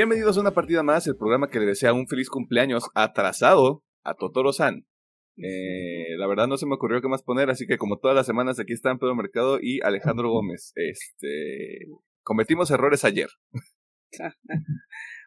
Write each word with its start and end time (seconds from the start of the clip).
Bienvenidos 0.00 0.38
a 0.38 0.40
una 0.40 0.54
partida 0.54 0.82
más, 0.82 1.06
el 1.06 1.16
programa 1.18 1.48
que 1.48 1.60
le 1.60 1.66
desea 1.66 1.92
un 1.92 2.08
feliz 2.08 2.30
cumpleaños 2.30 2.88
atrasado 2.94 3.84
a 4.02 4.14
Totoro-san. 4.14 4.86
Eh, 5.36 6.16
la 6.16 6.26
verdad 6.26 6.46
no 6.46 6.56
se 6.56 6.64
me 6.64 6.74
ocurrió 6.74 7.02
qué 7.02 7.08
más 7.08 7.22
poner, 7.22 7.50
así 7.50 7.66
que 7.66 7.76
como 7.76 7.98
todas 7.98 8.16
las 8.16 8.24
semanas 8.24 8.58
aquí 8.58 8.72
están 8.72 8.98
Pedro 8.98 9.14
Mercado 9.14 9.58
y 9.60 9.82
Alejandro 9.82 10.30
Gómez. 10.30 10.72
Este, 10.74 11.80
cometimos 12.22 12.70
errores 12.70 13.04
ayer. 13.04 13.28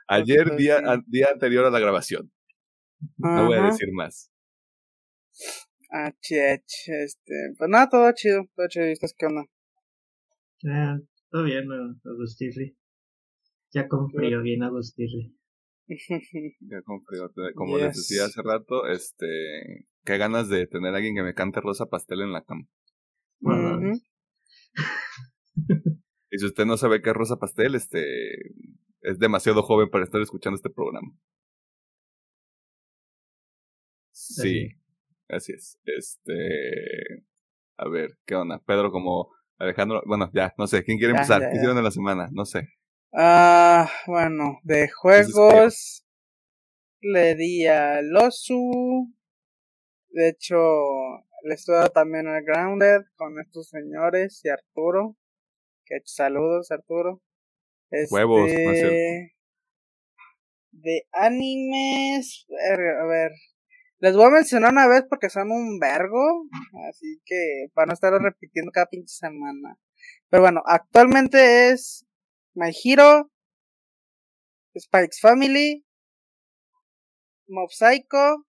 ayer, 0.08 0.56
día, 0.56 0.82
día 1.06 1.28
anterior 1.32 1.66
a 1.66 1.70
la 1.70 1.80
grabación. 1.80 2.32
No 3.18 3.46
voy 3.46 3.60
a 3.60 3.66
decir 3.66 3.90
más. 3.94 4.32
Ah, 5.92 6.12
este, 6.20 7.36
pues 7.60 7.70
nada, 7.70 7.90
todo 7.90 8.12
chido, 8.14 8.42
todo 8.56 8.68
chido, 8.70 8.86
¿estás 8.86 9.14
qué 9.16 9.28
onda? 9.28 9.44
Ah, 10.68 10.98
todo 11.30 11.44
bien, 11.44 11.66
Agustirri. 12.04 12.76
Ya 13.76 13.88
con 13.88 14.10
frío, 14.12 14.42
bien 14.42 14.62
Agustirri. 14.64 15.36
ya 15.88 16.82
con 16.84 17.04
frío, 17.04 17.30
como 17.56 17.78
les 17.78 17.98
decía 17.98 18.26
hace 18.26 18.42
rato, 18.44 18.88
este, 18.88 19.88
qué 20.06 20.18
ganas 20.18 20.48
de 20.48 20.68
tener 20.68 20.94
a 20.94 20.98
alguien 20.98 21.16
que 21.16 21.24
me 21.24 21.34
cante 21.34 21.60
Rosa 21.60 21.88
Pastel 21.88 22.22
en 22.22 22.32
la 22.34 22.44
cama. 22.44 22.68
y 26.30 26.38
si 26.38 26.46
usted 26.46 26.66
no 26.66 26.78
sabe 26.78 27.02
qué 27.02 27.10
es 27.10 27.16
Rosa 27.16 27.38
Pastel, 27.38 27.74
este, 27.76 28.04
es 29.02 29.20
demasiado 29.20 29.64
joven 29.64 29.90
para 29.90 30.04
estar 30.04 30.22
escuchando 30.22 30.56
este 30.56 30.70
programa. 30.70 31.12
Sí. 34.12 34.70
Así 35.28 35.54
es. 35.54 35.80
Este. 35.84 37.26
A 37.78 37.90
ver, 37.90 38.18
¿qué 38.26 38.36
onda? 38.36 38.62
Pedro, 38.66 38.92
como 38.92 39.32
Alejandro. 39.58 40.04
Bueno, 40.06 40.30
ya, 40.34 40.54
no 40.58 40.68
sé. 40.68 40.84
¿Quién 40.84 41.00
quiere 41.00 41.14
empezar? 41.14 41.42
¿Qué 41.42 41.56
hicieron 41.56 41.78
en 41.78 41.84
la 41.84 41.92
semana? 41.92 42.30
No 42.32 42.46
sé. 42.46 42.70
Ah, 43.16 43.92
bueno, 44.08 44.60
de 44.64 44.90
juegos. 44.90 46.04
Le 47.00 47.36
di 47.36 47.68
al 47.68 48.16
Osu. 48.16 49.14
De 50.10 50.30
hecho, 50.30 50.58
le 51.44 51.54
estuve 51.54 51.90
también 51.90 52.28
al 52.28 52.44
Grounded 52.44 53.02
con 53.16 53.40
estos 53.40 53.70
señores 53.70 54.42
y 54.44 54.50
Arturo. 54.50 55.16
Que 55.86 56.00
saludos, 56.06 56.72
Arturo. 56.72 57.22
Huevos, 58.10 58.50
este, 58.50 59.36
De 60.72 61.08
animes. 61.12 62.48
A 62.50 63.06
ver, 63.06 63.32
les 64.00 64.16
voy 64.16 64.26
a 64.26 64.30
mencionar 64.32 64.72
una 64.72 64.88
vez 64.88 65.04
porque 65.08 65.30
son 65.30 65.52
un 65.52 65.78
vergo, 65.78 66.48
así 66.90 67.22
que 67.26 67.68
para 67.76 67.88
no 67.88 67.94
estarlo 67.94 68.18
repitiendo 68.18 68.72
cada 68.72 68.88
pinche 68.88 69.14
semana. 69.14 69.78
Pero 70.30 70.42
bueno, 70.42 70.64
actualmente 70.66 71.70
es 71.70 72.08
My 72.56 72.72
Hero, 72.84 73.32
Spikes 74.78 75.20
Family, 75.22 75.86
Mob 77.48 77.70
Psycho, 77.72 78.46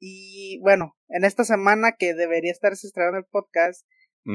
y 0.00 0.58
bueno, 0.60 0.96
en 1.08 1.24
esta 1.24 1.44
semana 1.44 1.92
que 1.98 2.14
debería 2.14 2.52
estarse 2.52 2.86
estrenando 2.86 3.18
el 3.18 3.24
podcast, 3.24 3.86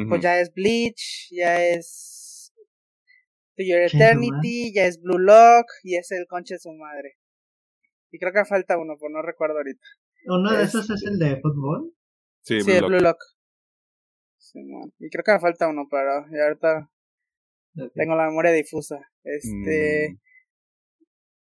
pues 0.09 0.21
ya 0.21 0.39
es 0.39 0.51
Bleach, 0.53 1.29
ya 1.31 1.63
es 1.63 2.51
To 3.55 3.63
Your 3.63 3.81
Eternity, 3.81 4.73
ya 4.73 4.85
es 4.85 4.99
Blue 4.99 5.19
Lock 5.19 5.67
y 5.83 5.95
es 5.95 6.11
el 6.11 6.25
conche 6.27 6.55
de 6.55 6.59
su 6.59 6.73
madre. 6.73 7.17
Y 8.11 8.19
creo 8.19 8.33
que 8.33 8.45
falta 8.45 8.77
uno, 8.77 8.95
pero 8.99 9.11
no 9.11 9.21
recuerdo 9.21 9.57
ahorita. 9.57 9.85
¿Uno 10.25 10.51
de 10.51 10.63
esos 10.63 10.89
es 10.89 11.03
el 11.03 11.19
de 11.19 11.39
fútbol? 11.41 11.93
Sí, 12.41 12.61
sí 12.61 12.79
Blue, 12.79 12.99
Lock. 12.99 13.17
y 14.99 15.09
creo 15.09 15.23
que 15.23 15.31
me 15.33 15.39
falta 15.39 15.67
uno, 15.67 15.87
pero 15.89 16.25
ya 16.31 16.45
ahorita 16.45 16.91
tengo 17.95 18.15
la 18.15 18.27
memoria 18.27 18.51
difusa. 18.51 18.99
Este. 19.23 20.17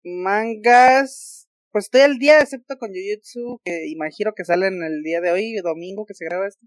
Mm. 0.04 0.22
Mangas. 0.22 1.48
Pues 1.70 1.86
estoy 1.86 2.02
al 2.02 2.18
día, 2.18 2.40
excepto 2.40 2.76
con 2.76 2.90
Jujutsu, 2.90 3.60
que 3.64 3.88
imagino 3.88 4.32
que 4.36 4.44
sale 4.44 4.66
en 4.66 4.82
el 4.82 5.02
día 5.02 5.22
de 5.22 5.30
hoy, 5.30 5.54
domingo, 5.62 6.04
que 6.04 6.14
se 6.14 6.26
graba 6.26 6.46
esto. 6.46 6.66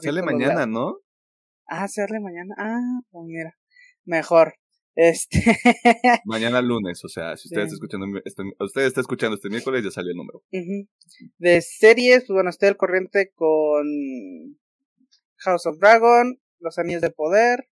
Sale 0.00 0.22
mañana, 0.22 0.66
¿no? 0.66 0.98
Ah, 1.66 1.88
sale 1.88 2.20
mañana. 2.20 2.54
Ah, 2.56 3.00
pues 3.10 3.24
mira. 3.26 3.58
Mejor. 4.04 4.54
Este. 4.96 5.40
Mañana 6.24 6.62
lunes, 6.62 7.04
o 7.04 7.08
sea, 7.08 7.36
si 7.36 7.48
ustedes 7.48 7.72
está 7.72 7.74
escuchando, 7.74 8.06
este, 8.24 8.42
usted 8.60 8.82
está 8.82 9.00
escuchando 9.00 9.34
este 9.34 9.48
miércoles, 9.48 9.82
ya 9.82 9.90
salió 9.90 10.12
el 10.12 10.16
número. 10.16 10.44
De 11.38 11.60
series, 11.62 12.24
pues 12.26 12.34
bueno, 12.34 12.50
estoy 12.50 12.68
al 12.68 12.76
corriente 12.76 13.32
con 13.34 13.84
House 15.38 15.66
of 15.66 15.78
Dragon, 15.78 16.40
Los 16.60 16.78
Anillos 16.78 17.02
de 17.02 17.10
Poder. 17.10 17.68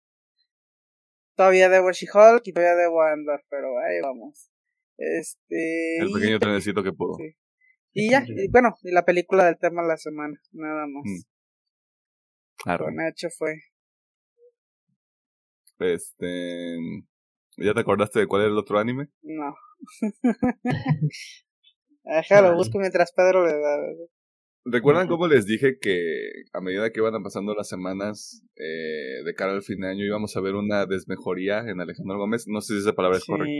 Todavía 1.38 1.68
debo 1.68 1.92
She-Hulk 1.92 2.42
y 2.46 2.52
todavía 2.52 2.74
debo 2.74 3.00
Andor, 3.00 3.44
pero 3.48 3.78
ahí 3.78 4.00
vamos. 4.02 4.50
Este. 4.96 5.98
El 5.98 6.10
pequeño 6.12 6.40
trenecito 6.40 6.82
que 6.82 6.92
pudo. 6.92 7.16
Y 7.92 8.10
ya, 8.10 8.24
y 8.26 8.48
bueno, 8.50 8.74
y 8.82 8.90
la 8.90 9.04
película 9.04 9.44
del 9.44 9.56
tema 9.56 9.82
de 9.82 9.88
la 9.88 9.96
semana, 9.98 10.36
nada 10.50 10.88
más. 10.88 11.04
Mm. 12.66 13.00
hecho 13.08 13.28
fue. 13.30 13.54
Este. 15.78 16.76
¿Ya 17.56 17.72
te 17.72 17.80
acordaste 17.82 18.18
de 18.18 18.26
cuál 18.26 18.42
era 18.42 18.50
el 18.50 18.58
otro 18.58 18.80
anime? 18.80 19.06
No. 19.22 19.54
Déjalo, 22.02 22.56
busco 22.56 22.80
mientras 22.80 23.12
Pedro 23.12 23.46
le 23.46 23.52
da. 23.60 23.78
¿Recuerdan 24.64 25.08
cómo 25.08 25.28
les 25.28 25.46
dije 25.46 25.78
que 25.80 26.30
a 26.52 26.60
medida 26.60 26.90
que 26.90 27.00
iban 27.00 27.22
pasando 27.22 27.54
las 27.54 27.68
semanas 27.68 28.44
eh, 28.56 29.22
de 29.24 29.34
cara 29.34 29.52
al 29.52 29.62
fin 29.62 29.80
de 29.80 29.88
año 29.88 30.04
íbamos 30.04 30.36
a 30.36 30.40
ver 30.40 30.54
una 30.54 30.84
desmejoría 30.84 31.60
en 31.60 31.80
Alejandro 31.80 32.18
Gómez? 32.18 32.44
No 32.48 32.60
sé 32.60 32.74
si 32.74 32.80
esa 32.80 32.92
palabra 32.92 33.18
es 33.18 33.24
correcta. 33.24 33.52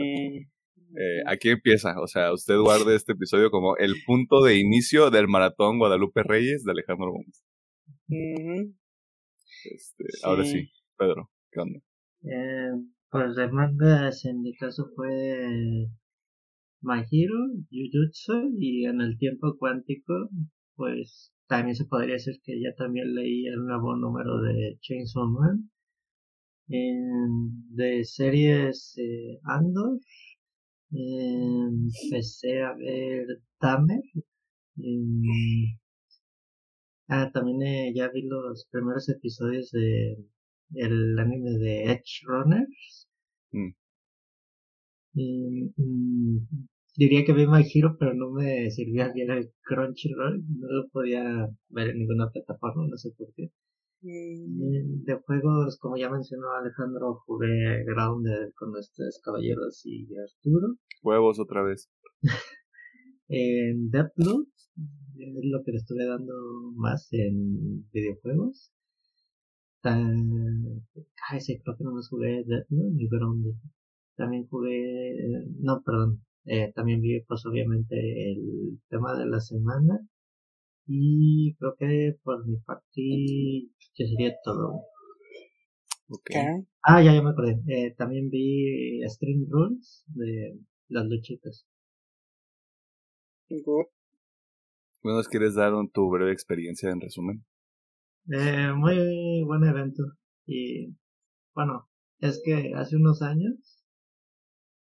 Eh, 0.97 1.23
aquí 1.27 1.51
empieza, 1.51 2.01
o 2.01 2.07
sea, 2.07 2.33
usted 2.33 2.57
guarde 2.59 2.97
este 2.97 3.13
episodio 3.13 3.51
como 3.51 3.77
el 3.77 3.95
punto 4.07 4.43
de 4.43 4.59
inicio 4.59 5.11
del 5.11 5.29
maratón 5.29 5.79
Guadalupe 5.79 6.23
Reyes 6.23 6.65
de 6.65 6.73
Alejandro 6.73 7.13
Gómez. 7.13 7.45
este, 9.65 10.05
Ahora 10.23 10.45
sí, 10.45 10.71
Pedro, 10.97 11.31
¿qué 11.53 11.61
onda? 11.61 11.79
Eh, 12.23 12.73
pues 13.11 13.37
de 13.37 13.49
mangas 13.51 14.25
en 14.25 14.43
mi 14.43 14.55
caso 14.57 14.91
fue 14.97 15.89
My 16.83 17.01
Hero, 17.11 17.37
Jujutsu 17.71 18.51
y 18.59 18.87
en 18.87 19.01
el 19.01 19.19
tiempo 19.19 19.57
cuántico 19.59 20.31
pues 20.79 21.33
también 21.49 21.77
se 21.77 21.85
podría 21.87 22.15
decir 22.15 22.41
que 22.45 22.61
ya 22.63 22.75
también 22.77 23.15
leí 23.15 23.47
el 23.47 23.67
nuevo 23.67 23.97
número 23.97 24.41
de 24.41 24.79
Chainsaw 24.81 25.27
Man. 25.27 25.71
de 26.69 28.05
series 28.05 28.95
eh, 28.99 29.41
Andor 29.45 29.99
empecé 30.91 32.63
a 32.63 32.75
ver 32.75 33.27
Tamer 33.59 34.03
ah 37.09 37.31
también 37.33 37.63
eh, 37.63 37.93
ya 37.95 38.09
vi 38.09 38.23
los 38.23 38.67
primeros 38.71 39.09
episodios 39.09 39.71
de 39.73 40.17
el 40.75 41.19
anime 41.19 41.59
de 41.59 41.85
Edge 41.93 42.23
Runners. 42.27 43.09
Mm. 43.53 43.75
Diría 46.99 47.25
que 47.25 47.33
vi 47.33 47.47
My 47.47 47.63
Hero, 47.63 47.97
pero 47.97 48.13
no 48.13 48.33
me 48.33 48.73
sirvía 48.73 49.13
bien 49.13 49.31
el 49.31 49.53
Crunchyroll. 49.63 50.43
No 50.59 50.67
lo 50.69 50.89
podía 50.89 51.49
ver 51.69 51.91
en 51.91 51.99
ninguna 52.01 52.29
plataforma, 52.29 52.89
no 52.89 52.97
sé 52.97 53.13
por 53.17 53.33
qué. 53.35 53.53
Mm. 54.03 55.05
De 55.05 55.15
juegos, 55.25 55.79
como 55.79 55.97
ya 55.97 56.11
mencionó 56.11 56.53
Alejandro, 56.55 57.23
jugué 57.25 57.85
Grounded 57.85 58.53
con 58.57 58.77
estos 58.77 59.21
caballeros 59.23 59.81
y 59.87 60.09
Arturo. 60.17 60.75
Huevos 61.05 61.39
otra 61.39 61.63
vez. 61.63 61.89
en 63.29 63.91
Deathloop 63.91 64.49
es 65.19 65.45
lo 65.45 65.63
que 65.63 65.71
le 65.71 65.79
estuve 65.79 66.05
dando 66.05 66.35
más 66.75 67.13
en 67.13 67.89
videojuegos. 67.93 68.73
Ah, 69.85 71.37
ese 71.37 71.61
creo 71.63 71.77
que 71.77 71.85
no 71.85 71.93
más 71.93 72.09
jugué 72.09 72.45
¿no? 72.71 72.91
ni 72.91 73.07
Grounded. 73.07 73.55
También 74.17 74.49
jugué, 74.49 75.15
no, 75.61 75.81
perdón, 75.85 76.25
eh, 76.49 76.73
también 76.75 77.01
vi 77.01 77.21
pues 77.23 77.45
obviamente 77.47 77.97
el 78.33 78.81
tema 78.89 79.19
de 79.19 79.27
la 79.27 79.41
semana 79.41 80.01
y 80.87 81.55
creo 81.57 81.75
que 81.79 82.17
por 82.23 82.47
mi 82.47 82.57
parte 82.59 83.71
ya 83.95 84.07
sería 84.07 84.35
todo. 84.43 84.85
Okay. 86.09 86.65
Ah, 86.83 87.03
ya, 87.03 87.13
ya 87.13 87.23
me 87.23 87.31
acordé. 87.31 87.61
Eh, 87.69 87.95
también 87.97 88.31
vi 88.31 89.03
String 89.07 89.47
Rules 89.51 90.05
de 90.07 90.59
las 90.89 91.07
luchitas. 91.07 91.67
Bueno, 95.03 95.23
¿quieres 95.31 95.55
dar 95.55 95.75
un, 95.75 95.91
tu 95.91 96.09
breve 96.11 96.33
experiencia 96.33 96.91
en 96.91 97.01
resumen? 97.01 97.45
Eh, 98.31 98.73
muy 98.75 99.43
buen 99.45 99.65
evento. 99.65 100.03
Y 100.47 100.95
bueno, 101.55 101.89
es 102.21 102.41
que 102.45 102.73
hace 102.75 102.97
unos 102.97 103.23
años 103.23 103.78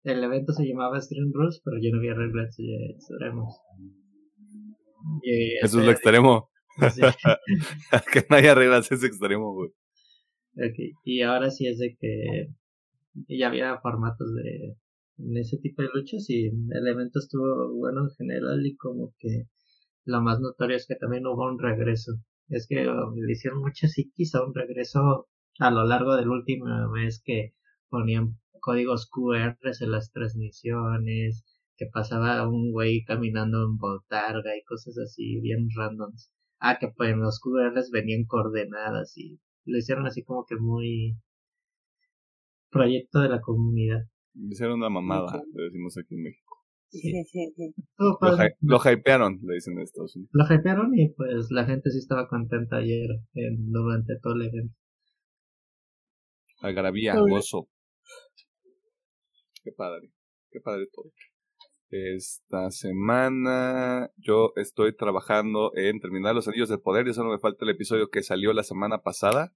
el 0.04 0.24
evento 0.24 0.54
se 0.54 0.66
llamaba 0.66 1.02
Stream 1.02 1.32
Rules, 1.34 1.62
pero 1.64 1.78
yo 1.82 1.92
no 1.92 2.00
había 2.00 2.14
reglas 2.14 2.56
extremos. 2.58 3.56
Eso 5.62 5.80
es 5.80 5.86
lo 5.86 5.92
extremo. 5.92 6.50
que 8.14 8.26
no 8.30 8.36
haya 8.36 8.56
reglas 8.56 8.92
es 8.92 9.04
extremo, 9.04 9.54
güey. 9.54 9.70
Okay. 10.54 10.92
Y 11.04 11.22
ahora 11.22 11.52
sí 11.52 11.68
es 11.68 11.78
de 11.78 11.96
que 12.00 12.48
ya 13.28 13.48
había 13.48 13.78
formatos 13.80 14.34
de 14.36 14.78
en 15.20 15.38
ese 15.38 15.58
tipo 15.58 15.82
de 15.82 15.90
luchas 15.94 16.30
y 16.30 16.48
el 16.48 16.88
evento 16.88 17.20
estuvo 17.20 17.76
bueno 17.76 18.04
en 18.04 18.10
general 18.16 18.66
y 18.66 18.76
como 18.78 19.14
que 19.20 19.48
lo 20.06 20.22
más 20.22 20.40
notorio 20.40 20.78
es 20.78 20.88
que 20.88 20.96
también 20.96 21.28
hubo 21.28 21.46
un 21.46 21.60
regreso. 21.60 22.14
Es 22.48 22.68
que 22.68 22.76
le 22.76 23.32
hicieron 23.32 23.60
muchas 23.60 23.92
psiquis 23.92 24.34
a 24.36 24.44
un 24.44 24.56
regreso 24.56 25.28
a 25.60 25.72
lo 25.72 25.86
largo 25.86 26.16
del 26.16 26.30
último 26.30 26.66
mes 26.92 27.22
que 27.24 27.54
ponían 27.90 28.40
códigos 28.60 29.10
QR 29.10 29.58
en 29.62 29.92
las 29.92 30.12
transmisiones, 30.12 31.44
que 31.78 31.86
pasaba 31.92 32.48
un 32.48 32.72
güey 32.72 33.04
caminando 33.06 33.64
en 33.64 33.78
botarga 33.78 34.58
y 34.58 34.64
cosas 34.64 34.98
así 34.98 35.40
bien 35.40 35.68
randoms. 35.76 36.32
Ah, 36.60 36.78
que 36.78 36.90
pues 36.90 37.12
en 37.12 37.22
los 37.22 37.40
QRs 37.40 37.90
venían 37.92 38.26
coordenadas 38.26 39.18
y 39.18 39.40
lo 39.66 39.78
hicieron 39.78 40.06
así 40.06 40.24
como 40.24 40.46
que 40.46 40.58
muy 40.58 41.18
proyecto 42.70 43.20
de 43.20 43.30
la 43.30 43.40
comunidad. 43.40 44.02
Hicieron 44.34 44.80
una 44.80 44.90
mamada, 44.90 45.42
le 45.54 45.64
decimos 45.64 45.98
aquí 45.98 46.16
en 46.16 46.24
México. 46.24 46.58
lo, 48.62 48.78
hypearon, 48.78 49.40
le 49.44 49.54
dicen 49.56 49.80
estos 49.80 50.18
Lo 50.32 50.44
hypearon 50.44 50.98
y 50.98 51.10
pues 51.14 51.50
la 51.52 51.66
gente 51.66 51.92
sí 51.92 52.00
estaba 52.00 52.28
contenta 52.28 52.78
ayer 52.78 53.10
en, 53.34 53.72
durante 53.72 54.18
todo 54.22 54.34
el 54.34 54.48
evento. 54.48 54.76
Algarabía, 56.62 57.16
gozo. 57.20 57.70
Qué 59.64 59.72
padre, 59.72 60.10
qué 60.52 60.60
padre 60.62 60.88
todo. 60.94 61.12
Esta 61.92 62.70
semana 62.70 64.12
yo 64.18 64.54
estoy 64.56 64.96
trabajando 64.96 65.72
en 65.76 66.00
terminar 66.00 66.36
los 66.36 66.48
anillos 66.48 66.70
del 66.70 66.82
poder 66.82 67.08
y 67.08 67.14
solo 67.14 67.32
me 67.32 67.40
falta 67.40 67.66
el 67.66 67.72
episodio 67.72 68.10
que 68.10 68.22
salió 68.22 68.54
la 68.54 68.64
semana 68.64 69.00
pasada. 69.00 69.54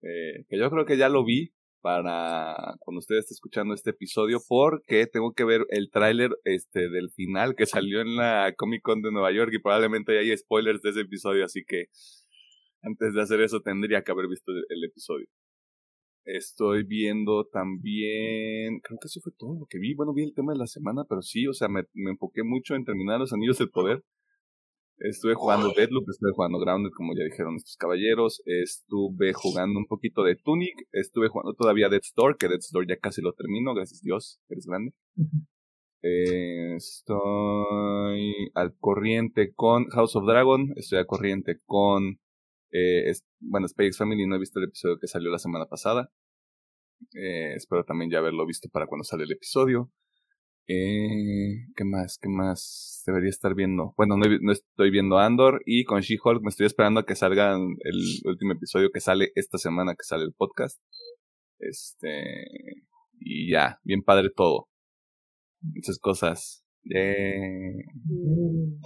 Eh, 0.00 0.44
que 0.48 0.58
yo 0.58 0.70
creo 0.70 0.84
que 0.86 0.96
ya 0.96 1.08
lo 1.08 1.24
vi 1.24 1.52
para 1.80 2.76
cuando 2.80 2.98
usted 3.00 3.16
esté 3.16 3.34
escuchando 3.34 3.74
este 3.74 3.90
episodio 3.90 4.38
porque 4.46 5.06
tengo 5.06 5.32
que 5.32 5.44
ver 5.44 5.66
el 5.70 5.90
tráiler 5.90 6.30
este 6.44 6.88
del 6.88 7.10
final 7.10 7.54
que 7.56 7.66
salió 7.66 8.00
en 8.00 8.16
la 8.16 8.54
Comic 8.56 8.82
Con 8.82 9.02
de 9.02 9.10
Nueva 9.10 9.32
York 9.32 9.50
y 9.52 9.60
probablemente 9.60 10.18
hay 10.18 10.36
spoilers 10.36 10.82
de 10.82 10.90
ese 10.90 11.00
episodio 11.00 11.44
así 11.44 11.64
que 11.66 11.86
antes 12.82 13.12
de 13.12 13.22
hacer 13.22 13.40
eso 13.40 13.60
tendría 13.60 14.02
que 14.02 14.12
haber 14.12 14.28
visto 14.28 14.52
el 14.52 14.84
episodio. 14.84 15.26
Estoy 16.30 16.84
viendo 16.84 17.46
también, 17.46 18.80
creo 18.80 18.98
que 19.00 19.06
eso 19.06 19.20
fue 19.22 19.32
todo 19.38 19.58
lo 19.58 19.66
que 19.66 19.78
vi. 19.78 19.94
Bueno, 19.94 20.12
vi 20.12 20.24
el 20.24 20.34
tema 20.34 20.52
de 20.52 20.58
la 20.58 20.66
semana, 20.66 21.04
pero 21.08 21.22
sí, 21.22 21.46
o 21.46 21.54
sea, 21.54 21.68
me, 21.68 21.84
me 21.94 22.10
enfoqué 22.10 22.42
mucho 22.44 22.74
en 22.74 22.84
terminar 22.84 23.18
los 23.18 23.32
Anillos 23.32 23.56
del 23.56 23.70
Poder. 23.70 24.04
Estuve 24.98 25.34
jugando 25.34 25.72
Deadloop, 25.72 26.08
estuve 26.10 26.32
jugando 26.34 26.58
Grounded, 26.58 26.90
como 26.94 27.14
ya 27.16 27.24
dijeron 27.24 27.54
estos 27.56 27.76
caballeros. 27.76 28.42
Estuve 28.44 29.32
jugando 29.32 29.78
un 29.78 29.86
poquito 29.86 30.22
de 30.22 30.36
Tunic. 30.36 30.74
Estuve 30.92 31.28
jugando 31.28 31.54
todavía 31.54 31.88
Dead 31.88 32.02
Store, 32.02 32.34
que 32.38 32.48
Dead 32.48 32.58
Store 32.58 32.84
ya 32.86 32.96
casi 32.96 33.22
lo 33.22 33.32
termino, 33.32 33.72
gracias 33.74 34.00
a 34.02 34.04
Dios, 34.04 34.40
eres 34.48 34.66
grande. 34.66 34.92
estoy 36.76 38.50
al 38.54 38.76
corriente 38.78 39.54
con 39.54 39.86
House 39.90 40.16
of 40.16 40.26
Dragon. 40.26 40.72
Estoy 40.76 40.98
al 40.98 41.06
corriente 41.06 41.58
con. 41.64 42.18
Eh, 42.72 43.12
bueno, 43.40 43.66
Space 43.66 43.92
Family. 43.92 44.26
No 44.26 44.36
he 44.36 44.40
visto 44.40 44.58
el 44.58 44.66
episodio 44.66 44.98
que 44.98 45.06
salió 45.06 45.30
la 45.30 45.38
semana 45.38 45.66
pasada. 45.66 46.10
Eh, 47.14 47.54
espero 47.54 47.84
también 47.84 48.10
ya 48.10 48.18
haberlo 48.18 48.46
visto 48.46 48.68
para 48.68 48.86
cuando 48.86 49.04
sale 49.04 49.24
el 49.24 49.32
episodio. 49.32 49.90
Eh, 50.66 51.66
¿Qué 51.76 51.84
más? 51.84 52.18
¿Qué 52.20 52.28
más 52.28 53.02
debería 53.06 53.30
estar 53.30 53.54
viendo? 53.54 53.94
Bueno, 53.96 54.16
no, 54.18 54.52
estoy 54.52 54.90
viendo 54.90 55.18
Andor 55.18 55.62
y 55.64 55.84
con 55.84 56.02
She-Hulk 56.02 56.42
me 56.42 56.50
estoy 56.50 56.66
esperando 56.66 57.00
a 57.00 57.06
que 57.06 57.14
salga 57.14 57.54
el 57.56 58.02
último 58.24 58.52
episodio 58.52 58.90
que 58.92 59.00
sale 59.00 59.32
esta 59.34 59.56
semana 59.56 59.94
que 59.94 60.04
sale 60.04 60.24
el 60.24 60.34
podcast. 60.34 60.78
Este. 61.58 62.34
Y 63.20 63.50
ya, 63.50 63.80
bien 63.82 64.02
padre 64.02 64.30
todo. 64.34 64.68
Muchas 65.62 65.98
cosas. 65.98 66.64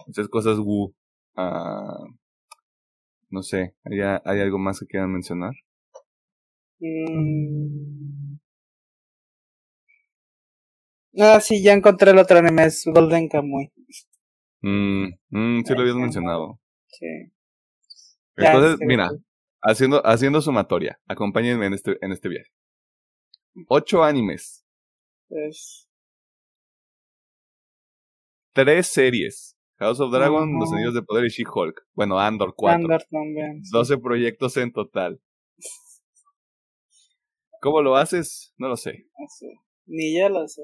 Muchas 0.07 0.29
cosas, 0.29 0.59
Wu. 0.59 0.95
Ah, 1.37 1.99
no 3.33 3.43
sé, 3.43 3.75
¿hay, 3.85 4.01
¿hay 4.01 4.41
algo 4.41 4.59
más 4.59 4.79
que 4.79 4.87
quieran 4.87 5.13
mencionar? 5.13 5.53
Mm. 6.79 8.37
Ah, 11.19 11.41
sí, 11.41 11.63
ya 11.63 11.73
encontré 11.73 12.11
el 12.11 12.19
otro 12.19 12.39
anime, 12.39 12.67
es 12.67 12.85
Golden 12.87 13.29
Kamuy. 13.29 13.73
Mm, 14.61 15.07
mm, 15.31 15.65
sí 15.65 15.75
lo 15.75 15.81
habías 15.81 15.97
mencionado. 15.97 16.61
Sí. 16.89 17.33
Entonces, 18.37 18.79
mira, 18.87 19.11
haciendo, 19.63 20.07
haciendo 20.07 20.41
sumatoria, 20.41 21.01
acompáñenme 21.07 21.67
en 21.67 21.75
este, 21.75 21.99
en 22.01 22.13
este 22.13 22.29
viaje. 22.29 22.51
Ocho 23.69 24.05
animes. 24.05 24.65
Tres 28.53 28.87
series. 28.87 29.52
House 29.83 29.99
of 29.99 30.13
Dragon, 30.13 30.59
Los 30.61 30.73
Anillos 30.73 30.95
de 30.95 31.03
Poder 31.03 31.25
y 31.25 31.29
She-Hulk. 31.29 31.87
Bueno, 31.95 32.21
Andor 32.21 32.55
4. 32.57 32.77
Andor 32.77 33.03
también. 33.11 33.63
12 33.73 33.99
proyectos 33.99 34.57
en 34.57 34.73
total. 34.73 35.21
¿Cómo 37.61 37.83
lo 37.83 37.97
haces? 37.97 38.55
No 38.59 38.69
lo 38.69 38.77
sé. 38.77 39.07
No 39.19 39.27
sé. 39.29 39.47
Ni 39.87 40.17
yo 40.17 40.29
lo 40.29 40.47
sé. 40.47 40.63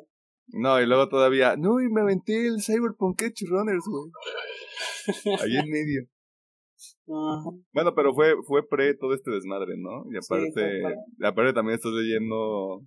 No, 0.49 0.81
y 0.81 0.87
luego 0.87 1.09
todavía, 1.09 1.57
no, 1.57 1.81
y 1.81 1.89
me 1.89 2.01
aventé 2.01 2.47
el 2.47 2.63
Cyberpunk 2.63 3.21
Edge 3.23 3.45
Runners, 3.47 3.85
güey. 3.87 5.37
Ahí 5.41 5.57
en 5.57 5.71
medio. 5.71 6.03
Bueno, 7.73 7.95
pero 7.95 8.15
fue, 8.15 8.35
fue 8.47 8.69
pre 8.69 8.95
todo 8.95 9.15
este 9.15 9.31
desmadre, 9.31 9.77
¿no? 9.79 10.05
Y 10.13 10.17
aparte, 10.19 10.83
aparte 11.25 11.53
también 11.55 11.77
estás 11.77 11.93
leyendo 11.93 12.85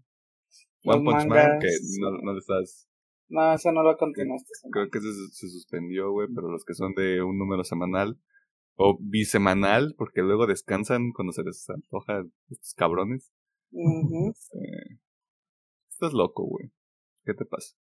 One 0.85 1.03
Punch 1.03 1.25
Man, 1.25 1.59
que 1.59 1.67
no, 1.99 2.11
no 2.21 2.33
le 2.33 2.39
estás... 2.39 2.87
No, 3.31 3.53
eso 3.53 3.71
no 3.71 3.81
lo 3.81 3.95
continuaste. 3.97 4.49
Creo 4.71 4.89
que 4.89 4.99
se, 4.99 5.07
se 5.31 5.49
suspendió, 5.49 6.11
güey, 6.11 6.27
pero 6.35 6.49
los 6.49 6.65
que 6.65 6.73
son 6.73 6.93
de 6.93 7.23
un 7.23 7.37
número 7.37 7.63
semanal 7.63 8.19
o 8.75 8.97
bisemanal, 8.99 9.95
porque 9.97 10.21
luego 10.21 10.47
descansan 10.47 11.11
cuando 11.13 11.31
se 11.31 11.43
les 11.43 11.69
antoja 11.69 12.25
estos 12.49 12.73
cabrones. 12.73 13.31
Este, 13.71 14.99
estás 15.89 16.13
loco, 16.13 16.45
güey. 16.45 16.71
¿Qué 17.23 17.33
te 17.33 17.45
pasa? 17.45 17.75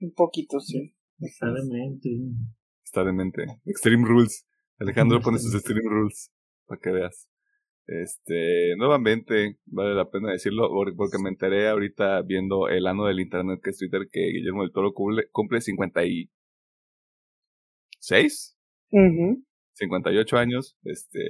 Un 0.00 0.12
poquito, 0.12 0.60
sí. 0.60 0.94
Está 1.18 1.46
demente. 1.52 2.10
Está 2.84 3.04
demente. 3.04 3.46
Extreme 3.64 4.06
Rules. 4.06 4.46
Alejandro 4.78 5.20
pone 5.22 5.38
sus 5.38 5.54
Extreme 5.54 5.88
Rules 5.88 6.32
para 6.66 6.80
que 6.80 6.90
veas. 6.90 7.28
Este, 7.86 8.74
nuevamente, 8.76 9.58
vale 9.66 9.94
la 9.94 10.10
pena 10.10 10.32
decirlo 10.32 10.68
porque 10.96 11.18
me 11.22 11.28
enteré 11.30 11.68
ahorita 11.68 12.22
viendo 12.22 12.68
el 12.68 12.86
ano 12.86 13.06
del 13.06 13.20
internet 13.20 13.60
que 13.62 13.70
es 13.70 13.78
Twitter 13.78 14.08
que 14.10 14.20
Guillermo 14.20 14.62
del 14.62 14.72
Toro 14.72 14.92
cumple, 14.94 15.28
cumple 15.30 15.60
56. 15.60 18.56
Uh 18.92 19.42
58 19.74 20.36
años. 20.36 20.76
Este, 20.84 21.20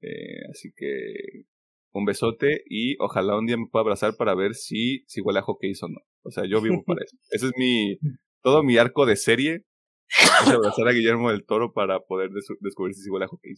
eh, 0.00 0.46
así 0.50 0.72
que 0.74 1.44
un 1.92 2.04
besote 2.04 2.62
y 2.66 2.96
ojalá 3.00 3.38
un 3.38 3.46
día 3.46 3.56
me 3.56 3.66
pueda 3.70 3.82
abrazar 3.82 4.16
para 4.16 4.34
ver 4.34 4.54
si, 4.54 5.04
si 5.06 5.20
huele 5.20 5.40
a 5.40 5.42
hockey 5.42 5.72
o 5.80 5.88
no. 5.88 6.00
O 6.22 6.30
sea, 6.30 6.44
yo 6.46 6.60
vivo 6.60 6.82
para 6.84 7.04
eso. 7.04 7.16
Ese 7.30 7.46
es 7.46 7.52
mi, 7.56 7.98
todo 8.42 8.62
mi 8.62 8.78
arco 8.78 9.06
de 9.06 9.16
serie. 9.16 9.64
Es 10.08 10.48
abrazar 10.48 10.88
a 10.88 10.92
Guillermo 10.92 11.30
del 11.30 11.44
Toro 11.44 11.72
para 11.72 12.00
poder 12.00 12.30
descubrir 12.60 12.94
si 12.94 13.10
huele 13.10 13.26
a 13.26 13.28
hockey. 13.28 13.54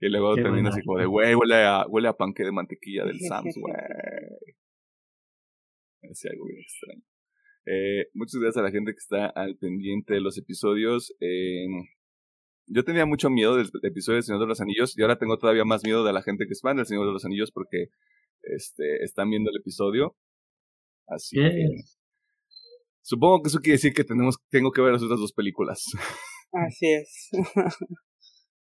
Y 0.00 0.08
luego 0.08 0.34
termina 0.34 0.70
así 0.70 0.82
como 0.82 0.98
de, 0.98 1.06
güey, 1.06 1.34
huele 1.34 1.56
a, 1.56 1.86
huele 1.86 2.08
a 2.08 2.14
panque 2.14 2.42
de 2.42 2.52
mantequilla 2.52 3.04
del 3.04 3.20
Sams, 3.20 3.54
güey. 3.60 3.74
Es 6.02 6.24
algo 6.24 6.46
bien 6.46 6.60
extraño. 6.60 7.02
Eh, 7.66 8.08
muchas 8.14 8.40
gracias 8.40 8.56
a 8.56 8.66
la 8.66 8.70
gente 8.70 8.92
que 8.92 8.98
está 8.98 9.26
al 9.26 9.56
pendiente 9.58 10.14
de 10.14 10.20
los 10.20 10.38
episodios. 10.38 11.14
Eh, 11.20 11.66
yo 12.66 12.84
tenía 12.84 13.04
mucho 13.04 13.28
miedo 13.28 13.56
del 13.56 13.68
episodio 13.82 14.16
del 14.16 14.22
Señor 14.22 14.40
de 14.40 14.46
los 14.46 14.60
Anillos 14.60 14.96
y 14.96 15.02
ahora 15.02 15.18
tengo 15.18 15.36
todavía 15.38 15.64
más 15.64 15.84
miedo 15.84 16.04
de 16.04 16.12
la 16.12 16.22
gente 16.22 16.46
que 16.46 16.52
es 16.52 16.60
fan 16.62 16.78
del 16.78 16.86
Señor 16.86 17.06
de 17.06 17.12
los 17.12 17.24
Anillos 17.24 17.50
porque 17.52 17.88
este, 18.42 19.04
están 19.04 19.28
viendo 19.28 19.50
el 19.50 19.56
episodio. 19.56 20.16
Así 21.06 21.36
que. 21.36 21.66
Supongo 23.02 23.42
que 23.42 23.48
eso 23.48 23.58
quiere 23.58 23.76
decir 23.76 23.92
que 23.92 24.04
tenemos, 24.04 24.36
tengo 24.50 24.70
que 24.70 24.80
ver 24.80 24.92
las 24.92 25.02
otras 25.02 25.20
dos 25.20 25.32
películas. 25.32 25.84
Así 26.52 26.86
es. 26.86 27.30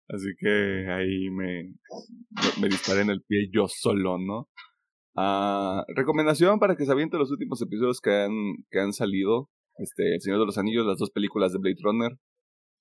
Así 0.09 0.29
que 0.39 0.87
ahí 0.89 1.31
me, 1.31 1.75
me 2.61 2.69
disparé 2.69 3.03
en 3.03 3.11
el 3.11 3.23
pie 3.23 3.49
yo 3.53 3.67
solo, 3.69 4.19
¿no? 4.19 4.49
Ah, 5.17 5.85
recomendación 5.89 6.59
para 6.59 6.77
que 6.77 6.85
se 6.85 6.93
aviente 6.93 7.17
los 7.17 7.31
últimos 7.31 7.61
episodios 7.63 8.01
que 8.01 8.11
han, 8.11 8.33
que 8.71 8.81
han 8.81 8.93
salido. 8.93 9.51
Este, 9.79 10.15
El 10.15 10.21
Señor 10.21 10.41
de 10.41 10.47
los 10.47 10.59
Anillos, 10.59 10.87
las 10.87 10.99
dos 10.99 11.11
películas 11.11 11.53
de 11.53 11.59
Blade 11.59 11.77
Runner. 11.83 12.13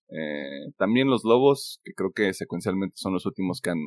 Eh, 0.10 0.72
también 0.78 1.10
Los 1.10 1.24
Lobos, 1.24 1.80
que 1.84 1.94
creo 1.94 2.12
que 2.12 2.34
secuencialmente 2.34 2.96
son 2.98 3.14
los 3.14 3.26
últimos 3.26 3.60
que, 3.62 3.72
han, 3.72 3.80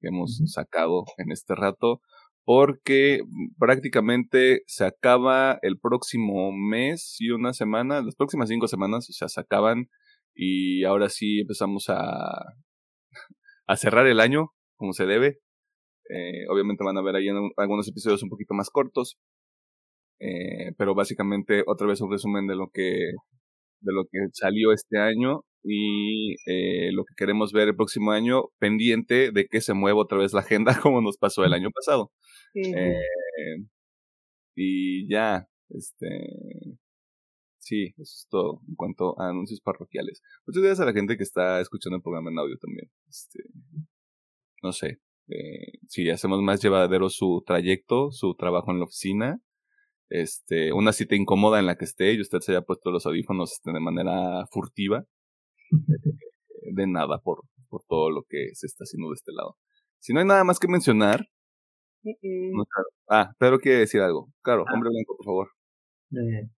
que 0.00 0.08
hemos 0.08 0.40
sacado 0.46 1.04
en 1.18 1.32
este 1.32 1.54
rato. 1.54 2.00
Porque 2.44 3.20
prácticamente 3.58 4.62
se 4.66 4.84
acaba 4.84 5.58
el 5.62 5.78
próximo 5.80 6.52
mes 6.52 7.16
y 7.18 7.30
una 7.30 7.54
semana, 7.54 8.02
las 8.02 8.16
próximas 8.16 8.50
cinco 8.50 8.68
semanas, 8.68 9.08
o 9.08 9.12
sea, 9.14 9.28
se 9.28 9.40
acaban 9.40 9.88
y 10.34 10.84
ahora 10.84 11.08
sí 11.08 11.40
empezamos 11.40 11.86
a, 11.88 12.44
a 13.66 13.76
cerrar 13.76 14.06
el 14.06 14.20
año 14.20 14.48
como 14.76 14.92
se 14.92 15.06
debe. 15.06 15.38
Eh, 16.10 16.46
obviamente 16.50 16.84
van 16.84 16.98
a 16.98 17.02
ver 17.02 17.16
ahí 17.16 17.28
algunos 17.56 17.88
episodios 17.88 18.22
un 18.22 18.28
poquito 18.30 18.54
más 18.54 18.70
cortos, 18.70 19.16
Eh, 20.20 20.72
pero 20.78 20.94
básicamente 20.94 21.64
otra 21.66 21.86
vez 21.88 22.00
un 22.00 22.10
resumen 22.10 22.46
de 22.46 22.56
lo 22.56 22.68
que 22.72 23.12
de 23.80 23.92
lo 23.92 24.04
que 24.10 24.18
salió 24.32 24.72
este 24.72 24.98
año 24.98 25.42
y 25.62 26.34
eh, 26.46 26.92
lo 26.92 27.04
que 27.04 27.14
queremos 27.16 27.52
ver 27.52 27.68
el 27.68 27.76
próximo 27.76 28.12
año 28.12 28.44
pendiente 28.58 29.30
de 29.32 29.46
que 29.46 29.60
se 29.60 29.74
mueva 29.74 30.00
otra 30.02 30.18
vez 30.18 30.32
la 30.32 30.40
agenda 30.40 30.72
como 30.82 31.00
nos 31.02 31.18
pasó 31.18 31.44
el 31.44 31.54
año 31.54 31.70
pasado. 31.70 32.10
Eh, 32.54 32.94
y 34.56 35.08
ya 35.08 35.46
este 35.70 36.78
sí 37.64 37.94
eso 37.96 38.02
es 38.02 38.26
todo 38.30 38.60
en 38.68 38.74
cuanto 38.74 39.20
a 39.20 39.28
anuncios 39.30 39.60
parroquiales 39.60 40.22
muchas 40.46 40.62
gracias 40.62 40.80
a 40.80 40.86
la 40.86 40.92
gente 40.92 41.16
que 41.16 41.22
está 41.22 41.60
escuchando 41.60 41.96
el 41.96 42.02
programa 42.02 42.30
en 42.30 42.38
audio 42.38 42.56
también 42.58 42.90
este 43.08 43.40
no 44.62 44.72
sé 44.72 45.00
eh, 45.28 45.78
si 45.88 46.08
hacemos 46.10 46.42
más 46.42 46.62
llevadero 46.62 47.08
su 47.08 47.42
trayecto 47.46 48.10
su 48.10 48.34
trabajo 48.34 48.70
en 48.70 48.78
la 48.78 48.84
oficina 48.84 49.40
este, 50.10 50.72
una 50.72 50.92
cita 50.92 51.16
incómoda 51.16 51.58
en 51.58 51.66
la 51.66 51.76
que 51.76 51.84
esté 51.84 52.12
y 52.12 52.20
usted 52.20 52.40
se 52.40 52.52
haya 52.52 52.62
puesto 52.62 52.90
los 52.90 53.06
audífonos 53.06 53.52
este, 53.52 53.72
de 53.72 53.80
manera 53.80 54.46
furtiva. 54.50 55.04
de 56.72 56.86
nada 56.86 57.18
por, 57.18 57.42
por 57.68 57.82
todo 57.88 58.10
lo 58.10 58.22
que 58.28 58.50
se 58.54 58.66
está 58.66 58.84
haciendo 58.84 59.10
de 59.10 59.14
este 59.14 59.32
lado. 59.32 59.56
Si 59.98 60.12
no 60.12 60.20
hay 60.20 60.26
nada 60.26 60.44
más 60.44 60.58
que 60.58 60.68
mencionar. 60.68 61.26
Ah, 63.08 63.32
pero 63.38 63.58
quiere 63.58 63.78
decir 63.78 64.00
algo. 64.00 64.28
Claro, 64.42 64.64
ah. 64.68 64.72
hombre 64.74 64.90
blanco, 64.90 65.16
por 65.16 65.24
favor. 65.24 65.48
Eh, 66.12 66.48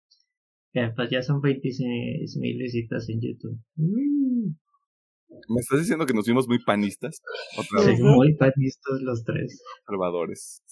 pues 0.95 1.11
ya 1.11 1.23
son 1.23 1.41
26 1.41 2.37
mil 2.37 2.59
visitas 2.59 3.09
en 3.09 3.21
YouTube. 3.21 3.59
¿Me 3.77 5.61
estás 5.61 5.81
diciendo 5.81 6.07
que 6.07 6.15
nos 6.15 6.27
vimos 6.27 6.47
muy 6.49 6.63
panistas? 6.63 7.21
Sí, 7.53 8.03
muy 8.03 8.35
panistas 8.37 9.01
los 9.01 9.25
tres. 9.25 9.63
Conservadores. 9.85 10.63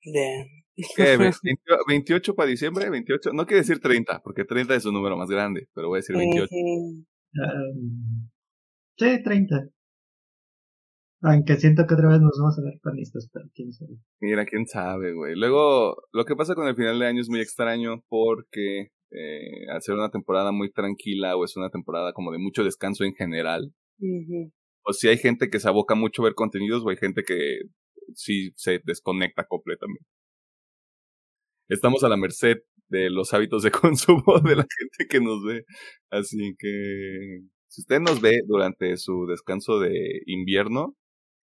¿Qué? 0.00 0.46
28 1.88 2.34
para 2.36 2.50
diciembre, 2.50 2.90
28, 2.90 3.32
no 3.32 3.46
quiere 3.46 3.60
decir 3.62 3.80
30, 3.80 4.20
porque 4.22 4.44
30 4.44 4.74
es 4.74 4.84
un 4.84 4.94
número 4.94 5.16
más 5.16 5.28
grande, 5.28 5.68
pero 5.72 5.88
voy 5.88 5.98
a 5.98 6.00
decir 6.00 6.16
28. 6.16 6.48
sí, 8.96 9.22
30. 9.22 9.68
Aunque 11.26 11.56
siento 11.56 11.86
que 11.86 11.94
otra 11.94 12.10
vez 12.10 12.20
nos 12.20 12.38
vamos 12.38 12.58
a 12.58 12.62
ver 12.62 12.78
panistas, 12.82 13.30
pero 13.32 13.46
quién 13.54 13.72
sabe. 13.72 13.96
Mira, 14.20 14.44
quién 14.44 14.66
sabe, 14.66 15.14
güey. 15.14 15.34
Luego, 15.34 15.96
lo 16.12 16.24
que 16.26 16.36
pasa 16.36 16.54
con 16.54 16.68
el 16.68 16.76
final 16.76 16.98
de 16.98 17.06
año 17.06 17.22
es 17.22 17.30
muy 17.30 17.40
extraño 17.40 18.04
porque 18.08 18.90
eh, 19.10 19.66
al 19.72 19.80
ser 19.80 19.94
una 19.94 20.10
temporada 20.10 20.52
muy 20.52 20.70
tranquila 20.70 21.34
o 21.36 21.44
es 21.46 21.56
una 21.56 21.70
temporada 21.70 22.12
como 22.12 22.30
de 22.30 22.38
mucho 22.38 22.62
descanso 22.62 23.04
en 23.04 23.14
general, 23.14 23.72
o 24.82 24.92
si 24.92 25.08
hay 25.08 25.16
gente 25.16 25.48
que 25.48 25.60
se 25.60 25.68
aboca 25.68 25.94
mucho 25.94 26.20
a 26.20 26.26
ver 26.26 26.34
contenidos 26.34 26.84
o 26.84 26.90
hay 26.90 26.96
gente 26.96 27.22
que 27.26 27.60
sí 28.14 28.50
se 28.56 28.80
desconecta 28.84 29.46
completamente. 29.46 30.04
Estamos 31.70 32.04
a 32.04 32.10
la 32.10 32.18
merced 32.18 32.58
de 32.88 33.08
los 33.08 33.32
hábitos 33.32 33.62
de 33.62 33.70
consumo 33.70 34.40
de 34.44 34.56
la 34.56 34.66
gente 34.78 35.08
que 35.08 35.20
nos 35.20 35.42
ve. 35.42 35.64
Así 36.10 36.54
que 36.58 37.40
si 37.68 37.80
usted 37.80 38.00
nos 38.00 38.20
ve 38.20 38.40
durante 38.46 38.98
su 38.98 39.26
descanso 39.26 39.80
de 39.80 40.20
invierno, 40.26 40.94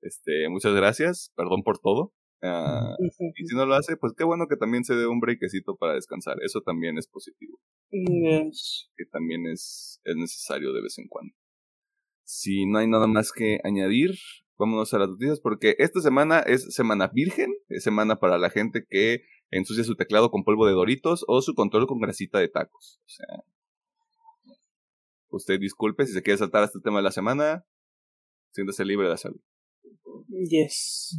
este, 0.03 0.49
muchas 0.49 0.75
gracias, 0.75 1.33
perdón 1.37 1.63
por 1.63 1.79
todo. 1.79 2.13
Ah, 2.43 2.97
y 2.99 3.47
si 3.47 3.55
no 3.55 3.67
lo 3.67 3.75
hace, 3.75 3.97
pues 3.97 4.15
qué 4.17 4.25
bueno 4.25 4.47
que 4.49 4.57
también 4.57 4.85
se 4.85 4.95
dé 4.95 5.07
un 5.07 5.21
breakcito 5.21 5.77
para 5.77 5.95
descansar. 5.95 6.39
Eso 6.43 6.63
también 6.63 6.97
es 6.97 7.07
positivo. 7.07 7.61
Que 7.91 9.05
también 9.11 9.47
es, 9.47 10.01
es 10.05 10.17
necesario 10.17 10.73
de 10.73 10.83
vez 10.83 10.99
en 10.99 11.09
cuando. 11.09 11.35
Si 12.25 12.65
no 12.67 12.79
hay 12.79 12.87
nada 12.87 13.07
más 13.07 13.33
que 13.33 13.59
añadir, 13.65 14.13
vámonos 14.57 14.95
a 14.95 14.99
las 14.99 15.09
noticias 15.09 15.41
porque 15.41 15.75
esta 15.79 16.01
semana 16.01 16.41
es 16.41 16.75
semana 16.75 17.09
virgen, 17.09 17.53
es 17.69 17.83
semana 17.83 18.21
para 18.21 18.39
la 18.39 18.51
gente 18.51 18.87
que 18.89 19.23
ensucia 19.51 19.85
su 19.85 19.97
teclado 19.97 20.31
con 20.31 20.45
polvo 20.45 20.67
de 20.67 20.73
doritos 20.73 21.25
o 21.27 21.43
su 21.43 21.55
control 21.55 21.87
con 21.87 21.99
grasita 21.99 22.39
de 22.39 22.49
tacos. 22.49 23.01
O 23.05 23.09
sea, 23.09 23.45
usted 25.29 25.59
disculpe 25.59 26.07
si 26.07 26.13
se 26.13 26.23
quiere 26.23 26.39
saltar 26.39 26.63
a 26.63 26.67
este 26.67 26.81
tema 26.81 26.99
de 26.99 27.03
la 27.03 27.13
semana, 27.13 27.67
siéntese 28.53 28.85
libre 28.85 29.09
de 29.09 29.15
hacerlo. 29.15 29.41
Yes. 30.31 31.15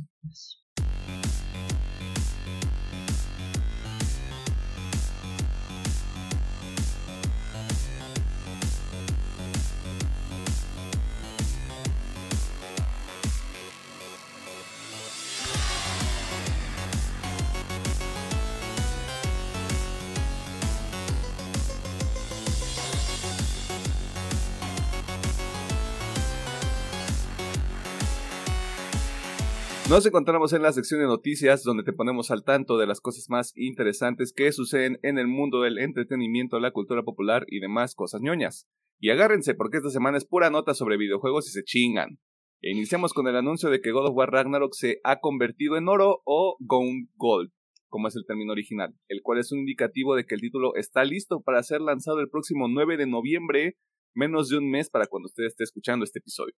Nos 29.91 30.05
encontramos 30.05 30.53
en 30.53 30.61
la 30.61 30.71
sección 30.71 31.01
de 31.01 31.05
noticias 31.05 31.63
donde 31.63 31.83
te 31.83 31.91
ponemos 31.91 32.31
al 32.31 32.45
tanto 32.45 32.77
de 32.77 32.87
las 32.87 33.01
cosas 33.01 33.29
más 33.29 33.51
interesantes 33.57 34.31
que 34.31 34.53
suceden 34.53 34.99
en 35.03 35.17
el 35.17 35.27
mundo 35.27 35.63
del 35.63 35.79
entretenimiento, 35.79 36.61
la 36.61 36.71
cultura 36.71 37.03
popular 37.03 37.43
y 37.49 37.59
demás 37.59 37.93
cosas 37.93 38.21
ñoñas. 38.21 38.69
Y 39.01 39.09
agárrense 39.09 39.53
porque 39.53 39.79
esta 39.79 39.89
semana 39.89 40.17
es 40.17 40.23
pura 40.23 40.49
nota 40.49 40.75
sobre 40.75 40.95
videojuegos 40.95 41.49
y 41.49 41.51
se 41.51 41.65
chingan. 41.65 42.19
E 42.61 42.71
iniciamos 42.71 43.11
con 43.11 43.27
el 43.27 43.35
anuncio 43.35 43.69
de 43.69 43.81
que 43.81 43.91
God 43.91 44.07
of 44.07 44.15
War 44.15 44.31
Ragnarok 44.31 44.73
se 44.75 45.01
ha 45.03 45.19
convertido 45.19 45.75
en 45.75 45.89
oro 45.89 46.21
o 46.23 46.55
Gone 46.61 47.09
Gold, 47.17 47.51
como 47.89 48.07
es 48.07 48.15
el 48.15 48.25
término 48.25 48.53
original, 48.53 48.95
el 49.09 49.21
cual 49.21 49.39
es 49.39 49.51
un 49.51 49.59
indicativo 49.59 50.15
de 50.15 50.23
que 50.23 50.35
el 50.35 50.41
título 50.41 50.73
está 50.75 51.03
listo 51.03 51.41
para 51.41 51.63
ser 51.63 51.81
lanzado 51.81 52.21
el 52.21 52.29
próximo 52.29 52.69
9 52.69 52.95
de 52.95 53.07
noviembre, 53.07 53.75
menos 54.15 54.47
de 54.47 54.57
un 54.57 54.69
mes 54.69 54.89
para 54.89 55.07
cuando 55.07 55.27
usted 55.27 55.43
esté 55.43 55.65
escuchando 55.65 56.05
este 56.05 56.19
episodio. 56.19 56.55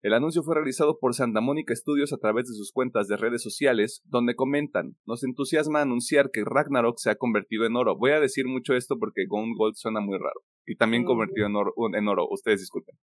El 0.00 0.14
anuncio 0.14 0.44
fue 0.44 0.54
realizado 0.54 1.00
por 1.00 1.14
Santa 1.14 1.40
Mónica 1.40 1.74
Studios 1.74 2.12
a 2.12 2.18
través 2.18 2.46
de 2.46 2.54
sus 2.54 2.70
cuentas 2.70 3.08
de 3.08 3.16
redes 3.16 3.42
sociales, 3.42 4.00
donde 4.04 4.36
comentan, 4.36 4.96
nos 5.06 5.24
entusiasma 5.24 5.80
anunciar 5.80 6.30
que 6.32 6.44
Ragnarok 6.44 6.98
se 6.98 7.10
ha 7.10 7.16
convertido 7.16 7.66
en 7.66 7.74
oro. 7.74 7.96
Voy 7.98 8.12
a 8.12 8.20
decir 8.20 8.46
mucho 8.46 8.74
esto 8.74 8.96
porque 9.00 9.26
Gone 9.26 9.54
Gold 9.56 9.74
suena 9.74 10.00
muy 10.00 10.16
raro. 10.16 10.40
Y 10.66 10.76
también 10.76 11.04
convertido 11.04 11.48
en 11.48 11.56
oro, 11.56 11.72
en 11.92 12.06
oro, 12.06 12.28
ustedes 12.30 12.60
disculpen. 12.60 12.96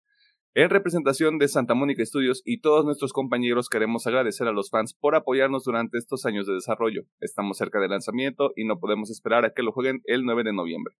En 0.54 0.68
representación 0.68 1.38
de 1.38 1.48
Santa 1.48 1.72
Mónica 1.72 2.04
Studios 2.04 2.42
y 2.44 2.60
todos 2.60 2.84
nuestros 2.84 3.14
compañeros 3.14 3.70
queremos 3.70 4.06
agradecer 4.06 4.46
a 4.46 4.52
los 4.52 4.68
fans 4.68 4.92
por 4.92 5.14
apoyarnos 5.14 5.64
durante 5.64 5.96
estos 5.96 6.26
años 6.26 6.46
de 6.46 6.52
desarrollo. 6.52 7.04
Estamos 7.20 7.56
cerca 7.56 7.80
del 7.80 7.88
lanzamiento 7.88 8.52
y 8.54 8.66
no 8.66 8.78
podemos 8.78 9.10
esperar 9.10 9.46
a 9.46 9.54
que 9.54 9.62
lo 9.62 9.72
jueguen 9.72 10.02
el 10.04 10.26
9 10.26 10.44
de 10.44 10.52
noviembre. 10.52 10.94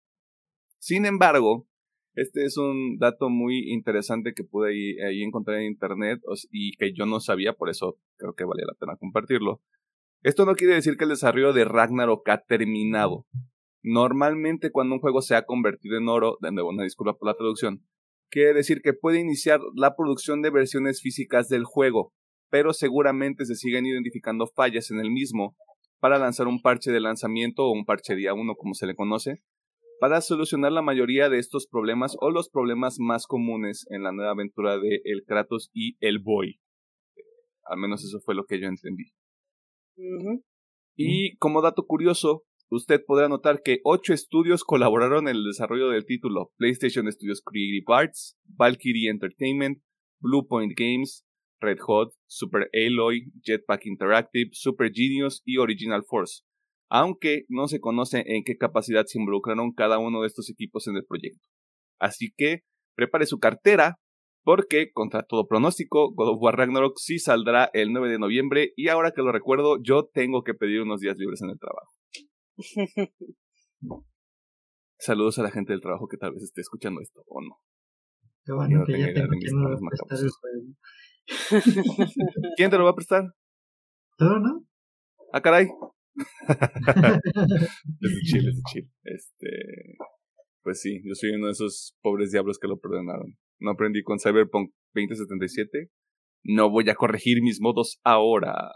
Sin 0.78 1.04
embargo, 1.04 1.66
este 2.14 2.44
es 2.44 2.56
un 2.56 2.98
dato 2.98 3.30
muy 3.30 3.72
interesante 3.72 4.34
que 4.34 4.44
pude 4.44 5.02
ahí, 5.04 5.22
encontrar 5.22 5.58
en 5.58 5.66
internet 5.66 6.20
y 6.50 6.76
que 6.76 6.92
yo 6.92 7.06
no 7.06 7.20
sabía, 7.20 7.54
por 7.54 7.70
eso 7.70 7.98
creo 8.16 8.34
que 8.34 8.44
valía 8.44 8.66
la 8.66 8.74
pena 8.74 8.96
compartirlo. 8.96 9.62
Esto 10.22 10.44
no 10.44 10.54
quiere 10.54 10.74
decir 10.74 10.96
que 10.96 11.04
el 11.04 11.10
desarrollo 11.10 11.52
de 11.52 11.64
Ragnarok 11.64 12.28
ha 12.28 12.42
terminado. 12.42 13.26
Normalmente 13.82 14.70
cuando 14.70 14.94
un 14.94 15.00
juego 15.00 15.22
se 15.22 15.34
ha 15.34 15.44
convertido 15.44 15.98
en 15.98 16.08
oro, 16.08 16.38
de 16.40 16.52
nuevo 16.52 16.68
una 16.68 16.84
disculpa 16.84 17.18
por 17.18 17.26
la 17.26 17.34
traducción, 17.34 17.84
quiere 18.30 18.54
decir 18.54 18.82
que 18.82 18.92
puede 18.92 19.18
iniciar 19.18 19.60
la 19.74 19.96
producción 19.96 20.42
de 20.42 20.50
versiones 20.50 21.00
físicas 21.00 21.48
del 21.48 21.64
juego, 21.64 22.12
pero 22.50 22.72
seguramente 22.72 23.46
se 23.46 23.56
siguen 23.56 23.86
identificando 23.86 24.46
fallas 24.46 24.90
en 24.90 25.00
el 25.00 25.10
mismo 25.10 25.56
para 25.98 26.18
lanzar 26.18 26.46
un 26.46 26.60
parche 26.60 26.92
de 26.92 27.00
lanzamiento 27.00 27.64
o 27.64 27.72
un 27.72 27.84
parche 27.84 28.14
día 28.14 28.34
1 28.34 28.54
como 28.54 28.74
se 28.74 28.86
le 28.86 28.94
conoce, 28.94 29.42
para 30.02 30.20
solucionar 30.20 30.72
la 30.72 30.82
mayoría 30.82 31.28
de 31.28 31.38
estos 31.38 31.68
problemas 31.68 32.16
o 32.18 32.32
los 32.32 32.50
problemas 32.50 32.96
más 32.98 33.28
comunes 33.28 33.86
en 33.88 34.02
la 34.02 34.10
nueva 34.10 34.32
aventura 34.32 34.76
de 34.76 35.00
El 35.04 35.22
Kratos 35.24 35.70
y 35.72 35.96
el 36.00 36.18
Boy. 36.18 36.58
al 37.66 37.78
menos 37.78 38.04
eso 38.04 38.18
fue 38.24 38.34
lo 38.34 38.44
que 38.44 38.60
yo 38.60 38.66
entendí. 38.66 39.12
Y 40.96 41.36
como 41.36 41.62
dato 41.62 41.86
curioso, 41.86 42.42
usted 42.68 43.00
podrá 43.06 43.28
notar 43.28 43.62
que 43.62 43.78
ocho 43.84 44.12
estudios 44.12 44.64
colaboraron 44.64 45.28
en 45.28 45.36
el 45.36 45.44
desarrollo 45.44 45.90
del 45.90 46.04
título: 46.04 46.50
PlayStation 46.56 47.06
Studios 47.12 47.40
Creative 47.40 47.84
Arts, 47.86 48.36
Valkyrie 48.58 49.08
Entertainment, 49.08 49.78
Bluepoint 50.20 50.76
Games, 50.76 51.24
Red 51.60 51.78
Hot, 51.86 52.12
Super 52.26 52.68
Alloy, 52.74 53.30
Jetpack 53.44 53.86
Interactive, 53.86 54.48
Super 54.50 54.90
Genius 54.92 55.42
y 55.44 55.58
Original 55.58 56.02
Force 56.08 56.42
aunque 56.94 57.46
no 57.48 57.68
se 57.68 57.80
conoce 57.80 58.22
en 58.26 58.44
qué 58.44 58.58
capacidad 58.58 59.06
se 59.06 59.18
involucraron 59.18 59.72
cada 59.72 59.98
uno 59.98 60.20
de 60.20 60.26
estos 60.26 60.50
equipos 60.50 60.86
en 60.88 60.96
el 60.96 61.06
proyecto. 61.06 61.48
Así 61.98 62.34
que 62.36 62.64
prepare 62.94 63.24
su 63.24 63.38
cartera, 63.38 63.98
porque 64.44 64.92
contra 64.92 65.22
todo 65.22 65.46
pronóstico, 65.46 66.12
God 66.12 66.34
of 66.34 66.42
War 66.42 66.54
Ragnarok 66.54 66.98
sí 66.98 67.18
saldrá 67.18 67.70
el 67.72 67.94
9 67.94 68.10
de 68.10 68.18
noviembre 68.18 68.74
y 68.76 68.88
ahora 68.88 69.12
que 69.12 69.22
lo 69.22 69.32
recuerdo, 69.32 69.78
yo 69.82 70.10
tengo 70.12 70.42
que 70.42 70.52
pedir 70.52 70.82
unos 70.82 71.00
días 71.00 71.16
libres 71.16 71.40
en 71.40 71.48
el 71.48 71.58
trabajo. 71.58 71.94
Saludos 74.98 75.38
a 75.38 75.44
la 75.44 75.50
gente 75.50 75.72
del 75.72 75.80
trabajo 75.80 76.08
que 76.08 76.18
tal 76.18 76.34
vez 76.34 76.42
esté 76.42 76.60
escuchando 76.60 77.00
esto 77.00 77.22
o 77.26 77.40
no. 77.40 77.56
Qué 78.44 78.52
bueno 78.52 78.84
que 78.84 79.00
ya 79.00 79.14
tengo 79.14 79.30
¿Quién 82.58 82.70
te 82.70 82.76
lo 82.76 82.84
va 82.84 82.90
a 82.90 82.94
prestar? 82.94 83.32
¿Todo, 84.18 84.38
no? 84.40 84.66
Ah, 85.32 85.40
caray. 85.40 85.68
Es 86.16 86.26
de 88.00 88.20
chill, 88.24 88.48
es 88.48 88.56
de 88.56 88.62
chill. 88.70 88.90
Este, 89.04 89.96
pues 90.62 90.80
sí, 90.80 91.00
yo 91.04 91.14
soy 91.14 91.30
uno 91.30 91.46
de 91.46 91.52
esos 91.52 91.96
pobres 92.02 92.30
diablos 92.32 92.58
que 92.58 92.68
lo 92.68 92.78
perdonaron. 92.78 93.36
No 93.60 93.70
aprendí 93.70 94.02
con 94.02 94.18
Cyberpunk 94.18 94.72
2077. 94.94 95.90
No 96.44 96.70
voy 96.70 96.88
a 96.90 96.94
corregir 96.94 97.42
mis 97.42 97.60
modos 97.60 98.00
ahora. 98.04 98.72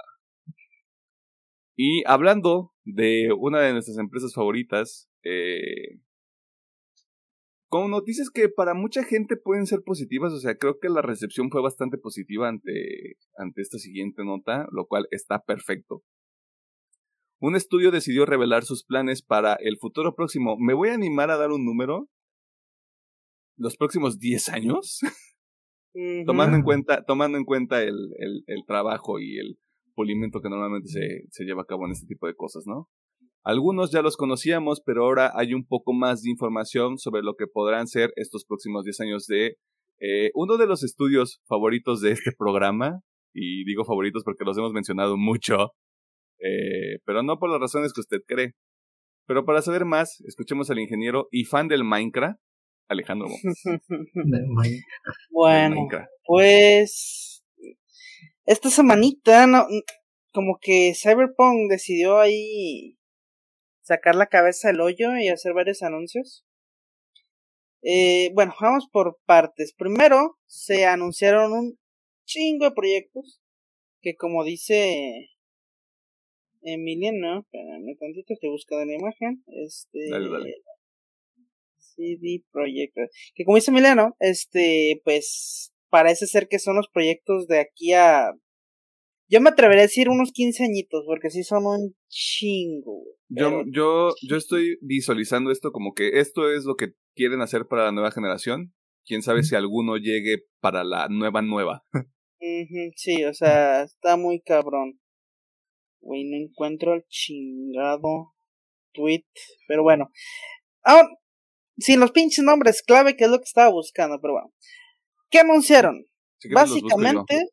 Y 1.77 2.03
hablando 2.07 2.73
de 2.85 3.33
una 3.39 3.61
de 3.61 3.73
nuestras 3.73 3.99
empresas 3.99 4.33
favoritas, 4.35 5.11
eh, 5.25 6.01
con 7.69 7.91
noticias 7.91 8.31
que 8.31 8.49
para 8.49 8.75
mucha 8.75 9.05
gente 9.05 9.37
pueden 9.37 9.67
ser 9.67 9.83
positivas, 9.85 10.33
o 10.33 10.39
sea, 10.39 10.57
creo 10.57 10.79
que 10.81 10.89
la 10.89 11.03
recepción 11.03 11.51
fue 11.51 11.61
bastante 11.61 11.99
positiva 11.99 12.49
ante, 12.49 13.17
ante 13.37 13.61
esta 13.61 13.79
siguiente 13.79 14.25
nota, 14.25 14.67
lo 14.71 14.87
cual 14.87 15.07
está 15.11 15.43
perfecto. 15.43 16.03
Un 17.41 17.55
estudio 17.55 17.91
decidió 17.91 18.25
revelar 18.25 18.65
sus 18.65 18.85
planes 18.85 19.23
para 19.23 19.55
el 19.55 19.77
futuro 19.79 20.15
próximo. 20.15 20.57
Me 20.59 20.75
voy 20.75 20.89
a 20.89 20.95
animar 20.95 21.31
a 21.31 21.37
dar 21.37 21.51
un 21.51 21.65
número. 21.65 22.09
Los 23.59 23.77
próximos 23.77 24.19
10 24.19 24.49
años. 24.51 25.01
tomando 26.27 26.57
en 26.57 26.63
cuenta, 26.63 27.05
tomando 27.05 27.39
en 27.39 27.45
cuenta 27.45 27.83
el, 27.83 27.97
el, 28.19 28.45
el, 28.47 28.65
trabajo 28.67 29.19
y 29.19 29.39
el 29.39 29.59
pulimento 29.95 30.41
que 30.41 30.51
normalmente 30.51 30.89
se, 30.89 31.25
se 31.31 31.45
lleva 31.45 31.63
a 31.63 31.67
cabo 31.67 31.87
en 31.87 31.93
este 31.93 32.07
tipo 32.07 32.27
de 32.27 32.35
cosas, 32.35 32.65
¿no? 32.67 32.89
Algunos 33.43 33.93
ya 33.93 34.03
los 34.03 34.17
conocíamos, 34.17 34.83
pero 34.85 35.05
ahora 35.05 35.33
hay 35.35 35.55
un 35.55 35.65
poco 35.65 35.93
más 35.93 36.23
de 36.23 36.31
información 36.31 36.99
sobre 36.99 37.23
lo 37.23 37.35
que 37.37 37.47
podrán 37.47 37.87
ser 37.87 38.13
estos 38.17 38.45
próximos 38.45 38.85
10 38.85 39.01
años 39.01 39.27
de 39.27 39.57
eh, 40.01 40.31
uno 40.35 40.57
de 40.57 40.67
los 40.67 40.83
estudios 40.83 41.41
favoritos 41.47 42.01
de 42.01 42.11
este 42.13 42.33
programa, 42.37 43.01
y 43.33 43.65
digo 43.65 43.85
favoritos 43.85 44.25
porque 44.25 44.45
los 44.45 44.59
hemos 44.59 44.73
mencionado 44.73 45.17
mucho, 45.17 45.73
eh, 46.39 46.99
pero 47.05 47.23
no 47.23 47.39
por 47.39 47.51
las 47.51 47.61
razones 47.61 47.93
que 47.93 48.01
usted 48.01 48.19
cree. 48.27 48.55
Pero 49.27 49.45
para 49.45 49.63
saber 49.63 49.85
más, 49.85 50.21
escuchemos 50.27 50.71
al 50.71 50.79
ingeniero 50.79 51.29
y 51.31 51.45
fan 51.45 51.69
del 51.69 51.83
Minecraft, 51.83 52.39
Alejandro 52.89 53.27
bueno, 55.31 55.89
pues 56.25 57.43
esta 58.45 58.71
semanita, 58.71 59.49
no, 59.49 59.67
como 60.33 60.59
que 60.61 60.93
Cyberpunk 60.95 61.69
decidió 61.69 62.19
ahí 62.19 62.97
sacar 63.83 64.15
la 64.15 64.27
cabeza 64.27 64.69
del 64.69 64.81
hoyo 64.81 65.17
y 65.17 65.29
hacer 65.29 65.55
varios 65.55 65.83
anuncios. 65.83 66.45
Eh, 67.83 68.31
bueno, 68.35 68.55
vamos 68.61 68.89
por 68.93 69.19
partes. 69.27 69.75
Primero, 69.77 70.39
se 70.47 70.87
anunciaron 70.87 71.53
un 71.53 71.79
chingo 72.25 72.67
de 72.67 72.73
proyectos 72.73 73.41
que 74.01 74.15
como 74.15 74.45
dice 74.45 75.31
Emiliano, 76.75 77.41
espérame 77.41 77.97
tantito 77.99 78.35
que 78.41 78.49
busca 78.49 78.77
de 78.79 78.87
la 78.87 78.95
imagen, 78.95 79.45
este 79.47 80.11
dale, 80.11 80.29
dale. 80.29 80.55
CD 81.79 82.45
Projekt, 82.51 82.97
que 83.35 83.45
como 83.45 83.57
dice 83.57 83.71
Emiliano, 83.71 84.17
este 84.19 85.01
pues 85.05 85.73
parece 85.89 86.27
ser 86.27 86.49
que 86.49 86.59
son 86.59 86.77
los 86.77 86.89
proyectos 86.89 87.47
de 87.47 87.61
aquí 87.61 87.93
a 87.93 88.33
yo 89.29 89.41
me 89.41 89.51
atrevería 89.51 89.83
a 89.83 89.87
decir 89.87 90.09
unos 90.09 90.31
15 90.33 90.65
añitos, 90.65 91.03
porque 91.05 91.31
sí 91.31 91.43
son 91.43 91.67
un 91.67 91.97
chingo. 92.09 93.03
Yo, 93.29 93.65
yo, 93.73 94.11
yo 94.23 94.37
estoy 94.37 94.79
visualizando 94.83 95.51
esto 95.51 95.73
como 95.73 95.95
que 95.95 96.21
esto 96.21 96.49
es 96.49 96.65
lo 96.65 96.77
que 96.77 96.93
quieren 97.17 97.41
hacer 97.41 97.67
para 97.67 97.87
la 97.87 97.93
nueva 97.93 98.13
generación. 98.13 98.73
Quién 99.05 99.23
sabe 99.23 99.43
si 99.43 99.57
alguno 99.57 99.97
llegue 99.97 100.45
para 100.61 100.85
la 100.85 101.09
nueva 101.09 101.43
nueva. 101.43 101.85
sí, 102.97 103.25
o 103.25 103.35
sea, 103.35 103.83
está 103.83 104.17
muy 104.17 104.41
cabrón. 104.41 105.01
Güey, 106.07 106.25
no 106.25 106.37
encuentro 106.37 106.95
el 106.95 107.05
chingado 107.09 108.33
tweet. 108.93 109.25
Pero 109.67 109.83
bueno. 109.83 110.11
Ah, 110.85 111.09
sin 111.79 112.01
los 112.01 112.13
pinches 112.13 112.45
nombres 112.45 112.83
clave, 112.83 113.17
que 113.17 113.25
es 113.25 113.31
lo 113.31 113.39
que 113.39 113.45
estaba 113.45 113.71
buscando, 113.71 114.19
pero 114.21 114.35
bueno. 114.35 114.53
¿Qué 115.31 115.41
anunciaron? 115.41 116.07
Básicamente, 116.53 117.49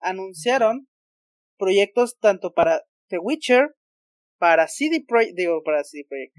anunciaron 0.00 0.88
proyectos 1.58 2.18
tanto 2.18 2.54
para 2.54 2.82
The 3.08 3.18
Witcher, 3.18 3.74
para 4.38 4.66
CD 4.66 5.04
Projekt, 5.06 5.36
digo, 5.36 5.62
para 5.62 5.84
CD 5.84 6.04
Projekt, 6.08 6.34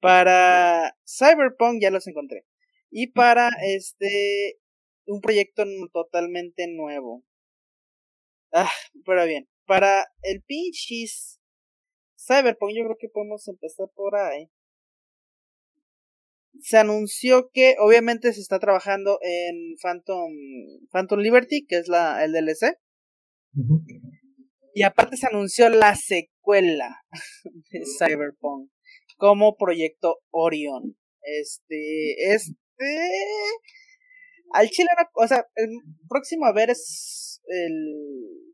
para 0.00 0.94
Cyberpunk, 1.06 1.80
ya 1.80 1.90
los 1.90 2.06
encontré, 2.06 2.44
y 2.90 3.08
para 3.08 3.50
este, 3.62 4.58
un 5.06 5.20
proyecto 5.20 5.64
totalmente 5.92 6.66
nuevo. 6.68 7.24
Ah, 8.52 8.70
pero 9.04 9.24
bien, 9.24 9.48
para 9.68 10.06
el 10.22 10.42
pinches 10.42 11.38
Cyberpunk, 12.16 12.72
yo 12.74 12.84
creo 12.84 12.96
que 12.98 13.08
podemos 13.08 13.46
empezar 13.46 13.86
por 13.94 14.16
ahí. 14.16 14.50
Se 16.60 16.78
anunció 16.78 17.50
que 17.52 17.76
obviamente 17.78 18.32
se 18.32 18.40
está 18.40 18.58
trabajando 18.58 19.18
en 19.22 19.76
Phantom, 19.80 20.32
Phantom 20.90 21.20
Liberty, 21.20 21.66
que 21.66 21.76
es 21.76 21.86
la, 21.86 22.24
el 22.24 22.32
DLC. 22.32 22.78
Y 24.74 24.82
aparte 24.82 25.16
se 25.16 25.26
anunció 25.26 25.68
la 25.68 25.94
secuela 25.94 27.02
de 27.70 27.80
Cyberpunk 27.98 28.70
como 29.16 29.56
proyecto 29.56 30.16
Orion. 30.30 30.96
Este, 31.20 32.32
este, 32.32 32.54
al 34.52 34.68
chile, 34.70 34.88
o 35.14 35.28
sea, 35.28 35.46
el 35.56 35.68
próximo 36.08 36.46
a 36.46 36.52
ver 36.52 36.70
es 36.70 37.42
el 37.46 38.47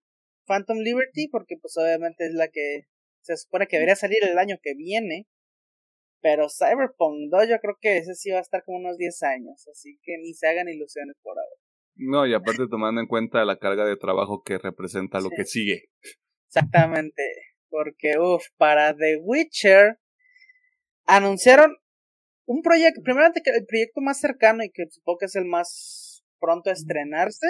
Phantom 0.46 0.78
Liberty, 0.78 1.28
porque 1.28 1.56
pues 1.60 1.76
obviamente 1.76 2.26
es 2.26 2.34
la 2.34 2.48
que 2.48 2.82
se 3.22 3.36
supone 3.36 3.66
que 3.66 3.76
debería 3.76 3.96
salir 3.96 4.18
el 4.22 4.38
año 4.38 4.58
que 4.62 4.74
viene. 4.74 5.26
Pero 6.20 6.48
Cyberpunk 6.48 7.30
2 7.30 7.48
yo 7.48 7.58
creo 7.60 7.76
que 7.80 7.98
ese 7.98 8.14
sí 8.14 8.30
va 8.30 8.38
a 8.38 8.42
estar 8.42 8.64
como 8.64 8.78
unos 8.78 8.96
10 8.96 9.22
años, 9.24 9.68
así 9.70 9.98
que 10.02 10.16
ni 10.18 10.32
se 10.32 10.46
hagan 10.46 10.68
ilusiones 10.68 11.16
por 11.22 11.36
ahora. 11.38 11.60
No, 11.96 12.26
y 12.26 12.34
aparte 12.34 12.66
tomando 12.68 13.00
en 13.00 13.06
cuenta 13.06 13.44
la 13.44 13.58
carga 13.58 13.84
de 13.84 13.96
trabajo 13.96 14.42
que 14.42 14.58
representa 14.58 15.20
lo 15.20 15.30
que 15.30 15.44
sigue. 15.44 15.84
Exactamente, 16.48 17.22
porque 17.68 18.18
uff, 18.18 18.46
para 18.56 18.96
The 18.96 19.18
Witcher 19.22 19.98
anunciaron 21.04 21.76
un 22.46 22.62
proyecto, 22.62 23.00
primero 23.02 23.26
el 23.26 23.66
proyecto 23.66 24.00
más 24.00 24.18
cercano 24.18 24.64
y 24.64 24.70
que 24.70 24.84
supongo 24.90 25.18
que 25.18 25.26
es 25.26 25.36
el 25.36 25.44
más 25.44 26.24
pronto 26.40 26.70
a 26.70 26.72
estrenarse, 26.72 27.46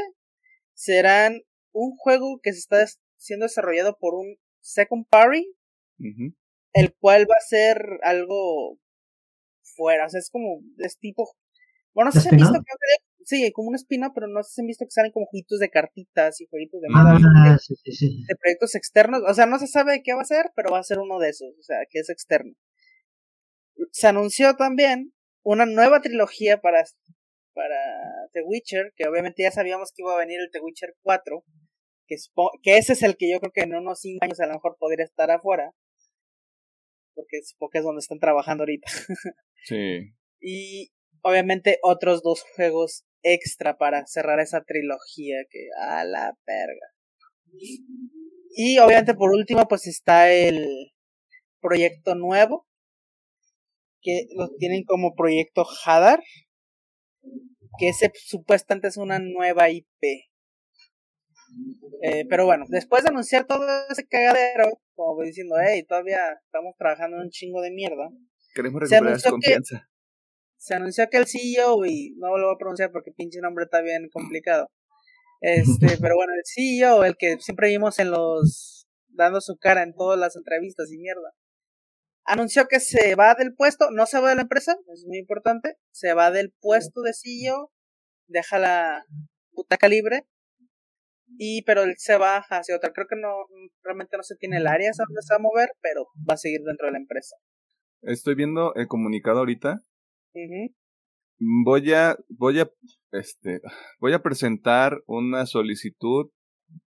serán 0.72 1.40
un 1.74 1.96
juego 1.96 2.40
que 2.42 2.52
se 2.52 2.60
está 2.60 2.84
siendo 3.16 3.44
desarrollado 3.44 3.98
por 3.98 4.14
un 4.14 4.36
second 4.60 5.06
party, 5.10 5.54
el 6.72 6.94
cual 6.98 7.26
va 7.30 7.36
a 7.36 7.46
ser 7.46 7.76
algo 8.02 8.78
fuera, 9.76 10.06
o 10.06 10.08
sea, 10.08 10.20
es 10.20 10.30
como, 10.30 10.60
es 10.78 10.98
tipo, 10.98 11.28
bueno, 11.92 12.10
no 12.10 12.12
sé 12.12 12.20
si 12.20 12.28
han 12.28 12.36
visto, 12.36 12.58
Sí, 13.26 13.50
como 13.52 13.68
una 13.68 13.76
espina, 13.76 14.12
pero 14.14 14.26
no 14.28 14.42
sé 14.42 14.52
si 14.52 14.60
han 14.60 14.66
visto 14.66 14.84
que 14.84 14.90
salen 14.90 15.10
como 15.10 15.26
jueguitos 15.26 15.58
de 15.58 15.70
cartitas 15.70 16.40
y 16.42 16.46
jueguitos 16.46 16.80
de 16.82 16.88
ah, 16.94 17.18
de, 17.18 18.36
proyectos 18.36 18.74
externos. 18.74 19.22
O 19.26 19.32
sea, 19.32 19.46
no 19.46 19.58
se 19.58 19.66
sabe 19.66 20.02
qué 20.04 20.12
va 20.12 20.20
a 20.20 20.26
ser, 20.26 20.50
pero 20.54 20.70
va 20.70 20.78
a 20.78 20.84
ser 20.84 20.98
uno 20.98 21.18
de 21.18 21.30
esos, 21.30 21.48
o 21.58 21.62
sea, 21.62 21.78
que 21.88 22.00
es 22.00 22.10
externo. 22.10 22.52
Se 23.92 24.08
anunció 24.08 24.56
también 24.56 25.14
una 25.42 25.64
nueva 25.64 26.02
trilogía 26.02 26.60
para, 26.60 26.84
para 27.54 27.76
The 28.32 28.42
Witcher, 28.42 28.92
que 28.94 29.08
obviamente 29.08 29.42
ya 29.42 29.50
sabíamos 29.50 29.90
que 29.94 30.02
iba 30.02 30.14
a 30.14 30.18
venir 30.18 30.40
el 30.40 30.50
The 30.52 30.60
Witcher 30.60 30.94
4, 31.02 31.44
que, 32.06 32.16
que 32.62 32.78
ese 32.78 32.92
es 32.94 33.02
el 33.02 33.16
que 33.16 33.30
yo 33.30 33.40
creo 33.40 33.52
que 33.52 33.62
en 33.62 33.74
unos 33.74 34.00
5 34.00 34.24
años 34.24 34.40
a 34.40 34.46
lo 34.46 34.54
mejor 34.54 34.76
podría 34.78 35.04
estar 35.04 35.30
afuera, 35.30 35.72
porque 37.14 37.42
supongo 37.42 37.70
que 37.70 37.78
es 37.78 37.84
donde 37.84 38.00
están 38.00 38.18
trabajando 38.18 38.62
ahorita. 38.62 38.90
Sí. 39.66 40.12
Y 40.42 40.92
obviamente 41.22 41.78
otros 41.80 42.22
dos 42.22 42.44
juegos 42.54 43.06
extra 43.22 43.78
para 43.78 44.06
cerrar 44.06 44.38
esa 44.40 44.62
trilogía 44.62 45.36
que 45.48 45.68
a 45.80 46.04
la 46.04 46.36
verga. 46.46 46.86
Y 48.54 48.78
obviamente 48.78 49.14
por 49.14 49.30
último 49.30 49.66
pues 49.66 49.86
está 49.86 50.30
el 50.30 50.92
proyecto 51.62 52.14
nuevo 52.14 52.68
que 54.02 54.26
lo 54.36 54.50
tienen 54.58 54.84
como 54.84 55.14
proyecto 55.14 55.64
Hadar 55.86 56.22
que 57.78 57.88
ese 57.88 58.12
supuestamente 58.14 58.88
es 58.88 58.96
una 58.96 59.18
nueva 59.18 59.70
IP. 59.70 60.28
Eh, 62.02 62.26
pero 62.28 62.44
bueno, 62.44 62.64
después 62.68 63.02
de 63.02 63.10
anunciar 63.10 63.46
todo 63.46 63.66
ese 63.88 64.06
cagadero, 64.06 64.80
como 64.94 65.16
voy 65.16 65.26
diciendo, 65.26 65.56
hey, 65.64 65.84
todavía 65.88 66.18
estamos 66.44 66.74
trabajando 66.76 67.16
en 67.16 67.24
un 67.24 67.30
chingo 67.30 67.60
de 67.62 67.70
mierda. 67.70 68.10
Queremos 68.54 68.82
recuperar 68.82 69.22
confianza 69.22 69.88
se 70.64 70.74
anunció 70.74 71.06
que 71.10 71.18
el 71.18 71.26
CEO, 71.26 71.84
y 71.84 72.14
no 72.16 72.38
lo 72.38 72.46
voy 72.46 72.54
a 72.54 72.58
pronunciar 72.58 72.90
porque 72.90 73.12
pinche 73.12 73.38
nombre 73.40 73.64
está 73.64 73.82
bien 73.82 74.08
complicado. 74.10 74.70
Este, 75.42 75.86
pero 76.00 76.16
bueno, 76.16 76.32
el 76.32 76.42
CEO, 76.46 77.04
el 77.04 77.16
que 77.18 77.36
siempre 77.38 77.68
vimos 77.68 77.98
en 77.98 78.10
los, 78.10 78.86
dando 79.08 79.42
su 79.42 79.58
cara 79.58 79.82
en 79.82 79.94
todas 79.94 80.18
las 80.18 80.36
entrevistas 80.36 80.90
y 80.90 80.96
mierda, 80.96 81.34
anunció 82.24 82.66
que 82.66 82.80
se 82.80 83.14
va 83.14 83.34
del 83.34 83.54
puesto, 83.54 83.90
no 83.90 84.06
se 84.06 84.18
va 84.20 84.30
de 84.30 84.36
la 84.36 84.42
empresa, 84.42 84.74
es 84.90 85.04
muy 85.06 85.18
importante, 85.18 85.76
se 85.90 86.14
va 86.14 86.30
del 86.30 86.54
puesto 86.62 87.02
de 87.02 87.12
CEO, 87.12 87.70
deja 88.26 88.58
la 88.58 89.04
butaca 89.52 89.86
libre 89.88 90.26
Y 91.38 91.62
pero 91.62 91.82
él 91.82 91.94
se 91.96 92.16
va 92.16 92.38
hacia 92.38 92.76
otra. 92.76 92.92
Creo 92.92 93.06
que 93.08 93.16
no, 93.16 93.28
realmente 93.82 94.16
no 94.16 94.22
se 94.22 94.36
tiene 94.36 94.58
el 94.58 94.66
área 94.66 94.90
donde 94.96 95.22
se 95.22 95.34
va 95.34 95.36
a 95.36 95.42
mover, 95.42 95.70
pero 95.80 96.06
va 96.28 96.34
a 96.34 96.38
seguir 96.38 96.60
dentro 96.62 96.86
de 96.86 96.92
la 96.92 96.98
empresa. 96.98 97.36
Estoy 98.02 98.34
viendo 98.34 98.74
el 98.74 98.86
comunicado 98.86 99.38
ahorita. 99.38 99.80
Voy 101.38 101.92
a, 101.92 102.16
voy 102.28 102.60
a, 102.60 102.70
este, 103.12 103.60
voy 103.98 104.12
a 104.12 104.22
presentar 104.22 105.02
una 105.06 105.46
solicitud 105.46 106.30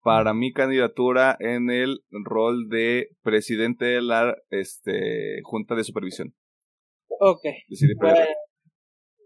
para 0.01 0.33
mi 0.33 0.53
candidatura 0.53 1.35
en 1.39 1.69
el 1.69 1.99
rol 2.11 2.69
de 2.69 3.09
presidente 3.21 3.85
de 3.85 4.01
la 4.01 4.35
este, 4.49 5.41
Junta 5.43 5.75
de 5.75 5.83
Supervisión. 5.83 6.33
Ok. 7.19 7.41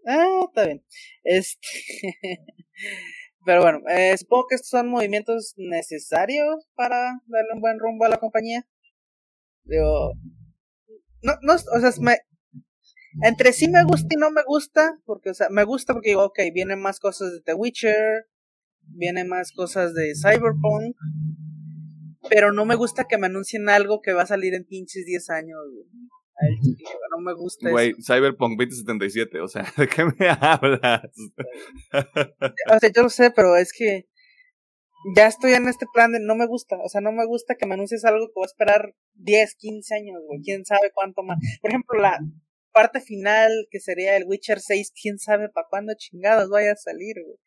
ah, 0.08 0.46
está 0.48 0.66
bien. 0.66 0.84
Este. 1.24 1.68
Pero 3.46 3.62
bueno, 3.62 3.80
eh, 3.90 4.18
supongo 4.18 4.48
que 4.50 4.56
estos 4.56 4.70
son 4.70 4.90
movimientos 4.90 5.54
necesarios 5.58 6.68
para 6.76 6.98
darle 7.28 7.54
un 7.54 7.62
buen 7.62 7.80
rumbo 7.80 8.06
a 8.06 8.10
la 8.10 8.18
compañía. 8.18 8.66
Digo, 9.66 10.14
no, 11.22 11.34
no, 11.42 11.54
o 11.54 11.80
sea, 11.80 11.92
me, 12.02 12.18
entre 13.22 13.54
sí 13.54 13.68
me 13.68 13.84
gusta 13.84 14.08
y 14.12 14.18
no 14.18 14.32
me 14.32 14.44
gusta, 14.46 15.00
porque, 15.06 15.30
o 15.30 15.34
sea, 15.34 15.50
me 15.50 15.64
gusta 15.64 15.94
porque 15.94 16.10
digo, 16.10 16.26
ok, 16.26 16.40
vienen 16.54 16.82
más 16.82 17.00
cosas 17.00 17.32
de 17.32 17.42
The 17.42 17.54
Witcher, 17.54 18.28
vienen 18.82 19.28
más 19.28 19.52
cosas 19.52 19.94
de 19.94 20.14
Cyberpunk, 20.16 20.96
pero 22.30 22.52
no 22.52 22.66
me 22.66 22.76
gusta 22.76 23.06
que 23.06 23.18
me 23.18 23.28
anuncien 23.28 23.70
algo 23.70 24.02
que 24.02 24.14
va 24.14 24.24
a 24.24 24.28
salir 24.28 24.54
en 24.54 24.66
pinches 24.66 25.06
10 25.06 25.30
años, 25.30 25.60
no 27.12 27.20
me 27.20 27.34
gusta 27.34 27.70
Güey, 27.70 27.94
Cyberpunk 28.06 28.60
2077, 28.60 29.40
o 29.40 29.48
sea, 29.48 29.66
¿de 29.78 29.88
qué 29.88 30.06
me 30.06 30.30
hablas? 30.30 31.10
o 32.72 32.80
sea, 32.80 32.92
yo 32.94 33.04
lo 33.04 33.10
sé, 33.10 33.32
pero 33.32 33.56
es 33.56 33.72
que 33.74 34.08
ya 35.16 35.28
estoy 35.28 35.54
en 35.54 35.68
este 35.68 35.86
plan 35.94 36.12
de 36.12 36.20
no 36.20 36.36
me 36.36 36.48
gusta, 36.48 36.78
o 36.78 36.90
sea, 36.90 37.02
no 37.02 37.12
me 37.12 37.26
gusta 37.26 37.56
que 37.56 37.66
me 37.66 37.74
anuncies 37.74 38.06
algo 38.06 38.28
que 38.28 38.34
voy 38.36 38.44
a 38.44 38.46
esperar 38.46 38.96
10, 39.16 39.56
15 39.56 39.96
años, 39.96 40.22
güey, 40.28 40.42
quién 40.42 40.66
sabe 40.66 40.92
cuánto 40.94 41.24
más. 41.24 41.38
Por 41.62 41.72
ejemplo, 41.72 42.00
la 42.00 42.20
parte 42.72 43.02
final 43.02 43.52
que 43.70 43.80
sería 43.80 44.18
el 44.18 44.26
Witcher 44.26 44.60
6, 44.60 44.94
quién 45.00 45.20
sabe 45.20 45.50
para 45.50 45.68
cuándo 45.70 45.94
chingados 45.98 46.50
vaya 46.50 46.72
a 46.72 46.76
salir, 46.76 47.16
güey. 47.24 47.38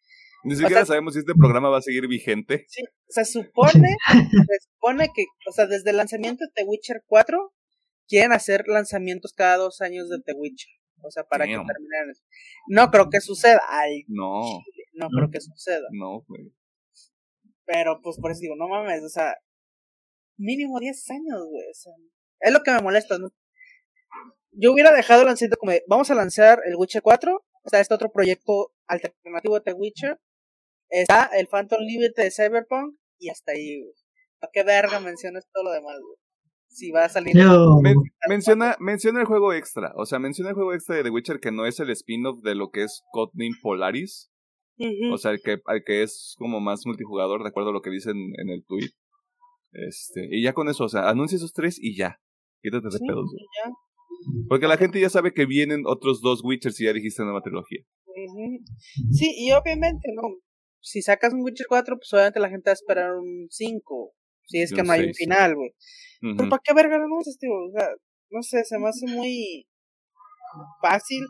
Ni 0.44 0.55
siquiera 0.55 0.85
sabemos 0.85 1.14
si 1.14 1.20
este 1.20 1.35
programa 1.35 1.70
va 1.70 1.79
a 1.79 1.83
seguir 1.83 2.07
vigente. 2.07 2.66
Sí, 2.68 2.85
se 3.09 3.25
supone, 3.25 3.96
se 4.31 4.68
supone 4.70 5.09
que, 5.12 5.25
o 5.49 5.53
sea, 5.53 5.66
desde 5.66 5.90
el 5.90 5.96
lanzamiento 5.96 6.44
de 6.44 6.53
The 6.55 6.64
Witcher 6.64 7.03
4 7.07 7.53
quieren 8.09 8.33
hacer 8.33 8.64
lanzamientos 8.66 9.33
cada 9.33 9.57
dos 9.57 9.81
años 9.81 10.09
de 10.09 10.19
The 10.25 10.33
Witcher. 10.35 10.71
O 11.03 11.11
sea, 11.11 11.25
para 11.25 11.45
que 11.45 11.53
terminen. 11.53 12.14
No 12.69 12.90
creo 12.90 13.09
que 13.11 13.21
suceda. 13.21 13.61
Ay, 13.69 14.05
no. 14.09 14.40
No 14.95 15.09
creo 15.09 15.31
que 15.31 15.40
suceda. 15.40 15.87
No, 15.92 16.25
güey. 16.27 16.53
Pero 17.66 18.01
pues 18.03 18.16
por 18.19 18.31
eso 18.31 18.40
digo, 18.40 18.57
no 18.57 18.69
mames, 18.69 19.03
o 19.03 19.09
sea, 19.09 19.35
mínimo 20.38 20.79
10 20.79 21.11
años, 21.11 21.45
güey. 21.51 21.69
O 21.69 21.75
sea, 21.75 21.92
es 22.40 22.53
lo 22.53 22.62
que 22.62 22.71
me 22.71 22.81
molesta, 22.81 23.19
¿no? 23.19 23.29
Yo 24.53 24.73
hubiera 24.73 24.92
dejado 24.92 25.23
el 25.23 25.27
lanzamiento 25.27 25.59
como 25.59 25.73
de, 25.73 25.85
vamos 25.87 26.11
a 26.11 26.14
lanzar 26.14 26.61
el 26.64 26.77
Witcher 26.77 27.03
4, 27.03 27.45
está 27.64 27.81
este 27.81 27.95
otro 27.95 28.11
proyecto 28.11 28.73
alternativo 28.87 29.57
de 29.57 29.61
The 29.61 29.73
Witcher, 29.75 30.19
está 30.88 31.29
el 31.37 31.49
Phantom 31.49 31.81
Liberty 31.81 32.23
de 32.23 32.31
Cyberpunk, 32.31 32.97
y 33.19 33.29
hasta 33.29 33.53
ahí, 33.53 33.83
güey. 33.83 33.95
¿Para 34.38 34.51
qué 34.53 34.62
verga 34.62 35.01
mencionas 35.01 35.47
todo 35.53 35.64
lo 35.64 35.73
demás, 35.73 35.97
güey? 36.01 36.16
Si 36.76 36.90
va 36.90 37.06
a 37.06 37.08
salir. 37.08 37.34
menciona, 38.28 38.76
menciona 38.78 39.20
el 39.20 39.26
juego 39.26 39.52
extra. 39.54 39.92
O 39.96 40.04
sea, 40.04 40.18
menciona 40.18 40.50
el 40.50 40.54
juego 40.54 40.74
extra 40.74 40.96
de 40.96 41.04
The 41.04 41.10
Witcher 41.10 41.40
que 41.40 41.50
no 41.50 41.64
es 41.64 41.80
el 41.80 41.90
spin-off 41.90 42.42
de 42.42 42.54
lo 42.54 42.70
que 42.70 42.82
es 42.82 43.02
Codename 43.12 43.56
Polaris. 43.62 44.30
O 45.10 45.16
sea, 45.16 45.30
el 45.30 45.40
que, 45.40 45.52
el 45.52 45.84
que 45.86 46.02
es 46.02 46.34
como 46.38 46.60
más 46.60 46.82
multijugador, 46.84 47.42
de 47.42 47.48
acuerdo 47.48 47.70
a 47.70 47.72
lo 47.72 47.80
que 47.80 47.90
dicen 47.90 48.16
en 48.36 48.50
el 48.50 48.62
tweet. 48.66 48.90
Este, 49.72 50.28
y 50.30 50.42
ya 50.42 50.52
con 50.52 50.68
eso, 50.68 50.84
o 50.84 50.88
sea, 50.88 51.08
anuncia 51.08 51.36
esos 51.36 51.54
tres 51.54 51.78
y 51.80 51.96
ya. 51.96 52.20
Quítate 52.62 52.86
de 52.86 52.98
pedos. 53.06 53.34
Porque 54.48 54.66
la 54.66 54.76
gente 54.76 55.00
ya 55.00 55.08
sabe 55.08 55.32
que 55.32 55.46
vienen 55.46 55.84
otros 55.86 56.20
dos 56.20 56.42
Witchers 56.44 56.78
y 56.80 56.84
ya 56.84 56.92
dijiste 56.92 57.22
nueva 57.22 57.40
trilogía. 57.40 57.80
Sí, 59.12 59.32
y 59.34 59.52
obviamente, 59.52 60.08
¿no? 60.14 60.36
Si 60.80 61.00
sacas 61.00 61.32
un 61.32 61.42
Witcher 61.42 61.66
4, 61.68 61.96
pues 61.96 62.12
obviamente 62.12 62.40
la 62.40 62.48
gente 62.48 62.68
va 62.68 62.72
a 62.72 62.74
esperar 62.74 63.14
un 63.16 63.46
5. 63.50 64.14
Si 64.46 64.61
es 64.61 64.72
que 64.72 64.82
no 64.82 64.92
hay 64.92 65.06
un 65.06 65.14
final, 65.14 65.54
güey. 65.54 65.70
Pero 66.20 66.48
¿para 66.48 66.62
qué 66.64 66.74
verga 66.74 66.98
no 66.98 67.18
tío? 67.38 67.50
O 67.52 67.70
sea, 67.72 67.88
no 68.30 68.42
sé, 68.42 68.64
se 68.64 68.78
me 68.78 68.88
hace 68.88 69.06
muy 69.06 69.66
fácil. 70.82 71.24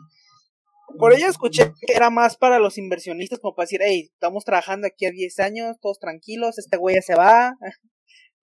Por 0.97 1.13
ello 1.13 1.27
escuché 1.27 1.73
que 1.85 1.93
era 1.93 2.09
más 2.09 2.37
para 2.37 2.59
los 2.59 2.77
inversionistas, 2.77 3.39
como 3.39 3.55
para 3.55 3.65
decir, 3.65 3.81
hey, 3.83 4.09
estamos 4.13 4.45
trabajando 4.45 4.87
aquí 4.87 5.05
a 5.05 5.11
10 5.11 5.39
años, 5.39 5.77
todos 5.81 5.99
tranquilos, 5.99 6.57
este 6.57 6.77
güey 6.77 6.95
ya 6.95 7.01
se 7.01 7.15
va. 7.15 7.53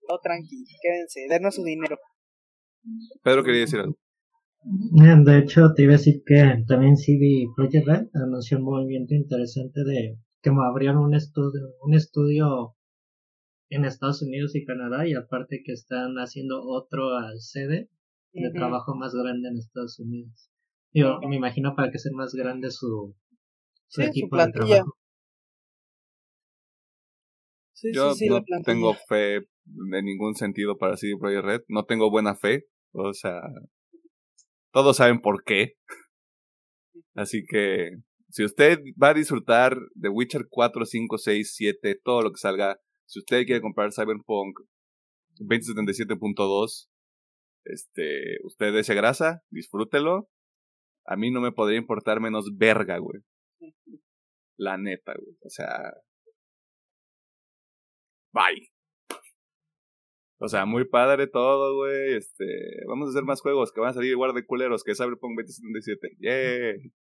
Todo 0.07 0.21
tranquilo, 0.23 0.67
quédense, 0.83 1.27
denos 1.31 1.55
su 1.55 1.65
dinero. 1.65 1.97
Pedro 3.23 3.43
quería 3.43 3.63
decir 3.63 3.81
algo. 3.81 3.97
De 5.25 5.39
hecho, 5.39 5.73
te 5.75 5.85
iba 5.85 5.95
a 5.95 5.97
decir 5.97 6.23
que 6.27 6.63
también 6.67 6.99
CD 6.99 7.47
Projekt 7.57 7.87
Red 7.87 8.07
anunció 8.15 8.59
un 8.59 8.65
movimiento 8.65 9.15
interesante 9.15 9.83
de 9.83 10.19
que 10.43 10.51
me 10.51 10.65
abrieron 10.67 10.99
un 10.99 11.15
estudio, 11.15 11.61
un 11.81 11.95
estudio 11.95 12.77
en 13.75 13.85
Estados 13.85 14.23
Unidos 14.23 14.55
y 14.55 14.65
Canadá 14.65 15.07
y 15.07 15.15
aparte 15.15 15.63
que 15.65 15.73
están 15.73 16.15
haciendo 16.17 16.63
otro 16.63 17.11
sede 17.39 17.91
de 18.33 18.51
trabajo 18.51 18.95
más 18.95 19.15
grande 19.15 19.49
en 19.49 19.59
Estados 19.59 19.99
Unidos. 19.99 20.51
Yo 20.93 21.19
me 21.29 21.37
imagino 21.37 21.75
para 21.75 21.91
que 21.91 21.99
sea 21.99 22.13
más 22.15 22.35
grande 22.35 22.71
su, 22.71 23.17
su 23.89 24.03
equipo 24.03 24.37
de 24.37 24.53
trabajo. 24.53 24.97
Yo 27.93 28.15
no 28.29 28.63
tengo 28.65 28.95
fe 29.09 29.37
en 29.37 30.05
ningún 30.05 30.35
sentido 30.35 30.79
para 30.79 30.97
CD 30.97 31.17
Projekt 31.19 31.45
Red, 31.45 31.61
no 31.69 31.85
tengo 31.85 32.11
buena 32.11 32.35
fe, 32.35 32.65
o 32.93 33.13
sea, 33.13 33.41
todos 34.73 34.97
saben 34.97 35.21
por 35.21 35.43
qué. 35.45 35.75
Así 37.15 37.45
que 37.45 37.91
si 38.31 38.45
usted 38.45 38.81
va 39.01 39.11
a 39.11 39.15
disfrutar 39.15 39.77
de 39.95 40.09
Witcher 40.09 40.47
4, 40.49 40.87
5, 40.87 41.19
6, 41.19 41.55
7, 41.55 42.01
todo 42.03 42.23
lo 42.23 42.33
que 42.33 42.39
salga, 42.39 42.81
si 43.07 43.19
usted 43.21 43.45
quiere 43.45 43.61
comprar 43.61 43.93
Cyberpunk 43.93 44.59
2077.2, 45.39 46.89
este, 47.65 48.37
usted 48.45 48.75
ese 48.77 48.95
grasa, 48.95 49.43
disfrútelo. 49.51 50.29
A 51.07 51.17
mí 51.17 51.31
no 51.31 51.41
me 51.41 51.53
podría 51.53 51.79
importar 51.79 52.21
menos 52.21 52.57
verga, 52.57 52.99
güey. 52.99 53.21
La 54.57 54.77
neta, 54.79 55.15
güey. 55.15 55.37
O 55.45 55.51
sea. 55.51 55.93
Bye. 58.33 58.71
O 60.39 60.49
sea, 60.49 60.67
muy 60.67 60.87
padre 60.87 61.27
todo, 61.27 61.77
güey. 61.77 62.17
Este, 62.17 62.45
vamos 62.87 63.09
a 63.09 63.11
hacer 63.11 63.25
más 63.25 63.41
juegos 63.41 63.73
que 63.73 63.81
van 63.81 63.91
a 63.91 63.95
salir 63.95 64.11
igual 64.11 64.35
de 64.35 64.45
culeros 64.45 64.83
que 64.85 64.95
Cyberpunk 64.95 65.39
2077. 65.39 66.17
¡Yay! 66.19 66.93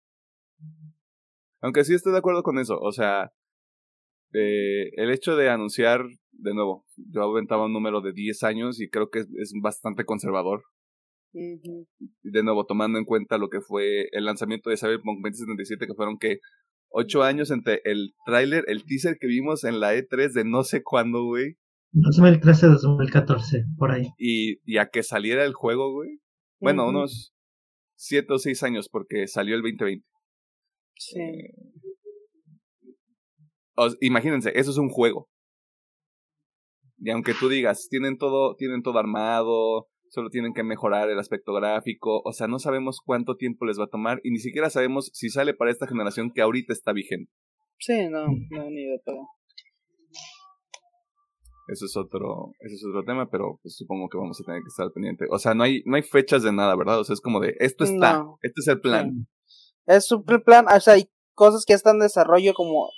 Aunque 1.61 1.83
sí 1.83 1.93
estoy 1.93 2.11
de 2.11 2.19
acuerdo 2.19 2.43
con 2.43 2.59
eso. 2.59 2.79
O 2.79 2.91
sea, 2.91 3.31
eh, 4.33 4.91
el 4.95 5.11
hecho 5.11 5.35
de 5.35 5.49
anunciar, 5.49 6.05
de 6.31 6.53
nuevo, 6.53 6.85
yo 6.97 7.23
aventaba 7.23 7.65
un 7.65 7.73
número 7.73 8.01
de 8.01 8.13
10 8.13 8.43
años 8.43 8.81
y 8.81 8.89
creo 8.89 9.09
que 9.09 9.19
es, 9.19 9.53
bastante 9.61 10.05
conservador. 10.05 10.63
De 11.31 12.43
nuevo, 12.43 12.65
tomando 12.65 12.99
en 12.99 13.05
cuenta 13.05 13.37
lo 13.37 13.49
que 13.49 13.61
fue 13.61 14.07
el 14.11 14.25
lanzamiento 14.25 14.69
de 14.69 14.77
Cyberpunk 14.77 15.23
2077, 15.23 15.87
que 15.87 15.95
fueron 15.95 16.17
que 16.19 16.39
8 16.89 17.23
años 17.23 17.49
entre 17.49 17.81
el 17.85 18.13
tráiler, 18.25 18.65
el 18.67 18.85
teaser 18.85 19.17
que 19.19 19.27
vimos 19.27 19.63
en 19.63 19.79
la 19.79 19.95
E3 19.95 20.31
de 20.31 20.45
no 20.45 20.63
sé 20.63 20.83
cuándo, 20.83 21.23
güey. 21.23 21.57
2013, 21.91 22.67
2014, 22.67 23.65
por 23.77 23.91
ahí. 23.91 24.09
Y, 24.17 24.59
y 24.65 24.77
a 24.77 24.89
que 24.89 25.01
saliera 25.01 25.43
el 25.45 25.53
juego, 25.53 25.91
güey. 25.91 26.19
Bueno, 26.59 26.87
unos 26.87 27.33
7 27.95 28.33
o 28.33 28.37
6 28.37 28.63
años, 28.63 28.89
porque 28.89 29.27
salió 29.27 29.55
el 29.55 29.61
2020. 29.61 30.05
Sí. 30.95 31.19
Eh, 31.19 31.53
imagínense, 34.01 34.51
eso 34.55 34.71
es 34.71 34.77
un 34.77 34.89
juego. 34.89 35.29
Y 36.97 37.09
aunque 37.11 37.33
tú 37.33 37.49
digas, 37.49 37.87
tienen 37.89 38.17
todo, 38.17 38.55
tienen 38.55 38.81
todo 38.81 38.97
armado, 38.97 39.87
solo 40.09 40.29
tienen 40.29 40.53
que 40.53 40.63
mejorar 40.63 41.09
el 41.09 41.19
aspecto 41.19 41.53
gráfico, 41.53 42.21
o 42.23 42.31
sea, 42.33 42.47
no 42.47 42.59
sabemos 42.59 43.01
cuánto 43.03 43.35
tiempo 43.35 43.65
les 43.65 43.79
va 43.79 43.85
a 43.85 43.89
tomar 43.89 44.21
y 44.23 44.31
ni 44.31 44.39
siquiera 44.39 44.69
sabemos 44.69 45.09
si 45.13 45.29
sale 45.29 45.53
para 45.53 45.71
esta 45.71 45.87
generación 45.87 46.31
que 46.31 46.41
ahorita 46.41 46.71
está 46.71 46.93
vigente. 46.93 47.31
Sí, 47.79 48.07
no, 48.09 48.27
no, 48.27 48.69
ni 48.69 48.85
de 48.85 49.01
todo. 49.03 49.27
Eso 51.67 51.85
es 51.85 51.97
otro, 51.97 52.51
eso 52.59 52.75
es 52.75 52.85
otro 52.87 53.03
tema, 53.03 53.29
pero 53.29 53.59
pues, 53.63 53.75
supongo 53.75 54.07
que 54.09 54.17
vamos 54.17 54.39
a 54.39 54.43
tener 54.43 54.61
que 54.61 54.67
estar 54.67 54.91
pendientes. 54.93 55.27
O 55.31 55.39
sea, 55.39 55.53
no 55.55 55.63
hay, 55.63 55.81
no 55.85 55.95
hay 55.95 56.03
fechas 56.03 56.43
de 56.43 56.51
nada, 56.51 56.75
¿verdad? 56.75 56.99
O 56.99 57.03
sea, 57.03 57.13
es 57.13 57.21
como 57.21 57.39
de, 57.39 57.55
esto 57.59 57.83
está, 57.83 58.23
este 58.41 58.61
es 58.61 58.67
el 58.67 58.81
plan. 58.81 59.27
Es 59.85 60.11
un 60.11 60.23
plan, 60.23 60.67
o 60.67 60.79
sea, 60.79 60.93
hay 60.93 61.09
cosas 61.33 61.65
que 61.65 61.73
están 61.73 61.95
en 61.95 62.01
desarrollo 62.01 62.53
como 62.53 62.89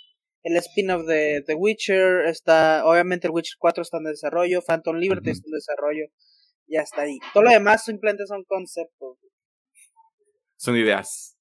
el 0.46 0.56
spin-off 0.58 1.08
de 1.08 1.44
The 1.46 1.56
Witcher, 1.56 2.28
está, 2.28 2.86
obviamente 2.86 3.26
el 3.26 3.34
Witcher 3.34 3.56
4 3.58 3.82
está 3.82 3.98
en 3.98 4.04
desarrollo, 4.04 4.62
Phantom 4.62 4.96
Liberty 4.96 5.32
está 5.32 5.48
en 5.48 5.54
desarrollo, 5.54 6.06
ya 6.68 6.82
está 6.82 7.02
ahí. 7.02 7.18
Todo 7.34 7.46
lo 7.46 7.50
demás 7.50 7.84
simplemente 7.84 8.28
son 8.28 8.44
conceptos. 8.44 9.18
Son 10.58 10.78
ideas. 10.78 11.36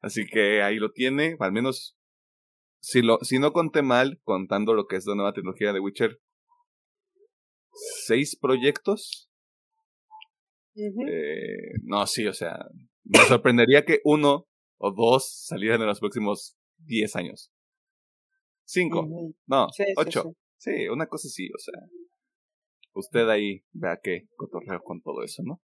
Así 0.00 0.26
que 0.26 0.60
ahí 0.60 0.78
lo 0.78 0.90
tiene, 0.90 1.36
al 1.38 1.52
menos 1.52 1.96
si, 2.80 3.00
lo, 3.00 3.18
si 3.22 3.38
no 3.38 3.52
conté 3.52 3.82
mal, 3.82 4.20
contando 4.24 4.74
lo 4.74 4.88
que 4.88 4.96
es 4.96 5.06
la 5.06 5.14
nueva 5.14 5.32
tecnología 5.32 5.72
de 5.72 5.78
Witcher, 5.78 6.18
seis 8.04 8.36
proyectos. 8.36 9.30
eh, 10.74 11.78
no, 11.84 12.04
sí, 12.08 12.26
o 12.26 12.32
sea, 12.32 12.58
me 13.04 13.20
sorprendería 13.20 13.84
que 13.84 14.00
uno 14.02 14.48
o 14.78 14.90
dos 14.90 15.44
salieran 15.46 15.80
en 15.80 15.86
los 15.86 16.00
próximos 16.00 16.56
diez 16.78 17.14
años. 17.14 17.51
Cinco, 18.64 19.06
no, 19.46 19.66
ocho. 19.96 20.34
Sí, 20.58 20.88
una 20.88 21.06
cosa 21.06 21.28
sí, 21.28 21.48
o 21.54 21.58
sea. 21.58 21.74
Usted 22.94 23.28
ahí 23.28 23.64
vea 23.72 23.98
que 24.02 24.28
cotorreo 24.36 24.80
con 24.82 25.00
todo 25.00 25.22
eso, 25.22 25.42
¿no? 25.44 25.60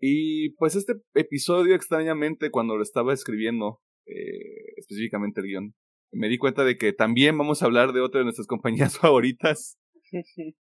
Y 0.00 0.50
pues 0.56 0.76
este 0.76 0.94
episodio, 1.14 1.74
extrañamente, 1.74 2.50
cuando 2.50 2.76
lo 2.76 2.82
estaba 2.82 3.14
escribiendo, 3.14 3.80
eh, 4.06 4.74
específicamente 4.76 5.40
el 5.40 5.46
guion, 5.46 5.74
me 6.12 6.28
di 6.28 6.38
cuenta 6.38 6.64
de 6.64 6.76
que 6.76 6.92
también 6.92 7.36
vamos 7.38 7.62
a 7.62 7.66
hablar 7.66 7.92
de 7.92 8.00
otra 8.00 8.18
de 8.18 8.24
nuestras 8.24 8.46
compañías 8.46 8.98
favoritas. 8.98 9.78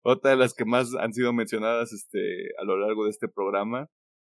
otra 0.04 0.32
de 0.32 0.38
las 0.38 0.54
que 0.54 0.65
más 0.65 0.93
han 0.95 1.13
sido 1.13 1.34
mencionadas 1.34 1.91
este, 1.91 2.19
a 2.60 2.63
lo 2.63 2.78
largo 2.78 3.06
de 3.06 3.10
este 3.10 3.28
programa. 3.28 3.89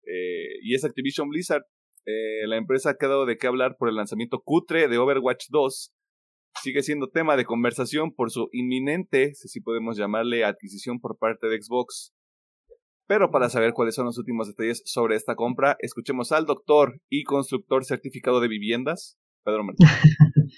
Eh, 0.05 0.60
y 0.62 0.75
es 0.75 0.86
Activision 0.86 1.29
Blizzard. 1.29 1.63
Eh, 2.05 2.47
la 2.47 2.57
empresa 2.57 2.91
ha 2.91 2.97
quedado 2.97 3.25
de 3.25 3.38
qué 3.38 3.47
hablar 3.47 3.75
por 3.77 3.89
el 3.89 3.95
lanzamiento 3.95 4.41
cutre 4.43 4.88
de 4.88 4.97
Overwatch 4.97 5.47
2. 5.49 5.93
Sigue 6.61 6.83
siendo 6.83 7.07
tema 7.07 7.37
de 7.37 7.45
conversación 7.45 8.13
por 8.13 8.29
su 8.29 8.49
inminente, 8.51 9.33
si 9.33 9.61
podemos 9.61 9.97
llamarle, 9.97 10.43
adquisición 10.43 10.99
por 10.99 11.17
parte 11.17 11.47
de 11.47 11.61
Xbox. 11.61 12.13
Pero 13.07 13.31
para 13.31 13.49
saber 13.49 13.73
cuáles 13.73 13.95
son 13.95 14.05
los 14.05 14.17
últimos 14.17 14.47
detalles 14.47 14.83
sobre 14.85 15.15
esta 15.15 15.35
compra, 15.35 15.75
escuchemos 15.79 16.31
al 16.31 16.45
doctor 16.45 17.01
y 17.09 17.23
constructor 17.23 17.83
certificado 17.83 18.39
de 18.39 18.47
viviendas, 18.47 19.17
Pedro 19.43 19.63
Martínez. 19.63 19.91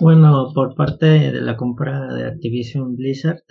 bueno, 0.00 0.52
por 0.54 0.74
parte 0.76 1.06
de 1.06 1.40
la 1.40 1.56
compra 1.56 2.06
de 2.14 2.26
Activision 2.26 2.96
Blizzard, 2.96 3.42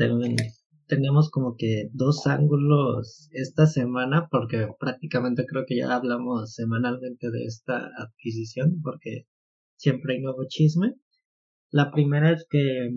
tenemos 0.88 1.30
como 1.30 1.56
que 1.58 1.90
dos 1.94 2.26
ángulos 2.28 3.30
esta 3.34 3.66
semana, 3.66 4.28
porque 4.32 4.68
prácticamente 4.80 5.46
creo 5.46 5.66
que 5.68 5.78
ya 5.78 5.94
hablamos 5.94 6.54
semanalmente 6.54 7.30
de 7.30 7.44
esta 7.46 7.90
adquisición, 7.98 8.82
porque 8.82 9.28
siempre 9.78 10.16
hay 10.16 10.22
nuevo 10.22 10.46
chisme. 10.48 10.96
La 11.72 11.92
primera 11.92 12.32
es 12.32 12.46
que 12.50 12.90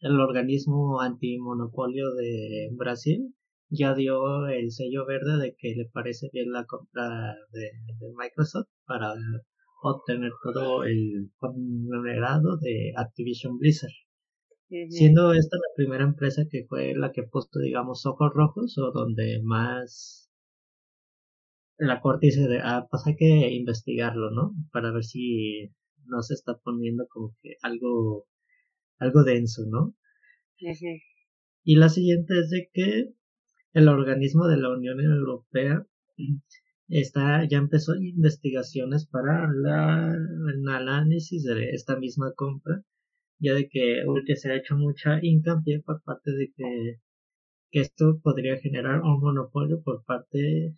el 0.00 0.20
organismo 0.20 1.00
antimonopolio 1.00 2.14
de 2.14 2.68
Brasil 2.72 3.34
ya 3.68 3.94
dio 3.94 4.46
el 4.48 4.70
sello 4.70 5.06
verde 5.06 5.38
de 5.38 5.56
que 5.58 5.74
le 5.74 5.86
parece 5.86 6.30
bien 6.32 6.52
la 6.52 6.64
compra 6.64 7.34
de, 7.52 7.70
Microsoft 8.16 8.68
para 8.86 9.14
obtener 9.82 10.32
todo 10.42 10.84
el 10.84 11.30
conglomerado 11.38 12.58
de 12.58 12.92
Activision 12.96 13.58
Blizzard. 13.58 13.90
Siendo 14.68 15.32
esta 15.32 15.56
la 15.56 15.74
primera 15.76 16.04
empresa 16.04 16.42
que 16.50 16.66
fue 16.68 16.94
la 16.96 17.12
que 17.12 17.22
puso, 17.22 17.60
digamos, 17.60 18.04
ojos 18.04 18.32
rojos 18.34 18.76
o 18.78 18.90
donde 18.90 19.40
más 19.44 20.28
la 21.78 22.00
corte 22.00 22.26
dice 22.26 22.48
de, 22.48 22.60
ah, 22.62 22.86
pues 22.90 23.06
hay 23.06 23.16
que 23.16 23.52
investigarlo, 23.52 24.30
¿no? 24.30 24.54
Para 24.72 24.92
ver 24.92 25.04
si 25.04 25.72
no 26.08 26.22
se 26.22 26.34
está 26.34 26.56
poniendo 26.58 27.06
como 27.08 27.36
que 27.42 27.56
algo 27.62 28.26
algo 28.98 29.24
denso, 29.24 29.64
¿no? 29.66 29.94
Y 31.64 31.76
la 31.76 31.88
siguiente 31.88 32.38
es 32.38 32.50
de 32.50 32.70
que 32.72 33.12
el 33.74 33.88
organismo 33.88 34.46
de 34.48 34.56
la 34.56 34.70
Unión 34.70 35.00
Europea 35.00 35.86
está 36.88 37.44
ya 37.48 37.58
empezó 37.58 37.94
investigaciones 37.96 39.06
para 39.06 39.50
la, 39.52 40.14
el 40.14 40.68
análisis 40.68 41.44
de 41.44 41.70
esta 41.70 41.96
misma 41.96 42.32
compra, 42.34 42.82
ya 43.38 43.54
de 43.54 43.68
que, 43.68 44.02
que 44.26 44.36
se 44.36 44.50
ha 44.50 44.56
hecho 44.56 44.76
mucha 44.76 45.18
hincapié 45.22 45.80
por 45.80 46.02
parte 46.02 46.30
de 46.32 46.52
que, 46.56 47.00
que 47.70 47.80
esto 47.80 48.20
podría 48.22 48.56
generar 48.58 49.02
un 49.02 49.20
monopolio 49.20 49.82
por 49.82 50.04
parte 50.04 50.74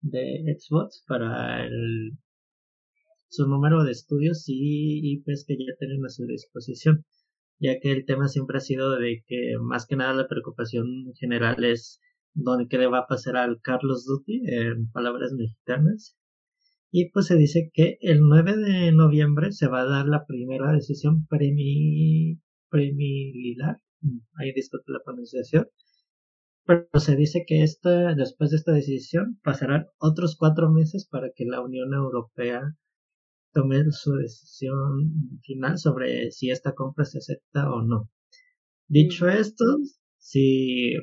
de 0.00 0.56
Xbox 0.58 1.04
para 1.06 1.66
el, 1.66 2.18
su 3.34 3.46
número 3.48 3.84
de 3.84 3.92
estudios 3.92 4.44
y 4.46 5.00
IPs 5.14 5.44
que 5.46 5.56
ya 5.56 5.74
tienen 5.78 6.04
a 6.04 6.08
su 6.08 6.26
disposición 6.26 7.04
ya 7.58 7.78
que 7.80 7.92
el 7.92 8.04
tema 8.04 8.28
siempre 8.28 8.58
ha 8.58 8.60
sido 8.60 8.98
de 8.98 9.22
que 9.26 9.54
más 9.60 9.86
que 9.86 9.96
nada 9.96 10.12
la 10.14 10.28
preocupación 10.28 11.12
general 11.18 11.64
es 11.64 12.00
dónde 12.34 12.68
qué 12.68 12.78
le 12.78 12.88
va 12.88 13.00
a 13.00 13.06
pasar 13.06 13.36
al 13.36 13.60
Carlos 13.60 14.04
Duty, 14.04 14.42
en 14.46 14.90
palabras 14.90 15.32
mexicanas. 15.32 16.16
Y 16.90 17.10
pues 17.10 17.26
se 17.26 17.36
dice 17.36 17.70
que 17.72 17.98
el 18.00 18.20
9 18.20 18.56
de 18.56 18.92
noviembre 18.92 19.52
se 19.52 19.68
va 19.68 19.80
a 19.82 19.86
dar 19.86 20.06
la 20.06 20.26
primera 20.26 20.72
decisión 20.72 21.26
premi, 21.26 22.40
ahí 22.70 24.52
discute 24.54 24.92
la 24.92 25.00
pronunciación, 25.04 25.66
pero 26.66 26.86
se 26.98 27.16
dice 27.16 27.44
que 27.46 27.62
esta, 27.62 28.14
después 28.14 28.50
de 28.50 28.56
esta 28.56 28.72
decisión 28.72 29.38
pasarán 29.42 29.86
otros 29.98 30.36
cuatro 30.38 30.70
meses 30.70 31.06
para 31.10 31.30
que 31.34 31.44
la 31.44 31.60
Unión 31.60 31.92
Europea 31.94 32.74
tome 33.54 33.84
su 33.90 34.12
decisión 34.16 35.40
final 35.42 35.78
sobre 35.78 36.30
si 36.32 36.50
esta 36.50 36.74
compra 36.74 37.04
se 37.04 37.18
acepta 37.18 37.70
o 37.70 37.82
no. 37.82 38.10
Dicho 38.88 39.28
esto, 39.28 39.64
si 40.18 40.94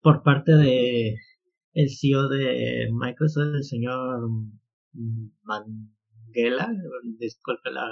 por 0.00 0.22
parte 0.22 0.52
de 0.52 1.16
el 1.74 1.88
CEO 1.90 2.28
de 2.28 2.88
Microsoft, 2.92 3.54
el 3.54 3.64
señor 3.64 4.28
Mangela, 5.42 6.72
disculpe 7.18 7.70
la 7.70 7.88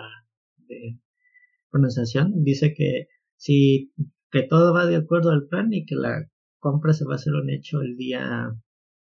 pronunciación, 1.70 2.42
dice 2.42 2.74
que 2.74 3.08
si 3.36 3.92
que 4.30 4.42
todo 4.42 4.72
va 4.72 4.86
de 4.86 4.96
acuerdo 4.96 5.30
al 5.30 5.46
plan 5.46 5.72
y 5.72 5.84
que 5.84 5.94
la 5.94 6.26
compra 6.58 6.94
se 6.94 7.04
va 7.04 7.12
a 7.12 7.16
hacer 7.16 7.34
un 7.34 7.50
hecho 7.50 7.82
el 7.82 7.96
día 7.96 8.50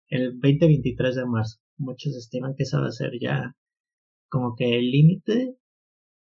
el 0.07 0.39
2023 0.39 1.15
de 1.15 1.25
marzo 1.25 1.64
muchos 1.77 2.15
estiman 2.15 2.55
que 2.55 2.63
esa 2.63 2.79
va 2.79 2.87
a 2.87 2.91
ser 2.91 3.11
ya 3.19 3.55
como 4.29 4.55
que 4.55 4.77
el 4.77 4.91
límite 4.91 5.57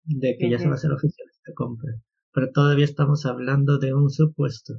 de 0.05 0.37
que 0.39 0.51
ya 0.51 0.59
se 0.59 0.67
va 0.67 0.73
a 0.73 0.75
hacer 0.75 0.93
oficial 0.93 1.29
esta 1.31 1.53
compra. 1.55 1.93
Pero 2.33 2.51
todavía 2.51 2.85
estamos 2.85 3.27
hablando 3.27 3.79
de 3.79 3.95
un 3.95 4.11
supuesto. 4.11 4.75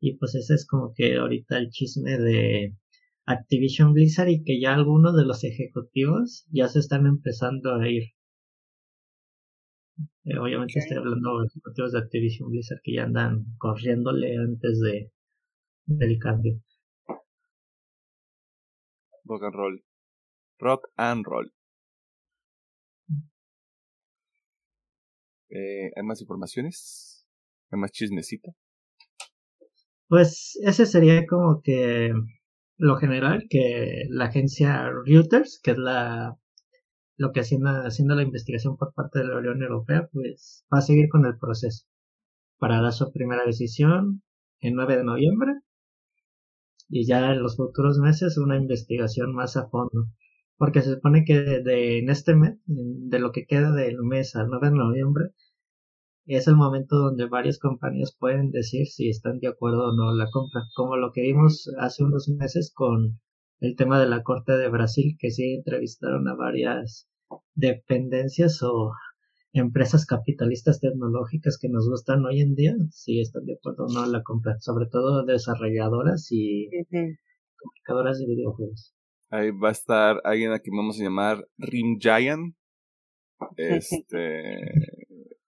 Y 0.00 0.16
pues 0.16 0.34
ese 0.34 0.54
es 0.54 0.66
como 0.66 0.92
que 0.94 1.16
ahorita 1.16 1.58
el 1.58 1.70
chisme 1.70 2.18
de 2.18 2.76
Activision 3.24 3.92
Blizzard 3.92 4.28
y 4.28 4.42
que 4.42 4.60
ya 4.60 4.74
algunos 4.74 5.14
de 5.16 5.24
los 5.24 5.44
ejecutivos 5.44 6.44
ya 6.50 6.68
se 6.68 6.80
están 6.80 7.06
empezando 7.06 7.74
a 7.74 7.88
ir. 7.88 8.04
Eh, 10.24 10.38
obviamente 10.38 10.78
estoy 10.78 10.96
hablando 10.96 11.40
de 11.40 11.46
ejecutivos 11.46 11.92
de 11.92 11.98
Activision 11.98 12.50
Blizzard 12.50 12.80
que 12.82 12.94
ya 12.94 13.04
andan 13.04 13.44
corriéndole 13.58 14.36
antes 14.36 14.80
de 14.80 15.12
del 15.86 16.18
cambio. 16.18 16.60
Rock 19.24 19.42
and 19.44 19.54
roll. 19.54 19.78
Rock 20.58 20.88
and 20.96 21.24
roll. 21.24 21.52
Eh, 25.50 25.90
¿Hay 25.94 26.02
más 26.02 26.20
informaciones? 26.20 27.26
¿Hay 27.70 27.78
más 27.78 27.92
chismecita? 27.92 28.52
Pues 30.08 30.58
ese 30.62 30.86
sería 30.86 31.26
como 31.26 31.60
que 31.62 32.12
lo 32.76 32.96
general, 32.96 33.46
que 33.48 34.04
la 34.08 34.26
agencia 34.26 34.90
Reuters, 35.04 35.60
que 35.62 35.72
es 35.72 35.78
la 35.78 36.36
lo 37.16 37.32
que 37.32 37.40
haciendo, 37.40 37.70
haciendo 37.86 38.14
la 38.14 38.22
investigación 38.22 38.76
por 38.76 38.92
parte 38.94 39.20
de 39.20 39.26
la 39.26 39.38
Unión 39.38 39.62
Europea, 39.62 40.08
pues 40.12 40.64
va 40.72 40.78
a 40.78 40.82
seguir 40.82 41.08
con 41.08 41.24
el 41.26 41.38
proceso 41.38 41.86
para 42.58 42.80
dar 42.80 42.92
su 42.92 43.12
primera 43.12 43.44
decisión 43.44 44.22
el 44.60 44.74
9 44.74 44.96
de 44.96 45.04
noviembre 45.04 45.52
y 46.92 47.06
ya 47.06 47.32
en 47.32 47.42
los 47.42 47.56
futuros 47.56 47.98
meses 47.98 48.36
una 48.36 48.58
investigación 48.58 49.34
más 49.34 49.56
a 49.56 49.66
fondo. 49.68 50.08
Porque 50.58 50.82
se 50.82 50.94
supone 50.94 51.24
que 51.24 51.40
de, 51.40 51.98
en 51.98 52.10
este 52.10 52.34
mes, 52.36 52.58
de 52.66 53.18
lo 53.18 53.32
que 53.32 53.46
queda 53.46 53.72
del 53.72 54.02
mes 54.02 54.36
al 54.36 54.48
9 54.48 54.68
de 54.68 54.76
noviembre, 54.76 55.24
es 56.26 56.46
el 56.48 56.56
momento 56.56 56.96
donde 56.98 57.26
varias 57.26 57.58
compañías 57.58 58.14
pueden 58.18 58.50
decir 58.50 58.86
si 58.86 59.08
están 59.08 59.40
de 59.40 59.48
acuerdo 59.48 59.88
o 59.88 59.96
no 59.96 60.14
la 60.14 60.28
compra, 60.30 60.64
como 60.76 60.96
lo 60.96 61.12
que 61.12 61.22
vimos 61.22 61.66
hace 61.78 62.04
unos 62.04 62.28
meses 62.28 62.70
con 62.74 63.18
el 63.60 63.74
tema 63.74 63.98
de 63.98 64.08
la 64.08 64.22
Corte 64.22 64.52
de 64.52 64.68
Brasil, 64.68 65.16
que 65.18 65.30
sí 65.30 65.54
entrevistaron 65.54 66.28
a 66.28 66.34
varias 66.34 67.08
dependencias 67.54 68.62
o 68.62 68.92
empresas 69.52 70.06
capitalistas 70.06 70.80
tecnológicas 70.80 71.58
que 71.60 71.68
nos 71.68 71.88
gustan 71.88 72.24
hoy 72.24 72.40
en 72.40 72.54
día, 72.54 72.74
si 72.90 73.20
están 73.20 73.44
de 73.44 73.54
acuerdo 73.54 73.86
o 73.86 73.92
no 73.92 74.06
la 74.06 74.22
compra, 74.22 74.56
sobre 74.60 74.86
todo 74.90 75.24
desarrolladoras 75.24 76.28
y 76.30 76.68
comunicadoras 77.56 78.18
de 78.18 78.26
videojuegos. 78.26 78.94
Ahí 79.30 79.50
va 79.50 79.68
a 79.68 79.72
estar 79.72 80.20
alguien 80.24 80.52
a 80.52 80.58
quien 80.58 80.76
vamos 80.76 81.00
a 81.00 81.04
llamar 81.04 81.46
Rim 81.58 81.98
Giant. 81.98 82.54
Este 83.56 84.52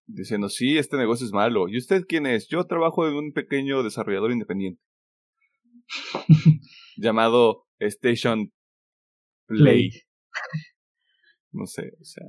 diciendo, 0.06 0.48
sí, 0.48 0.78
este 0.78 0.96
negocio 0.96 1.26
es 1.26 1.32
malo. 1.32 1.68
¿Y 1.68 1.78
usted 1.78 2.04
quién 2.06 2.26
es? 2.26 2.48
Yo 2.48 2.64
trabajo 2.64 3.06
en 3.06 3.14
un 3.14 3.32
pequeño 3.32 3.82
desarrollador 3.82 4.32
independiente. 4.32 4.80
llamado 6.96 7.66
Station 7.78 8.52
Play. 9.46 9.90
no 11.52 11.66
sé, 11.66 11.92
o 12.00 12.04
sea, 12.04 12.24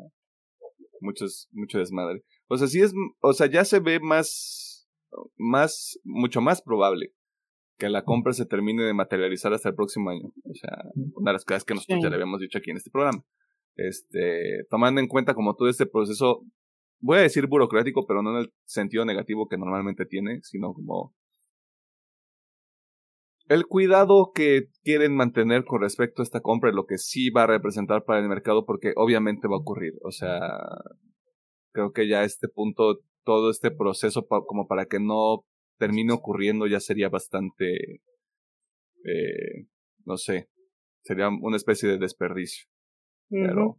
muchos, 1.06 1.48
mucho 1.52 1.78
desmadre. 1.78 2.24
O 2.48 2.58
sea, 2.58 2.68
sí 2.68 2.82
es, 2.82 2.94
o 3.22 3.34
sea, 3.34 3.48
ya 3.48 3.64
se 3.64 3.80
ve 3.80 4.00
más, 4.00 4.90
más, 5.38 6.00
mucho 6.04 6.42
más 6.42 6.62
probable 6.62 7.14
que 7.78 7.90
la 7.90 8.04
compra 8.04 8.34
se 8.34 8.46
termine 8.46 8.84
de 8.84 8.94
materializar 8.94 9.54
hasta 9.54 9.70
el 9.70 9.76
próximo 9.76 10.10
año. 10.10 10.28
O 10.44 10.54
sea, 10.54 10.78
una 11.16 11.32
de 11.32 11.34
las 11.34 11.46
cosas 11.46 11.66
que 11.66 11.74
nosotros 11.74 12.02
ya 12.02 12.10
le 12.10 12.16
habíamos 12.16 12.40
dicho 12.40 12.58
aquí 12.58 12.72
en 12.72 12.78
este 12.78 12.92
programa. 12.92 13.24
Este, 13.76 14.66
tomando 14.70 15.02
en 15.02 15.08
cuenta 15.08 15.34
como 15.34 15.56
todo 15.56 15.68
este 15.68 15.86
proceso, 15.86 16.46
voy 17.00 17.18
a 17.18 17.22
decir 17.22 17.48
burocrático, 17.48 18.06
pero 18.08 18.22
no 18.22 18.32
en 18.32 18.46
el 18.46 18.54
sentido 18.64 19.04
negativo 19.04 19.48
que 19.48 19.58
normalmente 19.58 20.06
tiene, 20.06 20.40
sino 20.44 20.74
como 20.74 21.14
el 23.48 23.66
cuidado 23.68 24.32
que 24.34 24.70
quieren 24.84 25.16
mantener 25.16 25.66
con 25.66 25.82
respecto 25.82 26.22
a 26.22 26.24
esta 26.24 26.42
compra 26.42 26.72
lo 26.72 26.86
que 26.86 26.98
sí 26.98 27.30
va 27.30 27.44
a 27.44 27.48
representar 27.48 28.04
para 28.04 28.20
el 28.20 28.28
mercado, 28.28 28.66
porque 28.66 28.94
obviamente 28.96 29.48
va 29.48 29.56
a 29.56 29.60
ocurrir. 29.60 29.94
O 30.04 30.12
sea, 30.12 30.40
creo 31.72 31.92
que 31.92 32.08
ya 32.08 32.22
a 32.22 32.24
este 32.24 32.48
punto, 32.48 33.02
todo 33.24 33.52
este 33.52 33.72
proceso 33.72 34.26
como 34.28 34.68
para 34.68 34.86
que 34.86 35.00
no 35.00 35.46
termine 35.78 36.14
ocurriendo 36.14 36.68
ya 36.68 36.80
sería 36.80 37.10
bastante, 37.10 38.02
eh, 39.04 39.68
no 40.06 40.18
sé, 40.18 40.50
sería 41.04 41.30
una 41.30 41.58
especie 41.58 41.90
de 41.90 41.98
desperdicio. 41.98 42.68
Pero, 43.30 43.78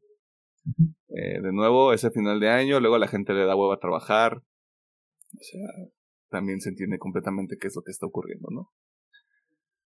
eh, 1.08 1.40
de 1.40 1.52
nuevo, 1.52 1.92
ese 1.92 2.10
final 2.10 2.40
de 2.40 2.50
año, 2.50 2.80
luego 2.80 2.98
la 2.98 3.08
gente 3.08 3.32
le 3.32 3.46
da 3.46 3.56
huevo 3.56 3.72
a 3.72 3.80
trabajar. 3.80 4.36
O 4.36 5.42
sea, 5.42 5.88
también 6.28 6.60
se 6.60 6.70
entiende 6.70 6.98
completamente 6.98 7.56
qué 7.60 7.68
es 7.68 7.76
lo 7.76 7.82
que 7.82 7.90
está 7.90 8.06
ocurriendo, 8.06 8.48
¿no? 8.50 8.70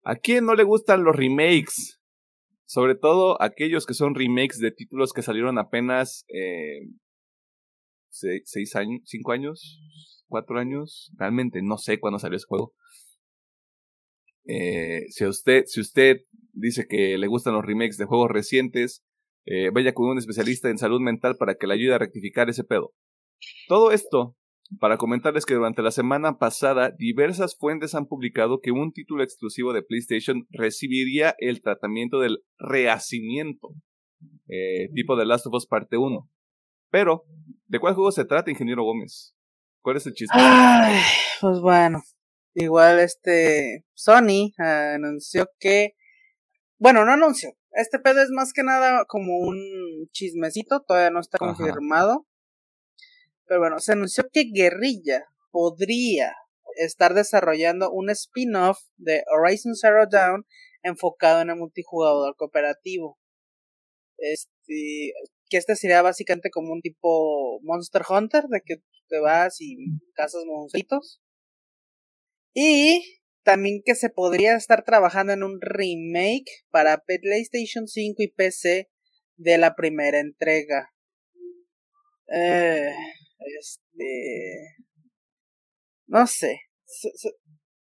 ¿A 0.04 0.16
quién 0.16 0.44
no 0.44 0.54
le 0.54 0.64
gustan 0.64 1.02
los 1.02 1.16
remakes? 1.16 1.98
Sobre 2.66 2.94
todo 2.94 3.40
aquellos 3.40 3.86
que 3.86 3.94
son 3.94 4.14
remakes 4.14 4.58
de 4.58 4.70
títulos 4.70 5.12
que 5.14 5.22
salieron 5.22 5.58
apenas 5.58 6.26
eh, 6.28 6.90
seis, 8.10 8.76
años, 8.76 9.00
cinco 9.06 9.32
años, 9.32 9.80
cuatro 10.28 10.58
años. 10.58 11.10
Realmente 11.16 11.62
no 11.62 11.78
sé 11.78 11.98
cuándo 11.98 12.18
salió 12.18 12.36
ese 12.36 12.46
juego. 12.46 12.74
Eh, 14.46 15.06
si 15.08 15.24
usted, 15.24 15.64
si 15.66 15.80
usted 15.80 16.18
dice 16.52 16.86
que 16.86 17.16
le 17.16 17.26
gustan 17.26 17.54
los 17.54 17.64
remakes 17.64 17.96
de 17.96 18.04
juegos 18.04 18.30
recientes, 18.30 19.02
eh, 19.46 19.70
vaya 19.72 19.94
con 19.94 20.08
un 20.08 20.18
especialista 20.18 20.68
en 20.68 20.76
salud 20.76 21.00
mental 21.00 21.36
para 21.38 21.54
que 21.54 21.66
le 21.66 21.74
ayude 21.74 21.94
a 21.94 21.98
rectificar 21.98 22.50
ese 22.50 22.64
pedo. 22.64 22.92
Todo 23.68 23.90
esto 23.90 24.36
para 24.80 24.96
comentarles 24.96 25.46
que 25.46 25.54
durante 25.54 25.82
la 25.82 25.90
semana 25.90 26.38
pasada 26.38 26.90
diversas 26.90 27.56
fuentes 27.56 27.94
han 27.94 28.06
publicado 28.06 28.60
que 28.60 28.72
un 28.72 28.92
título 28.92 29.22
exclusivo 29.22 29.72
de 29.72 29.82
PlayStation 29.82 30.46
recibiría 30.50 31.34
el 31.38 31.62
tratamiento 31.62 32.18
del 32.18 32.44
rehacimiento, 32.58 33.68
eh, 34.48 34.88
tipo 34.94 35.16
de 35.16 35.26
Last 35.26 35.46
of 35.46 35.54
Us 35.54 35.66
Parte 35.66 35.96
1. 35.96 36.28
Pero, 36.90 37.24
¿de 37.66 37.78
cuál 37.78 37.94
juego 37.94 38.12
se 38.12 38.24
trata, 38.24 38.50
ingeniero 38.50 38.84
Gómez? 38.84 39.34
¿Cuál 39.82 39.96
es 39.96 40.06
el 40.06 40.14
chiste? 40.14 40.36
pues 41.40 41.60
bueno, 41.60 42.02
igual 42.54 43.00
este 43.00 43.84
Sony 43.92 44.52
anunció 44.56 45.46
que, 45.58 45.94
bueno, 46.78 47.04
no 47.04 47.12
anunció, 47.12 47.50
este 47.72 47.98
pedo 47.98 48.22
es 48.22 48.30
más 48.30 48.52
que 48.52 48.62
nada 48.62 49.04
como 49.06 49.36
un 49.38 50.08
chismecito, 50.12 50.82
todavía 50.86 51.10
no 51.10 51.20
está 51.20 51.38
confirmado. 51.38 52.26
Pero 53.46 53.60
bueno, 53.60 53.78
se 53.78 53.92
anunció 53.92 54.28
que 54.32 54.50
Guerrilla 54.52 55.24
podría 55.50 56.34
estar 56.76 57.14
desarrollando 57.14 57.90
un 57.90 58.10
spin-off 58.10 58.78
de 58.96 59.22
Horizon 59.30 59.74
Zero 59.74 60.06
Dawn 60.10 60.44
enfocado 60.82 61.40
en 61.40 61.50
el 61.50 61.56
multijugador 61.56 62.36
cooperativo. 62.36 63.18
Este, 64.18 65.12
que 65.48 65.56
este 65.56 65.76
sería 65.76 66.02
básicamente 66.02 66.50
como 66.50 66.72
un 66.72 66.80
tipo 66.80 67.60
Monster 67.62 68.02
Hunter, 68.08 68.44
de 68.44 68.60
que 68.64 68.76
te 69.08 69.18
vas 69.18 69.60
y 69.60 69.76
cazas 70.14 70.44
monstruitos. 70.46 71.20
Y 72.54 73.20
también 73.42 73.82
que 73.84 73.94
se 73.94 74.08
podría 74.08 74.56
estar 74.56 74.84
trabajando 74.84 75.32
en 75.32 75.42
un 75.42 75.60
remake 75.60 76.50
para 76.70 76.98
PlayStation 76.98 77.86
5 77.86 78.22
y 78.22 78.28
PC 78.28 78.90
de 79.36 79.58
la 79.58 79.74
primera 79.74 80.20
entrega. 80.20 80.90
Eh, 82.32 82.94
este. 83.58 84.84
No 86.06 86.26
sé. 86.26 86.60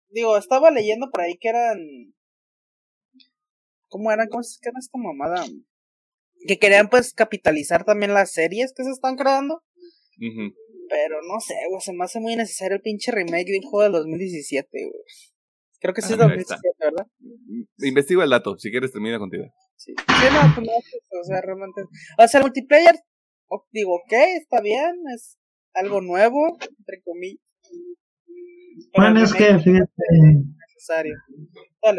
digo, 0.09 0.37
estaba 0.37 0.71
leyendo 0.71 1.11
por 1.11 1.23
ahí 1.23 1.37
que 1.39 1.49
eran. 1.49 1.79
¿Cómo 3.89 4.11
eran? 4.11 4.29
¿Cómo 4.29 4.41
es 4.41 4.59
que 4.61 4.69
era 4.69 4.79
esta 4.79 4.99
mamada? 4.99 5.45
Que 6.47 6.59
querían 6.59 6.89
pues 6.89 7.13
capitalizar 7.13 7.85
también 7.85 8.15
las 8.15 8.33
series 8.33 8.73
que 8.77 8.85
se 8.85 8.91
están 8.91 9.17
creando. 9.17 9.63
Pero 10.19 11.17
no 11.23 11.41
sé, 11.41 11.55
güey, 11.69 11.81
se 11.81 11.93
me 11.93 12.05
hace 12.05 12.21
muy 12.21 12.37
necesario 12.37 12.77
el 12.77 12.83
pinche 12.83 13.11
remake 13.11 13.51
de 13.51 13.59
un 13.59 13.69
juego 13.69 13.83
del 13.85 13.93
2017, 13.93 14.69
güey. 14.73 15.03
Creo 15.81 15.95
que 15.95 16.03
sí 16.03 16.13
es 16.13 16.19
2017, 16.19 16.61
¿verdad? 16.81 17.07
Investigo 17.79 18.23
el 18.23 18.31
dato, 18.31 18.57
si 18.59 18.71
quieres 18.71 18.93
termina 18.93 19.19
contigo. 19.19 19.45
Sí, 19.77 19.93
sí 19.97 20.27
no, 20.33 20.55
pues 20.55 20.67
no, 20.67 20.73
o 21.21 21.25
sea, 21.25 21.41
realmente. 21.43 21.83
O 22.19 22.29
sea, 22.29 22.41
el 22.41 22.45
multiplayer, 22.45 22.95
digo, 23.73 23.97
ok, 23.97 24.13
está 24.41 24.61
bien, 24.61 24.95
es 25.15 25.39
algo 25.77 26.01
nuevo, 26.01 26.59
entre 26.79 27.03
comillas. 27.05 27.41
Bueno, 28.95 29.23
es 29.23 29.33
que 29.33 29.59
fíjate. 29.59 29.93
Necesario. 30.75 31.17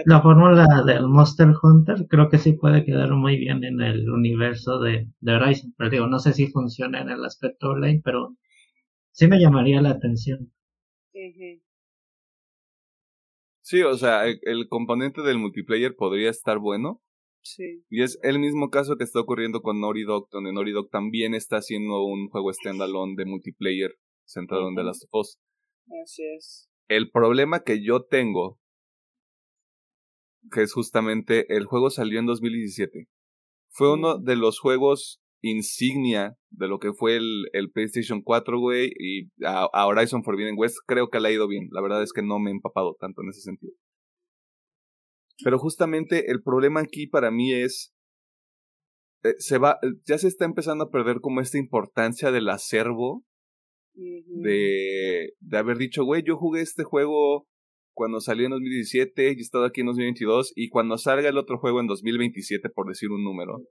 La 0.06 0.22
fórmula 0.22 0.84
del 0.86 1.08
Monster 1.08 1.54
Hunter 1.62 2.08
creo 2.10 2.30
que 2.30 2.38
sí 2.38 2.54
puede 2.54 2.84
quedar 2.84 3.12
muy 3.12 3.38
bien 3.38 3.64
en 3.64 3.82
el 3.82 4.10
universo 4.10 4.80
de, 4.80 5.08
de 5.20 5.34
Horizon. 5.34 5.74
Pero 5.78 5.90
digo, 5.90 6.08
no 6.08 6.20
sé 6.20 6.34
si 6.34 6.48
funciona 6.48 7.02
en 7.02 7.10
el 7.10 7.24
aspecto 7.24 7.70
online, 7.70 8.02
pero 8.04 8.36
sí 9.12 9.28
me 9.28 9.40
llamaría 9.40 9.82
la 9.82 9.92
atención. 9.92 10.52
Sí, 13.62 13.82
o 13.82 13.96
sea, 13.96 14.26
el, 14.26 14.68
componente 14.70 15.22
del 15.22 15.40
multiplayer 15.40 15.96
podría 15.96 16.30
estar 16.30 16.60
bueno, 16.60 17.02
y 17.90 18.02
es 18.02 18.20
el 18.24 18.40
mismo 18.40 18.70
caso 18.70 18.96
que 18.98 19.04
está 19.04 19.20
ocurriendo 19.20 19.62
con 19.62 19.80
Naughty 19.80 20.04
Dog, 20.04 20.30
donde 20.32 20.54
Naughty 20.54 20.72
Dog 20.72 20.90
también 20.90 21.34
está 21.34 21.58
haciendo 21.58 22.04
un 22.04 22.30
juego 22.30 22.52
standalone 22.54 23.16
de 23.18 23.26
multiplayer 23.26 23.96
centrado 24.26 24.70
en 24.70 24.76
The 24.76 24.84
Last 24.84 25.04
of 25.04 25.22
Us. 25.22 25.40
Así 26.04 26.24
es. 26.36 26.70
El 26.88 27.12
problema 27.12 27.64
que 27.64 27.84
yo 27.84 28.04
tengo, 28.04 28.60
que 30.52 30.62
es 30.62 30.74
justamente 30.74 31.46
el 31.56 31.66
juego 31.66 31.90
salió 31.90 32.20
en 32.20 32.26
2017, 32.26 33.08
fue 33.70 33.94
uno 33.94 34.18
de 34.18 34.36
los 34.36 34.60
juegos 34.60 35.22
insignia 35.42 36.36
de 36.50 36.68
lo 36.68 36.80
que 36.80 36.94
fue 36.94 37.18
el, 37.18 37.46
el 37.54 37.72
PlayStation 37.72 38.22
4, 38.22 38.60
güey, 38.60 38.92
y 38.98 39.30
a, 39.46 39.68
a, 39.72 39.86
Horizon 39.86 40.24
Forbidden 40.24 40.56
West 40.58 40.78
creo 40.86 41.10
que 41.10 41.20
le 41.20 41.30
ha 41.30 41.32
ido 41.32 41.48
bien. 41.48 41.68
La 41.72 41.82
verdad 41.82 42.02
es 42.02 42.12
que 42.12 42.24
no 42.24 42.40
me 42.40 42.50
he 42.50 42.54
empapado 42.54 42.96
tanto 43.00 43.22
en 43.22 43.30
ese 43.30 43.42
sentido. 43.42 43.74
Pero 45.44 45.60
justamente 45.60 46.32
el 46.32 46.42
problema 46.42 46.82
aquí 46.82 47.08
para 47.08 47.32
mí 47.32 47.54
es, 47.54 47.94
eh, 49.24 49.36
se 49.38 49.58
va, 49.58 49.78
eh, 49.84 49.94
ya 50.06 50.18
se 50.18 50.28
está 50.28 50.46
empezando 50.46 50.86
a 50.86 50.90
perder 50.90 51.20
como 51.22 51.42
esta 51.42 51.58
importancia 51.58 52.32
del 52.32 52.50
acervo 52.50 53.24
de, 53.94 55.34
de 55.40 55.58
haber 55.58 55.78
dicho, 55.78 56.04
güey, 56.04 56.24
yo 56.24 56.38
jugué 56.38 56.62
este 56.62 56.84
juego 56.84 57.48
cuando 57.94 58.22
salió 58.22 58.46
en 58.46 58.52
2017 58.52 59.24
y 59.24 59.26
he 59.26 59.42
estado 59.42 59.66
aquí 59.66 59.82
en 59.82 59.88
2022 59.88 60.54
y 60.56 60.70
cuando 60.70 61.00
salga 61.00 61.30
el 61.30 61.38
otro 61.38 61.58
juego 61.58 61.80
en 61.80 61.88
2027, 61.88 62.70
por 62.70 62.88
decir 62.88 63.10
un 63.10 63.24
número, 63.24 63.64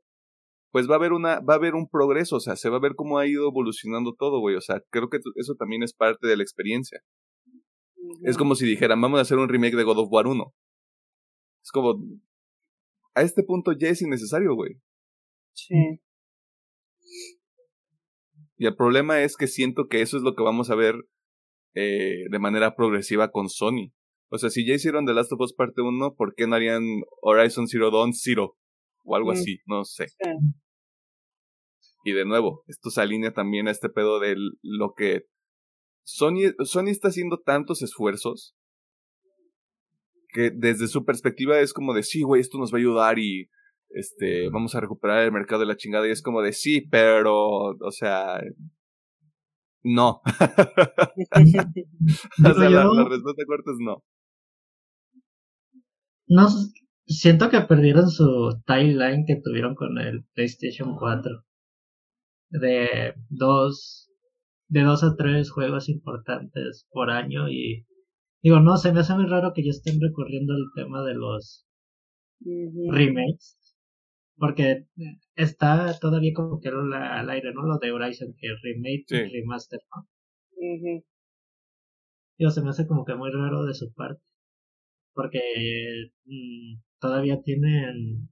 pues 0.73 0.91
va 0.91 0.95
a 0.95 0.99
haber 0.99 1.13
una, 1.13 1.39
va 1.41 1.55
a 1.55 1.57
haber 1.57 1.75
un 1.75 1.89
progreso, 1.89 2.37
o 2.37 2.41
sea, 2.41 2.57
se 2.57 2.69
va 2.69 2.79
a 2.79 2.81
ver 2.81 2.97
cómo 2.97 3.19
ha 3.19 3.27
ido 3.27 3.49
evolucionando 3.49 4.15
todo, 4.19 4.41
güey, 4.41 4.57
o 4.57 4.61
sea, 4.61 4.83
creo 4.91 5.09
que 5.09 5.19
eso 5.37 5.55
también 5.55 5.85
es 5.85 5.95
parte 5.95 6.27
de 6.27 6.37
la 6.37 6.43
experiencia. 6.43 7.01
Es 8.25 8.37
como 8.37 8.57
si 8.57 8.67
dijeran, 8.67 9.01
vamos 9.01 9.19
a 9.19 9.23
hacer 9.23 9.39
un 9.39 9.49
remake 9.49 9.77
de 9.77 9.85
God 9.85 9.99
of 9.99 10.09
War 10.11 10.27
1. 10.27 10.53
Es 11.67 11.73
como, 11.73 12.01
a 13.17 13.23
este 13.23 13.43
punto 13.43 13.73
ya 13.73 13.89
es 13.89 14.01
innecesario, 14.01 14.55
güey. 14.55 14.81
Sí. 15.53 16.01
Y 18.57 18.67
el 18.67 18.77
problema 18.77 19.21
es 19.23 19.37
que 19.37 19.49
siento 19.49 19.89
que 19.89 20.01
eso 20.01 20.17
es 20.17 20.23
lo 20.23 20.37
que 20.37 20.45
vamos 20.45 20.71
a 20.71 20.77
ver 20.77 20.95
eh, 21.75 22.27
de 22.31 22.39
manera 22.39 22.77
progresiva 22.77 23.33
con 23.33 23.49
Sony. 23.49 23.93
O 24.29 24.39
sea, 24.39 24.49
si 24.49 24.65
ya 24.65 24.75
hicieron 24.75 25.07
The 25.07 25.15
Last 25.15 25.33
of 25.33 25.41
Us 25.41 25.55
parte 25.55 25.83
1, 25.83 26.15
¿por 26.15 26.37
qué 26.37 26.47
no 26.47 26.55
harían 26.55 26.85
Horizon 27.21 27.67
Zero 27.67 27.91
Dawn 27.91 28.13
Zero? 28.15 28.57
O 29.03 29.17
algo 29.17 29.31
mm. 29.31 29.35
así, 29.35 29.59
no 29.67 29.85
sé. 29.85 30.07
Y 32.05 32.13
de 32.13 32.25
nuevo, 32.27 32.63
esto 32.69 32.91
se 32.91 33.01
alinea 33.01 33.33
también 33.33 33.67
a 33.67 33.73
este 33.73 33.89
pedo 33.89 34.21
de 34.21 34.37
lo 34.63 34.95
que 34.97 35.25
Sony, 36.05 36.55
Sony 36.61 36.91
está 36.91 37.09
haciendo 37.09 37.41
tantos 37.41 37.83
esfuerzos 37.83 38.57
que 40.37 40.51
desde 40.55 40.87
su 40.87 41.07
perspectiva 41.07 41.59
es 41.61 41.73
como 41.73 41.95
de 41.95 42.03
sí, 42.03 42.21
güey, 42.23 42.43
esto 42.43 42.59
nos 42.59 42.71
va 42.71 42.77
a 42.77 42.81
ayudar 42.81 43.19
y 43.19 43.49
este 43.89 44.51
vamos 44.51 44.75
a 44.75 44.81
recuperar 44.81 45.25
el 45.25 45.33
mercado 45.33 45.61
de 45.61 45.67
la 45.67 45.79
chingada 45.79 46.07
y 46.07 46.11
es 46.11 46.21
como 46.21 46.43
de 46.43 46.53
sí, 46.53 46.83
pero 46.83 47.75
o 47.81 47.91
sea, 47.91 48.39
no. 49.83 50.21
o 50.27 51.41
sea, 52.55 52.71
la, 52.71 53.09
respuesta 53.09 53.45
corta 53.47 53.71
es 53.71 53.79
no. 53.81 54.05
No, 56.29 56.49
siento 57.07 57.49
que 57.49 57.63
perdieron 57.63 58.11
su 58.11 58.61
timeline 58.67 59.25
que 59.27 59.41
tuvieron 59.43 59.75
con 59.75 59.97
el 59.99 60.25
PlayStation 60.35 60.97
4. 60.99 61.45
de 62.51 63.15
dos, 63.31 64.11
de 64.69 64.83
dos 64.83 65.03
a 65.03 65.17
tres 65.17 65.51
juegos 65.51 65.89
importantes 65.89 66.87
por 66.91 67.11
año 67.11 67.49
y 67.49 67.87
digo, 68.49 68.61
no, 68.61 68.77
se 68.77 68.93
me 68.93 69.01
hace 69.01 69.15
muy 69.15 69.27
raro 69.27 69.53
que 69.55 69.65
ya 69.65 69.71
estén 69.71 70.01
recurriendo 70.01 70.55
al 70.55 70.67
tema 70.75 71.03
de 71.05 71.15
los 71.15 71.67
remakes 72.91 73.57
porque 74.39 74.87
está 75.35 75.99
todavía 75.99 76.33
como 76.35 76.61
que 76.61 76.69
al 76.69 77.31
aire, 77.31 77.53
¿no? 77.55 77.63
Lo 77.63 77.79
de 77.79 77.93
Horizon, 77.93 78.35
que 78.39 78.49
remake 78.63 79.05
y 79.11 79.41
remaster, 79.41 79.81
¿no? 79.95 80.07
Digo, 82.39 82.51
se 82.51 82.63
me 82.63 82.71
hace 82.71 82.87
como 82.87 83.05
que 83.05 83.15
muy 83.15 83.31
raro 83.31 83.65
de 83.65 83.75
su 83.75 83.93
parte. 83.95 84.23
Porque 85.15 85.41
mm, 86.27 86.81
todavía 87.01 87.41
tienen. 87.43 88.29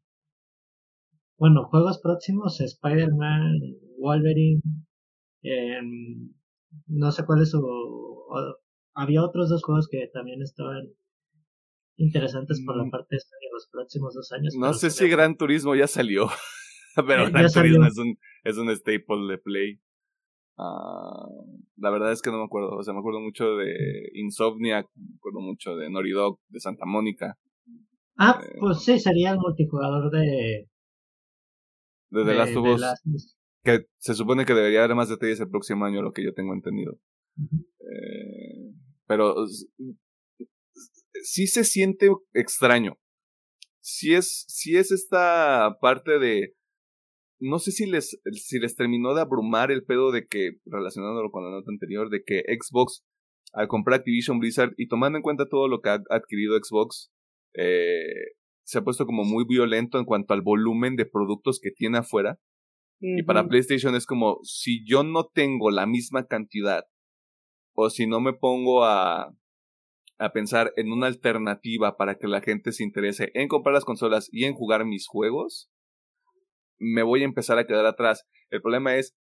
Bueno, 1.38 1.64
juegos 1.64 2.00
próximos: 2.00 2.60
Spider-Man, 2.60 3.58
Wolverine. 3.98 4.60
Em, 5.42 6.32
no 6.86 7.12
sé 7.12 7.24
cuál 7.24 7.42
es 7.42 7.50
su. 7.50 7.60
Había 8.94 9.22
otros 9.22 9.48
dos 9.48 9.62
juegos 9.62 9.88
que 9.88 10.08
también 10.12 10.42
estaban 10.42 10.88
interesantes 11.96 12.62
por 12.64 12.76
la 12.76 12.84
mm. 12.84 12.90
parte 12.90 13.16
de 13.16 13.48
los 13.52 13.68
próximos 13.70 14.14
dos 14.14 14.32
años. 14.32 14.54
No 14.58 14.74
sé 14.74 14.90
si 14.90 15.08
Gran 15.08 15.36
Turismo 15.36 15.74
ya 15.74 15.86
salió. 15.86 16.28
pero 17.06 17.30
Gran 17.30 17.50
Turismo 17.52 17.86
es 17.86 17.98
un, 17.98 18.16
es 18.44 18.56
un 18.58 18.70
staple 18.70 19.26
de 19.28 19.38
Play. 19.38 19.80
Ah, 20.56 21.26
la 21.76 21.90
verdad 21.90 22.12
es 22.12 22.22
que 22.22 22.30
no 22.30 22.38
me 22.38 22.44
acuerdo. 22.44 22.76
O 22.76 22.82
sea, 22.82 22.94
me 22.94 23.00
acuerdo 23.00 23.20
mucho 23.20 23.56
de 23.56 24.10
Insomnia, 24.14 24.86
me 24.94 25.16
acuerdo 25.16 25.40
mucho 25.40 25.76
de 25.76 25.90
Noridog, 25.90 26.38
de 26.48 26.60
Santa 26.60 26.86
Mónica. 26.86 27.36
Ah, 28.16 28.40
eh, 28.40 28.56
pues 28.60 28.84
sí, 28.84 28.98
sería 28.98 29.32
el 29.32 29.38
multijugador 29.38 30.10
de. 30.10 30.68
De 32.10 32.24
The 32.24 32.34
Last 32.34 32.56
of 32.56 32.66
Us. 32.66 33.36
Que 33.64 33.86
se 33.98 34.14
supone 34.14 34.44
que 34.44 34.54
debería 34.54 34.84
haber 34.84 34.94
más 34.94 35.08
detalles 35.08 35.40
el 35.40 35.48
próximo 35.48 35.84
año, 35.84 36.02
lo 36.02 36.12
que 36.12 36.22
yo 36.22 36.32
tengo 36.34 36.52
entendido. 36.52 36.98
eh, 37.36 38.43
pero 39.06 39.34
sí 41.22 41.46
se 41.46 41.64
siente 41.64 42.10
extraño. 42.32 42.98
Si 43.80 44.14
es, 44.14 44.44
si 44.48 44.76
es 44.76 44.90
esta 44.90 45.76
parte 45.80 46.18
de 46.18 46.54
no 47.40 47.58
sé 47.58 47.72
si 47.72 47.86
les, 47.86 48.18
si 48.32 48.58
les 48.58 48.74
terminó 48.74 49.14
de 49.14 49.20
abrumar 49.20 49.70
el 49.70 49.84
pedo 49.84 50.12
de 50.12 50.26
que, 50.26 50.52
relacionándolo 50.64 51.30
con 51.30 51.44
la 51.44 51.50
nota 51.50 51.70
anterior, 51.70 52.08
de 52.08 52.22
que 52.24 52.42
Xbox, 52.58 53.04
al 53.52 53.68
comprar 53.68 54.00
Activision 54.00 54.38
Blizzard 54.38 54.72
y 54.76 54.88
tomando 54.88 55.18
en 55.18 55.22
cuenta 55.22 55.48
todo 55.48 55.68
lo 55.68 55.80
que 55.80 55.90
ha 55.90 55.98
adquirido 56.10 56.56
Xbox, 56.56 57.10
eh, 57.54 58.32
se 58.64 58.78
ha 58.78 58.82
puesto 58.82 59.04
como 59.04 59.24
muy 59.24 59.44
violento 59.46 59.98
en 59.98 60.06
cuanto 60.06 60.32
al 60.32 60.42
volumen 60.42 60.96
de 60.96 61.06
productos 61.06 61.60
que 61.62 61.70
tiene 61.70 61.98
afuera. 61.98 62.38
Y 63.00 63.22
para 63.24 63.46
PlayStation 63.46 63.94
es 63.94 64.06
como, 64.06 64.38
si 64.44 64.82
yo 64.86 65.02
no 65.02 65.26
tengo 65.26 65.70
la 65.70 65.84
misma 65.84 66.26
cantidad, 66.26 66.84
o 67.74 67.90
si 67.90 68.06
no 68.06 68.20
me 68.20 68.32
pongo 68.32 68.84
a, 68.84 69.34
a 70.18 70.32
pensar 70.32 70.72
en 70.76 70.92
una 70.92 71.06
alternativa 71.06 71.96
para 71.96 72.16
que 72.16 72.28
la 72.28 72.40
gente 72.40 72.72
se 72.72 72.84
interese 72.84 73.30
en 73.34 73.48
comprar 73.48 73.74
las 73.74 73.84
consolas 73.84 74.28
y 74.32 74.44
en 74.44 74.54
jugar 74.54 74.84
mis 74.84 75.06
juegos, 75.06 75.70
me 76.78 77.02
voy 77.02 77.22
a 77.22 77.26
empezar 77.26 77.58
a 77.58 77.66
quedar 77.66 77.86
atrás. 77.86 78.26
El 78.50 78.62
problema 78.62 78.96
es, 78.96 79.16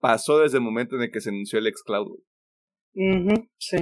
pasó 0.00 0.38
desde 0.38 0.58
el 0.58 0.64
momento 0.64 0.96
en 0.96 1.02
el 1.02 1.10
que 1.10 1.20
se 1.20 1.30
anunció 1.30 1.58
el 1.58 1.72
xCloud. 1.72 2.18
sí. 3.58 3.76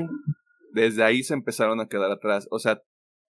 Desde 0.73 1.03
ahí 1.03 1.23
se 1.23 1.35
empezaron 1.35 1.81
a 1.81 1.89
quedar 1.89 2.11
atrás. 2.11 2.47
O 2.51 2.59
sea, 2.59 2.83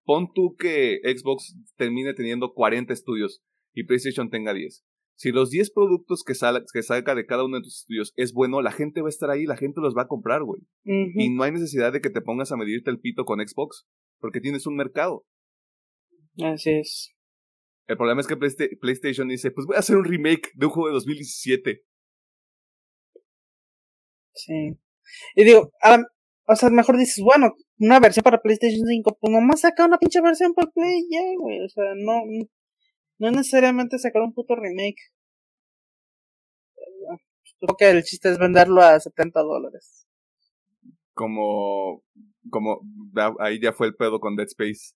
pon 0.03 0.31
tú 0.33 0.55
que 0.57 0.99
Xbox 1.03 1.55
termine 1.75 2.13
teniendo 2.13 2.53
40 2.53 2.93
estudios 2.93 3.41
y 3.73 3.83
PlayStation 3.83 4.29
tenga 4.29 4.53
10. 4.53 4.83
Si 5.17 5.31
los 5.31 5.49
10 5.49 5.71
productos 5.71 6.23
que, 6.23 6.33
que 6.33 6.83
salga 6.83 7.15
de 7.15 7.25
cada 7.25 7.43
uno 7.43 7.57
de 7.57 7.63
tus 7.63 7.79
estudios 7.79 8.13
es 8.15 8.33
bueno, 8.33 8.61
la 8.61 8.71
gente 8.71 9.01
va 9.01 9.07
a 9.07 9.09
estar 9.09 9.31
ahí, 9.31 9.45
la 9.45 9.57
gente 9.57 9.81
los 9.81 9.95
va 9.95 10.03
a 10.03 10.07
comprar, 10.07 10.43
güey. 10.43 10.61
Y 10.83 11.29
no 11.31 11.41
hay 11.41 11.51
necesidad 11.51 11.91
de 11.91 12.01
que 12.01 12.11
te 12.11 12.21
pongas 12.21 12.51
a 12.51 12.57
medirte 12.57 12.91
el 12.91 12.99
pito 12.99 13.25
con 13.25 13.39
Xbox, 13.39 13.87
porque 14.19 14.41
tienes 14.41 14.67
un 14.67 14.75
mercado. 14.75 15.25
Así 16.43 16.69
es. 16.69 17.15
El 17.87 17.97
problema 17.97 18.21
es 18.21 18.27
que 18.27 18.37
PlayStation 18.37 19.27
dice, 19.27 19.49
pues 19.49 19.65
voy 19.65 19.75
a 19.75 19.79
hacer 19.79 19.97
un 19.97 20.05
remake 20.05 20.51
de 20.53 20.65
un 20.67 20.71
juego 20.71 20.89
de 20.89 20.93
2017. 20.93 21.83
Sí. 24.33 24.77
Y 25.35 25.43
digo, 25.45 25.71
o 26.45 26.55
sea, 26.55 26.69
mejor 26.69 26.97
dices, 26.97 27.23
bueno, 27.23 27.55
una 27.79 27.99
versión 27.99 28.23
para 28.23 28.39
PlayStation 28.39 28.85
5, 28.85 29.17
pues 29.19 29.33
nomás 29.33 29.61
saca 29.61 29.85
una 29.85 29.97
pinche 29.97 30.21
versión 30.21 30.53
para 30.53 30.69
Play, 30.69 31.07
ya, 31.09 31.21
güey. 31.39 31.63
O 31.63 31.69
sea, 31.69 31.85
no, 31.95 32.21
no 33.19 33.31
necesariamente 33.31 33.97
sacar 33.99 34.21
un 34.21 34.33
puto 34.33 34.55
remake. 34.55 34.97
Creo 37.59 37.75
que 37.77 37.89
el 37.89 38.03
chiste 38.03 38.29
es 38.29 38.37
venderlo 38.37 38.81
a 38.81 38.99
70 38.99 39.39
dólares. 39.41 40.07
Como, 41.13 42.03
como, 42.51 42.81
ahí 43.39 43.59
ya 43.59 43.73
fue 43.73 43.87
el 43.87 43.95
pedo 43.95 44.19
con 44.19 44.35
Dead 44.35 44.47
Space. 44.47 44.93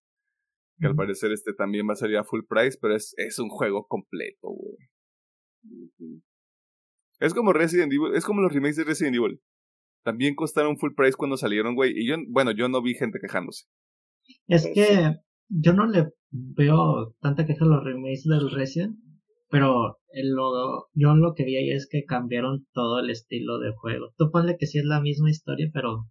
Que 0.79 0.87
al 0.87 0.95
parecer 0.95 1.31
este 1.31 1.53
también 1.53 1.87
va 1.87 1.93
a 1.93 1.95
salir 1.95 2.17
a 2.17 2.23
full 2.23 2.41
price, 2.47 2.77
pero 2.81 2.95
es, 2.95 3.13
es 3.17 3.39
un 3.39 3.49
juego 3.49 3.85
completo, 3.87 4.49
güey. 4.49 4.77
Es 7.19 7.35
como 7.35 7.53
Resident 7.53 7.93
Evil, 7.93 8.15
es 8.15 8.25
como 8.25 8.41
los 8.41 8.51
remakes 8.51 8.77
de 8.77 8.83
Resident 8.83 9.15
Evil. 9.15 9.41
También 10.03 10.33
costaron 10.33 10.77
full 10.77 10.93
price 10.95 11.15
cuando 11.15 11.37
salieron, 11.37 11.75
güey. 11.75 11.93
Y 11.95 12.07
yo, 12.07 12.15
bueno, 12.29 12.51
yo 12.51 12.67
no 12.67 12.81
vi 12.81 12.95
gente 12.95 13.19
quejándose. 13.21 13.65
Es 14.47 14.67
que 14.73 15.17
yo 15.49 15.73
no 15.73 15.85
le 15.85 16.11
veo 16.31 17.15
tanta 17.21 17.45
queja 17.45 17.65
los 17.65 17.83
remakes 17.83 18.23
del 18.23 18.49
Resident, 18.51 18.97
pero 19.49 19.97
lo, 20.13 20.87
yo 20.93 21.15
lo 21.15 21.33
que 21.35 21.43
vi 21.43 21.57
ahí 21.57 21.71
es 21.71 21.87
que 21.89 22.05
cambiaron 22.05 22.67
todo 22.73 22.99
el 22.99 23.09
estilo 23.09 23.59
de 23.59 23.73
juego. 23.73 24.13
Tú 24.17 24.31
ponle 24.31 24.57
que 24.57 24.67
sí 24.67 24.79
es 24.79 24.85
la 24.85 25.01
misma 25.01 25.29
historia, 25.29 25.69
pero 25.73 26.07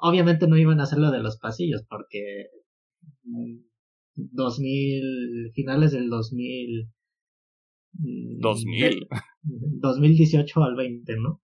obviamente 0.00 0.46
no 0.48 0.56
iban 0.56 0.80
a 0.80 0.84
hacerlo 0.84 1.10
de 1.10 1.22
los 1.22 1.38
pasillos 1.38 1.84
porque 1.88 2.46
2000, 4.14 5.52
finales 5.54 5.92
del 5.92 6.08
2000. 6.08 6.90
2000. 8.40 9.08
2018 9.42 10.62
al 10.62 10.76
20, 10.76 11.16
¿no? 11.16 11.42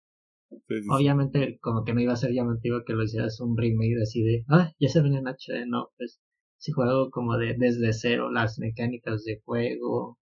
Obviamente, 0.91 1.59
como 1.61 1.85
que 1.85 1.93
no 1.93 2.01
iba 2.01 2.15
a 2.15 2.17
ser 2.17 2.33
llamativo 2.33 2.83
que 2.87 2.95
lo 2.95 3.05
hicieras 3.05 3.39
un 3.41 3.57
remake 3.57 4.01
así 4.03 4.23
de, 4.23 4.45
ah, 4.49 4.73
ya 4.79 4.89
se 4.89 5.03
ven 5.03 5.15
en 5.15 5.27
HD, 5.27 5.67
no, 5.67 5.91
pues, 5.99 6.21
si 6.59 6.73
juego 6.73 7.11
como 7.11 7.37
de 7.37 7.55
desde 7.59 7.93
cero, 7.93 8.31
las 8.31 8.59
mecánicas 8.59 9.25
de 9.25 9.41
juego, 9.45 10.19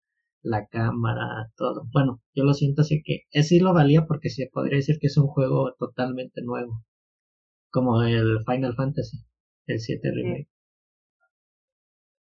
la 0.41 0.67
cámara, 0.67 1.51
todo. 1.55 1.83
Bueno, 1.93 2.21
yo 2.33 2.43
lo 2.43 2.53
siento 2.53 2.81
así 2.81 3.01
que 3.03 3.21
es 3.31 3.49
sí 3.49 3.59
lo 3.59 3.73
valía 3.73 4.05
porque 4.07 4.29
se 4.29 4.49
podría 4.51 4.77
decir 4.77 4.97
que 4.99 5.07
es 5.07 5.17
un 5.17 5.27
juego 5.27 5.73
totalmente 5.77 6.41
nuevo, 6.43 6.83
como 7.69 8.03
el 8.03 8.39
Final 8.45 8.75
Fantasy, 8.75 9.17
el 9.67 9.79
7 9.79 10.11
remake 10.13 10.51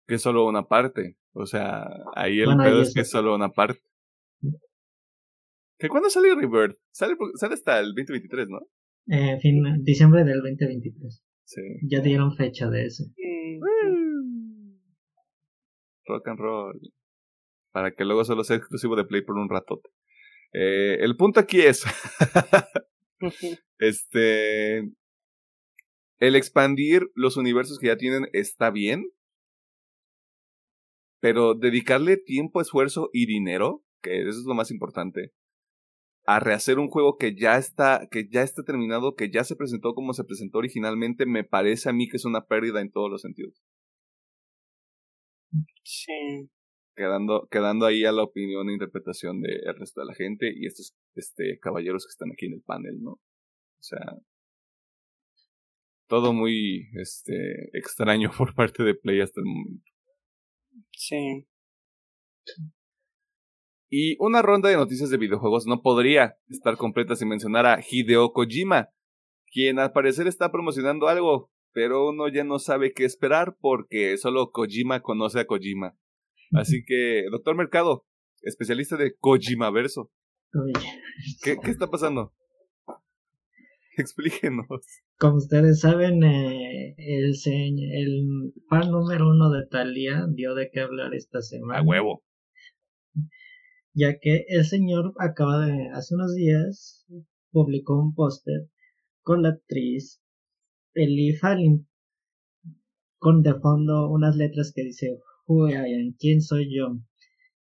que 0.08 0.14
es 0.14 0.22
solo 0.22 0.46
una 0.46 0.66
parte. 0.66 1.16
O 1.32 1.46
sea, 1.46 1.86
ahí 2.16 2.40
el 2.40 2.56
pedo 2.56 2.80
es 2.80 2.94
que 2.94 3.02
es 3.02 3.10
solo 3.10 3.36
una 3.36 3.50
parte. 3.50 3.80
¿Que 5.78 5.88
cuándo 5.88 6.10
sale 6.10 6.34
Rebirth? 6.34 6.76
Sale, 6.90 7.14
sale 7.34 7.54
hasta 7.54 7.78
el 7.78 7.94
2023, 7.94 8.48
¿no? 8.48 8.58
Eh, 9.06 9.38
fin, 9.40 9.62
diciembre 9.84 10.24
del 10.24 10.40
2023. 10.40 11.22
Sí. 11.44 11.60
Ya 11.88 12.00
dieron 12.00 12.34
fecha 12.34 12.68
de 12.68 12.86
ese. 12.86 13.04
Rock 16.06 16.28
and 16.28 16.38
roll. 16.38 16.80
Para 17.72 17.92
que 17.92 18.04
luego 18.04 18.24
solo 18.24 18.44
sea 18.44 18.56
exclusivo 18.56 18.96
de 18.96 19.04
Play 19.04 19.22
por 19.22 19.36
un 19.36 19.48
ratote. 19.48 19.90
Eh, 20.52 20.98
el 21.00 21.16
punto 21.16 21.40
aquí 21.40 21.60
es. 21.60 21.84
este. 23.78 24.78
El 26.20 26.34
expandir 26.34 27.10
los 27.14 27.36
universos 27.36 27.78
que 27.78 27.88
ya 27.88 27.96
tienen 27.96 28.28
está 28.32 28.70
bien 28.70 29.04
pero 31.20 31.54
dedicarle 31.54 32.16
tiempo, 32.16 32.60
esfuerzo 32.60 33.10
y 33.12 33.26
dinero, 33.26 33.84
que 34.02 34.20
eso 34.20 34.38
es 34.40 34.44
lo 34.46 34.54
más 34.54 34.70
importante, 34.70 35.32
a 36.30 36.40
rehacer 36.40 36.78
un 36.78 36.90
juego 36.90 37.16
que 37.16 37.34
ya 37.34 37.56
está, 37.56 38.06
que 38.10 38.28
ya 38.28 38.42
está 38.42 38.62
terminado, 38.62 39.14
que 39.14 39.30
ya 39.30 39.44
se 39.44 39.56
presentó 39.56 39.94
como 39.94 40.12
se 40.12 40.24
presentó 40.24 40.58
originalmente, 40.58 41.24
me 41.24 41.42
parece 41.42 41.88
a 41.88 41.94
mí 41.94 42.06
que 42.06 42.18
es 42.18 42.26
una 42.26 42.44
pérdida 42.44 42.82
en 42.82 42.92
todos 42.92 43.10
los 43.10 43.22
sentidos. 43.22 43.64
Sí. 45.82 46.50
Quedando, 46.94 47.48
quedando 47.50 47.86
ahí 47.86 48.04
a 48.04 48.12
la 48.12 48.24
opinión 48.24 48.68
e 48.68 48.74
interpretación 48.74 49.40
del 49.40 49.74
resto 49.78 50.02
de 50.02 50.06
la 50.06 50.14
gente 50.14 50.52
y 50.54 50.66
estos 50.66 50.94
este, 51.14 51.58
caballeros 51.60 52.04
que 52.04 52.10
están 52.10 52.30
aquí 52.30 52.44
en 52.44 52.52
el 52.52 52.62
panel, 52.62 53.00
¿no? 53.00 53.12
O 53.12 53.82
sea, 53.82 54.18
todo 56.08 56.34
muy 56.34 56.90
este, 57.00 57.70
extraño 57.72 58.30
por 58.36 58.54
parte 58.54 58.82
de 58.82 58.94
Play 58.94 59.22
hasta 59.22 59.40
el 59.40 59.46
momento. 59.46 59.90
Sí. 60.92 61.46
Y 63.90 64.16
una 64.18 64.42
ronda 64.42 64.68
de 64.68 64.76
noticias 64.76 65.10
de 65.10 65.16
videojuegos 65.16 65.66
no 65.66 65.80
podría 65.80 66.36
estar 66.48 66.76
completa 66.76 67.16
sin 67.16 67.28
mencionar 67.28 67.66
a 67.66 67.80
Hideo 67.80 68.32
Kojima, 68.32 68.90
quien 69.50 69.78
al 69.78 69.92
parecer 69.92 70.26
está 70.26 70.52
promocionando 70.52 71.08
algo, 71.08 71.50
pero 71.72 72.08
uno 72.08 72.28
ya 72.28 72.44
no 72.44 72.58
sabe 72.58 72.92
qué 72.92 73.04
esperar 73.04 73.56
porque 73.60 74.16
solo 74.18 74.50
Kojima 74.50 75.00
conoce 75.00 75.40
a 75.40 75.46
Kojima. 75.46 75.96
Así 76.52 76.82
que, 76.86 77.24
doctor 77.30 77.56
Mercado, 77.56 78.06
especialista 78.42 78.96
de 78.96 79.14
Kojima 79.18 79.70
Verso, 79.70 80.10
¿Qué, 81.42 81.56
¿Qué 81.62 81.70
está 81.70 81.88
pasando? 81.88 82.32
Explíquenos. 83.96 84.66
Como 85.18 85.36
ustedes 85.36 85.80
saben, 85.80 86.22
eh, 86.22 86.94
el, 86.96 87.34
el 87.44 88.52
fan 88.68 88.90
número 88.90 89.28
uno 89.28 89.50
de 89.50 89.66
Thalía 89.66 90.26
dio 90.28 90.54
de 90.54 90.70
qué 90.72 90.80
hablar 90.80 91.14
esta 91.14 91.42
semana. 91.42 91.80
A 91.80 91.82
huevo. 91.82 92.22
Ya 93.94 94.18
que 94.18 94.44
el 94.48 94.64
señor 94.64 95.14
acaba 95.18 95.66
de, 95.66 95.88
hace 95.88 96.14
unos 96.14 96.34
días, 96.34 97.06
publicó 97.50 97.98
un 97.98 98.14
póster 98.14 98.68
con 99.22 99.42
la 99.42 99.50
actriz 99.50 100.22
Ellie 100.94 101.36
Fallin, 101.36 101.86
con 103.18 103.42
de 103.42 103.54
fondo 103.54 104.10
unas 104.10 104.36
letras 104.36 104.72
que 104.74 104.84
dice 104.84 105.18
Who 105.46 105.68
I 105.68 106.14
¿quién 106.18 106.40
soy 106.40 106.74
yo? 106.74 106.98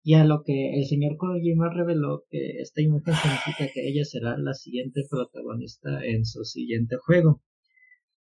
Y 0.03 0.13
a 0.13 0.23
lo 0.23 0.43
que 0.43 0.79
el 0.79 0.85
señor 0.85 1.17
Kojima 1.17 1.69
reveló 1.73 2.25
que 2.29 2.61
esta 2.61 2.81
imagen 2.81 3.13
significa 3.13 3.71
que 3.73 3.87
ella 3.89 4.05
será 4.05 4.37
la 4.37 4.53
siguiente 4.53 5.01
protagonista 5.09 6.05
en 6.05 6.25
su 6.25 6.45
siguiente 6.45 6.95
juego. 6.97 7.41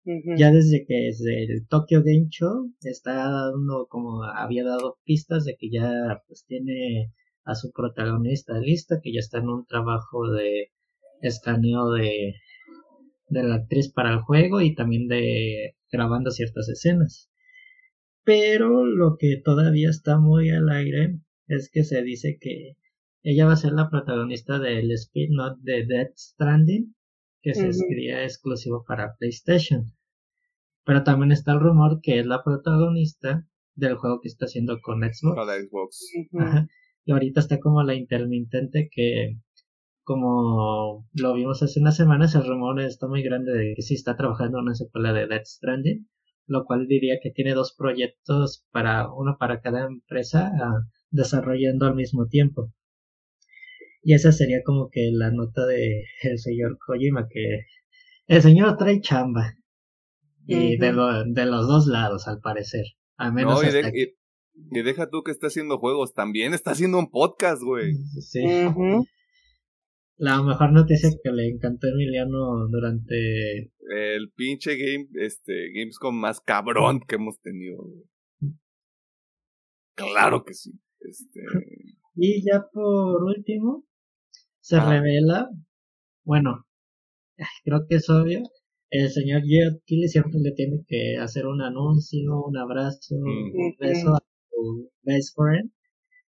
Ya 0.04 0.50
desde 0.50 0.84
que 0.84 0.94
desde 0.94 1.44
el 1.44 1.66
Tokyo 1.68 2.02
Game 2.04 2.28
Show 2.28 2.72
está 2.82 3.14
dando 3.30 3.86
como 3.88 4.24
había 4.24 4.64
dado 4.64 4.98
pistas 5.04 5.44
de 5.44 5.56
que 5.56 5.70
ya 5.70 6.22
pues 6.26 6.44
tiene 6.44 7.12
a 7.44 7.54
su 7.54 7.72
protagonista 7.72 8.58
lista, 8.58 9.00
que 9.02 9.12
ya 9.12 9.20
está 9.20 9.38
en 9.38 9.48
un 9.48 9.66
trabajo 9.66 10.30
de 10.30 10.70
escaneo 11.20 11.90
de, 11.90 12.34
de 13.28 13.42
la 13.42 13.56
actriz 13.56 13.92
para 13.92 14.12
el 14.12 14.20
juego 14.20 14.60
y 14.60 14.74
también 14.74 15.08
de 15.08 15.74
grabando 15.90 16.30
ciertas 16.30 16.68
escenas. 16.68 17.30
Pero 18.24 18.86
lo 18.86 19.16
que 19.18 19.40
todavía 19.44 19.90
está 19.90 20.18
muy 20.18 20.50
al 20.50 20.68
aire 20.68 21.18
es 21.48 21.70
que 21.72 21.84
se 21.84 22.02
dice 22.02 22.38
que 22.40 22.76
ella 23.22 23.46
va 23.46 23.52
a 23.52 23.56
ser 23.56 23.72
la 23.72 23.90
protagonista 23.90 24.58
del 24.58 24.90
spin-off 24.92 25.58
de 25.60 25.86
Dead 25.86 26.08
Stranding, 26.16 26.94
que 27.40 27.54
se 27.54 27.68
escribía 27.68 28.24
exclusivo 28.24 28.84
para 28.86 29.14
PlayStation. 29.16 29.92
Pero 30.84 31.04
también 31.04 31.32
está 31.32 31.52
el 31.52 31.60
rumor 31.60 32.00
que 32.02 32.18
es 32.18 32.26
la 32.26 32.42
protagonista 32.42 33.46
del 33.74 33.96
juego 33.96 34.20
que 34.20 34.28
está 34.28 34.46
haciendo 34.46 34.80
con 34.80 35.00
Xbox. 35.00 35.36
Para 35.36 35.60
Xbox. 35.60 36.08
Y 37.04 37.12
ahorita 37.12 37.40
está 37.40 37.58
como 37.58 37.82
la 37.82 37.94
intermitente 37.94 38.88
que, 38.92 39.38
como 40.04 41.08
lo 41.14 41.34
vimos 41.34 41.62
hace 41.62 41.80
unas 41.80 41.96
semanas, 41.96 42.34
el 42.34 42.46
rumor 42.46 42.80
está 42.80 43.08
muy 43.08 43.22
grande 43.22 43.52
de 43.52 43.74
que 43.74 43.82
sí 43.82 43.94
está 43.94 44.16
trabajando 44.16 44.58
en 44.58 44.64
una 44.64 44.74
secuela 44.74 45.12
de 45.12 45.26
Dead 45.26 45.42
Stranding, 45.44 46.08
lo 46.46 46.64
cual 46.64 46.86
diría 46.86 47.18
que 47.22 47.30
tiene 47.30 47.54
dos 47.54 47.74
proyectos 47.76 48.64
para 48.70 49.12
uno 49.12 49.36
para 49.38 49.60
cada 49.60 49.86
empresa 49.86 50.52
desarrollando 51.10 51.86
al 51.86 51.94
mismo 51.94 52.26
tiempo. 52.26 52.72
Y 54.02 54.14
esa 54.14 54.32
sería 54.32 54.62
como 54.64 54.90
que 54.90 55.10
la 55.12 55.30
nota 55.30 55.64
de 55.66 56.04
el 56.22 56.38
señor 56.38 56.78
Kojima, 56.84 57.28
que 57.28 57.66
el 58.26 58.42
señor 58.42 58.76
trae 58.76 59.00
chamba. 59.00 59.54
Y 60.44 60.76
de, 60.76 60.92
de 61.26 61.46
los 61.46 61.68
dos 61.68 61.86
lados, 61.86 62.26
al 62.26 62.40
parecer. 62.40 62.84
Al 63.16 63.32
menos 63.32 63.62
y, 63.62 64.14
deja 64.54 65.08
tú 65.08 65.22
que 65.22 65.30
está 65.30 65.48
haciendo 65.48 65.78
juegos, 65.78 66.14
también 66.14 66.54
está 66.54 66.72
haciendo 66.72 66.98
un 66.98 67.10
podcast, 67.10 67.62
güey. 67.62 67.94
Sí. 68.20 68.42
La 70.16 70.42
mejor 70.42 70.72
noticia 70.72 71.10
que 71.22 71.30
le 71.30 71.48
encantó 71.48 71.88
a 71.88 71.90
Emiliano 71.90 72.68
durante 72.68 73.72
el 73.90 74.30
pinche 74.34 74.76
game, 74.76 75.08
este, 75.14 75.72
Gamescom 75.74 76.14
más 76.14 76.40
cabrón 76.40 77.00
que 77.06 77.16
hemos 77.16 77.40
tenido. 77.40 77.78
Claro 79.94 80.44
que 80.44 80.54
sí. 80.54 80.72
Este... 81.00 81.40
Y 82.14 82.44
ya 82.44 82.66
por 82.72 83.24
último, 83.24 83.84
se 84.60 84.76
ah. 84.76 84.88
revela, 84.88 85.48
bueno, 86.24 86.66
creo 87.64 87.86
que 87.88 87.96
es 87.96 88.08
obvio, 88.08 88.42
el 88.90 89.10
señor 89.10 89.42
Geoff 89.42 89.82
Keighley 89.86 90.08
siempre 90.08 90.38
le 90.40 90.52
tiene 90.52 90.84
que 90.86 91.16
hacer 91.18 91.46
un 91.46 91.62
anuncio, 91.62 92.44
un 92.44 92.56
abrazo, 92.58 93.16
un 93.16 93.74
beso 93.78 94.14
a 94.14 94.22
best 95.02 95.34
friend. 95.36 95.70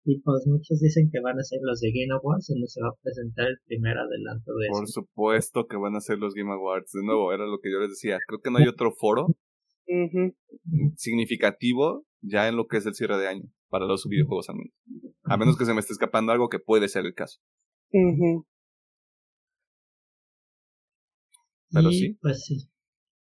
Y 0.04 0.20
pues 0.20 0.44
muchos 0.46 0.80
dicen 0.80 1.10
que 1.12 1.20
van 1.20 1.38
a 1.38 1.44
ser 1.44 1.60
los 1.62 1.80
de 1.80 1.92
Game 1.92 2.12
Awards, 2.12 2.48
donde 2.48 2.66
se 2.66 2.82
va 2.82 2.88
a 2.88 2.98
presentar 3.02 3.46
el 3.46 3.58
primer 3.66 3.96
adelanto 3.96 4.52
de 4.54 4.68
Por 4.68 4.88
supuesto 4.88 5.66
que 5.68 5.76
van 5.76 5.94
a 5.94 6.00
ser 6.00 6.18
los 6.18 6.34
Game 6.34 6.52
Awards. 6.52 6.90
De 6.92 7.04
nuevo, 7.04 7.32
era 7.32 7.46
lo 7.46 7.60
que 7.60 7.70
yo 7.70 7.78
les 7.78 7.90
decía. 7.90 8.18
Creo 8.26 8.40
que 8.40 8.50
no 8.50 8.58
hay 8.58 8.66
otro 8.66 8.92
foro 8.92 9.28
significativo 10.96 12.04
ya 12.20 12.48
en 12.48 12.56
lo 12.56 12.66
que 12.66 12.78
es 12.78 12.86
el 12.86 12.94
cierre 12.94 13.18
de 13.18 13.28
año 13.28 13.44
para 13.68 13.86
los 13.86 14.06
videojuegos 14.08 14.48
al 14.48 14.56
menos. 14.56 14.74
A 15.24 15.36
menos 15.36 15.56
que 15.56 15.66
se 15.66 15.74
me 15.74 15.80
esté 15.80 15.92
escapando 15.92 16.32
algo 16.32 16.48
que 16.48 16.58
puede 16.58 16.88
ser 16.88 17.06
el 17.06 17.14
caso. 17.14 17.40
Pero 21.72 21.90
sí. 21.90 22.18
Pues 22.20 22.44
sí. 22.44 22.68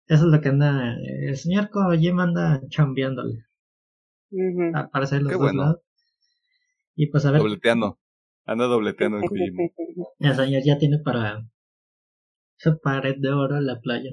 Eso 0.07 0.27
es 0.27 0.33
lo 0.33 0.41
que 0.41 0.49
anda. 0.49 0.97
El 1.23 1.37
señor 1.37 1.71
Kojima 1.71 2.25
anda 2.25 2.61
chambeándole. 2.69 3.45
Para 4.93 5.05
hacer 5.05 5.23
los 5.23 5.33
Qué 5.33 5.39
bueno. 5.39 5.77
Y 6.95 7.09
pues 7.09 7.25
a 7.27 7.31
ver. 7.31 7.41
Dobleteando. 7.41 7.99
Anda 8.47 8.67
dobleteando 8.67 9.19
el 9.19 9.25
Kojima. 9.29 9.63
El 10.19 10.35
señor 10.35 10.63
ya 10.65 10.79
tiene 10.79 10.99
para 10.99 11.49
su 12.57 12.79
pared 12.81 13.17
de 13.19 13.31
oro 13.31 13.57
en 13.57 13.67
la 13.67 13.81
playa. 13.81 14.11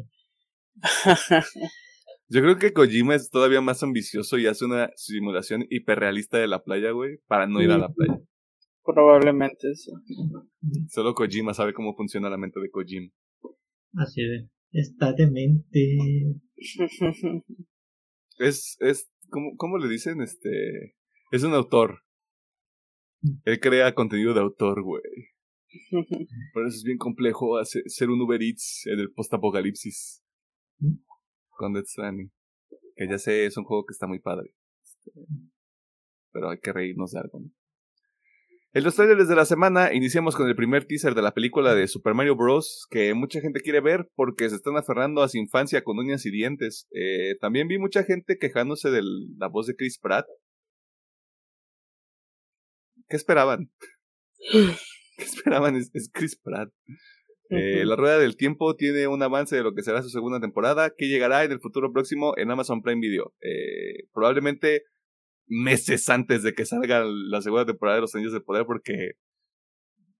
Yo 2.27 2.41
creo 2.41 2.57
que 2.57 2.71
Kojima 2.71 3.15
es 3.15 3.29
todavía 3.29 3.59
más 3.59 3.83
ambicioso 3.83 4.37
y 4.37 4.47
hace 4.47 4.65
una 4.65 4.89
simulación 4.95 5.65
hiperrealista 5.69 6.37
de 6.37 6.47
la 6.47 6.63
playa, 6.63 6.91
güey, 6.91 7.17
para 7.27 7.45
no 7.45 7.61
ir 7.61 7.71
a 7.71 7.77
la 7.77 7.89
playa. 7.89 8.21
Probablemente 8.83 9.75
sí. 9.75 9.91
Solo 10.89 11.13
Kojima 11.13 11.53
sabe 11.53 11.73
cómo 11.73 11.93
funciona 11.93 12.29
la 12.29 12.37
mente 12.37 12.59
de 12.61 12.69
Kojima. 12.69 13.11
Así 13.95 14.21
de. 14.23 14.49
Está 14.71 15.11
demente. 15.11 15.97
es, 18.37 18.77
es, 18.79 19.11
¿cómo, 19.31 19.55
¿cómo 19.57 19.77
le 19.79 19.89
dicen? 19.89 20.21
Este. 20.21 20.95
Es 21.31 21.43
un 21.43 21.53
autor. 21.53 22.03
Él 23.45 23.59
crea 23.59 23.95
contenido 23.95 24.33
de 24.33 24.41
autor, 24.41 24.83
güey. 24.83 25.01
Por 26.53 26.67
eso 26.67 26.75
es 26.75 26.83
bien 26.83 26.97
complejo 26.97 27.57
hacer, 27.57 27.83
ser 27.87 28.09
un 28.09 28.21
Uber 28.21 28.41
Eats 28.41 28.83
en 28.85 28.99
el 28.99 29.11
post-apocalipsis. 29.11 30.23
¿Mm? 30.79 30.95
con 31.61 31.73
Death 31.73 31.85
Stranding. 31.85 32.31
Que 32.95 33.07
ya 33.07 33.17
sé, 33.19 33.45
es 33.45 33.55
un 33.55 33.63
juego 33.63 33.85
que 33.85 33.93
está 33.93 34.07
muy 34.07 34.19
padre. 34.19 34.51
Este, 34.83 35.11
pero 36.31 36.49
hay 36.49 36.59
que 36.59 36.73
reírnos 36.73 37.11
de 37.11 37.19
algo. 37.19 37.39
En 38.73 38.85
los 38.85 38.95
trailers 38.95 39.27
de 39.27 39.35
la 39.35 39.43
semana 39.43 39.93
iniciamos 39.93 40.37
con 40.37 40.47
el 40.47 40.55
primer 40.55 40.85
teaser 40.85 41.13
de 41.13 41.21
la 41.21 41.33
película 41.33 41.75
de 41.75 41.89
Super 41.89 42.13
Mario 42.13 42.37
Bros. 42.37 42.87
que 42.89 43.13
mucha 43.13 43.41
gente 43.41 43.59
quiere 43.59 43.81
ver 43.81 44.09
porque 44.15 44.49
se 44.49 44.55
están 44.55 44.77
aferrando 44.77 45.21
a 45.23 45.27
su 45.27 45.37
infancia 45.39 45.83
con 45.83 45.99
uñas 45.99 46.25
y 46.25 46.31
dientes. 46.31 46.87
Eh, 46.91 47.35
también 47.41 47.67
vi 47.67 47.77
mucha 47.79 48.05
gente 48.05 48.37
quejándose 48.37 48.89
de 48.89 49.01
la 49.37 49.49
voz 49.49 49.67
de 49.67 49.75
Chris 49.75 49.99
Pratt. 49.99 50.25
¿Qué 53.09 53.17
esperaban? 53.17 53.69
¿Qué 55.17 55.23
esperaban? 55.25 55.75
es 55.75 56.09
Chris 56.13 56.39
Pratt. 56.41 56.71
Eh, 57.49 57.83
la 57.83 57.97
Rueda 57.97 58.19
del 58.19 58.37
Tiempo 58.37 58.77
tiene 58.77 59.07
un 59.07 59.21
avance 59.21 59.53
de 59.53 59.63
lo 59.63 59.73
que 59.73 59.83
será 59.83 60.01
su 60.01 60.07
segunda 60.07 60.39
temporada, 60.39 60.93
que 60.97 61.09
llegará 61.09 61.43
en 61.43 61.51
el 61.51 61.59
futuro 61.59 61.91
próximo 61.91 62.37
en 62.37 62.49
Amazon 62.49 62.81
Prime 62.81 63.01
Video. 63.01 63.33
Eh, 63.41 64.07
probablemente 64.13 64.83
meses 65.51 66.07
antes 66.07 66.43
de 66.43 66.53
que 66.53 66.65
salga 66.65 67.03
la 67.03 67.41
segunda 67.41 67.65
temporada 67.65 67.97
de 67.97 68.01
Los 68.01 68.15
Anillos 68.15 68.31
de 68.31 68.39
Poder, 68.39 68.65
porque 68.65 69.11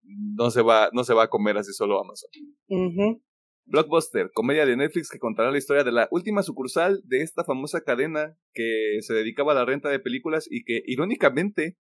no 0.04 0.52
se 0.52 0.62
va, 0.62 0.90
no 0.92 1.06
se 1.06 1.14
va 1.14 1.24
a 1.24 1.30
comer 1.30 1.58
así 1.58 1.72
solo 1.72 2.00
Amazon. 2.00 2.30
Blockbuster, 3.66 4.30
comedia 4.34 4.66
de 4.66 4.76
Netflix 4.76 5.10
que 5.10 5.20
contará 5.20 5.50
la 5.50 5.58
historia 5.58 5.86
de 5.86 5.94
la 5.94 6.10
última 6.12 6.44
sucursal 6.44 7.02
de 7.06 7.22
esta 7.22 7.46
famosa 7.46 7.82
cadena 7.82 8.38
que 8.54 8.98
se 9.02 9.14
dedicaba 9.14 9.54
a 9.54 9.56
la 9.56 9.66
renta 9.66 9.88
de 9.88 10.00
películas 10.00 10.48
y 10.50 10.66
que 10.66 10.82
irónicamente 10.86 11.78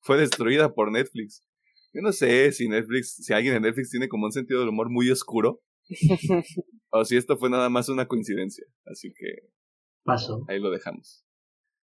fue 0.00 0.16
destruida 0.16 0.72
por 0.72 0.90
Netflix. 0.90 1.44
Yo 1.92 2.00
no 2.00 2.12
sé 2.12 2.52
si 2.52 2.68
Netflix, 2.68 3.16
si 3.16 3.34
alguien 3.34 3.56
en 3.56 3.62
Netflix 3.62 3.90
tiene 3.90 4.08
como 4.08 4.24
un 4.24 4.32
sentido 4.32 4.60
del 4.60 4.70
humor 4.70 4.88
muy 4.88 5.10
oscuro. 5.10 5.60
o 6.90 7.04
si 7.04 7.16
esto 7.16 7.36
fue 7.36 7.50
nada 7.50 7.68
más 7.68 7.90
una 7.90 8.06
coincidencia. 8.06 8.64
Así 8.86 9.12
que. 9.12 9.50
Paso. 10.04 10.44
Ahí 10.48 10.58
lo 10.58 10.70
dejamos. 10.70 11.26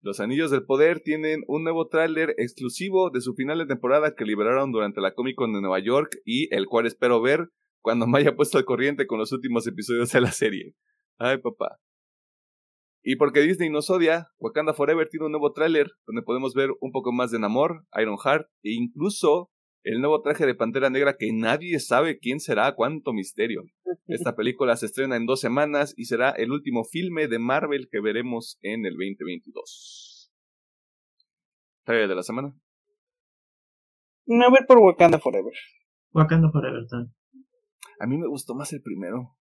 Los 0.04 0.18
Anillos 0.18 0.50
del 0.50 0.64
Poder 0.64 0.98
tienen 0.98 1.44
un 1.46 1.62
nuevo 1.62 1.86
tráiler 1.86 2.34
exclusivo 2.36 3.10
de 3.10 3.20
su 3.20 3.34
final 3.34 3.58
de 3.58 3.66
temporada 3.66 4.16
que 4.16 4.24
liberaron 4.24 4.72
durante 4.72 5.00
la 5.00 5.14
Comic 5.14 5.36
Con 5.36 5.52
de 5.52 5.60
Nueva 5.60 5.78
York 5.78 6.16
y 6.24 6.52
el 6.52 6.66
cual 6.66 6.86
espero 6.86 7.22
ver 7.22 7.50
cuando 7.80 8.08
me 8.08 8.18
haya 8.18 8.34
puesto 8.34 8.58
al 8.58 8.64
corriente 8.64 9.06
con 9.06 9.20
los 9.20 9.30
últimos 9.30 9.64
episodios 9.68 10.10
de 10.10 10.20
la 10.20 10.32
serie. 10.32 10.74
Ay, 11.18 11.38
papá. 11.38 11.78
Y 13.04 13.14
porque 13.14 13.42
Disney 13.42 13.70
nos 13.70 13.90
odia, 13.90 14.26
Wakanda 14.38 14.74
Forever 14.74 15.08
tiene 15.08 15.26
un 15.26 15.32
nuevo 15.32 15.52
tráiler 15.52 15.92
donde 16.04 16.22
podemos 16.22 16.52
ver 16.54 16.70
un 16.80 16.90
poco 16.90 17.12
más 17.12 17.30
de 17.30 17.38
Namor, 17.38 17.86
Ironheart 17.94 18.48
e 18.64 18.72
incluso 18.72 19.51
el 19.84 20.00
nuevo 20.00 20.22
traje 20.22 20.46
de 20.46 20.54
Pantera 20.54 20.90
Negra 20.90 21.16
que 21.16 21.32
nadie 21.32 21.78
sabe 21.80 22.18
quién 22.18 22.40
será, 22.40 22.74
cuánto 22.74 23.12
misterio. 23.12 23.64
Esta 24.06 24.36
película 24.36 24.76
se 24.76 24.86
estrena 24.86 25.16
en 25.16 25.26
dos 25.26 25.40
semanas 25.40 25.94
y 25.96 26.04
será 26.04 26.30
el 26.30 26.52
último 26.52 26.84
filme 26.84 27.28
de 27.28 27.38
Marvel 27.38 27.88
que 27.90 28.00
veremos 28.00 28.58
en 28.62 28.86
el 28.86 28.92
2022. 28.92 30.32
Trailer 31.84 32.08
de 32.08 32.14
la 32.14 32.22
semana. 32.22 32.54
No 34.26 34.50
voy 34.50 34.60
por 34.66 34.78
Wakanda 34.78 35.18
Forever. 35.18 35.52
Wakanda 36.12 36.50
Forever 36.50 36.86
también. 36.88 37.14
A 37.98 38.06
mí 38.06 38.18
me 38.18 38.28
gustó 38.28 38.54
más 38.54 38.72
el 38.72 38.82
primero. 38.82 39.36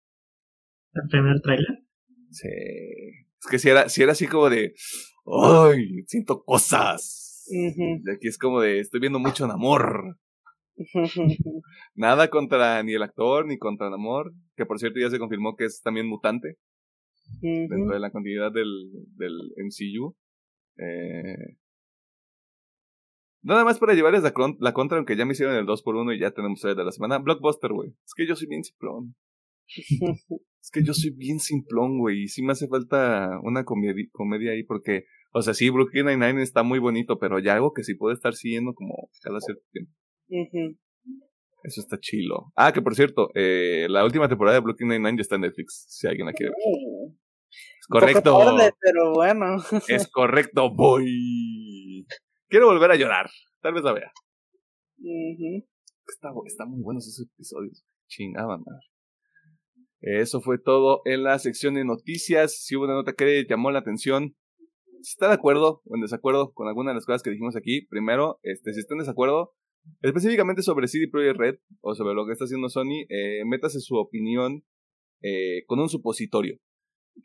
¿El 0.94 1.08
primer 1.10 1.40
tráiler? 1.42 1.86
Sí. 2.32 2.48
Es 2.48 3.48
que 3.50 3.60
si 3.60 3.70
era, 3.70 3.90
si 3.90 4.02
era 4.04 4.12
así 4.12 4.28
como 4.28 4.50
de. 4.50 4.74
¡Ay! 5.26 6.04
Siento 6.08 6.44
cosas. 6.44 7.48
Aquí 8.14 8.28
es 8.28 8.38
como 8.38 8.62
de. 8.62 8.80
Estoy 8.80 9.00
viendo 9.00 9.20
mucho 9.20 9.46
amor 9.46 10.18
Nada 11.96 12.30
contra 12.30 12.82
ni 12.84 12.94
el 12.94 13.04
actor 13.04 13.46
ni 13.46 13.58
contra 13.58 13.90
Namor, 13.90 14.34
que 14.56 14.66
por 14.66 14.80
cierto 14.80 15.00
ya 15.00 15.10
se 15.10 15.20
confirmó 15.20 15.56
que 15.56 15.66
es 15.66 15.82
también 15.82 16.08
mutante 16.08 16.58
dentro 17.42 17.94
de 17.94 18.00
la 18.00 18.12
continuidad 18.12 18.52
del, 18.52 18.92
del 19.16 19.54
MCU. 19.58 20.16
Eh, 20.78 21.58
nada 23.42 23.64
más 23.64 23.80
para 23.80 23.94
llevarles 23.94 24.24
la, 24.24 24.34
la, 24.60 24.74
contra, 24.74 24.98
aunque 24.98 25.16
ya 25.16 25.26
me 25.26 25.34
hicieron 25.34 25.56
el 25.56 25.66
2x1 25.66 26.16
y 26.16 26.20
ya 26.20 26.32
tenemos 26.32 26.64
el 26.66 26.76
de 26.76 26.84
la 26.84 26.92
semana. 26.92 27.20
Blockbuster, 27.20 27.72
güey. 27.72 27.90
Es 28.06 28.14
que 28.16 28.28
yo 28.28 28.36
soy 28.36 28.48
bien 28.48 28.64
simplón. 28.64 29.16
es 30.62 30.72
que 30.72 30.84
yo 30.84 30.94
soy 30.94 31.12
bien 31.12 31.40
simplón, 31.40 32.00
güey. 32.00 32.24
Y 32.24 32.28
sí 32.28 32.44
me 32.44 32.54
hace 32.54 32.68
falta 32.68 33.40
una 33.44 33.64
comedia, 33.64 34.06
comedia 34.12 34.52
ahí 34.52 34.64
porque, 34.64 35.06
o 35.32 35.42
sea, 35.42 35.54
sí, 35.54 35.70
Brooklyn 35.70 36.06
Nine-Nine 36.06 36.42
está 36.42 36.64
muy 36.64 36.80
bonito, 36.80 37.20
pero 37.20 37.40
ya 37.40 37.54
algo 37.54 37.74
que 37.74 37.84
sí 37.84 37.96
puede 37.96 38.16
estar 38.16 38.34
siguiendo 38.34 38.74
como 38.74 39.10
cada 39.22 39.40
cierto 39.40 39.64
tiempo. 39.72 39.94
Eso 41.64 41.82
está 41.82 42.00
chilo. 42.00 42.52
Ah, 42.56 42.72
que 42.74 42.82
por 42.82 42.96
cierto, 42.96 43.30
eh, 43.36 43.88
la 43.90 44.04
última 44.04 44.28
temporada 44.28 44.56
de 44.56 44.62
Brooklyn 44.62 44.90
Nine-Nine 44.90 45.18
ya 45.18 45.22
está 45.22 45.36
en 45.36 45.42
Netflix, 45.42 45.86
si 45.90 46.08
alguien 46.08 46.26
la 46.26 46.34
quiere 46.34 46.52
ver. 46.52 46.58
Uh. 46.66 47.16
es 47.80 47.88
correcto. 47.88 48.38
pero 48.80 49.14
bueno. 49.14 49.58
es 49.88 50.08
correcto, 50.08 50.74
voy. 50.74 52.08
Quiero 52.48 52.68
volver 52.68 52.92
a 52.92 52.96
llorar. 52.96 53.30
Tal 53.62 53.74
vez 53.74 53.84
la 53.84 53.94
vea. 53.94 54.12
está, 56.08 56.30
está, 56.46 56.66
muy 56.66 56.82
buenos 56.82 57.08
esos 57.08 57.28
episodios. 57.28 57.86
Chingada 58.08 58.58
madre. 58.58 58.92
Eso 60.02 60.42
fue 60.42 60.58
todo 60.58 61.02
en 61.06 61.24
la 61.24 61.38
sección 61.38 61.76
de 61.76 61.86
noticias. 61.86 62.58
Si 62.64 62.76
hubo 62.76 62.86
una 62.86 62.96
nota 62.96 63.14
que 63.14 63.46
llamó 63.48 63.70
la 63.70 63.80
atención, 63.80 64.36
si 65.04 65.12
está 65.12 65.28
de 65.28 65.36
acuerdo 65.36 65.84
o 65.86 65.96
en 65.96 66.02
desacuerdo 66.02 66.54
con 66.54 66.68
alguna 66.68 66.92
de 66.92 66.96
las 66.96 67.06
cosas 67.06 67.22
que 67.22 67.30
dijimos 67.30 67.56
aquí, 67.56 67.86
primero, 67.86 68.40
este, 68.42 68.74
si 68.74 68.80
está 68.80 68.96
en 68.96 69.00
desacuerdo, 69.00 69.54
Específicamente 70.02 70.62
sobre 70.62 70.88
CD 70.88 71.08
Projekt 71.08 71.38
Red 71.38 71.56
o 71.82 71.96
sobre 71.96 72.14
lo 72.14 72.26
que 72.26 72.34
está 72.34 72.46
haciendo 72.46 72.70
Sony, 72.70 73.06
eh, 73.10 73.44
métase 73.46 73.80
su 73.80 73.96
opinión 73.96 74.64
eh, 75.22 75.64
con 75.68 75.80
un 75.80 75.90
supositorio. 75.90 76.58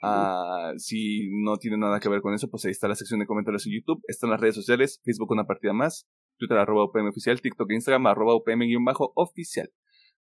Ah, 0.02 0.72
si 0.76 1.30
no 1.42 1.56
tiene 1.56 1.78
nada 1.78 2.00
que 2.00 2.08
ver 2.08 2.20
con 2.20 2.34
eso, 2.34 2.50
pues 2.50 2.64
ahí 2.64 2.72
está 2.72 2.88
la 2.88 2.96
sección 2.96 3.20
de 3.20 3.26
comentarios 3.26 3.66
en 3.66 3.74
YouTube, 3.74 4.02
están 4.08 4.30
las 4.30 4.40
redes 4.40 4.54
sociales, 4.54 5.00
Facebook 5.04 5.30
una 5.30 5.46
partida 5.46 5.72
más, 5.72 6.06
Twitter 6.38 6.58
arroba 6.58 6.84
UPM 6.84 7.08
oficial, 7.08 7.40
TikTok 7.40 7.70
e 7.70 7.74
Instagram 7.74 8.06
arroba 8.06 8.36
UPM-oficial. 8.36 9.70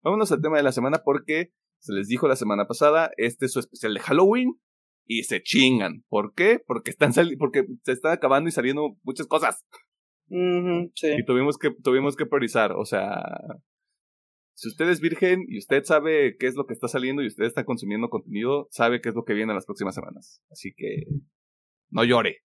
Vámonos 0.03 0.31
al 0.31 0.41
tema 0.41 0.57
de 0.57 0.63
la 0.63 0.71
semana 0.71 1.01
porque 1.03 1.51
se 1.79 1.93
les 1.93 2.07
dijo 2.07 2.27
la 2.27 2.35
semana 2.35 2.67
pasada, 2.67 3.11
este 3.17 3.47
es 3.47 3.53
su 3.53 3.59
especial 3.59 3.93
de 3.93 3.99
Halloween 3.99 4.59
y 5.07 5.23
se 5.23 5.41
chingan. 5.41 6.03
¿Por 6.07 6.33
qué? 6.33 6.59
Porque 6.65 6.91
están 6.91 7.11
porque 7.37 7.65
se 7.83 7.91
están 7.91 8.13
acabando 8.13 8.47
y 8.49 8.51
saliendo 8.51 8.97
muchas 9.03 9.27
cosas. 9.27 9.65
Y 10.27 11.25
tuvimos 11.25 11.57
que, 11.57 11.71
tuvimos 11.71 12.15
que 12.15 12.25
priorizar, 12.25 12.71
o 12.73 12.85
sea, 12.85 13.21
si 14.55 14.69
usted 14.69 14.89
es 14.89 15.01
virgen 15.01 15.45
y 15.47 15.57
usted 15.57 15.83
sabe 15.83 16.37
qué 16.37 16.47
es 16.47 16.55
lo 16.55 16.65
que 16.65 16.73
está 16.73 16.87
saliendo 16.87 17.21
y 17.21 17.27
usted 17.27 17.43
está 17.43 17.65
consumiendo 17.65 18.09
contenido, 18.09 18.67
sabe 18.71 19.01
qué 19.01 19.09
es 19.09 19.15
lo 19.15 19.25
que 19.25 19.33
viene 19.33 19.51
en 19.51 19.55
las 19.55 19.65
próximas 19.65 19.95
semanas. 19.95 20.41
Así 20.49 20.73
que 20.75 21.03
no 21.89 22.03
llore. 22.05 22.37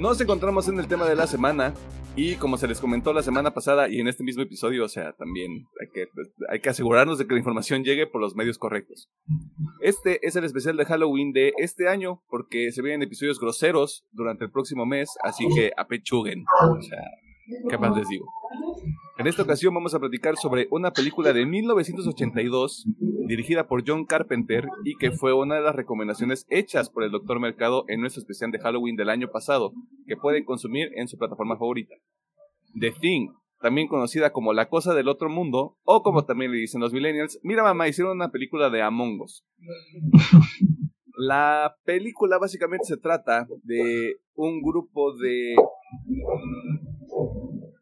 Nos 0.00 0.18
encontramos 0.18 0.66
en 0.66 0.80
el 0.80 0.88
tema 0.88 1.06
de 1.06 1.14
la 1.14 1.26
semana 1.26 1.74
y 2.16 2.36
como 2.36 2.56
se 2.56 2.66
les 2.66 2.80
comentó 2.80 3.12
la 3.12 3.22
semana 3.22 3.52
pasada 3.52 3.90
y 3.90 4.00
en 4.00 4.08
este 4.08 4.24
mismo 4.24 4.42
episodio, 4.42 4.86
o 4.86 4.88
sea, 4.88 5.12
también 5.12 5.66
hay 5.78 5.88
que, 5.92 6.06
hay 6.48 6.60
que 6.60 6.70
asegurarnos 6.70 7.18
de 7.18 7.26
que 7.26 7.34
la 7.34 7.40
información 7.40 7.84
llegue 7.84 8.06
por 8.06 8.22
los 8.22 8.34
medios 8.34 8.56
correctos. 8.56 9.10
Este 9.82 10.26
es 10.26 10.36
el 10.36 10.44
especial 10.44 10.78
de 10.78 10.86
Halloween 10.86 11.32
de 11.32 11.52
este 11.58 11.86
año 11.86 12.22
porque 12.30 12.72
se 12.72 12.80
vienen 12.80 13.02
episodios 13.02 13.38
groseros 13.38 14.06
durante 14.10 14.46
el 14.46 14.50
próximo 14.50 14.86
mes, 14.86 15.10
así 15.22 15.46
que 15.54 15.70
apechuguen. 15.76 16.46
O 16.62 16.80
sea, 16.80 17.04
¿qué 17.68 17.76
más 17.76 17.94
les 17.94 18.08
digo? 18.08 18.24
En 19.20 19.26
esta 19.26 19.42
ocasión 19.42 19.74
vamos 19.74 19.94
a 19.94 19.98
platicar 19.98 20.36
sobre 20.38 20.66
una 20.70 20.92
película 20.94 21.34
de 21.34 21.44
1982 21.44 22.86
dirigida 23.28 23.66
por 23.66 23.84
John 23.86 24.06
Carpenter 24.06 24.66
y 24.82 24.96
que 24.96 25.10
fue 25.10 25.34
una 25.34 25.56
de 25.56 25.60
las 25.60 25.76
recomendaciones 25.76 26.46
hechas 26.48 26.88
por 26.88 27.04
el 27.04 27.10
Doctor 27.10 27.38
Mercado 27.38 27.84
en 27.88 28.00
nuestro 28.00 28.22
especial 28.22 28.50
de 28.50 28.60
Halloween 28.60 28.96
del 28.96 29.10
año 29.10 29.28
pasado, 29.30 29.74
que 30.06 30.16
pueden 30.16 30.46
consumir 30.46 30.88
en 30.94 31.06
su 31.06 31.18
plataforma 31.18 31.58
favorita. 31.58 31.96
The 32.80 32.92
Thing, 32.92 33.28
también 33.60 33.88
conocida 33.88 34.32
como 34.32 34.54
La 34.54 34.70
Cosa 34.70 34.94
del 34.94 35.08
Otro 35.08 35.28
Mundo, 35.28 35.76
o 35.82 36.02
como 36.02 36.24
también 36.24 36.52
le 36.52 36.56
dicen 36.56 36.80
los 36.80 36.94
millennials, 36.94 37.38
mira 37.42 37.62
mamá, 37.62 37.88
hicieron 37.88 38.16
una 38.16 38.30
película 38.30 38.70
de 38.70 38.80
Among 38.80 39.20
Us. 39.20 39.44
La 41.18 41.76
película 41.84 42.38
básicamente 42.38 42.86
se 42.86 42.96
trata 42.96 43.46
de 43.64 44.16
un 44.32 44.62
grupo 44.62 45.14
de 45.18 45.56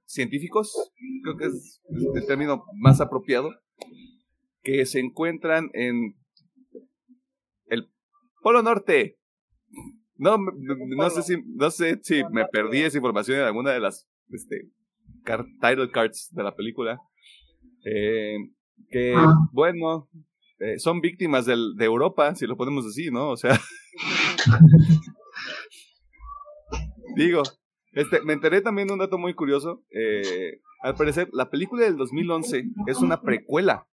científicos, 0.08 0.72
creo 1.22 1.36
que 1.36 1.44
es 1.46 1.82
el 2.14 2.26
término 2.26 2.64
más 2.74 3.00
apropiado, 3.00 3.50
que 4.62 4.86
se 4.86 5.00
encuentran 5.00 5.68
en 5.74 6.16
el 7.66 7.90
Polo 8.42 8.62
Norte. 8.62 9.18
No, 10.16 10.38
no 10.38 11.10
sé 11.10 11.22
si, 11.22 11.36
no 11.54 11.70
sé 11.70 12.00
si 12.02 12.22
me 12.32 12.46
perdí 12.46 12.78
esa 12.78 12.96
información 12.96 13.38
en 13.38 13.44
alguna 13.44 13.70
de 13.70 13.80
las 13.80 14.08
este, 14.30 14.68
title 15.60 15.90
cards 15.92 16.30
de 16.32 16.42
la 16.42 16.56
película. 16.56 16.98
Eh, 17.84 18.36
que, 18.90 19.14
ah. 19.14 19.34
bueno, 19.52 20.08
eh, 20.58 20.78
son 20.78 21.00
víctimas 21.00 21.44
del, 21.46 21.74
de 21.76 21.84
Europa, 21.84 22.34
si 22.34 22.46
lo 22.46 22.56
podemos 22.56 22.84
decir, 22.86 23.12
¿no? 23.12 23.28
O 23.30 23.36
sea. 23.36 23.60
digo, 27.16 27.42
este, 27.98 28.20
me 28.22 28.32
enteré 28.32 28.60
también 28.60 28.86
de 28.86 28.94
un 28.94 29.00
dato 29.00 29.18
muy 29.18 29.34
curioso. 29.34 29.82
Eh, 29.90 30.60
al 30.82 30.94
parecer, 30.94 31.28
la 31.32 31.50
película 31.50 31.84
del 31.84 31.96
2011 31.96 32.62
es 32.86 32.98
una 32.98 33.22
precuela. 33.22 33.88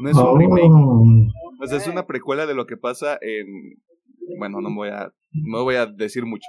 No 0.00 0.08
es 0.08 0.16
un 0.16 0.40
remake. 0.40 1.68
Sea, 1.68 1.76
es 1.76 1.86
una 1.86 2.06
precuela 2.06 2.46
de 2.46 2.54
lo 2.54 2.66
que 2.66 2.78
pasa 2.78 3.18
en. 3.20 3.46
Bueno, 4.38 4.62
no 4.62 4.74
voy 4.74 4.88
a, 4.88 5.12
no 5.32 5.64
voy 5.64 5.74
a 5.74 5.84
decir 5.84 6.24
mucho. 6.24 6.48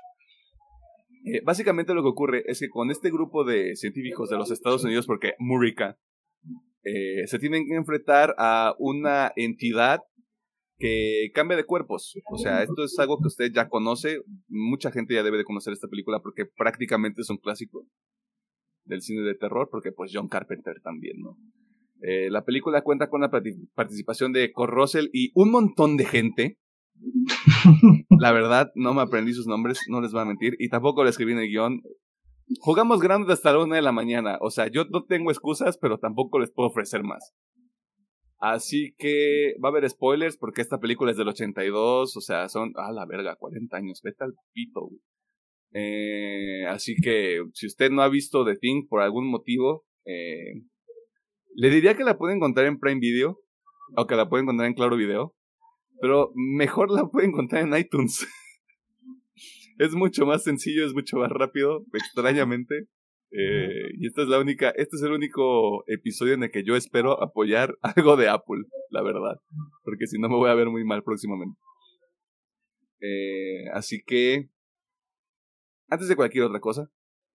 Eh, 1.26 1.42
básicamente 1.44 1.94
lo 1.94 2.04
que 2.04 2.10
ocurre 2.10 2.44
es 2.48 2.62
que 2.62 2.70
con 2.70 2.90
este 2.90 3.12
grupo 3.12 3.44
de 3.44 3.76
científicos 3.76 4.30
de 4.30 4.38
los 4.38 4.50
Estados 4.50 4.86
Unidos, 4.86 5.08
porque 5.08 5.34
Murica, 5.40 5.98
eh, 6.84 7.28
se 7.28 7.38
tienen 7.38 7.68
que 7.68 7.76
enfrentar 7.76 8.34
a 8.38 8.76
una 8.80 9.34
entidad 9.36 10.04
que 10.78 11.32
cambia 11.34 11.58
de 11.58 11.66
cuerpos. 11.66 12.18
O 12.32 12.38
sea, 12.38 12.64
esto 12.64 12.84
es 12.84 12.98
algo 13.00 13.20
que 13.20 13.28
usted 13.28 13.52
ya 13.54 13.68
conoce. 13.68 14.22
Mucha 14.48 14.92
gente 14.92 15.14
ya 15.14 15.24
debe 15.24 15.38
de 15.38 15.44
conocer 15.44 15.74
esta 15.74 15.88
película 15.88 16.20
porque 16.22 16.46
prácticamente 16.46 17.22
es 17.22 17.30
un 17.30 17.38
clásico 17.38 17.86
del 18.86 19.02
cine 19.02 19.22
de 19.22 19.36
terror, 19.36 19.70
porque 19.72 19.92
pues 19.92 20.12
John 20.14 20.30
Carpenter 20.30 20.80
también, 20.82 21.20
¿no? 21.20 21.38
Eh, 22.02 22.30
la 22.30 22.46
película 22.46 22.84
cuenta 22.84 23.10
con 23.10 23.22
la 23.22 23.32
participación 23.32 24.32
de 24.32 24.52
Cor 24.52 24.70
Russell 24.70 25.08
y 25.14 25.32
un 25.34 25.52
montón 25.52 25.98
de 25.98 26.06
gente. 26.06 26.58
La 28.20 28.32
verdad, 28.32 28.72
no 28.76 28.94
me 28.94 29.02
aprendí 29.02 29.34
sus 29.34 29.48
nombres, 29.48 29.80
no 29.88 30.02
les 30.02 30.12
voy 30.12 30.22
a 30.22 30.26
mentir, 30.26 30.56
y 30.60 30.70
tampoco 30.70 31.04
le 31.04 31.10
escribí 31.10 31.34
en 31.34 31.40
el 31.40 31.50
guion. 31.50 31.82
Jugamos 32.60 33.02
grandes 33.02 33.34
hasta 33.34 33.52
la 33.52 33.64
una 33.64 33.76
de 33.76 33.82
la 33.82 33.92
mañana, 33.92 34.38
o 34.42 34.50
sea, 34.50 34.68
yo 34.68 34.86
no 34.86 35.04
tengo 35.04 35.32
excusas, 35.32 35.78
pero 35.78 36.00
tampoco 36.00 36.40
les 36.40 36.52
puedo 36.52 36.70
ofrecer 36.70 37.04
más. 37.04 37.34
Así 38.40 38.94
que 38.98 39.56
va 39.64 39.70
a 39.70 39.72
haber 39.72 39.90
spoilers 39.90 40.38
porque 40.38 40.62
esta 40.62 40.80
película 40.80 41.12
es 41.12 41.18
del 41.18 41.28
82, 41.28 42.16
o 42.16 42.22
sea, 42.22 42.50
son, 42.50 42.74
ah, 42.76 42.92
la 42.92 43.06
verga, 43.06 43.36
40 43.36 43.76
años, 43.76 44.02
vete 44.04 44.24
al 44.24 44.34
pito, 44.54 44.92
eh, 45.74 46.66
así 46.68 46.96
que 47.02 47.44
si 47.54 47.68
usted 47.68 47.90
no 47.90 48.02
ha 48.02 48.10
visto 48.10 48.46
The 48.46 48.56
Thing 48.56 48.88
por 48.88 49.02
algún 49.02 49.30
motivo, 49.30 49.86
eh, 50.06 50.62
le 51.56 51.70
diría 51.70 51.96
que 51.98 52.04
la 52.04 52.18
puede 52.18 52.36
encontrar 52.36 52.68
en 52.68 52.80
Prime 52.80 53.00
Video, 53.00 53.40
o 53.96 54.06
que 54.06 54.16
la 54.16 54.30
puede 54.30 54.44
encontrar 54.44 54.68
en 54.68 54.76
Claro 54.76 54.98
Video, 54.98 55.36
pero 56.02 56.32
mejor 56.36 56.92
la 56.92 57.08
puede 57.08 57.28
encontrar 57.28 57.64
en 57.64 57.76
iTunes. 57.78 58.28
es 59.80 59.94
mucho 59.94 60.26
más 60.26 60.44
sencillo, 60.44 60.86
es 60.86 60.94
mucho 60.94 61.18
más 61.18 61.30
rápido, 61.30 61.86
extrañamente. 61.94 62.88
Eh, 63.32 63.92
y 64.00 64.08
esta 64.08 64.22
es 64.22 64.30
la 64.30 64.40
única, 64.40 64.70
este 64.70 64.96
es 64.96 65.04
el 65.04 65.12
único 65.12 65.84
episodio 65.88 66.34
en 66.34 66.44
el 66.44 66.52
que 66.52 66.64
yo 66.64 66.76
espero 66.76 67.22
apoyar 67.22 67.78
algo 67.82 68.16
de 68.16 68.30
Apple, 68.30 68.64
la 68.90 69.02
verdad. 69.04 69.38
Porque 69.84 70.08
si 70.08 70.20
no 70.20 70.30
me 70.30 70.36
voy 70.36 70.50
a 70.50 70.56
ver 70.56 70.68
muy 70.68 70.86
mal 70.86 71.04
próximamente. 71.04 71.60
Eh, 73.00 73.70
así 73.74 74.02
que, 74.06 74.50
antes 75.90 76.08
de 76.08 76.16
cualquier 76.16 76.46
otra 76.46 76.60
cosa, 76.60 76.90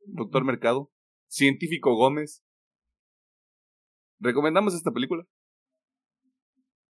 Doctor 0.07 0.45
Mercado, 0.45 0.91
Científico 1.29 1.95
Gómez, 1.95 2.43
¿recomendamos 4.19 4.75
esta 4.75 4.91
película? 4.91 5.25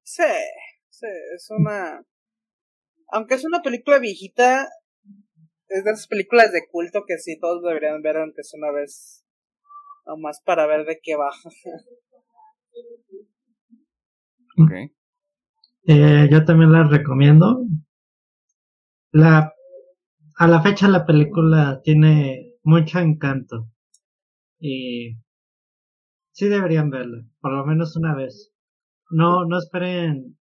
Sí, 0.03 0.23
sí, 0.89 1.07
es 1.35 1.47
una... 1.49 2.03
Aunque 3.11 3.35
es 3.35 3.45
una 3.45 3.61
película 3.61 3.97
viejita, 3.97 4.67
es 5.69 5.83
de 5.83 5.91
esas 5.91 6.07
películas 6.07 6.51
de 6.51 6.67
culto 6.71 7.03
que 7.07 7.17
sí 7.19 7.39
todos 7.39 7.61
deberían 7.63 8.01
ver 8.01 8.17
aunque 8.17 8.41
es 8.41 8.53
una 8.53 8.71
vez. 8.71 9.25
Nomás 10.05 10.41
para 10.43 10.65
ver 10.65 10.85
de 10.85 10.99
qué 11.01 11.15
va. 11.15 11.29
ok. 14.57 14.71
Eh, 15.85 16.27
yo 16.31 16.45
también 16.45 16.71
la 16.71 16.83
recomiendo. 16.83 17.65
La, 19.11 19.53
a 20.37 20.47
la 20.47 20.61
fecha 20.61 20.87
la 20.87 21.05
película 21.05 21.81
tiene 21.83 22.55
mucho 22.63 22.99
encanto. 22.99 23.71
Y 24.59 25.17
sí 26.31 26.47
deberían 26.47 26.89
verla, 26.89 27.23
por 27.39 27.53
lo 27.53 27.65
menos 27.65 27.95
una 27.95 28.15
vez. 28.15 28.51
No, 29.11 29.45
no 29.45 29.57
esperen 29.59 30.37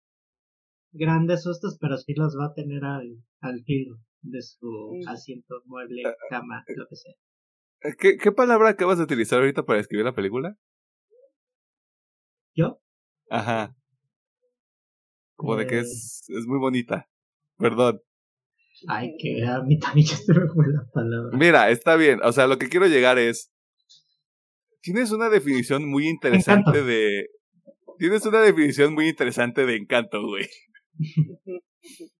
grandes 0.92 1.42
sustos, 1.42 1.78
pero 1.80 1.96
sí 1.96 2.14
los 2.14 2.36
va 2.38 2.46
a 2.46 2.54
tener 2.54 2.84
al, 2.84 3.24
al 3.40 3.64
filo 3.64 3.98
de 4.24 4.42
su 4.42 4.66
mm. 4.66 5.08
asiento, 5.08 5.62
mueble, 5.66 6.02
ah, 6.06 6.10
ah, 6.10 6.26
cama, 6.30 6.64
eh, 6.66 6.74
lo 6.76 6.86
que 6.88 6.96
sea. 6.96 7.12
Eh, 7.82 7.94
¿Qué, 7.98 8.16
¿Qué 8.16 8.32
palabra 8.32 8.70
acabas 8.70 8.98
de 8.98 9.04
utilizar 9.04 9.40
ahorita 9.40 9.64
para 9.64 9.78
describir 9.78 10.04
la 10.04 10.14
película? 10.14 10.56
¿Yo? 12.54 12.80
Ajá. 13.30 13.76
Como 15.36 15.56
de 15.56 15.66
que 15.66 15.76
eh. 15.76 15.80
es, 15.80 16.24
es 16.28 16.46
muy 16.46 16.58
bonita. 16.58 17.08
Perdón. 17.58 18.00
Ay, 18.88 19.14
que 19.18 19.44
a 19.44 19.62
mí 19.62 19.78
también 19.78 20.06
se 20.06 20.32
me 20.32 20.46
fue 20.48 20.66
la 20.68 20.84
palabra. 20.92 21.36
Mira, 21.36 21.70
está 21.70 21.96
bien. 21.96 22.20
O 22.22 22.32
sea, 22.32 22.46
lo 22.46 22.58
que 22.58 22.68
quiero 22.68 22.86
llegar 22.86 23.18
es. 23.18 23.50
Tienes 24.80 25.12
una 25.12 25.30
definición 25.30 25.88
muy 25.88 26.08
interesante 26.08 26.82
de. 26.82 27.28
Tienes 27.98 28.26
una 28.26 28.40
definición 28.40 28.92
muy 28.92 29.08
interesante 29.08 29.64
de 29.64 29.76
encanto, 29.76 30.26
güey. 30.26 30.46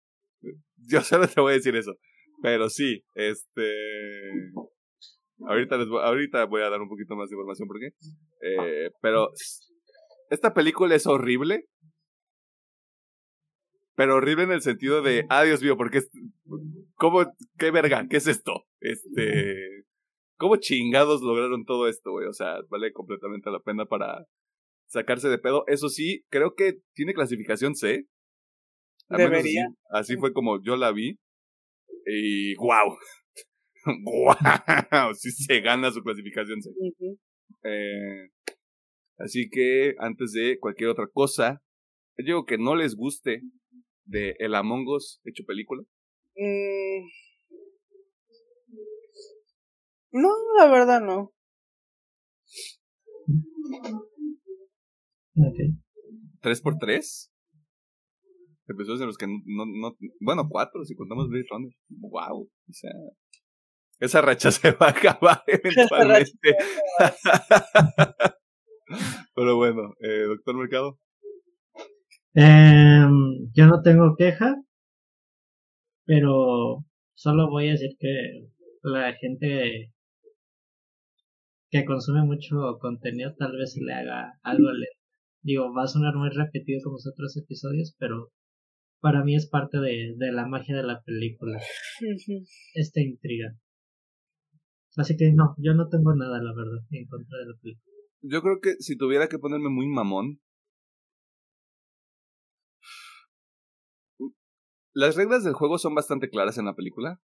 Yo 0.87 1.01
solo 1.01 1.26
te 1.28 1.41
voy 1.41 1.53
a 1.53 1.57
decir 1.57 1.74
eso. 1.76 1.95
Pero 2.43 2.68
sí, 2.68 3.05
este. 3.14 3.72
Ahorita, 5.47 5.76
les 5.76 5.89
voy, 5.89 6.03
ahorita 6.03 6.45
voy 6.47 6.62
a 6.62 6.70
dar 6.70 6.80
un 6.80 6.89
poquito 6.89 7.16
más 7.16 7.28
de 7.28 7.35
información 7.35 7.68
por 7.68 7.78
qué. 7.80 7.91
Eh, 8.43 8.91
pero 9.01 9.30
esta 10.30 10.55
película 10.55 10.95
es 10.95 11.07
horrible. 11.07 11.66
Pero 13.97 14.16
horrible 14.16 14.45
en 14.45 14.53
el 14.53 14.62
sentido 14.62 15.03
de, 15.03 15.24
ah, 15.28 15.45
Dios 15.45 15.62
mío, 15.62 15.76
porque 15.76 15.99
es. 15.99 16.11
¿Cómo? 16.95 17.24
¿Qué 17.59 17.70
verga? 17.70 18.07
¿Qué 18.09 18.16
es 18.16 18.26
esto? 18.26 18.64
Este. 18.80 19.85
¿Cómo 20.37 20.57
chingados 20.57 21.22
lograron 21.22 21.64
todo 21.64 21.89
esto, 21.89 22.11
güey? 22.11 22.26
O 22.26 22.32
sea, 22.32 22.59
vale 22.68 22.93
completamente 22.93 23.51
la 23.51 23.61
pena 23.61 23.87
para 23.87 24.26
sacarse 24.87 25.28
de 25.28 25.39
pedo. 25.39 25.64
Eso 25.68 25.89
sí, 25.89 26.24
creo 26.28 26.55
que 26.55 26.80
tiene 26.95 27.14
clasificación 27.14 27.74
C. 27.74 28.07
Debería. 29.09 29.66
Así, 29.90 30.16
fue 30.16 30.32
como 30.32 30.62
yo 30.62 30.76
la 30.76 30.92
vi. 30.92 31.18
Y 32.07 32.55
wow. 32.57 32.96
wow. 34.05 34.34
Sí 35.14 35.30
se 35.30 35.61
gana 35.61 35.90
su 35.90 36.02
clasificación. 36.02 36.59
eh, 37.64 38.30
así 39.18 39.48
que 39.50 39.94
antes 39.98 40.32
de 40.32 40.59
cualquier 40.59 40.90
otra 40.90 41.07
cosa, 41.12 41.62
yo 42.18 42.24
digo 42.24 42.44
que 42.46 42.59
no 42.59 42.76
les 42.76 42.94
guste 42.94 43.42
de 44.05 44.34
El 44.38 44.55
Among 44.55 44.86
Us 44.88 45.20
hecho 45.24 45.44
película. 45.44 45.82
Mm. 46.36 47.09
No, 50.12 50.30
la 50.59 50.70
verdad 50.70 51.00
no. 51.00 51.32
Okay. 55.36 55.70
¿Tres 56.40 56.61
por 56.61 56.78
tres? 56.78 57.34
Episodios 58.66 59.00
en 59.00 59.06
los 59.06 59.18
que 59.18 59.26
no, 59.26 59.66
no, 59.66 59.96
bueno, 60.20 60.48
cuatro 60.48 60.84
si 60.84 60.94
contamos 60.94 61.28
Blade 61.28 61.46
Runner. 61.50 61.72
Wow, 61.88 62.42
o 62.42 62.72
sea, 62.72 62.92
esa 64.00 64.20
racha 64.20 64.50
se 64.50 64.72
va 64.72 64.86
a 64.86 64.90
acabar 64.90 65.42
eventualmente. 65.46 66.56
Pero 69.34 69.56
bueno, 69.56 69.94
eh, 70.00 70.24
doctor 70.26 70.56
Mercado. 70.56 70.98
Eh, 72.34 73.04
yo 73.54 73.66
no 73.66 73.80
tengo 73.82 74.16
queja, 74.16 74.56
pero 76.04 76.84
solo 77.14 77.48
voy 77.48 77.68
a 77.68 77.72
decir 77.72 77.96
que 77.98 78.48
la 78.82 79.14
gente 79.14 79.92
que 81.70 81.84
consume 81.84 82.22
mucho 82.22 82.78
contenido 82.80 83.34
tal 83.36 83.56
vez 83.56 83.72
se 83.72 83.82
le 83.82 83.94
haga 83.94 84.38
algo 84.42 84.70
lento. 84.70 84.98
Digo, 85.42 85.74
va 85.74 85.84
a 85.84 85.88
sonar 85.88 86.14
muy 86.14 86.30
repetido 86.30 86.80
como 86.82 86.94
los 86.94 87.06
otros 87.06 87.36
episodios, 87.36 87.94
pero 87.98 88.30
para 89.05 89.22
mí 89.22 89.36
es 89.36 89.46
parte 89.46 89.78
de, 89.80 90.14
de 90.16 90.32
la 90.32 90.46
magia 90.46 90.74
de 90.74 90.82
la 90.82 91.02
película. 91.02 91.61
Esta 92.74 93.02
intriga. 93.02 93.55
Así 94.96 95.14
que 95.18 95.30
no, 95.30 95.55
yo 95.59 95.74
no 95.74 95.90
tengo 95.90 96.14
nada, 96.14 96.42
la 96.42 96.55
verdad, 96.55 96.80
en 96.90 97.07
contra 97.07 97.38
de 97.38 97.44
la 97.44 97.55
película. 97.61 97.94
Yo 98.22 98.40
creo 98.40 98.61
que 98.62 98.76
si 98.78 98.96
tuviera 98.96 99.28
que 99.28 99.38
ponerme 99.38 99.68
muy 99.68 99.86
mamón. 99.88 100.40
Las 104.94 105.16
reglas 105.16 105.44
del 105.44 105.52
juego 105.52 105.76
son 105.76 105.94
bastante 105.94 106.30
claras 106.30 106.57
en 106.57 106.64
la 106.64 106.74
película. 106.74 107.20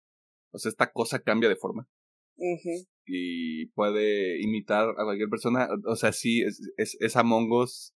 O 0.52 0.58
sea, 0.58 0.68
esta 0.68 0.92
cosa 0.92 1.22
cambia 1.22 1.48
de 1.48 1.56
forma. 1.56 1.88
Y 3.06 3.68
puede 3.68 4.38
imitar 4.42 4.90
a 4.98 5.04
cualquier 5.04 5.30
persona. 5.30 5.66
O 5.86 5.96
sea, 5.96 6.12
sí, 6.12 6.42
es, 6.42 6.60
es, 6.76 6.98
es 7.00 7.16
Among 7.16 7.50
Us 7.52 7.94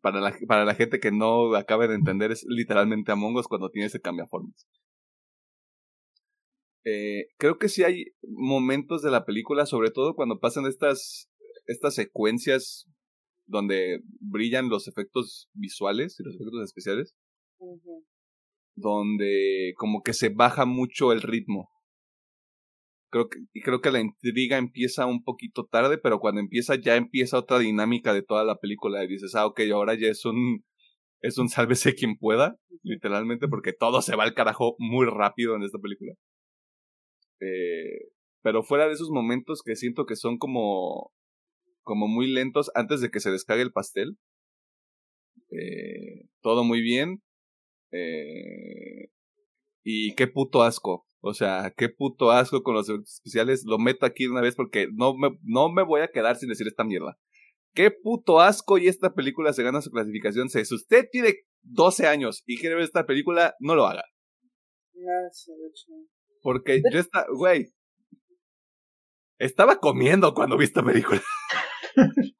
para 0.00 0.20
la, 0.20 0.34
para 0.46 0.64
la 0.64 0.74
gente 0.74 1.00
que 1.00 1.12
no 1.12 1.54
acabe 1.54 1.88
de 1.88 1.94
entender, 1.94 2.32
es 2.32 2.44
literalmente 2.48 3.12
Among 3.12 3.36
Us 3.36 3.48
cuando 3.48 3.70
tiene 3.70 3.86
ese 3.86 4.00
cambiaformas. 4.00 4.66
Eh, 6.84 7.26
creo 7.36 7.58
que 7.58 7.68
sí 7.68 7.84
hay 7.84 8.06
momentos 8.22 9.02
de 9.02 9.10
la 9.10 9.24
película, 9.24 9.66
sobre 9.66 9.90
todo 9.90 10.14
cuando 10.14 10.40
pasan 10.40 10.66
estas, 10.66 11.30
estas 11.66 11.94
secuencias 11.94 12.86
donde 13.46 14.00
brillan 14.20 14.68
los 14.68 14.88
efectos 14.88 15.50
visuales 15.52 16.18
y 16.18 16.22
los 16.22 16.34
efectos 16.36 16.62
especiales, 16.64 17.14
donde 18.76 19.74
como 19.76 20.02
que 20.02 20.14
se 20.14 20.30
baja 20.30 20.64
mucho 20.64 21.12
el 21.12 21.20
ritmo. 21.20 21.68
Creo 23.10 23.28
que, 23.28 23.40
y 23.52 23.60
creo 23.62 23.80
que 23.80 23.90
la 23.90 24.00
intriga 24.00 24.56
empieza 24.58 25.06
un 25.06 25.24
poquito 25.24 25.66
tarde, 25.66 25.98
pero 25.98 26.20
cuando 26.20 26.40
empieza 26.40 26.76
ya 26.76 26.96
empieza 26.96 27.38
otra 27.38 27.58
dinámica 27.58 28.14
de 28.14 28.22
toda 28.22 28.44
la 28.44 28.56
película 28.56 29.02
y 29.04 29.08
dices, 29.08 29.34
ah, 29.34 29.46
ok, 29.46 29.60
ahora 29.72 29.94
ya 29.94 30.08
es 30.08 30.24
un, 30.24 30.64
es 31.22 31.38
un 31.38 31.48
sálvese 31.48 31.94
quien 31.96 32.16
pueda, 32.16 32.56
literalmente, 32.82 33.48
porque 33.48 33.72
todo 33.72 34.02
se 34.02 34.16
va 34.16 34.24
al 34.24 34.34
carajo 34.34 34.76
muy 34.78 35.06
rápido 35.06 35.56
en 35.56 35.62
esta 35.62 35.78
película. 35.78 36.14
Eh, 37.40 38.10
pero 38.42 38.62
fuera 38.62 38.86
de 38.86 38.94
esos 38.94 39.10
momentos 39.10 39.62
que 39.64 39.76
siento 39.76 40.06
que 40.06 40.16
son 40.16 40.38
como, 40.38 41.12
como 41.82 42.08
muy 42.08 42.28
lentos 42.28 42.70
antes 42.74 43.00
de 43.00 43.10
que 43.10 43.20
se 43.20 43.30
descargue 43.30 43.62
el 43.62 43.72
pastel, 43.72 44.16
eh, 45.50 46.26
todo 46.42 46.64
muy 46.64 46.80
bien. 46.80 47.22
Eh, 47.92 49.08
y 49.82 50.14
qué 50.14 50.26
puto 50.26 50.62
asco. 50.62 51.06
O 51.22 51.34
sea, 51.34 51.72
qué 51.76 51.88
puto 51.88 52.30
asco 52.30 52.62
con 52.62 52.74
los 52.74 52.88
efectos 52.88 53.14
especiales. 53.14 53.64
Lo 53.66 53.78
meto 53.78 54.06
aquí 54.06 54.24
de 54.24 54.30
una 54.30 54.40
vez 54.40 54.56
porque 54.56 54.88
no 54.92 55.14
me, 55.14 55.30
no 55.42 55.70
me 55.70 55.82
voy 55.82 56.00
a 56.00 56.08
quedar 56.08 56.36
sin 56.36 56.48
decir 56.48 56.66
esta 56.66 56.84
mierda. 56.84 57.18
Qué 57.74 57.90
puto 57.90 58.40
asco 58.40 58.78
y 58.78 58.88
esta 58.88 59.14
película 59.14 59.52
se 59.52 59.62
gana 59.62 59.80
su 59.80 59.90
clasificación 59.90 60.48
Si 60.48 60.74
usted 60.74 61.06
tiene 61.10 61.34
12 61.62 62.06
años 62.06 62.42
y 62.46 62.58
quiere 62.58 62.74
ver 62.74 62.84
esta 62.84 63.06
película, 63.06 63.54
no 63.60 63.74
lo 63.74 63.86
haga. 63.86 64.02
Porque 66.42 66.82
yo 66.90 66.98
está, 66.98 67.26
güey. 67.32 67.72
Estaba 69.38 69.78
comiendo 69.78 70.34
cuando 70.34 70.56
vi 70.56 70.64
esta 70.64 70.82
película. 70.82 71.22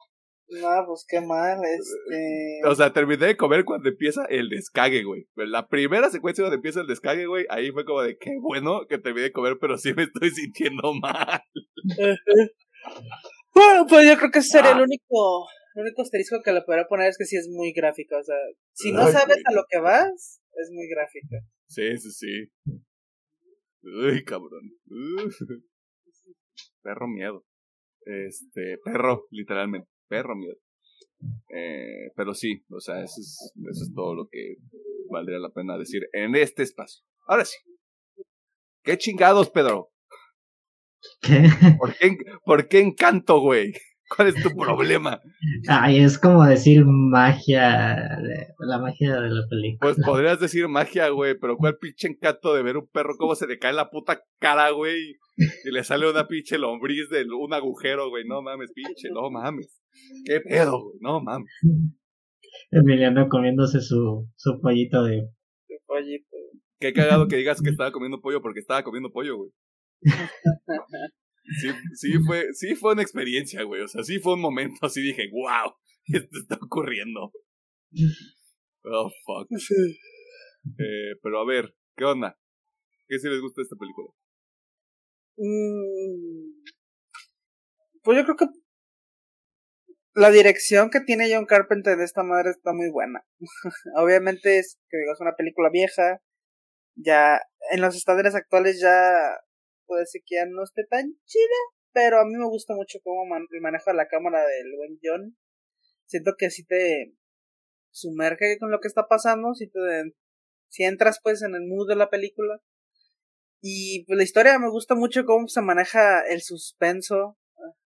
No, 0.50 0.84
pues 0.86 1.04
qué 1.08 1.20
mal, 1.20 1.60
este... 1.64 2.60
O 2.68 2.74
sea, 2.74 2.92
terminé 2.92 3.26
de 3.26 3.36
comer 3.36 3.64
cuando 3.64 3.88
empieza 3.88 4.24
el 4.26 4.48
descague, 4.48 5.04
güey. 5.04 5.28
La 5.36 5.68
primera 5.68 6.10
secuencia 6.10 6.42
donde 6.42 6.56
empieza 6.56 6.80
el 6.80 6.88
descague, 6.88 7.26
güey, 7.26 7.46
ahí 7.50 7.70
fue 7.70 7.84
como 7.84 8.02
de, 8.02 8.18
qué 8.18 8.32
bueno 8.40 8.86
que 8.88 8.98
terminé 8.98 9.26
de 9.26 9.32
comer, 9.32 9.58
pero 9.60 9.78
sí 9.78 9.94
me 9.94 10.04
estoy 10.04 10.30
sintiendo 10.34 10.92
mal. 10.94 11.42
bueno, 13.54 13.86
pues 13.88 14.08
yo 14.08 14.16
creo 14.18 14.30
que 14.30 14.40
ese 14.40 14.48
sería 14.48 14.72
el 14.72 14.78
ah. 14.78 14.82
único, 14.82 15.46
el 15.76 15.82
único 15.82 16.02
asterisco 16.02 16.42
que 16.44 16.52
le 16.52 16.62
podría 16.62 16.86
poner 16.86 17.08
es 17.08 17.18
que 17.18 17.26
sí 17.26 17.36
es 17.36 17.48
muy 17.48 17.72
gráfica, 17.72 18.18
o 18.18 18.22
sea, 18.22 18.36
si 18.72 18.92
no 18.92 19.06
sabes 19.06 19.38
a 19.44 19.52
lo 19.52 19.62
que 19.68 19.78
vas, 19.78 20.40
es 20.54 20.70
muy 20.72 20.88
gráfica. 20.88 21.38
Sí, 21.68 21.96
sí, 21.96 22.10
sí. 22.10 22.50
Uy, 23.82 24.24
cabrón. 24.24 24.72
Perro 26.82 27.06
miedo. 27.06 27.44
Este, 28.04 28.78
perro, 28.84 29.26
literalmente. 29.30 29.89
Perro 30.10 30.34
miedo. 30.34 30.56
Eh, 31.54 32.10
pero 32.16 32.34
sí, 32.34 32.64
o 32.68 32.80
sea, 32.80 33.02
eso 33.02 33.20
es, 33.20 33.52
eso 33.70 33.84
es 33.84 33.94
todo 33.94 34.14
lo 34.14 34.28
que 34.28 34.56
valdría 35.08 35.38
la 35.38 35.50
pena 35.50 35.78
decir 35.78 36.02
en 36.12 36.34
este 36.34 36.64
espacio. 36.64 37.04
Ahora 37.26 37.44
sí. 37.44 37.56
¿Qué 38.82 38.98
chingados, 38.98 39.50
Pedro? 39.50 39.92
¿Qué? 41.22 41.48
¿Por 41.78 41.96
qué, 41.96 42.16
por 42.44 42.68
qué 42.68 42.80
encanto, 42.80 43.40
güey? 43.40 43.72
¿Cuál 44.16 44.28
es 44.28 44.42
tu 44.42 44.50
problema? 44.56 45.20
Ay, 45.68 45.98
es 45.98 46.18
como 46.18 46.44
decir 46.44 46.84
magia, 46.84 47.96
la 48.58 48.78
magia 48.78 49.20
de 49.20 49.30
la 49.30 49.46
película. 49.48 49.78
Pues 49.80 50.04
podrías 50.04 50.40
decir 50.40 50.66
magia, 50.66 51.08
güey, 51.10 51.38
pero 51.38 51.56
¿cuál 51.56 51.78
pinche 51.78 52.08
encanto 52.08 52.52
de 52.54 52.62
ver 52.62 52.76
un 52.76 52.88
perro 52.88 53.14
cómo 53.16 53.36
se 53.36 53.46
le 53.46 53.58
cae 53.58 53.72
la 53.72 53.90
puta 53.90 54.20
cara, 54.40 54.70
güey? 54.70 55.16
Y 55.36 55.70
le 55.70 55.84
sale 55.84 56.10
una 56.10 56.26
pinche 56.26 56.58
lombriz 56.58 57.08
de 57.08 57.24
un 57.24 57.54
agujero, 57.54 58.08
güey. 58.10 58.24
No 58.26 58.42
mames, 58.42 58.72
pinche, 58.74 59.08
no 59.12 59.30
mames. 59.30 59.80
¿Qué 60.24 60.40
pedo, 60.40 60.82
güey? 60.82 60.98
No 61.00 61.20
mames. 61.20 61.50
Emiliano 62.72 63.28
comiéndose 63.28 63.80
su, 63.80 64.28
su 64.36 64.60
pollito 64.60 65.04
de... 65.04 65.28
Su 65.68 65.74
pollito. 65.86 66.36
Qué 66.80 66.92
cagado 66.92 67.28
que 67.28 67.36
digas 67.36 67.62
que 67.62 67.70
estaba 67.70 67.92
comiendo 67.92 68.20
pollo 68.20 68.42
porque 68.42 68.60
estaba 68.60 68.82
comiendo 68.82 69.10
pollo, 69.12 69.36
güey. 69.36 69.50
Sí, 71.94 72.12
fue, 72.26 72.52
sí 72.52 72.74
fue 72.74 72.92
una 72.92 73.02
experiencia, 73.02 73.62
güey. 73.64 73.82
O 73.82 73.88
sea, 73.88 74.04
sí 74.04 74.18
fue 74.18 74.34
un 74.34 74.40
momento 74.40 74.86
así 74.86 75.02
dije, 75.02 75.28
wow, 75.32 75.74
esto 76.06 76.38
está 76.38 76.56
ocurriendo. 76.62 77.32
Oh, 78.84 79.10
fuck. 79.24 79.48
Eh, 79.50 81.16
pero 81.22 81.40
a 81.40 81.46
ver, 81.46 81.74
¿qué 81.96 82.04
onda? 82.04 82.38
¿Qué 83.08 83.18
si 83.18 83.28
les 83.28 83.40
gusta 83.40 83.62
esta 83.62 83.76
película? 83.76 84.08
Mm, 85.36 86.62
pues 88.02 88.18
yo 88.18 88.24
creo 88.24 88.36
que 88.36 88.46
la 90.14 90.30
dirección 90.30 90.90
que 90.90 91.00
tiene 91.00 91.32
John 91.32 91.46
Carpenter 91.46 91.96
de 91.96 92.04
esta 92.04 92.22
madre 92.22 92.50
está 92.50 92.72
muy 92.72 92.90
buena. 92.90 93.24
Obviamente 93.96 94.58
es 94.58 94.78
que 94.88 94.98
digo, 94.98 95.12
es 95.12 95.20
una 95.20 95.36
película 95.36 95.70
vieja. 95.70 96.20
Ya 96.96 97.40
en 97.70 97.80
los 97.80 97.96
estándares 97.96 98.34
actuales 98.34 98.80
ya 98.80 99.40
puede 99.90 100.06
ser 100.06 100.22
que 100.24 100.36
ya 100.36 100.46
no 100.46 100.62
esté 100.62 100.84
tan 100.88 101.18
chida, 101.24 101.60
pero 101.92 102.20
a 102.20 102.24
mí 102.24 102.36
me 102.36 102.46
gusta 102.46 102.74
mucho 102.74 103.00
cómo 103.02 103.24
el 103.36 103.60
manejo 103.60 103.90
de 103.90 103.96
la 103.96 104.06
cámara 104.06 104.46
del 104.46 104.76
buen 104.76 105.00
John. 105.02 105.36
Siento 106.06 106.34
que 106.38 106.50
si 106.50 106.64
te 106.64 107.12
sumerge 107.90 108.56
con 108.60 108.70
lo 108.70 108.78
que 108.78 108.86
está 108.86 109.08
pasando, 109.08 109.52
si 109.54 109.66
te 109.66 109.80
si 110.68 110.84
entras 110.84 111.18
pues 111.20 111.42
en 111.42 111.56
el 111.56 111.66
mood 111.66 111.88
de 111.88 111.96
la 111.96 112.08
película. 112.08 112.62
Y 113.60 114.04
pues 114.06 114.16
la 114.16 114.22
historia 114.22 114.58
me 114.60 114.70
gusta 114.70 114.94
mucho 114.94 115.24
cómo 115.24 115.48
se 115.48 115.60
maneja 115.60 116.20
el 116.20 116.40
suspenso 116.40 117.36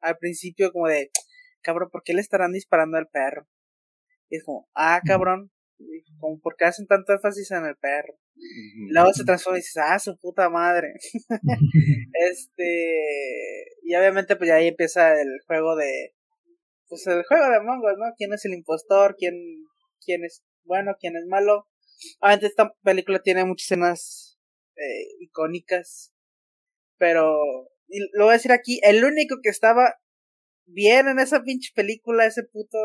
al 0.00 0.18
principio 0.18 0.70
como 0.72 0.88
de 0.88 1.10
cabrón, 1.62 1.88
¿por 1.90 2.02
qué 2.02 2.12
le 2.12 2.20
estarán 2.20 2.52
disparando 2.52 2.98
al 2.98 3.08
perro? 3.08 3.48
Y 4.28 4.36
es 4.36 4.44
como, 4.44 4.68
ah, 4.74 5.00
cabrón, 5.06 5.50
como, 6.18 6.40
¿por 6.40 6.56
qué 6.56 6.64
hacen 6.64 6.86
tanto 6.86 7.12
énfasis 7.12 7.50
en 7.50 7.66
el 7.66 7.76
perro? 7.76 8.14
Luego 8.90 9.12
se 9.12 9.24
transforma 9.24 9.58
y 9.58 9.60
dices, 9.60 9.76
ah, 9.76 9.98
su 9.98 10.16
puta 10.18 10.48
madre. 10.48 10.94
este, 12.30 13.64
y 13.82 13.94
obviamente 13.94 14.36
pues 14.36 14.48
ya 14.48 14.56
ahí 14.56 14.68
empieza 14.68 15.20
el 15.20 15.40
juego 15.46 15.76
de, 15.76 16.14
pues 16.88 17.06
el 17.06 17.24
juego 17.24 17.50
de 17.50 17.60
mongos, 17.60 17.94
¿no? 17.98 18.12
¿Quién 18.16 18.32
es 18.32 18.44
el 18.44 18.54
impostor? 18.54 19.16
¿Quién, 19.18 19.34
quién 20.04 20.24
es 20.24 20.42
bueno? 20.64 20.96
¿Quién 20.98 21.16
es 21.16 21.26
malo? 21.26 21.66
Obviamente 22.20 22.46
esta 22.46 22.72
película 22.82 23.20
tiene 23.20 23.44
muchas 23.44 23.66
escenas 23.66 24.38
eh, 24.76 25.06
icónicas, 25.20 26.12
pero, 26.98 27.40
y 27.88 28.00
lo 28.12 28.24
voy 28.24 28.30
a 28.30 28.36
decir 28.36 28.52
aquí, 28.52 28.80
el 28.82 29.04
único 29.04 29.36
que 29.42 29.50
estaba 29.50 29.94
bien 30.66 31.08
en 31.08 31.18
esa 31.18 31.42
pinche 31.42 31.70
película, 31.74 32.26
ese 32.26 32.42
puto 32.42 32.78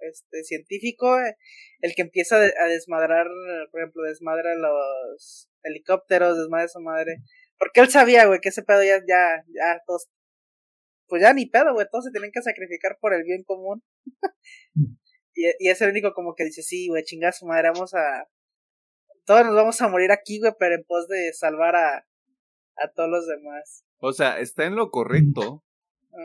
este 0.00 0.44
científico, 0.44 1.18
eh, 1.18 1.36
el 1.80 1.94
que 1.94 2.02
empieza 2.02 2.36
a 2.36 2.66
desmadrar, 2.68 3.26
por 3.70 3.80
ejemplo, 3.80 4.02
desmadra 4.02 4.54
los 4.54 5.50
helicópteros, 5.62 6.38
desmadra 6.38 6.68
su 6.68 6.80
madre. 6.80 7.18
Porque 7.58 7.80
él 7.80 7.88
sabía, 7.88 8.26
güey, 8.26 8.40
que 8.40 8.50
ese 8.50 8.62
pedo 8.62 8.82
ya, 8.82 8.98
ya, 9.06 9.42
ya, 9.48 9.80
todos, 9.86 10.08
pues 11.06 11.22
ya 11.22 11.32
ni 11.32 11.46
pedo, 11.46 11.72
güey, 11.72 11.86
todos 11.90 12.04
se 12.04 12.10
tienen 12.10 12.30
que 12.32 12.42
sacrificar 12.42 12.98
por 13.00 13.14
el 13.14 13.24
bien 13.24 13.44
común. 13.44 13.82
y, 15.34 15.46
y 15.58 15.68
es 15.70 15.80
el 15.80 15.90
único 15.90 16.12
como 16.12 16.34
que 16.34 16.44
dice, 16.44 16.62
sí, 16.62 16.88
güey, 16.88 17.04
chingada 17.04 17.32
su 17.32 17.46
madre, 17.46 17.70
vamos 17.70 17.94
a, 17.94 18.28
todos 19.26 19.44
nos 19.44 19.54
vamos 19.54 19.80
a 19.82 19.88
morir 19.88 20.12
aquí, 20.12 20.38
güey, 20.38 20.52
pero 20.58 20.76
en 20.76 20.84
pos 20.84 21.08
de 21.08 21.32
salvar 21.34 21.74
a, 21.74 22.06
a 22.76 22.92
todos 22.94 23.10
los 23.10 23.26
demás. 23.26 23.84
O 23.98 24.12
sea, 24.12 24.38
está 24.38 24.64
en 24.64 24.76
lo 24.76 24.90
correcto, 24.90 25.64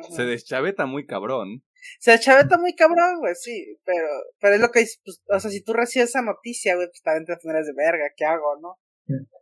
se 0.10 0.24
deschaveta 0.24 0.86
muy 0.86 1.06
cabrón. 1.06 1.64
Se 2.00 2.12
deschaveta 2.12 2.58
muy 2.58 2.76
cabrón, 2.76 3.20
güey, 3.20 3.34
sí, 3.36 3.78
pero, 3.84 4.08
pero 4.40 4.56
es 4.56 4.62
lo 4.62 4.70
que 4.70 4.82
dice, 4.82 5.00
pues, 5.04 5.22
o 5.28 5.40
sea, 5.40 5.52
si 5.52 5.64
tú 5.64 5.74
recibes 5.74 6.10
esa 6.10 6.22
noticia, 6.22 6.76
güey, 6.76 6.88
pues 6.88 7.02
también 7.02 7.26
te 7.26 7.38
pones 7.42 7.66
de 7.66 7.74
verga, 7.76 8.06
¿qué 8.16 8.26
hago, 8.26 8.60
no? 8.62 8.78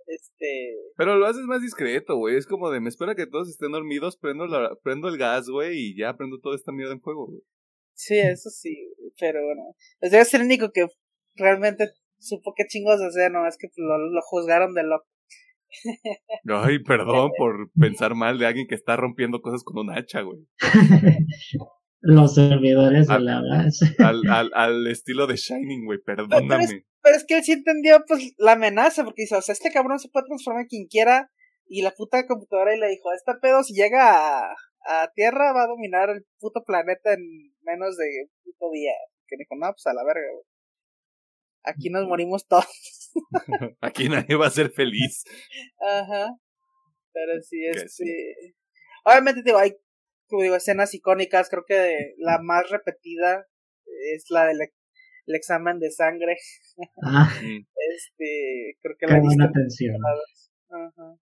Este. 0.08 0.76
Pero 0.98 1.18
lo 1.18 1.28
haces 1.28 1.44
más 1.44 1.62
discreto, 1.62 2.16
güey. 2.18 2.36
Es 2.36 2.48
como 2.48 2.72
de 2.72 2.80
me 2.80 2.90
espera 2.90 3.14
que 3.14 3.28
todos 3.28 3.50
estén 3.50 3.72
dormidos, 3.72 4.18
prendo, 4.18 4.48
la, 4.48 4.76
prendo 4.82 5.08
el 5.08 5.18
gas, 5.18 5.48
güey, 5.50 5.78
y 5.78 5.98
ya 5.98 6.16
prendo 6.18 6.40
toda 6.40 6.56
esta 6.56 6.72
mierda 6.72 6.94
en 6.94 7.02
fuego, 7.02 7.28
güey. 7.28 7.42
Sí, 7.94 8.18
eso 8.18 8.50
sí, 8.50 8.76
pero 9.20 9.44
bueno. 9.44 9.76
Pues 10.00 10.12
debe 10.12 10.26
ser 10.26 10.42
el 10.42 10.48
único 10.48 10.72
que 10.72 10.88
realmente 11.36 11.90
supo 12.18 12.54
qué 12.56 12.66
chingos 12.68 13.02
hacer, 13.02 13.32
no 13.32 13.48
es 13.48 13.58
que 13.58 13.68
lo, 13.76 13.98
lo 13.98 14.22
juzgaron 14.22 14.74
de 14.74 14.84
loco. 14.84 15.06
Ay, 16.48 16.80
perdón 16.80 17.32
por 17.38 17.72
pensar 17.80 18.16
mal 18.16 18.40
de 18.40 18.48
alguien 18.48 18.68
que 18.68 18.76
está 18.76 18.96
rompiendo 18.96 19.42
cosas 19.42 19.64
con 19.64 19.78
un 19.78 19.92
hacha, 19.92 20.22
güey. 20.22 20.40
Los 22.02 22.36
servidores 22.36 23.08
de 23.08 23.20
la 23.20 23.42
base. 23.42 23.86
Al, 24.00 24.22
al, 24.30 24.52
al, 24.54 24.88
estilo 24.88 25.28
de 25.28 25.36
Shining, 25.36 25.86
güey, 25.86 26.00
perdóname. 26.00 26.86
Pero 27.02 27.16
es, 27.16 27.26
que 27.26 27.38
él 27.38 27.44
sí 27.44 27.54
entendió, 27.54 28.04
pues, 28.08 28.34
la 28.38 28.54
amenaza, 28.54 29.04
porque 29.04 29.24
dice, 29.24 29.36
o 29.36 29.42
sea, 29.42 29.54
este 29.54 29.72
cabrón 29.72 30.00
se 30.00 30.10
puede 30.10 30.28
transformar 30.28 30.64
en 30.64 30.68
quien 30.68 30.88
quiera, 30.88 31.30
y 31.66 31.82
la 31.82 31.92
puta 31.92 32.26
computadora 32.26 32.76
y 32.76 32.80
le 32.80 32.90
dijo, 32.90 33.12
este 33.14 33.34
pedo 33.42 33.64
si 33.64 33.74
llega 33.74 34.50
a, 34.50 34.56
a 34.86 35.12
Tierra 35.14 35.54
va 35.54 35.64
a 35.64 35.68
dominar 35.68 36.10
el 36.10 36.26
puto 36.40 36.64
planeta 36.66 37.14
en 37.14 37.54
menos 37.62 37.96
de 37.96 38.06
un 38.24 38.30
puto 38.44 38.72
día. 38.72 38.94
Que 39.28 39.36
dijo, 39.38 39.56
no, 39.56 39.72
pues 39.72 39.86
a 39.86 39.94
la 39.94 40.04
verga, 40.04 40.28
güey. 40.34 40.46
Aquí 41.64 41.90
nos 41.90 42.08
morimos 42.08 42.48
todos. 42.48 42.66
Aquí 43.82 44.10
nadie 44.10 44.36
va 44.36 44.48
a 44.48 44.52
ser 44.52 44.72
feliz. 44.72 45.24
Ajá. 45.80 46.36
Pero 47.14 47.42
sí, 47.42 47.66
es 47.66 47.96
sí. 47.96 48.06
Obviamente, 49.04 49.44
digo, 49.44 49.58
hay 49.58 49.76
como 50.30 50.44
digo, 50.44 50.56
escenas 50.56 50.94
icónicas. 50.94 51.50
Creo 51.50 51.64
que 51.68 52.14
la 52.18 52.40
más 52.40 52.70
repetida 52.70 53.48
es 54.14 54.26
la 54.30 54.46
del 54.46 54.62
el 55.30 55.36
examen 55.36 55.80
de 55.80 55.92
sangre. 55.92 56.38
Ah. 57.04 57.30
este, 57.96 58.78
creo 58.82 58.96
que 59.00 59.08
la 59.08 59.20
buena 59.20 59.46
atención. 59.46 59.96
Ajá. 60.70 61.20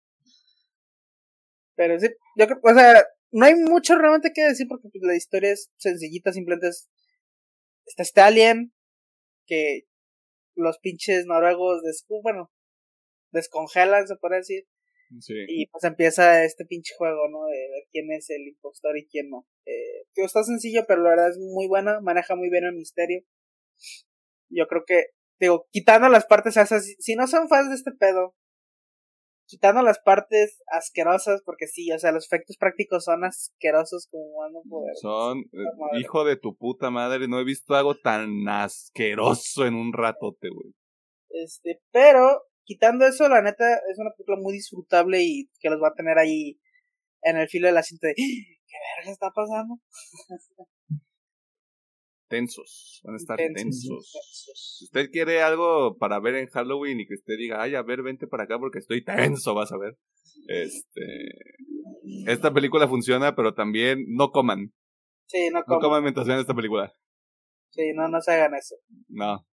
Pero 1.77 1.99
sí, 1.99 2.09
yo 2.37 2.47
creo, 2.47 2.61
o 2.63 2.75
sea, 2.75 3.05
no 3.33 3.47
hay 3.47 3.55
mucho 3.55 3.97
realmente 3.97 4.33
que 4.33 4.43
decir 4.43 4.67
porque 4.69 4.89
pues, 4.93 5.03
la 5.03 5.17
historia 5.17 5.53
es 5.53 5.73
sencillita, 5.77 6.33
simplemente 6.33 6.69
es. 6.69 6.89
Está 7.87 8.03
este 8.03 8.21
alien 8.23 8.73
que 9.47 9.83
los 10.55 10.79
pinches 10.79 11.27
noruegos 11.27 11.83
bueno, 12.23 12.51
descongelan, 13.33 14.07
se 14.07 14.17
puede 14.17 14.37
decir. 14.37 14.65
Sí. 15.21 15.35
Y 15.49 15.67
pues 15.67 15.85
empieza 15.85 16.45
este 16.45 16.65
pinche 16.65 16.95
juego, 16.97 17.29
¿no? 17.29 17.47
De 17.47 17.69
ver 17.71 17.85
quién 17.91 18.11
es 18.13 18.31
el 18.31 18.49
impostor 18.49 18.97
y 18.99 19.07
quién 19.07 19.31
no. 19.31 19.47
Eh, 19.67 20.05
está 20.17 20.43
sencillo, 20.43 20.85
pero 20.87 21.03
la 21.03 21.11
verdad 21.11 21.31
es 21.31 21.39
muy 21.39 21.69
buena, 21.69 22.01
maneja 22.01 22.37
muy 22.37 22.51
bien 22.51 22.65
el 22.65 22.75
misterio. 22.75 23.23
Yo 24.51 24.67
creo 24.67 24.85
que, 24.87 25.07
digo, 25.41 25.67
quitando 25.73 26.09
las 26.09 26.27
partes 26.27 26.57
esas, 26.57 26.85
si 26.99 27.15
no 27.17 27.27
son 27.27 27.49
fans 27.49 27.69
de 27.69 27.77
este 27.77 27.93
pedo, 27.93 28.35
quitando 29.47 29.83
las 29.83 29.99
partes 29.99 30.63
asquerosas, 30.69 31.43
porque 31.45 31.67
sí, 31.67 31.91
o 31.93 31.99
sea, 31.99 32.13
los 32.13 32.27
efectos 32.27 32.57
prácticos 32.57 33.05
son 33.05 33.25
asquerosos 33.25 34.09
como 34.11 34.39
van 34.39 34.53
poder. 34.69 34.95
Son, 34.97 35.39
eh, 35.53 36.01
hijo 36.01 36.25
de 36.25 36.37
tu 36.37 36.57
puta 36.57 36.91
madre, 36.91 37.29
no 37.29 37.41
he 37.41 37.45
visto 37.45 37.75
algo 37.75 37.95
tan 37.97 38.49
asqueroso 38.49 39.67
en 39.67 39.75
un 39.75 39.93
ratote, 39.93 40.49
güey. 40.49 40.73
Este, 41.31 41.81
pero, 41.91 42.43
quitando 42.65 43.07
eso, 43.07 43.29
la 43.29 43.43
neta, 43.43 43.65
es 43.91 43.99
una 43.99 44.11
película 44.11 44.39
muy 44.41 44.55
disfrutable 44.55 45.23
y 45.23 45.51
que 45.61 45.71
los 45.71 45.83
va 45.83 45.89
a 45.89 45.95
tener 45.95 46.19
ahí 46.19 46.59
en 47.23 47.37
el 47.37 47.49
filo 47.49 47.69
de 47.69 47.75
la 47.75 47.83
cinta 47.83 48.09
de, 48.09 48.13
¡Ah! 48.13 48.59
¿qué 48.67 48.77
verga 48.99 49.13
está 49.13 49.31
pasando? 49.31 49.81
tensos, 52.35 53.01
van 53.05 53.15
a 53.15 53.17
estar 53.17 53.37
tensos. 53.37 54.13
Si 54.55 54.85
usted 54.85 55.11
quiere 55.11 55.43
algo 55.43 55.97
para 55.99 56.19
ver 56.19 56.35
en 56.37 56.49
Halloween 56.49 57.01
y 57.01 57.07
que 57.07 57.15
usted 57.15 57.37
diga, 57.39 57.63
ay, 57.63 57.75
a 57.75 57.83
ver, 57.83 58.03
vente 58.03 58.27
para 58.27 58.45
acá 58.45 58.59
porque 58.59 58.79
estoy 58.79 59.05
tenso, 59.05 59.55
vas 59.55 59.73
a 59.73 59.79
ver. 59.79 59.97
Este, 60.49 61.31
esta 62.27 62.53
película 62.53 62.89
funciona, 62.89 63.37
pero 63.37 63.55
también 63.55 64.05
no 64.09 64.31
coman. 64.31 64.73
Sí, 65.27 65.49
no 65.53 65.63
coman. 65.65 65.79
No 65.79 65.81
coman 65.81 66.03
mientras 66.03 66.27
vean 66.27 66.41
esta 66.41 66.55
película. 66.55 66.93
Sí, 67.71 67.93
no, 67.95 68.09
no 68.09 68.21
se 68.21 68.33
hagan 68.33 68.55
eso. 68.55 68.77
No. 69.09 69.47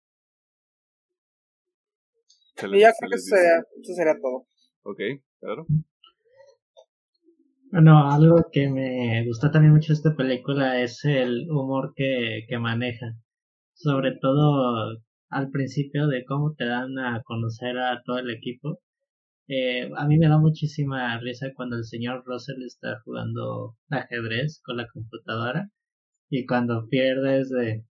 Y 2.68 2.80
ya 2.80 2.92
creo 2.98 3.10
que 3.10 3.16
eso 3.16 3.36
sería, 3.36 3.58
eso 3.82 3.94
sería 3.94 4.14
todo. 4.22 4.46
Ok, 4.84 5.00
claro. 5.40 5.66
Bueno, 7.72 8.12
algo 8.12 8.48
que 8.52 8.70
me 8.70 9.26
gustó 9.26 9.50
también 9.50 9.74
mucho 9.74 9.94
de 9.94 9.98
esta 9.98 10.16
película 10.16 10.82
es 10.82 11.06
el 11.06 11.50
humor 11.50 11.94
que, 11.96 12.46
que 12.48 12.58
maneja. 12.58 13.16
Sobre 13.74 14.18
todo 14.20 14.98
al 15.30 15.50
principio 15.50 16.08
de 16.08 16.26
cómo 16.26 16.54
te 16.56 16.66
dan 16.66 17.00
a 17.00 17.22
conocer 17.24 17.78
a 17.78 18.02
todo 18.04 18.20
el 18.20 18.30
equipo. 18.30 18.82
Eh, 19.48 19.90
a 19.98 20.06
mí 20.08 20.18
me 20.18 20.28
da 20.28 20.38
muchísima 20.38 21.18
risa 21.20 21.48
cuando 21.56 21.78
el 21.78 21.86
señor 21.86 22.24
Russell 22.26 22.62
está 22.66 23.00
jugando 23.06 23.78
ajedrez 23.90 24.62
con 24.64 24.78
la 24.78 24.88
computadora 24.88 25.70
y 26.30 26.46
cuando 26.46 26.88
pierdes 26.90 27.50
de 27.50 27.86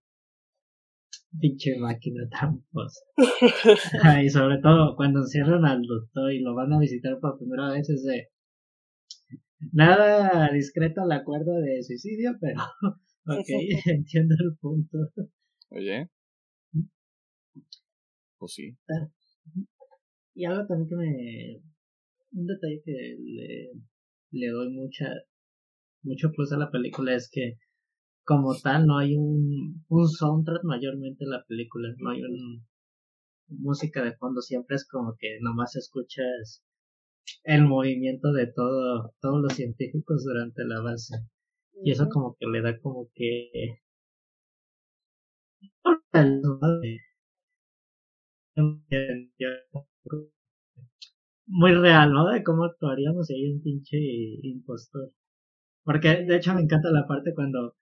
pinche 1.40 1.78
máquina 1.78 2.28
tramposa. 2.30 3.02
y 4.24 4.30
sobre 4.30 4.60
todo 4.60 4.96
cuando 4.96 5.20
encierran 5.20 5.66
al 5.66 5.82
doctor 5.84 6.32
y 6.32 6.40
lo 6.40 6.56
van 6.56 6.74
a 6.74 6.80
visitar 6.80 7.20
por 7.20 7.38
primera 7.38 7.72
vez 7.72 7.90
es 7.90 8.04
de 8.04 8.28
nada 9.72 10.52
discreto 10.52 11.02
al 11.02 11.12
acuerdo 11.12 11.54
de 11.62 11.84
suicidio, 11.84 12.32
pero 12.40 12.62
ok, 13.26 13.48
entiendo 13.86 14.36
el 14.40 14.58
punto. 14.58 14.98
Oye. 15.70 16.10
Pues 18.38 18.54
sí. 18.54 18.76
Ah, 18.90 19.08
y 20.34 20.46
algo 20.46 20.66
también 20.66 20.90
que 20.90 20.96
me... 20.96 21.62
Un 22.34 22.48
detalle 22.48 22.82
que 22.86 23.18
le, 23.20 23.72
le 24.32 24.48
doy 24.48 24.70
mucha 24.72 25.14
mucho 26.04 26.32
plus 26.32 26.52
a 26.54 26.58
la 26.58 26.72
película 26.72 27.14
es 27.16 27.30
que 27.32 27.58
como 28.32 28.56
tal 28.56 28.86
no 28.86 28.98
hay 28.98 29.18
un, 29.18 29.84
un 29.90 30.08
soundtrack 30.08 30.64
mayormente 30.64 31.26
en 31.26 31.32
la 31.32 31.44
película, 31.46 31.90
no 31.98 32.12
hay 32.12 32.24
un 32.24 32.66
música 33.50 34.02
de 34.04 34.16
fondo, 34.16 34.42
siempre 34.42 34.78
es 34.78 34.88
como 34.88 35.18
que 35.20 35.38
nomás 35.42 35.76
escuchas 35.76 36.64
el 37.44 37.66
movimiento 37.66 38.32
de 38.32 38.48
todo, 38.48 39.14
todos 39.20 39.42
los 39.42 39.54
científicos 39.54 40.24
durante 40.24 40.64
la 40.64 40.80
base. 40.82 41.16
Y 41.84 41.92
eso 41.92 42.08
como 42.08 42.38
que 42.40 42.48
le 42.48 42.62
da 42.62 42.80
como 42.80 43.10
que 43.14 43.80
muy 51.48 51.74
real, 51.74 52.14
¿no? 52.14 52.30
De 52.30 52.44
cómo 52.44 52.64
actuaríamos 52.64 53.28
si 53.28 53.34
hay 53.36 53.52
un 53.52 53.62
pinche 53.62 53.98
impostor. 54.44 55.12
Porque 55.84 56.24
de 56.26 56.38
hecho 56.38 56.54
me 56.54 56.62
encanta 56.62 56.92
la 56.92 57.08
parte 57.08 57.34
cuando 57.36 57.76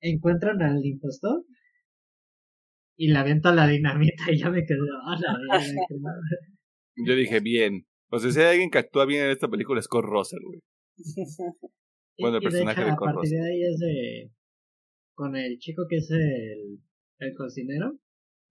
encuentran 0.00 0.62
al 0.62 0.84
impostor 0.84 1.44
y 2.96 3.08
le 3.08 3.18
avienta 3.18 3.54
la 3.54 3.66
dinamita 3.66 4.30
y 4.30 4.38
ya 4.38 4.50
me 4.50 4.64
quedé, 4.64 4.78
oh, 4.78 5.14
la 5.20 5.60
Yo 7.06 7.16
dije, 7.16 7.40
bien. 7.40 7.86
O 8.10 8.18
sea, 8.18 8.30
si 8.30 8.40
hay 8.40 8.52
alguien 8.52 8.70
que 8.70 8.78
actúa 8.78 9.06
bien 9.06 9.24
en 9.24 9.30
esta 9.30 9.48
película 9.48 9.80
es 9.80 9.86
Scott 9.86 10.04
Russell, 10.04 10.42
güey. 10.44 10.60
Bueno, 12.16 12.36
el 12.36 12.44
personaje 12.44 12.80
de, 12.80 12.86
hecho, 12.86 12.94
de 12.94 13.10
A 13.10 13.12
partir 13.12 13.30
de 13.30 13.44
ahí 13.44 13.62
es 13.64 13.78
de... 13.80 14.30
Con 15.14 15.34
el 15.34 15.58
chico 15.58 15.82
que 15.88 15.96
es 15.96 16.08
el, 16.12 16.78
el 17.18 17.34
cocinero, 17.34 17.98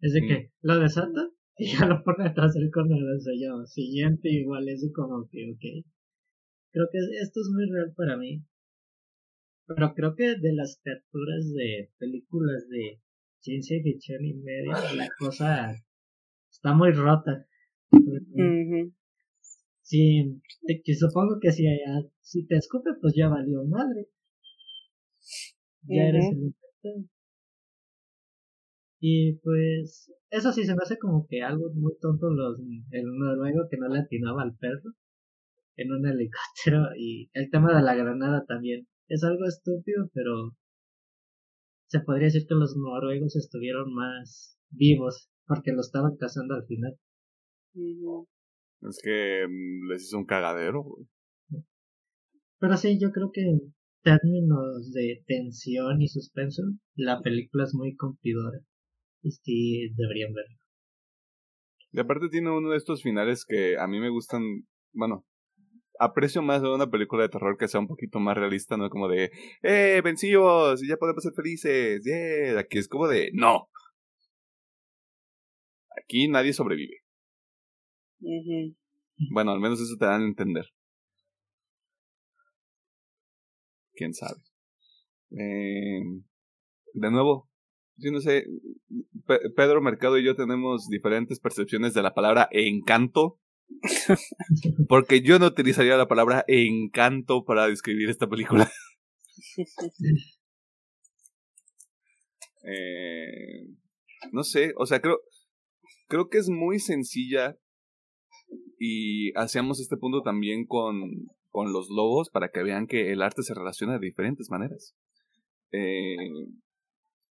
es 0.02 0.12
de 0.12 0.20
que 0.20 0.52
lo 0.62 0.80
desata 0.80 1.30
y 1.58 1.72
ya 1.72 1.86
lo 1.86 2.04
pone 2.04 2.28
atrás 2.28 2.54
del 2.54 2.70
sellado. 3.22 3.66
Siguiente 3.66 4.30
igual, 4.30 4.68
es 4.68 4.86
como 4.94 5.28
que, 5.30 5.52
ok. 5.52 5.86
Creo 6.72 6.88
que 6.92 6.98
esto 7.22 7.40
es 7.40 7.50
muy 7.54 7.70
real 7.72 7.94
para 7.96 8.18
mí. 8.18 8.44
Pero 9.66 9.94
creo 9.94 10.16
que 10.16 10.36
de 10.36 10.54
las 10.54 10.80
capturas 10.84 11.52
de 11.54 11.92
películas 11.98 12.68
de 12.70 13.00
ciencia 13.40 13.82
ficción 13.82 14.26
y 14.26 14.34
media, 14.34 14.76
la 14.96 15.08
cosa 15.18 15.74
está 16.52 16.74
muy 16.74 16.92
rota. 16.92 17.46
Sí, 19.82 20.42
que 20.84 20.96
supongo 20.96 21.40
que 21.42 21.52
si, 21.52 21.66
si 22.22 22.46
te 22.48 22.56
escupe, 22.56 22.92
pues 23.02 23.14
ya 23.16 23.28
valió 23.28 23.64
madre. 23.66 24.08
Ya 25.84 26.08
eres 26.08 26.26
el 26.32 26.44
infectado. 26.44 27.06
Y 29.00 29.34
pues, 29.44 30.10
eso 30.30 30.54
sí 30.54 30.64
se 30.64 30.74
me 30.74 30.80
hace 30.82 30.98
como 30.98 31.28
que 31.28 31.42
algo 31.42 31.70
muy 31.74 31.94
tonto 32.00 32.30
los, 32.30 32.58
el 32.92 33.04
noruego 33.06 33.68
que 33.70 33.78
no 33.78 33.90
le 33.90 34.00
atinaba 34.00 34.44
al 34.44 34.56
perro 34.56 34.94
en 35.76 35.92
un 35.92 36.08
helicóptero 36.08 36.96
y 36.98 37.30
el 37.34 37.50
tema 37.50 37.76
de 37.76 37.84
la 37.84 37.96
granada 37.96 38.46
también. 38.48 38.88
Es 39.14 39.24
algo 39.24 39.46
estúpido, 39.46 40.10
pero 40.12 40.58
se 41.86 42.00
podría 42.00 42.26
decir 42.26 42.48
que 42.48 42.56
los 42.56 42.76
noruegos 42.76 43.36
estuvieron 43.36 43.94
más 43.94 44.58
vivos 44.72 45.30
porque 45.46 45.72
lo 45.72 45.82
estaban 45.82 46.18
cazando 46.18 46.56
al 46.56 46.66
final. 46.66 46.98
Es 48.82 49.00
que 49.04 49.46
mm, 49.48 49.88
les 49.88 50.06
hizo 50.06 50.18
un 50.18 50.26
cagadero, 50.26 50.84
Pero 52.58 52.76
sí, 52.76 53.00
yo 53.00 53.12
creo 53.12 53.30
que 53.32 53.42
en 53.42 53.76
términos 54.02 54.92
de 54.92 55.24
tensión 55.28 56.02
y 56.02 56.08
suspenso, 56.08 56.64
la 56.96 57.22
película 57.22 57.66
es 57.66 57.76
muy 57.76 57.96
cumplidora. 57.96 58.62
Y 59.22 59.30
sí, 59.30 59.94
deberían 59.96 60.34
verlo. 60.34 60.58
Y 61.92 62.00
aparte 62.00 62.30
tiene 62.30 62.50
uno 62.50 62.72
de 62.72 62.78
estos 62.78 63.04
finales 63.04 63.46
que 63.48 63.78
a 63.78 63.86
mí 63.86 64.00
me 64.00 64.10
gustan, 64.10 64.42
bueno, 64.92 65.24
aprecio 66.00 66.42
más 66.42 66.62
de 66.62 66.74
una 66.74 66.90
película 66.90 67.24
de 67.24 67.30
terror 67.30 67.58
que 67.58 67.68
sea 67.68 67.80
un 67.80 67.88
poquito 67.88 68.20
más 68.20 68.38
realista, 68.38 68.78
no 68.78 68.90
como 68.90 69.08
de, 69.08 69.32
¡eh, 69.62 70.02
vencidos! 70.04 70.82
Ya 70.88 70.98
podemos 70.98 71.24
ser 71.24 71.34
felices, 71.34 72.04
¡yeah! 72.04 72.60
Aquí 72.60 72.78
es 72.78 72.88
como 72.88 73.08
de, 73.08 73.32
¡no! 73.34 73.70
Aquí 76.04 76.28
nadie 76.28 76.54
sobrevive. 76.54 77.04
Bueno, 79.32 79.52
al 79.52 79.60
menos 79.60 79.80
eso 79.82 79.96
te 79.98 80.06
dan 80.06 80.22
a 80.22 80.26
entender. 80.26 80.66
Quién 83.94 84.14
sabe. 84.14 84.40
Eh, 85.32 86.02
de 86.94 87.12
nuevo, 87.12 87.50
yo 87.98 88.12
no 88.12 88.22
sé, 88.22 88.46
Pedro 89.56 89.82
Mercado 89.82 90.18
y 90.18 90.26
yo 90.26 90.36
tenemos 90.36 90.88
diferentes 90.90 91.40
percepciones 91.40 91.94
de 91.94 92.02
la 92.02 92.14
palabra 92.14 92.50
encanto. 92.52 93.40
Porque 94.88 95.22
yo 95.22 95.40
no 95.40 95.48
utilizaría 95.48 95.98
la 95.98 96.08
palabra 96.08 96.46
encanto 96.48 97.44
para 97.46 97.68
describir 97.68 98.10
esta 98.10 98.28
película. 98.28 98.72
eh, 102.64 103.68
no 104.32 104.44
sé, 104.44 104.74
o 104.78 104.86
sea, 104.86 105.02
creo, 105.02 105.20
creo 106.08 106.30
que 106.30 106.38
es 106.38 106.50
muy 106.50 106.80
sencilla 106.80 107.58
y 108.80 109.32
hacíamos 109.38 109.80
este 109.80 109.98
punto 109.98 110.22
también 110.22 110.66
con, 110.66 111.28
con 111.50 111.72
los 111.74 111.90
lobos 111.90 112.30
para 112.30 112.50
que 112.50 112.64
vean 112.64 112.88
que 112.88 113.12
el 113.12 113.22
arte 113.22 113.44
se 113.44 113.54
relaciona 113.54 113.94
de 113.94 114.06
diferentes 114.08 114.50
maneras. 114.50 114.96
Eh, 115.72 116.16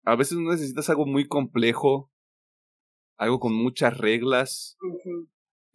a 0.04 0.16
veces 0.16 0.38
no 0.38 0.50
necesitas 0.50 0.88
algo 0.90 1.06
muy 1.06 1.26
complejo, 1.26 2.10
algo 3.16 3.40
con 3.40 3.52
muchas 3.52 3.98
reglas. 3.98 4.76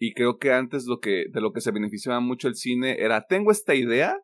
Y 0.06 0.12
creo 0.12 0.38
que 0.38 0.52
antes 0.52 0.86
lo 0.86 1.00
que, 1.00 1.28
de 1.32 1.40
lo 1.40 1.54
que 1.54 1.62
se 1.62 1.72
beneficiaba 1.72 2.20
mucho 2.20 2.50
el 2.50 2.56
cine 2.56 2.98
era, 3.00 3.26
tengo 3.26 3.52
esta 3.52 3.74
idea 3.74 4.18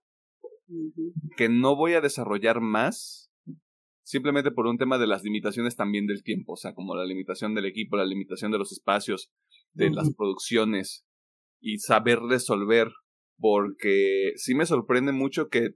que 1.38 1.48
no 1.48 1.78
voy 1.78 1.94
a 1.94 2.02
desarrollar 2.02 2.60
más, 2.60 3.32
simplemente 4.04 4.52
por 4.52 4.68
un 4.68 4.78
tema 4.78 4.98
de 4.98 5.08
las 5.08 5.24
limitaciones 5.24 5.78
también 5.78 6.06
del 6.06 6.22
tiempo, 6.22 6.52
o 6.52 6.56
sea, 6.58 6.74
como 6.74 6.96
la 6.96 7.06
limitación 7.06 7.56
del 7.56 7.66
equipo, 7.66 7.96
la 7.96 8.04
limitación 8.04 8.52
de 8.52 8.58
los 8.58 8.74
espacios, 8.74 9.32
de 9.72 9.90
las 9.90 10.14
producciones 10.14 11.06
y 11.62 11.78
saber 11.78 12.20
resolver, 12.20 12.90
porque 13.38 14.34
sí 14.36 14.56
me 14.56 14.66
sorprende 14.66 15.14
mucho 15.14 15.48
que 15.48 15.76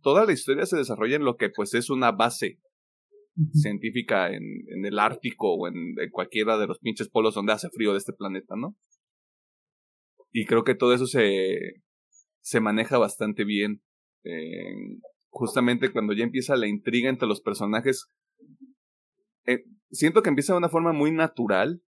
toda 0.00 0.24
la 0.24 0.32
historia 0.32 0.64
se 0.64 0.78
desarrolla 0.78 1.16
en 1.16 1.26
lo 1.26 1.36
que 1.36 1.50
pues 1.50 1.74
es 1.74 1.90
una 1.90 2.10
base 2.10 2.58
científica 3.52 4.28
en, 4.28 4.42
en, 4.68 4.86
el 4.86 4.98
Ártico 4.98 5.56
o 5.56 5.68
en, 5.68 5.94
cualquiera 6.10 6.56
de 6.56 6.68
los 6.68 6.78
pinches 6.78 7.10
polos 7.10 7.34
donde 7.34 7.52
hace 7.52 7.68
frío 7.68 7.92
de 7.92 7.98
este 7.98 8.14
planeta, 8.14 8.54
¿no? 8.56 8.76
Y 10.38 10.44
creo 10.44 10.64
que 10.64 10.74
todo 10.74 10.92
eso 10.92 11.06
se, 11.06 11.82
se 12.42 12.60
maneja 12.60 12.98
bastante 12.98 13.44
bien. 13.44 13.82
Eh, 14.22 14.98
justamente 15.30 15.90
cuando 15.90 16.12
ya 16.12 16.24
empieza 16.24 16.56
la 16.56 16.66
intriga 16.66 17.08
entre 17.08 17.26
los 17.26 17.40
personajes, 17.40 18.12
eh, 19.46 19.64
siento 19.90 20.22
que 20.22 20.28
empieza 20.28 20.52
de 20.52 20.58
una 20.58 20.68
forma 20.68 20.92
muy 20.92 21.10
natural, 21.10 21.82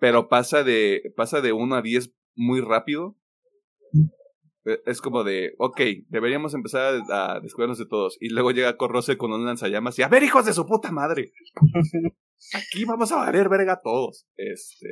pero 0.00 0.28
pasa 0.28 0.64
de, 0.64 1.12
pasa 1.14 1.40
de 1.40 1.52
1 1.52 1.76
a 1.76 1.82
10 1.82 2.12
muy 2.34 2.62
rápido. 2.62 3.16
E, 4.64 4.80
es 4.86 5.00
como 5.00 5.22
de, 5.22 5.54
ok, 5.58 5.80
deberíamos 6.08 6.52
empezar 6.54 7.00
a, 7.12 7.38
descubrirnos 7.40 7.78
de 7.78 7.86
todos. 7.86 8.16
Y 8.20 8.30
luego 8.30 8.50
llega 8.50 8.76
Corrose 8.76 9.16
con 9.16 9.30
un 9.32 9.46
lanzallamas 9.46 9.96
y, 10.00 10.02
a 10.02 10.08
ver, 10.08 10.24
hijos 10.24 10.46
de 10.46 10.52
su 10.52 10.66
puta 10.66 10.90
madre. 10.90 11.30
Aquí 12.54 12.84
vamos 12.84 13.12
a 13.12 13.18
valer 13.18 13.48
verga 13.48 13.80
todos. 13.80 14.26
Este. 14.36 14.88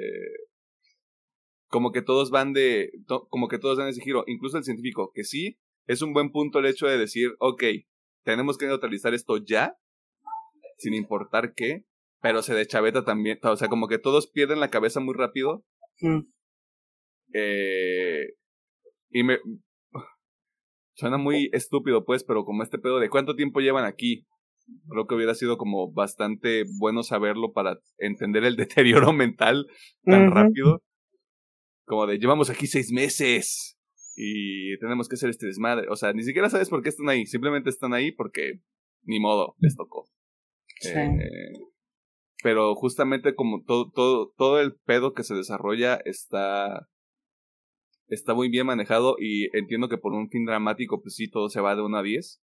Como 1.77 1.93
que 1.93 2.01
todos 2.01 2.31
van 2.31 2.55
de. 2.55 2.91
como 3.29 3.49
que 3.49 3.59
todos 3.59 3.77
dan 3.77 3.89
ese 3.89 4.01
giro. 4.01 4.25
Incluso 4.27 4.57
el 4.57 4.65
científico, 4.65 5.13
que 5.15 5.25
sí, 5.25 5.59
es 5.87 6.01
un 6.01 6.15
buen 6.15 6.33
punto 6.33 6.59
el 6.59 6.65
hecho 6.65 6.87
de 6.87 6.97
decir, 6.97 7.33
ok, 7.39 7.63
tenemos 8.25 8.57
que 8.57 8.65
neutralizar 8.65 9.13
esto 9.13 9.37
ya, 9.37 9.77
sin 10.79 10.95
importar 10.95 11.53
qué, 11.55 11.85
pero 12.23 12.41
se 12.41 12.55
de 12.55 12.67
chaveta 12.67 13.05
también. 13.05 13.39
O 13.43 13.57
sea, 13.59 13.69
como 13.69 13.89
que 13.89 13.99
todos 13.99 14.27
pierden 14.27 14.59
la 14.59 14.71
cabeza 14.71 15.01
muy 15.01 15.13
rápido. 15.15 15.67
Mm. 16.01 16.21
Eh, 17.35 18.25
Y 19.11 19.23
me... 19.23 19.39
Suena 20.95 21.19
muy 21.19 21.51
estúpido, 21.53 22.07
pues, 22.07 22.25
pero 22.25 22.47
como 22.47 22.63
este 22.63 22.79
pedo 22.79 23.01
de 23.01 23.11
cuánto 23.11 23.37
tiempo 23.37 23.61
llevan 23.61 23.85
aquí, 23.85 24.27
creo 24.89 25.07
que 25.07 25.15
hubiera 25.15 25.35
sido 25.35 25.59
como 25.59 25.93
bastante 25.93 26.65
bueno 26.81 27.03
saberlo 27.03 27.53
para 27.53 27.81
entender 27.99 28.45
el 28.45 28.57
deterioro 28.57 29.13
mental 29.13 29.67
tan 30.05 30.31
rápido. 30.31 30.81
Como 31.87 32.07
de, 32.07 32.19
llevamos 32.19 32.51
aquí 32.51 32.67
seis 32.67 32.93
meses 32.93 33.79
y 34.17 34.77
tenemos 34.79 35.09
que 35.09 35.15
hacer 35.15 35.31
este 35.31 35.47
desmadre. 35.47 35.89
O 35.89 35.97
sea, 35.97 36.13
ni 36.13 36.25
siquiera 36.25 36.51
sabes 36.51 36.69
por 36.69 36.83
qué 36.83 36.91
están 36.91 37.09
ahí, 37.09 37.27
simplemente 37.27 37.71
están 37.71 37.95
ahí 37.95 38.13
porque 38.13 38.61
ni 39.05 39.21
modo, 39.21 39.55
les 39.59 39.77
tocó. 39.77 40.09
Eh, 40.85 41.53
pero 42.43 42.75
justamente 42.75 43.35
como 43.35 43.63
todo, 43.65 43.91
todo, 43.91 44.33
todo 44.37 44.61
el 44.61 44.75
pedo 44.75 45.15
que 45.15 45.23
se 45.23 45.35
desarrolla 45.35 45.97
está, 46.05 46.89
está 48.09 48.35
muy 48.35 48.49
bien 48.49 48.67
manejado 48.67 49.17
y 49.19 49.57
entiendo 49.57 49.89
que 49.89 49.99
por 49.99 50.13
un 50.13 50.29
fin 50.29 50.45
dramático, 50.45 51.01
pues 51.01 51.15
sí, 51.15 51.31
todo 51.31 51.49
se 51.49 51.61
va 51.61 51.77
de 51.77 51.83
1 51.83 51.97
a 51.97 52.03
10. 52.03 52.43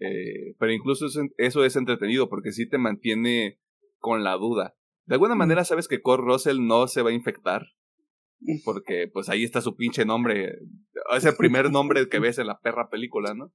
Eh, 0.00 0.54
pero 0.58 0.72
incluso 0.72 1.06
eso, 1.06 1.20
eso, 1.36 1.64
es 1.64 1.76
entretenido 1.76 2.28
porque 2.28 2.52
sí 2.52 2.68
te 2.68 2.78
mantiene 2.78 3.60
con 3.98 4.24
la 4.24 4.34
duda. 4.34 4.76
De 5.06 5.14
alguna 5.14 5.34
manera 5.34 5.64
sabes 5.64 5.86
que 5.86 6.00
Cor 6.00 6.24
Russell 6.24 6.58
no 6.60 6.88
se 6.88 7.02
va 7.02 7.10
a 7.10 7.14
infectar. 7.14 7.62
Porque 8.64 9.08
pues 9.12 9.28
ahí 9.28 9.44
está 9.44 9.60
su 9.60 9.74
pinche 9.74 10.04
nombre. 10.04 10.58
Es 11.16 11.24
el 11.24 11.36
primer 11.36 11.70
nombre 11.70 12.08
que 12.08 12.18
ves 12.18 12.38
en 12.38 12.46
la 12.46 12.58
perra 12.58 12.88
película, 12.90 13.34
¿no? 13.34 13.52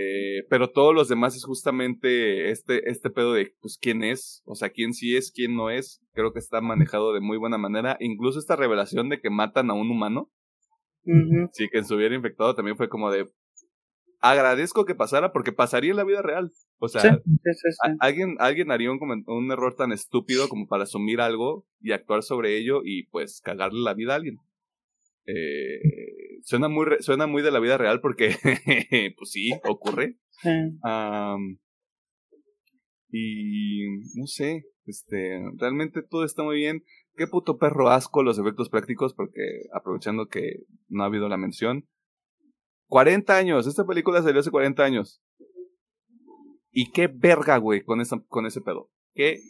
Eh, 0.00 0.46
pero 0.48 0.70
todos 0.70 0.94
los 0.94 1.08
demás 1.08 1.34
es 1.34 1.44
justamente 1.44 2.50
este, 2.50 2.88
este 2.88 3.10
pedo 3.10 3.32
de, 3.32 3.52
pues, 3.60 3.78
quién 3.80 4.04
es, 4.04 4.42
o 4.44 4.54
sea, 4.54 4.70
quién 4.70 4.92
sí 4.94 5.16
es, 5.16 5.32
quién 5.32 5.56
no 5.56 5.70
es. 5.70 6.00
Creo 6.12 6.32
que 6.32 6.38
está 6.38 6.60
manejado 6.60 7.12
de 7.12 7.20
muy 7.20 7.36
buena 7.36 7.58
manera. 7.58 7.96
Incluso 7.98 8.38
esta 8.38 8.54
revelación 8.54 9.08
de 9.08 9.20
que 9.20 9.28
matan 9.28 9.70
a 9.70 9.74
un 9.74 9.90
humano. 9.90 10.30
Sí, 11.52 11.68
que 11.72 11.82
se 11.82 11.94
hubiera 11.94 12.14
infectado 12.14 12.54
también 12.54 12.76
fue 12.76 12.88
como 12.88 13.10
de, 13.10 13.26
agradezco 14.20 14.84
que 14.84 14.94
pasara 14.94 15.32
porque 15.32 15.52
pasaría 15.52 15.90
en 15.90 15.96
la 15.96 16.04
vida 16.04 16.22
real. 16.22 16.52
O 16.78 16.88
sea, 16.88 17.20
alguien, 18.00 18.36
alguien 18.38 18.70
haría 18.70 18.90
un, 18.90 19.24
un 19.26 19.52
error 19.52 19.74
tan 19.74 19.92
estúpido 19.92 20.48
como 20.48 20.66
para 20.66 20.84
asumir 20.84 21.20
algo 21.20 21.66
y 21.80 21.92
actuar 21.92 22.22
sobre 22.22 22.56
ello 22.56 22.82
y 22.84 23.04
pues 23.04 23.40
cagarle 23.40 23.80
la 23.80 23.94
vida 23.94 24.12
a 24.12 24.16
alguien. 24.16 24.38
Eh, 25.26 26.40
suena, 26.42 26.68
muy 26.68 26.86
suena 27.00 27.26
muy 27.26 27.42
de 27.42 27.50
la 27.50 27.60
vida 27.60 27.76
real 27.76 28.00
porque, 28.00 28.30
pues 29.18 29.30
sí, 29.30 29.50
ocurre. 29.68 30.16
y 33.10 33.86
no 34.14 34.26
sé, 34.26 34.64
este, 34.86 35.38
realmente 35.58 36.02
todo 36.02 36.24
está 36.24 36.42
muy 36.42 36.56
bien. 36.56 36.82
Qué 37.14 37.26
puto 37.26 37.58
perro 37.58 37.90
asco 37.90 38.22
los 38.22 38.38
efectos 38.38 38.70
prácticos, 38.70 39.12
porque 39.12 39.42
aprovechando 39.74 40.28
que 40.28 40.62
no 40.88 41.02
ha 41.02 41.06
habido 41.06 41.28
la 41.28 41.36
mención. 41.36 41.86
40 42.88 43.36
años, 43.36 43.66
esta 43.66 43.84
película 43.86 44.22
salió 44.22 44.40
hace 44.40 44.50
40 44.50 44.82
años. 44.82 45.22
Y 46.70 46.90
qué 46.90 47.08
verga, 47.08 47.56
güey, 47.58 47.82
con, 47.82 48.02
con 48.28 48.46
ese 48.46 48.60
pedo. 48.60 48.90
Qué 49.14 49.40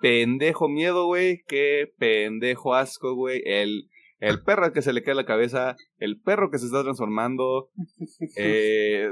pendejo 0.00 0.68
miedo, 0.68 1.06
güey. 1.06 1.42
Qué 1.46 1.92
pendejo 1.98 2.74
asco, 2.74 3.14
güey. 3.14 3.42
El, 3.44 3.88
el 4.18 4.42
perro 4.42 4.72
que 4.72 4.82
se 4.82 4.92
le 4.92 5.02
cae 5.02 5.14
la 5.14 5.26
cabeza, 5.26 5.76
el 5.98 6.20
perro 6.20 6.50
que 6.50 6.58
se 6.58 6.66
está 6.66 6.82
transformando, 6.82 7.70
eh, 8.36 9.10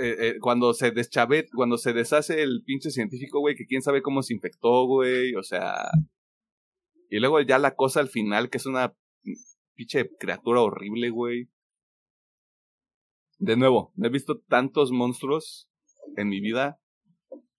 eh, 0.00 0.16
eh, 0.18 0.34
cuando 0.40 0.74
se 0.74 0.90
deschave, 0.90 1.46
cuando 1.54 1.78
se 1.78 1.92
deshace 1.92 2.42
el 2.42 2.62
pinche 2.64 2.90
científico, 2.90 3.40
güey, 3.40 3.56
que 3.56 3.66
quién 3.66 3.82
sabe 3.82 4.02
cómo 4.02 4.22
se 4.22 4.34
infectó, 4.34 4.86
güey, 4.86 5.34
o 5.34 5.42
sea, 5.42 5.90
y 7.08 7.20
luego 7.20 7.40
ya 7.40 7.58
la 7.58 7.74
cosa 7.74 8.00
al 8.00 8.08
final, 8.08 8.50
que 8.50 8.58
es 8.58 8.66
una 8.66 8.94
pinche 9.74 10.10
criatura 10.18 10.60
horrible, 10.60 11.10
güey. 11.10 11.48
De 13.38 13.56
nuevo, 13.56 13.92
he 14.02 14.08
visto 14.08 14.40
tantos 14.48 14.90
monstruos 14.90 15.70
en 16.16 16.28
mi 16.28 16.40
vida, 16.40 16.80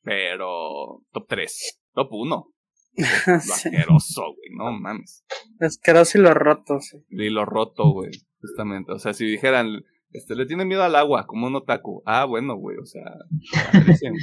pero 0.04 1.04
top 1.12 1.28
3, 1.28 1.82
top 1.94 2.10
1. 2.12 2.54
Lo 2.96 3.06
asqueroso, 3.34 4.22
güey, 4.36 4.50
no 4.58 4.72
mames. 4.74 5.24
Asqueroso 5.60 6.18
y 6.18 6.22
lo 6.22 6.34
roto, 6.34 6.80
sí. 6.80 6.98
Y 7.10 7.30
lo 7.30 7.46
roto, 7.46 7.92
güey, 7.92 8.12
justamente. 8.42 8.92
O 8.92 9.00
sea, 9.00 9.14
si 9.14 9.26
dijeran, 9.26 9.84
este, 10.12 10.36
le 10.36 10.46
tiene 10.46 10.66
miedo 10.66 10.84
al 10.84 10.96
agua, 10.96 11.26
como 11.28 11.48
un 11.48 11.56
otaku. 11.56 12.02
Ah, 12.06 12.26
bueno, 12.26 12.56
güey, 12.56 12.78
o 12.78 12.86
sea. 12.86 13.04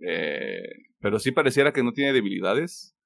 eh, 0.00 0.62
pero 1.00 1.18
sí 1.18 1.32
pareciera 1.32 1.72
que 1.72 1.82
no 1.82 1.92
tiene 1.92 2.12
debilidades. 2.12 2.96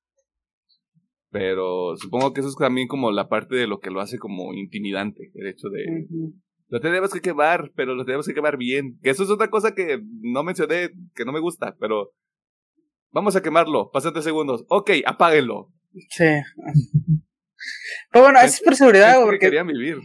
Pero 1.30 1.96
supongo 1.96 2.32
que 2.32 2.40
eso 2.40 2.48
es 2.48 2.56
también 2.56 2.88
como 2.88 3.10
la 3.10 3.28
parte 3.28 3.56
de 3.56 3.66
lo 3.66 3.80
que 3.80 3.90
lo 3.90 4.00
hace 4.00 4.18
como 4.18 4.54
intimidante, 4.54 5.30
el 5.34 5.46
hecho 5.46 5.68
de... 5.68 5.84
Lo 6.68 6.80
tenemos 6.80 7.12
que 7.12 7.20
quemar, 7.20 7.70
pero 7.74 7.94
lo 7.94 8.04
tenemos 8.04 8.26
que 8.26 8.34
quemar 8.34 8.56
bien. 8.56 8.98
Que 9.02 9.10
eso 9.10 9.22
es 9.24 9.30
otra 9.30 9.48
cosa 9.48 9.74
que 9.74 10.00
no 10.20 10.42
mencioné, 10.42 10.90
que 11.14 11.24
no 11.24 11.32
me 11.32 11.40
gusta, 11.40 11.76
pero 11.80 12.12
Vamos 13.10 13.36
a 13.36 13.42
quemarlo, 13.42 13.90
pásate 13.90 14.20
segundos. 14.22 14.64
Ok, 14.68 14.90
apáguenlo. 15.06 15.72
Sí. 16.10 16.24
Pero 18.12 18.24
bueno, 18.24 18.38
es 18.40 18.60
por 18.60 18.76
seguridad, 18.76 19.20
porque. 19.24 19.46
Querían 19.46 19.66
vivir. 19.66 19.98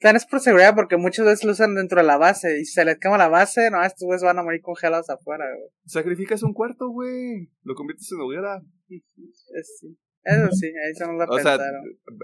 Tan 0.00 0.14
es 0.14 0.26
por 0.26 0.40
seguridad 0.40 0.74
porque 0.76 0.96
muchas 0.96 1.26
veces 1.26 1.44
lo 1.44 1.52
usan 1.52 1.74
dentro 1.74 2.00
de 2.00 2.06
la 2.06 2.18
base 2.18 2.60
y 2.60 2.64
si 2.64 2.72
se 2.72 2.84
les 2.84 2.98
quema 2.98 3.18
la 3.18 3.28
base, 3.28 3.68
no, 3.70 3.82
estos 3.82 4.06
güeyes 4.06 4.22
van 4.22 4.38
a 4.38 4.44
morir 4.44 4.60
congelados 4.60 5.10
afuera, 5.10 5.44
güey. 5.56 5.70
Sacrificas 5.86 6.44
un 6.44 6.52
cuarto, 6.52 6.88
güey. 6.88 7.50
Lo 7.62 7.74
conviertes 7.74 8.10
en 8.12 8.20
hoguera. 8.20 8.60
Sí. 8.86 9.98
Eso 10.24 10.50
sí, 10.50 10.66
ahí 10.66 10.94
se 10.94 11.06
nos 11.06 11.16
la 11.16 11.24
o 11.24 11.38
Sea, 11.38 11.58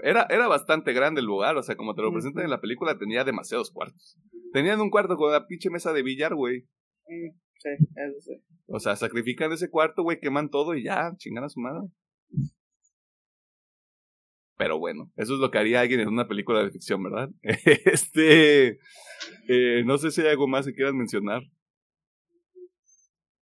era, 0.03 0.27
era 0.29 0.47
bastante 0.47 0.93
grande 0.93 1.21
el 1.21 1.27
lugar, 1.27 1.57
o 1.57 1.63
sea, 1.63 1.75
como 1.75 1.95
te 1.95 2.01
lo 2.01 2.11
presentan 2.11 2.43
en 2.43 2.51
la 2.51 2.61
película, 2.61 2.97
tenía 2.97 3.23
demasiados 3.23 3.71
cuartos. 3.71 4.19
Tenían 4.53 4.79
un 4.79 4.89
cuarto 4.89 5.17
con 5.17 5.29
una 5.29 5.47
pinche 5.47 5.69
mesa 5.69 5.91
de 5.93 6.03
billar, 6.03 6.35
güey. 6.35 6.67
Mm, 7.07 7.35
sí, 7.57 7.69
eso 7.69 8.21
sí. 8.21 8.43
O 8.67 8.79
sea, 8.79 8.95
sacrifican 8.95 9.51
ese 9.51 9.69
cuarto, 9.69 10.03
güey, 10.03 10.19
queman 10.19 10.49
todo 10.49 10.75
y 10.75 10.83
ya, 10.83 11.13
chingan 11.17 11.45
a 11.45 11.49
su 11.49 11.59
madre. 11.59 11.89
Pero 14.57 14.79
bueno, 14.79 15.11
eso 15.17 15.33
es 15.33 15.39
lo 15.39 15.51
que 15.51 15.57
haría 15.57 15.81
alguien 15.81 15.99
en 15.99 16.07
una 16.07 16.27
película 16.27 16.63
de 16.63 16.71
ficción, 16.71 17.03
¿verdad? 17.03 17.29
Este. 17.85 18.79
Eh, 19.47 19.83
no 19.85 19.97
sé 19.97 20.11
si 20.11 20.21
hay 20.21 20.27
algo 20.27 20.47
más 20.47 20.65
que 20.65 20.73
quieras 20.73 20.93
mencionar. 20.93 21.41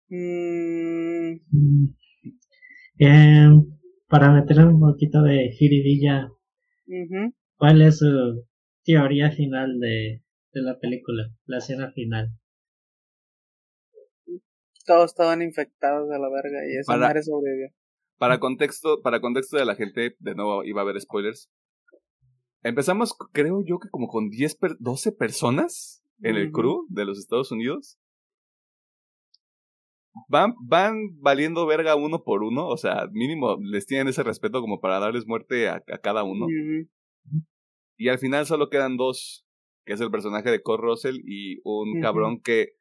Mm. 0.09 1.35
Eh, 2.99 3.51
para 4.15 4.31
meterle 4.31 4.67
un 4.67 4.79
poquito 4.79 5.23
de 5.23 5.51
jiribilla, 5.59 6.31
¿cuál 7.57 7.83
es 7.83 7.99
su 7.99 8.47
teoría 8.85 9.33
final 9.33 9.81
de, 9.81 10.23
de 10.53 10.63
la 10.63 10.79
película? 10.79 11.25
La 11.47 11.59
escena 11.59 11.91
final 11.91 12.31
todos 14.85 15.07
estaban 15.07 15.43
infectados 15.43 16.09
de 16.09 16.19
la 16.19 16.29
verga 16.29 16.61
y 16.71 16.77
esa 16.77 16.97
madre 16.97 17.25
sobrevivió. 17.25 17.71
Para 18.19 18.39
contexto, 18.39 19.01
para 19.03 19.21
contexto 19.21 19.57
de 19.57 19.65
la 19.65 19.75
gente, 19.75 20.15
de 20.19 20.35
nuevo 20.37 20.63
iba 20.63 20.81
a 20.81 20.85
haber 20.85 21.01
spoilers. 21.01 21.51
Empezamos, 22.63 23.17
creo 23.33 23.65
yo 23.67 23.79
que 23.81 23.89
como 23.91 24.07
con 24.07 24.29
10, 24.29 24.59
12 24.79 25.13
personas 25.13 26.05
en 26.23 26.37
el 26.37 26.53
crew 26.53 26.87
de 26.89 27.05
los 27.05 27.19
Estados 27.19 27.51
Unidos. 27.51 27.99
Van, 30.29 30.55
van 30.61 30.95
valiendo 31.21 31.67
verga 31.67 31.97
uno 31.97 32.23
por 32.23 32.45
uno, 32.45 32.69
o 32.69 32.77
sea, 32.77 33.09
mínimo 33.13 33.57
les 33.61 33.87
tienen 33.87 34.09
ese 34.09 34.23
respeto 34.23 34.61
como 34.61 34.81
para 34.81 35.01
darles 35.01 35.27
muerte 35.27 35.69
a, 35.69 35.81
cada 36.03 36.23
uno. 36.23 36.47
Y 37.97 38.09
al 38.09 38.19
final 38.19 38.47
solo 38.47 38.71
quedan 38.71 38.97
dos, 38.97 39.45
que 39.85 39.93
es 39.93 40.01
el 40.01 40.11
personaje 40.11 40.51
de 40.51 40.63
Cole 40.63 40.83
Russell 40.83 41.17
y 41.25 41.59
un 41.65 42.01
cabrón 42.01 42.41
que 42.41 42.75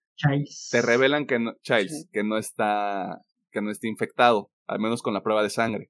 te 0.72 0.82
revelan 0.82 1.26
que 1.26 1.40
no, 1.40 1.54
que 1.64 2.24
no 2.24 2.38
está, 2.38 3.20
que 3.52 3.62
no 3.62 3.72
está 3.72 3.88
infectado, 3.88 4.52
al 4.68 4.80
menos 4.80 5.02
con 5.02 5.14
la 5.14 5.24
prueba 5.24 5.44
de 5.44 5.50
sangre. 5.50 5.90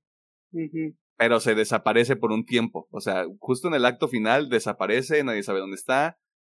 Pero 1.17 1.39
se 1.39 1.55
desaparece 1.55 2.15
por 2.15 2.31
un 2.31 2.45
tiempo. 2.45 2.87
O 2.91 2.99
sea, 3.01 3.25
justo 3.39 3.67
en 3.67 3.75
el 3.75 3.85
acto 3.85 4.07
final 4.07 4.49
desaparece, 4.49 5.23
nadie 5.23 5.43
sabe 5.43 5.59
dónde 5.59 5.75
está, 5.75 6.17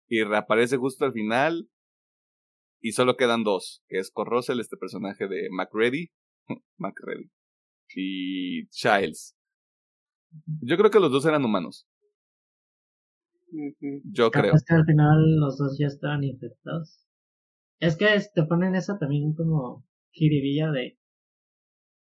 y 0.07 0.23
reaparece 0.23 0.77
justo 0.77 1.05
al 1.05 1.13
final, 1.13 1.69
y 2.83 2.91
solo 2.91 3.15
quedan 3.15 3.43
dos, 3.43 3.81
que 3.87 3.97
es 3.97 4.11
Corrosel, 4.11 4.59
este 4.59 4.75
personaje 4.75 5.29
de 5.29 5.47
MacReady, 5.49 6.11
MacReady, 6.77 7.31
y 7.95 8.67
Childs. 8.67 9.37
Yo 10.61 10.75
creo 10.77 10.91
que 10.91 10.99
los 10.99 11.11
dos 11.11 11.25
eran 11.25 11.45
humanos. 11.45 11.87
Yo 14.03 14.31
creo. 14.31 14.51
que 14.67 14.73
al 14.73 14.85
final 14.85 15.39
los 15.39 15.57
dos 15.57 15.77
ya 15.79 15.87
estaban 15.87 16.23
infectados. 16.25 16.99
Es 17.79 17.95
que 17.95 18.07
te 18.33 18.43
ponen 18.43 18.75
eso 18.75 18.97
también 18.99 19.33
como 19.33 19.85
jiribilla 20.11 20.71
de 20.71 20.99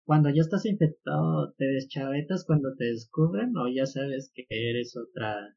cuando 0.05 0.29
ya 0.29 0.41
estás 0.41 0.65
infectado, 0.65 1.53
te 1.53 1.65
deschavetas 1.65 2.45
cuando 2.45 2.75
te 2.75 2.85
descubren 2.85 3.55
o 3.57 3.67
ya 3.73 3.85
sabes 3.85 4.31
que 4.35 4.45
eres 4.49 4.95
otra 4.97 5.55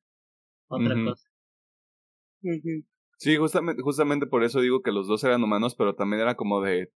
otra 0.69 0.95
cosa. 1.05 1.29
Sí, 3.19 3.37
justamente, 3.37 3.83
justamente 3.83 4.27
por 4.27 4.43
eso 4.43 4.61
digo 4.61 4.83
que 4.83 4.93
los 4.93 5.07
dos 5.07 5.23
eran 5.25 5.43
humanos, 5.43 5.75
pero 5.77 5.95
también 5.95 6.23
era 6.23 6.35
como 6.35 6.61
de 6.61 6.91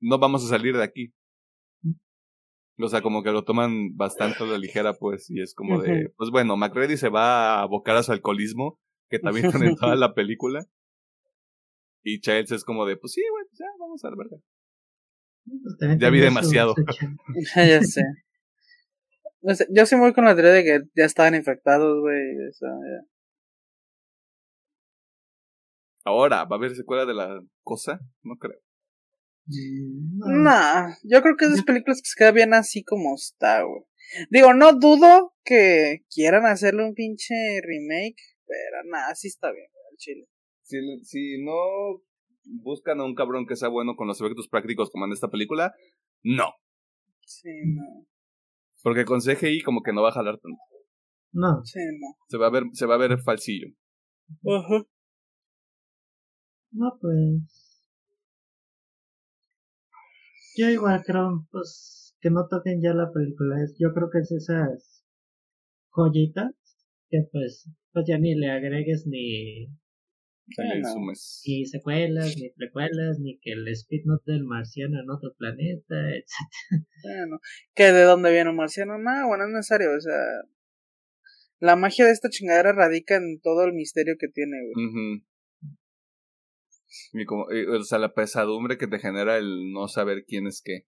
no 0.00 0.18
vamos 0.18 0.44
a 0.44 0.48
salir 0.48 0.76
de 0.76 0.82
aquí. 0.82 1.14
O 2.78 2.88
sea, 2.88 3.00
como 3.02 3.22
que 3.22 3.30
lo 3.30 3.44
toman 3.44 3.96
bastante 3.96 4.42
a 4.42 4.46
la 4.46 4.58
ligera, 4.58 4.94
pues, 4.94 5.30
y 5.30 5.40
es 5.40 5.54
como 5.54 5.80
de, 5.80 6.12
pues 6.16 6.30
bueno, 6.30 6.56
McReady 6.56 6.96
se 6.96 7.10
va 7.10 7.58
a 7.58 7.62
abocar 7.62 7.96
a 7.96 8.02
su 8.02 8.12
alcoholismo, 8.12 8.80
que 9.08 9.18
también 9.18 9.46
están 9.46 9.62
en 9.62 9.76
toda 9.76 9.94
la 9.94 10.14
película. 10.14 10.66
Y 12.02 12.20
Childs 12.20 12.50
es 12.50 12.64
como 12.64 12.84
de, 12.84 12.96
pues 12.96 13.12
sí, 13.12 13.22
güey, 13.30 13.44
pues 13.48 13.58
ya, 13.58 13.66
vamos 13.78 14.04
a 14.04 14.10
la 14.10 14.16
verdad. 14.16 14.38
Pues 15.44 15.98
ya 15.98 16.10
vi 16.10 16.20
demasiado. 16.20 16.74
ya 17.56 17.82
sé. 17.82 18.02
Yo 19.70 19.86
sí 19.86 19.96
voy 19.96 20.12
con 20.12 20.24
la 20.24 20.34
teoría 20.34 20.52
de 20.52 20.64
que 20.64 20.80
ya 20.96 21.04
estaban 21.04 21.34
infectados, 21.34 22.00
güey. 22.00 22.18
Ahora, 26.04 26.44
¿va 26.44 26.56
a 26.56 26.58
haber 26.58 26.74
secuela 26.74 27.06
de 27.06 27.14
la 27.14 27.40
cosa? 27.62 28.00
No 28.22 28.36
creo. 28.36 28.58
No, 29.46 30.94
yo 31.02 31.20
creo 31.22 31.36
que 31.36 31.46
esas 31.46 31.64
películas 31.64 32.00
que 32.00 32.08
se 32.08 32.18
queda 32.18 32.30
bien 32.30 32.54
así 32.54 32.84
como 32.84 33.14
está, 33.14 33.62
güey. 33.62 33.82
Digo, 34.30 34.54
no 34.54 34.72
dudo 34.74 35.34
que 35.44 36.04
quieran 36.14 36.46
hacerle 36.46 36.84
un 36.84 36.94
pinche 36.94 37.34
remake, 37.62 38.22
pero 38.46 38.84
nada, 38.90 39.10
así 39.10 39.28
está 39.28 39.50
bien, 39.50 39.66
el 39.90 39.96
chile. 39.96 40.28
Si, 40.62 40.78
si 41.04 41.42
no 41.42 41.54
buscan 42.44 43.00
a 43.00 43.04
un 43.04 43.14
cabrón 43.14 43.46
que 43.46 43.56
sea 43.56 43.68
bueno 43.68 43.96
con 43.96 44.06
los 44.06 44.20
efectos 44.20 44.48
prácticos 44.48 44.90
como 44.90 45.06
en 45.06 45.12
esta 45.12 45.28
película, 45.28 45.74
no. 46.22 46.52
Sí, 47.20 47.48
no. 47.66 48.06
Porque 48.82 49.04
con 49.04 49.20
CGI 49.20 49.62
como 49.62 49.82
que 49.82 49.92
no 49.92 50.02
va 50.02 50.10
a 50.10 50.12
jalar 50.12 50.38
tanto. 50.38 50.58
No. 51.32 51.64
Sí, 51.64 51.80
no. 51.98 52.16
Se 52.28 52.36
va 52.36 52.48
a 52.48 52.50
ver, 52.50 52.64
se 52.72 52.86
va 52.86 52.96
a 52.96 52.98
ver 52.98 53.18
falsillo. 53.20 53.68
Ajá. 54.44 54.84
No, 56.72 56.98
pues. 57.00 57.82
Yo 60.56 60.68
igual 60.68 61.02
creo, 61.04 61.46
pues, 61.50 62.14
que 62.20 62.30
no 62.30 62.46
toquen 62.48 62.82
ya 62.82 62.92
la 62.94 63.10
película. 63.12 63.56
Yo 63.78 63.92
creo 63.94 64.10
que 64.10 64.18
es 64.18 64.32
esas 64.32 65.04
joyitas 65.90 66.52
que 67.10 67.18
pues, 67.30 67.68
pues 67.92 68.06
ya 68.08 68.18
ni 68.18 68.34
le 68.34 68.50
agregues 68.50 69.06
ni 69.06 69.68
ni 71.46 71.66
secuelas, 71.66 72.36
ni 72.36 72.50
precuelas, 72.50 73.18
ni 73.20 73.38
que 73.38 73.52
el 73.52 73.68
speed 73.68 74.02
note 74.04 74.32
del 74.32 74.44
marciano 74.44 75.00
en 75.00 75.10
otro 75.10 75.34
planeta, 75.36 75.94
etc. 76.16 76.84
Bueno, 77.02 77.40
que 77.74 77.84
de 77.84 78.02
dónde 78.02 78.32
viene 78.32 78.50
un 78.50 78.56
marciano, 78.56 78.98
no, 78.98 79.28
bueno, 79.28 79.44
es 79.44 79.50
necesario, 79.50 79.94
o 79.96 80.00
sea, 80.00 80.18
la 81.60 81.76
magia 81.76 82.06
de 82.06 82.12
esta 82.12 82.28
chingadera 82.28 82.72
radica 82.72 83.16
en 83.16 83.40
todo 83.40 83.64
el 83.64 83.72
misterio 83.72 84.16
que 84.18 84.28
tiene, 84.28 84.56
güey. 84.62 85.22
y 85.22 85.31
como, 87.26 87.44
o 87.44 87.82
sea, 87.82 87.98
la 87.98 88.14
pesadumbre 88.14 88.78
que 88.78 88.86
te 88.86 88.98
genera 88.98 89.38
el 89.38 89.72
no 89.72 89.88
saber 89.88 90.24
quién 90.26 90.46
es 90.46 90.62
qué. 90.64 90.86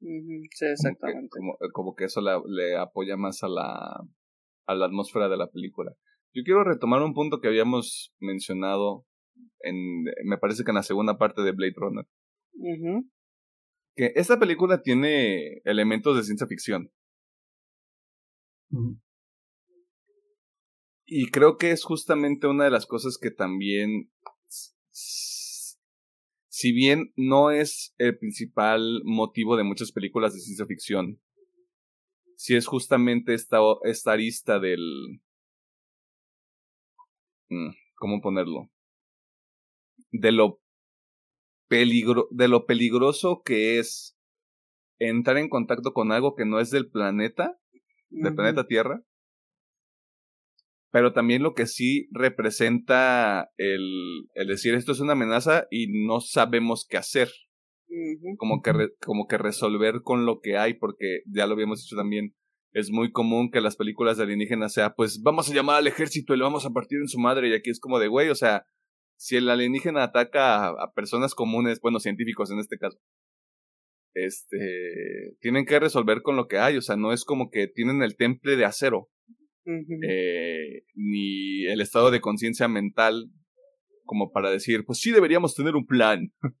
Sí, 0.00 0.64
exactamente. 0.66 1.28
Como 1.36 1.56
que, 1.58 1.68
como, 1.72 1.94
que 1.94 2.04
eso 2.04 2.20
le 2.20 2.76
apoya 2.76 3.16
más 3.16 3.42
a 3.42 3.48
la, 3.48 4.00
a 4.66 4.74
la 4.74 4.86
atmósfera 4.86 5.28
de 5.28 5.36
la 5.36 5.50
película. 5.50 5.92
Yo 6.32 6.42
quiero 6.44 6.64
retomar 6.64 7.02
un 7.02 7.12
punto 7.12 7.40
que 7.40 7.48
habíamos 7.48 8.14
mencionado 8.20 9.04
en, 9.60 10.04
me 10.24 10.38
parece 10.38 10.64
que 10.64 10.70
en 10.70 10.76
la 10.76 10.82
segunda 10.82 11.18
parte 11.18 11.42
de 11.42 11.52
Blade 11.52 11.74
Runner. 11.76 12.06
Que 13.96 14.12
esta 14.14 14.38
película 14.38 14.82
tiene 14.82 15.60
elementos 15.64 16.16
de 16.16 16.22
ciencia 16.22 16.46
ficción. 16.46 16.90
Y 21.04 21.30
creo 21.30 21.56
que 21.56 21.72
es 21.72 21.84
justamente 21.84 22.46
una 22.46 22.64
de 22.64 22.70
las 22.70 22.86
cosas 22.86 23.18
que 23.20 23.32
también, 23.32 24.10
si 26.48 26.72
bien 26.72 27.12
no 27.16 27.50
es 27.50 27.94
el 27.98 28.18
principal 28.18 29.02
motivo 29.04 29.56
de 29.56 29.64
muchas 29.64 29.92
películas 29.92 30.34
de 30.34 30.40
ciencia 30.40 30.66
ficción, 30.66 31.20
si 32.36 32.56
es 32.56 32.66
justamente 32.66 33.34
esta, 33.34 33.58
esta 33.84 34.12
arista 34.12 34.58
del, 34.58 35.20
Mm, 37.50 37.70
¿cómo 37.96 38.20
ponerlo? 38.20 38.70
De 40.12 40.30
lo 40.30 40.60
peligro, 41.68 42.28
de 42.30 42.48
lo 42.48 42.64
peligroso 42.64 43.42
que 43.44 43.78
es 43.80 44.16
entrar 44.98 45.36
en 45.36 45.48
contacto 45.48 45.92
con 45.92 46.12
algo 46.12 46.34
que 46.36 46.46
no 46.46 46.60
es 46.60 46.70
del 46.70 46.88
planeta, 46.88 47.58
del 48.08 48.34
planeta 48.34 48.66
Tierra, 48.66 49.02
pero 50.90 51.12
también 51.12 51.42
lo 51.42 51.54
que 51.54 51.66
sí 51.66 52.08
representa 52.12 53.50
el, 53.56 54.26
el, 54.34 54.48
decir 54.48 54.74
esto 54.74 54.92
es 54.92 55.00
una 55.00 55.12
amenaza 55.12 55.66
y 55.70 56.04
no 56.06 56.20
sabemos 56.20 56.86
qué 56.88 56.96
hacer. 56.96 57.28
Como 58.36 58.62
que, 58.62 58.72
como 59.00 59.26
que 59.26 59.38
resolver 59.38 60.02
con 60.02 60.24
lo 60.24 60.40
que 60.40 60.56
hay, 60.56 60.74
porque 60.74 61.22
ya 61.26 61.46
lo 61.46 61.54
habíamos 61.54 61.82
dicho 61.82 61.96
también, 61.96 62.34
es 62.72 62.90
muy 62.90 63.10
común 63.10 63.50
que 63.50 63.60
las 63.60 63.76
películas 63.76 64.16
de 64.16 64.24
alienígenas 64.24 64.72
sea, 64.72 64.94
pues 64.94 65.22
vamos 65.22 65.50
a 65.50 65.54
llamar 65.54 65.76
al 65.76 65.86
ejército 65.86 66.34
y 66.34 66.38
le 66.38 66.44
vamos 66.44 66.66
a 66.66 66.70
partir 66.70 66.98
en 66.98 67.08
su 67.08 67.18
madre. 67.18 67.48
Y 67.48 67.54
aquí 67.54 67.70
es 67.70 67.80
como 67.80 67.98
de, 67.98 68.08
güey, 68.08 68.28
o 68.28 68.34
sea, 68.34 68.64
si 69.16 69.36
el 69.36 69.50
alienígena 69.50 70.02
ataca 70.04 70.68
a, 70.68 70.92
personas 70.94 71.34
comunes, 71.34 71.80
bueno, 71.80 71.98
científicos 71.98 72.50
en 72.50 72.58
este 72.58 72.78
caso, 72.78 72.98
este, 74.14 75.36
tienen 75.40 75.66
que 75.66 75.80
resolver 75.80 76.22
con 76.22 76.36
lo 76.36 76.46
que 76.46 76.58
hay. 76.58 76.76
O 76.76 76.82
sea, 76.82 76.96
no 76.96 77.12
es 77.12 77.24
como 77.24 77.50
que 77.50 77.66
tienen 77.66 78.02
el 78.02 78.16
temple 78.16 78.56
de 78.56 78.64
acero, 78.64 79.08
eh, 79.66 80.84
ni 80.94 81.66
el 81.66 81.80
estado 81.80 82.10
de 82.10 82.20
conciencia 82.20 82.68
mental 82.68 83.30
como 84.04 84.32
para 84.32 84.50
decir, 84.50 84.84
pues 84.84 84.98
sí 84.98 85.12
deberíamos 85.12 85.54
tener 85.54 85.76
un 85.76 85.86
plan. 85.86 86.32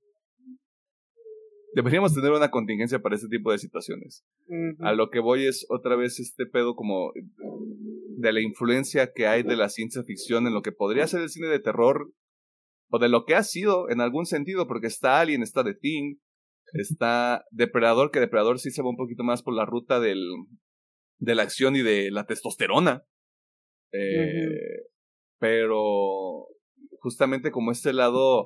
deberíamos 1.74 2.14
tener 2.14 2.32
una 2.32 2.50
contingencia 2.50 3.00
para 3.00 3.16
este 3.16 3.28
tipo 3.28 3.52
de 3.52 3.58
situaciones. 3.58 4.24
A 4.80 4.92
lo 4.92 5.10
que 5.10 5.20
voy 5.20 5.46
es 5.46 5.66
otra 5.68 5.96
vez 5.96 6.18
este 6.20 6.46
pedo 6.46 6.74
como 6.74 7.12
de 8.18 8.32
la 8.32 8.40
influencia 8.40 9.12
que 9.12 9.26
hay 9.26 9.42
de 9.42 9.56
la 9.56 9.68
ciencia 9.68 10.02
ficción 10.04 10.46
en 10.46 10.54
lo 10.54 10.62
que 10.62 10.72
podría 10.72 11.06
ser 11.06 11.22
el 11.22 11.30
cine 11.30 11.48
de 11.48 11.60
terror 11.60 12.12
o 12.88 12.98
de 12.98 13.08
lo 13.08 13.24
que 13.24 13.34
ha 13.34 13.42
sido 13.42 13.88
en 13.88 14.00
algún 14.00 14.26
sentido, 14.26 14.66
porque 14.66 14.88
está 14.88 15.20
Alien, 15.20 15.42
está 15.42 15.64
The 15.64 15.74
Thing, 15.74 16.16
está 16.72 17.44
Depredador, 17.50 18.10
que 18.10 18.20
Depredador 18.20 18.58
sí 18.58 18.70
se 18.70 18.82
va 18.82 18.90
un 18.90 18.96
poquito 18.96 19.24
más 19.24 19.42
por 19.42 19.54
la 19.54 19.64
ruta 19.64 20.00
del, 20.00 20.24
de 21.20 21.34
la 21.34 21.42
acción 21.42 21.76
y 21.76 21.82
de 21.82 22.10
la 22.10 22.26
testosterona. 22.26 23.04
Eh, 23.92 24.86
pero 25.38 26.46
justamente 27.00 27.50
como 27.50 27.72
este 27.72 27.92
lado 27.92 28.44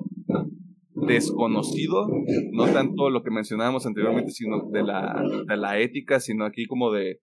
desconocido, 1.07 2.07
no 2.51 2.67
tanto 2.71 3.09
lo 3.09 3.23
que 3.23 3.31
mencionábamos 3.31 3.85
anteriormente, 3.85 4.31
sino 4.31 4.69
de 4.71 4.83
la, 4.83 5.21
de 5.47 5.57
la 5.57 5.79
ética, 5.79 6.19
sino 6.19 6.45
aquí 6.45 6.65
como 6.65 6.91
de 6.91 7.21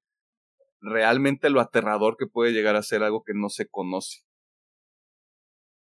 realmente 0.80 1.48
lo 1.48 1.60
aterrador 1.60 2.16
que 2.18 2.26
puede 2.26 2.52
llegar 2.52 2.76
a 2.76 2.82
ser 2.82 3.02
algo 3.02 3.22
que 3.24 3.32
no 3.34 3.48
se 3.48 3.68
conoce. 3.68 4.20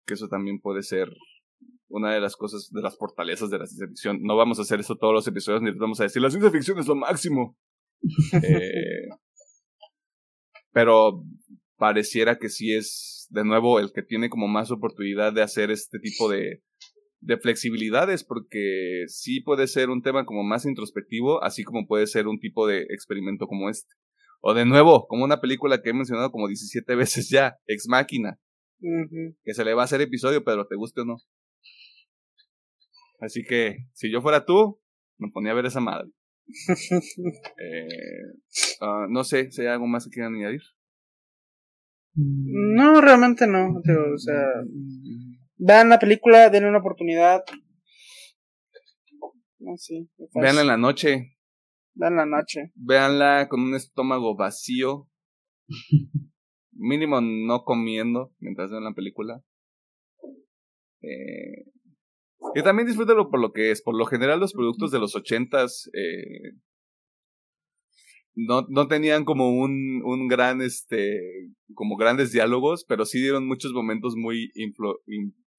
Que 0.07 0.15
eso 0.15 0.27
también 0.27 0.59
puede 0.59 0.83
ser 0.83 1.09
una 1.87 2.13
de 2.13 2.21
las 2.21 2.35
cosas, 2.35 2.69
de 2.71 2.81
las 2.81 2.97
fortalezas 2.97 3.49
de 3.49 3.59
la 3.59 3.67
ciencia 3.67 3.87
ficción. 3.87 4.19
No 4.21 4.35
vamos 4.35 4.59
a 4.59 4.63
hacer 4.63 4.79
eso 4.79 4.95
todos 4.95 5.13
los 5.13 5.27
episodios, 5.27 5.61
ni 5.61 5.71
vamos 5.71 5.99
a 5.99 6.03
decir, 6.03 6.21
la 6.21 6.29
ciencia 6.29 6.51
ficción 6.51 6.79
es 6.79 6.87
lo 6.87 6.95
máximo. 6.95 7.57
eh, 8.33 9.07
pero 10.75 11.23
pareciera 11.77 12.37
que 12.37 12.49
sí 12.49 12.73
es, 12.73 13.27
de 13.29 13.45
nuevo, 13.45 13.79
el 13.79 13.93
que 13.93 14.03
tiene 14.03 14.29
como 14.29 14.49
más 14.49 14.71
oportunidad 14.71 15.31
de 15.31 15.41
hacer 15.41 15.71
este 15.71 15.99
tipo 15.99 16.29
de, 16.29 16.63
de 17.21 17.37
flexibilidades, 17.37 18.25
porque 18.25 19.05
sí 19.07 19.39
puede 19.39 19.67
ser 19.67 19.89
un 19.89 20.01
tema 20.01 20.25
como 20.25 20.43
más 20.43 20.65
introspectivo, 20.65 21.41
así 21.41 21.63
como 21.63 21.87
puede 21.87 22.07
ser 22.07 22.27
un 22.27 22.39
tipo 22.39 22.67
de 22.67 22.81
experimento 22.89 23.47
como 23.47 23.69
este. 23.69 23.87
O 24.41 24.53
de 24.53 24.65
nuevo, 24.65 25.07
como 25.07 25.23
una 25.23 25.39
película 25.39 25.81
que 25.81 25.91
he 25.91 25.93
mencionado 25.93 26.29
como 26.29 26.49
17 26.49 26.93
veces 26.95 27.29
ya, 27.29 27.55
Ex 27.67 27.87
Máquina, 27.87 28.37
que 29.45 29.53
se 29.53 29.63
le 29.63 29.75
va 29.75 29.83
a 29.83 29.85
hacer 29.85 30.01
episodio, 30.01 30.43
pero 30.43 30.67
te 30.67 30.75
guste 30.75 31.01
o 31.01 31.05
no. 31.05 31.15
Así 33.21 33.43
que, 33.43 33.77
si 33.93 34.11
yo 34.11 34.21
fuera 34.21 34.43
tú, 34.43 34.81
me 35.17 35.31
ponía 35.31 35.53
a 35.53 35.55
ver 35.55 35.67
esa 35.67 35.79
madre. 35.79 36.09
eh, 37.57 37.87
ah, 38.81 39.07
no 39.09 39.23
sé 39.23 39.51
si 39.51 39.61
hay 39.61 39.67
algo 39.67 39.87
más 39.87 40.05
que 40.05 40.11
quieran 40.11 40.35
añadir. 40.35 40.61
No, 42.15 43.01
realmente 43.01 43.45
no. 43.45 43.67
o 43.67 44.17
sea, 44.17 44.45
Vean 45.57 45.89
la 45.89 45.99
película, 45.99 46.49
denle 46.49 46.69
una 46.69 46.79
oportunidad. 46.79 47.43
Así. 49.73 50.09
Veanla 50.33 50.61
en 50.61 50.67
la 50.67 50.77
noche. 50.77 51.37
Vean 51.93 52.17
la 52.17 52.25
noche. 52.25 52.71
Veanla 52.75 53.47
con 53.49 53.61
un 53.61 53.75
estómago 53.75 54.35
vacío. 54.35 55.09
Mínimo 56.71 57.21
no 57.21 57.63
comiendo 57.63 58.33
mientras 58.39 58.69
vean 58.69 58.83
la 58.83 58.93
película. 58.93 59.41
Eh, 61.01 61.71
y 62.53 62.63
también 62.63 62.87
disfrútelo 62.87 63.29
por 63.29 63.39
lo 63.39 63.51
que 63.51 63.71
es. 63.71 63.81
Por 63.81 63.97
lo 63.97 64.05
general 64.05 64.39
los 64.39 64.53
productos 64.53 64.91
de 64.91 64.99
los 64.99 65.15
ochentas 65.15 65.89
eh, 65.93 66.53
no, 68.35 68.65
no 68.69 68.87
tenían 68.87 69.25
como 69.25 69.49
un, 69.49 70.01
un 70.03 70.27
gran, 70.27 70.61
este, 70.61 71.21
como 71.73 71.95
grandes 71.95 72.31
diálogos, 72.31 72.85
pero 72.87 73.05
sí 73.05 73.19
dieron 73.19 73.47
muchos 73.47 73.71
momentos 73.73 74.15
muy 74.15 74.51
influ, 74.55 74.95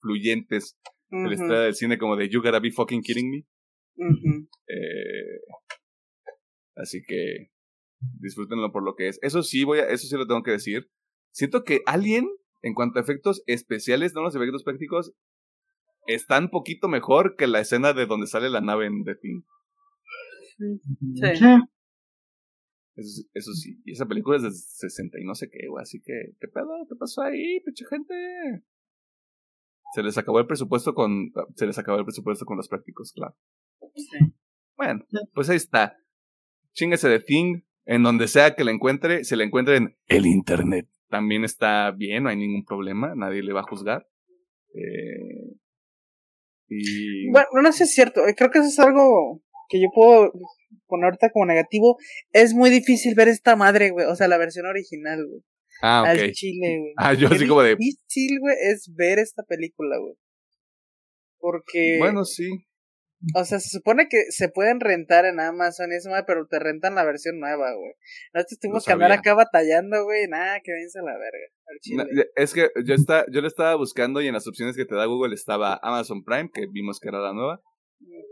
fluyentes 0.00 0.78
de 1.10 1.28
la 1.28 1.34
historia 1.34 1.60
del 1.60 1.74
cine, 1.74 1.98
como 1.98 2.16
de 2.16 2.28
You 2.28 2.42
Gotta 2.42 2.60
Be 2.60 2.70
Fucking 2.72 3.02
Kidding 3.02 3.30
Me. 3.30 3.44
eh, 4.68 5.40
Así 6.76 7.02
que 7.02 7.48
disfrútenlo 8.20 8.70
por 8.70 8.84
lo 8.84 8.94
que 8.94 9.08
es. 9.08 9.18
Eso 9.22 9.42
sí, 9.42 9.64
voy 9.64 9.78
a, 9.78 9.88
eso 9.88 10.06
sí 10.06 10.14
lo 10.16 10.26
tengo 10.26 10.42
que 10.42 10.50
decir. 10.50 10.90
Siento 11.32 11.64
que 11.64 11.80
Alien, 11.86 12.28
en 12.62 12.74
cuanto 12.74 12.98
a 12.98 13.02
efectos 13.02 13.42
especiales, 13.46 14.12
no 14.14 14.22
los 14.22 14.36
efectos 14.36 14.62
prácticos, 14.62 15.12
está 16.06 16.38
un 16.38 16.50
poquito 16.50 16.88
mejor 16.88 17.36
que 17.36 17.46
la 17.46 17.60
escena 17.60 17.92
de 17.92 18.06
donde 18.06 18.26
sale 18.26 18.50
la 18.50 18.60
nave 18.60 18.86
en 18.86 19.04
The 19.04 19.14
Thing. 19.16 19.42
Sí. 20.58 21.46
Eso, 23.34 23.52
sí, 23.52 23.78
y 23.84 23.92
esa 23.92 24.06
película 24.06 24.38
es 24.38 24.42
de 24.42 24.50
60 24.50 25.20
y 25.20 25.24
no 25.24 25.34
sé 25.34 25.50
qué, 25.50 25.68
güey, 25.68 25.82
así 25.82 26.00
que, 26.00 26.32
¿qué 26.40 26.48
pedo? 26.48 26.86
¿Qué 26.88 26.96
pasó 26.98 27.22
ahí, 27.22 27.60
pinche 27.60 27.84
gente? 27.84 28.14
Se 29.94 30.02
les 30.02 30.16
acabó 30.16 30.40
el 30.40 30.46
presupuesto 30.46 30.94
con, 30.94 31.30
se 31.56 31.66
les 31.66 31.78
acabó 31.78 31.98
el 31.98 32.06
presupuesto 32.06 32.46
con 32.46 32.56
los 32.56 32.68
prácticos, 32.68 33.12
claro. 33.12 33.36
Sí. 33.94 34.16
Bueno, 34.76 35.04
pues 35.34 35.50
ahí 35.50 35.56
está. 35.56 35.98
Chíngase 36.72 37.08
de 37.10 37.20
Thing, 37.20 37.62
en 37.84 38.02
donde 38.02 38.28
sea 38.28 38.54
que 38.54 38.64
la 38.64 38.70
encuentre, 38.70 39.24
se 39.24 39.36
la 39.36 39.44
encuentre 39.44 39.76
en 39.76 39.96
el 40.06 40.26
internet. 40.26 40.88
También 41.08 41.44
está 41.44 41.90
bien, 41.90 42.22
no 42.22 42.30
hay 42.30 42.36
ningún 42.36 42.64
problema, 42.64 43.14
nadie 43.14 43.42
le 43.42 43.52
va 43.52 43.60
a 43.60 43.68
juzgar. 43.68 44.08
Eh, 44.74 45.54
y... 46.68 47.30
Bueno, 47.30 47.46
no 47.62 47.72
sé 47.72 47.78
si 47.78 47.82
es 47.84 47.94
cierto, 47.94 48.26
eh, 48.26 48.34
creo 48.36 48.50
que 48.50 48.58
eso 48.58 48.68
es 48.68 48.78
algo 48.78 49.42
que 49.68 49.80
yo 49.80 49.88
puedo 49.94 50.32
poner 50.86 51.06
ahorita 51.06 51.30
como 51.30 51.46
negativo. 51.46 51.98
Es 52.32 52.54
muy 52.54 52.70
difícil 52.70 53.14
ver 53.14 53.28
esta 53.28 53.56
madre, 53.56 53.90
güey, 53.90 54.06
o 54.06 54.16
sea, 54.16 54.28
la 54.28 54.38
versión 54.38 54.66
original, 54.66 55.26
güey. 55.26 55.42
Ah, 55.82 56.02
ok. 56.02 56.08
Al 56.08 56.32
chile, 56.32 56.78
güey. 56.78 56.92
Ah, 56.96 57.14
yo 57.14 57.28
así 57.28 57.46
como 57.46 57.62
de... 57.62 57.76
difícil, 57.76 58.40
güey, 58.40 58.54
es 58.70 58.92
ver 58.94 59.18
esta 59.18 59.42
película, 59.42 59.98
güey. 59.98 60.14
Porque... 61.38 61.96
Bueno, 61.98 62.24
sí. 62.24 62.48
O 63.34 63.44
sea, 63.44 63.58
se 63.60 63.70
supone 63.70 64.08
que 64.08 64.24
se 64.30 64.48
pueden 64.48 64.78
rentar 64.80 65.24
en 65.24 65.40
Amazon 65.40 65.90
y 65.90 65.96
eso, 65.96 66.10
pero 66.26 66.46
te 66.46 66.58
rentan 66.58 66.94
la 66.94 67.04
versión 67.04 67.40
nueva, 67.40 67.72
güey. 67.74 67.92
Nosotros 68.34 68.58
tuvimos 68.60 68.84
que 68.84 68.92
andar 68.92 69.12
acá 69.12 69.34
batallando, 69.34 70.04
güey. 70.04 70.28
Nada, 70.28 70.60
que 70.62 70.72
vence 70.72 71.00
la 71.02 71.16
verga. 71.18 72.26
es 72.36 72.52
que 72.52 72.68
yo, 72.84 72.94
está, 72.94 73.24
yo 73.32 73.40
lo 73.40 73.48
estaba 73.48 73.74
buscando 73.76 74.20
y 74.20 74.28
en 74.28 74.34
las 74.34 74.46
opciones 74.46 74.76
que 74.76 74.84
te 74.84 74.94
da 74.94 75.06
Google 75.06 75.34
estaba 75.34 75.80
Amazon 75.82 76.24
Prime, 76.24 76.50
que 76.52 76.66
vimos 76.70 77.00
que 77.00 77.08
era 77.08 77.20
la 77.20 77.32
nueva. 77.32 77.62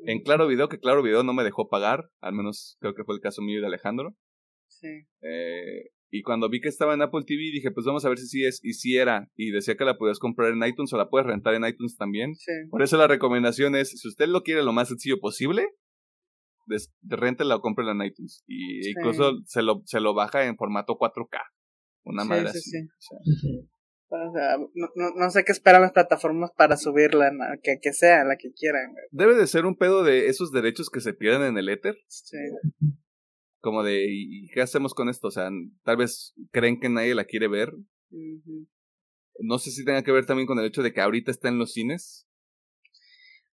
En 0.07 0.21
Claro 0.21 0.47
Video, 0.47 0.69
que 0.69 0.79
Claro 0.79 1.03
Video 1.03 1.23
no 1.23 1.33
me 1.33 1.45
dejó 1.45 1.69
pagar. 1.69 2.11
Al 2.21 2.35
menos 2.35 2.77
creo 2.81 2.95
que 2.95 3.05
fue 3.05 3.15
el 3.15 3.23
caso 3.23 3.41
mío 3.41 3.59
y 3.59 3.61
de 3.63 3.67
Alejandro. 3.67 4.15
Sí. 4.69 5.07
Eh, 5.23 5.91
y 6.17 6.23
cuando 6.23 6.49
vi 6.49 6.61
que 6.61 6.69
estaba 6.69 6.95
en 6.95 7.03
Apple 7.03 7.25
TV, 7.27 7.51
dije, 7.53 7.73
pues 7.73 7.85
vamos 7.87 8.05
a 8.05 8.09
ver 8.09 8.19
si 8.19 8.29
sí 8.29 8.45
es. 8.45 8.61
Y 8.63 8.75
si 8.75 8.97
era. 8.97 9.33
Y 9.35 9.51
decía 9.51 9.75
que 9.75 9.85
la 9.85 9.99
podías 9.99 10.21
comprar 10.21 10.53
en 10.53 10.65
iTunes 10.65 10.93
o 10.93 10.97
la 10.97 11.09
puedes 11.09 11.27
rentar 11.27 11.55
en 11.55 11.65
iTunes 11.65 11.97
también. 11.97 12.35
Por 12.71 12.85
eso 12.85 12.97
la 12.97 13.09
recomendación 13.09 13.75
es, 13.75 14.01
si 14.01 14.07
usted 14.07 14.29
lo 14.29 14.45
quiere 14.45 14.63
lo 14.63 14.73
más 14.73 14.87
sencillo 14.87 15.19
posible, 15.19 15.67
rentela 17.03 17.57
o 17.57 17.61
cómprela 17.61 17.91
en 17.91 18.03
iTunes. 18.03 18.45
Y 18.47 18.91
incluso 18.91 19.41
se 19.47 19.63
lo, 19.63 19.83
se 19.87 19.99
lo 19.99 20.15
baja 20.15 20.45
en 20.45 20.57
formato 20.57 20.93
4K. 20.93 21.37
Una 22.05 22.25
madre 22.25 22.51
así. 22.51 22.87
O 24.07 24.33
sea, 24.33 24.57
no, 24.57 25.11
no, 25.17 25.31
sé 25.31 25.45
qué 25.45 25.51
esperan 25.51 25.83
las 25.83 25.91
plataformas 25.91 26.53
para 26.57 26.77
subirla, 26.77 27.33
que, 27.61 27.79
que 27.83 27.93
sea 27.93 28.23
la 28.23 28.37
que 28.37 28.53
quieran. 28.53 28.95
Debe 29.11 29.35
de 29.35 29.49
ser 29.49 29.67
un 29.67 29.75
pedo 29.75 30.05
de 30.05 30.29
esos 30.29 30.53
derechos 30.53 30.91
que 30.91 31.01
se 31.01 31.13
pierden 31.13 31.43
en 31.43 31.59
el 31.59 31.69
éter. 31.69 31.97
Sí 32.07 32.37
como 33.65 33.83
de, 33.83 34.05
¿y 34.07 34.47
qué 34.49 34.61
hacemos 34.61 34.93
con 34.93 35.09
esto? 35.09 35.29
O 35.29 35.31
sea, 35.31 35.49
tal 35.85 35.97
vez 35.97 36.35
creen 36.53 36.79
que 36.79 36.91
nadie 36.91 37.15
la 37.15 37.25
quiere 37.25 37.49
ver. 37.49 37.73
No 39.39 39.59
sé 39.59 39.71
si 39.71 39.87
tenga 39.87 40.03
que 40.03 40.13
ver 40.13 40.27
también 40.27 40.47
con 40.47 40.59
el 40.59 40.67
hecho 40.67 40.83
de 40.83 40.93
que 40.93 41.01
ahorita 41.01 41.31
está 41.31 41.49
en 41.49 41.59
los 41.59 41.73
cines. 41.73 42.29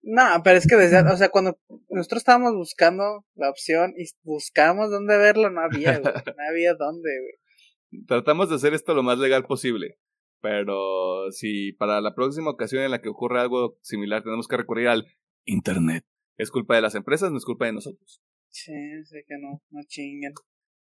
No, 0.04 0.22
pero 0.44 0.58
es 0.58 0.68
que 0.68 0.76
desde, 0.76 1.00
o 1.00 1.16
sea, 1.16 1.30
cuando 1.30 1.58
nosotros 1.90 2.20
estábamos 2.20 2.54
buscando 2.56 3.26
la 3.36 3.50
opción 3.50 3.94
y 3.98 4.04
buscamos 4.24 4.92
dónde 4.92 5.18
verlo, 5.18 5.50
no 5.50 5.62
había, 5.62 6.00
no 6.04 6.44
había 6.50 6.74
dónde, 6.74 7.10
güey. 7.22 8.04
Tratamos 8.06 8.50
de 8.50 8.56
hacer 8.56 8.74
esto 8.74 8.94
lo 8.94 9.04
más 9.04 9.18
legal 9.18 9.46
posible, 9.46 9.98
pero 10.42 11.32
si 11.32 11.72
para 11.74 12.02
la 12.02 12.16
próxima 12.16 12.52
ocasión 12.52 12.84
en 12.84 12.92
la 12.92 13.02
que 13.02 13.10
ocurra 13.10 13.44
algo 13.44 13.78
similar 13.82 14.24
tenemos 14.24 14.50
que 14.50 14.58
recurrir 14.58 14.90
al 14.90 15.06
Internet, 15.46 16.04
es 16.38 16.52
culpa 16.52 16.76
de 16.76 16.82
las 16.82 16.96
empresas, 16.96 17.32
no 17.32 17.38
es 17.38 17.46
culpa 17.46 17.66
de 17.66 17.74
nosotros. 17.74 18.22
Sí, 18.52 18.74
sé 19.06 19.24
que 19.28 19.36
no, 19.40 19.62
no 19.70 19.82
chinguen. 19.88 20.34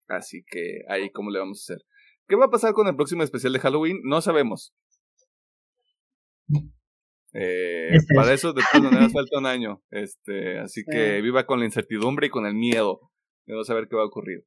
Así 0.08 0.44
que 0.50 0.82
ahí 0.90 1.12
cómo 1.12 1.30
le 1.30 1.40
vamos 1.40 1.60
a 1.60 1.74
hacer. 1.74 1.86
¿Qué 2.28 2.36
va 2.36 2.46
a 2.46 2.52
pasar 2.52 2.74
con 2.74 2.88
el 2.88 2.96
próximo 2.96 3.24
especial 3.24 3.54
de 3.54 3.60
Halloween? 3.60 4.02
No 4.04 4.22
sabemos. 4.22 4.74
Eh, 7.34 7.92
para 8.16 8.34
eso 8.34 8.54
de 8.54 8.64
todas 8.72 8.92
maneras 8.92 9.14
falta 9.14 9.38
un 9.38 9.46
año. 9.46 9.84
Este, 9.92 10.60
así 10.60 10.84
que 10.84 11.22
viva 11.22 11.46
con 11.46 11.60
la 11.60 11.66
incertidumbre 11.66 12.28
y 12.28 12.30
con 12.32 12.48
el 12.48 12.56
miedo 12.56 13.12
de 13.46 13.54
no 13.54 13.64
saber 13.64 13.88
qué 13.88 13.96
va 13.96 14.02
a 14.02 14.08
ocurrir. 14.08 14.46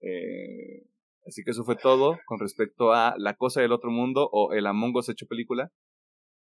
Eh, 0.00 0.84
así 1.26 1.44
que 1.44 1.52
eso 1.52 1.64
fue 1.64 1.76
todo 1.76 2.18
con 2.26 2.40
respecto 2.40 2.92
a 2.92 3.14
La 3.18 3.34
Cosa 3.34 3.60
del 3.60 3.72
Otro 3.72 3.90
Mundo 3.90 4.28
o 4.32 4.52
El 4.52 4.66
Among 4.66 4.96
Us 4.96 5.08
hecho 5.08 5.26
película. 5.26 5.70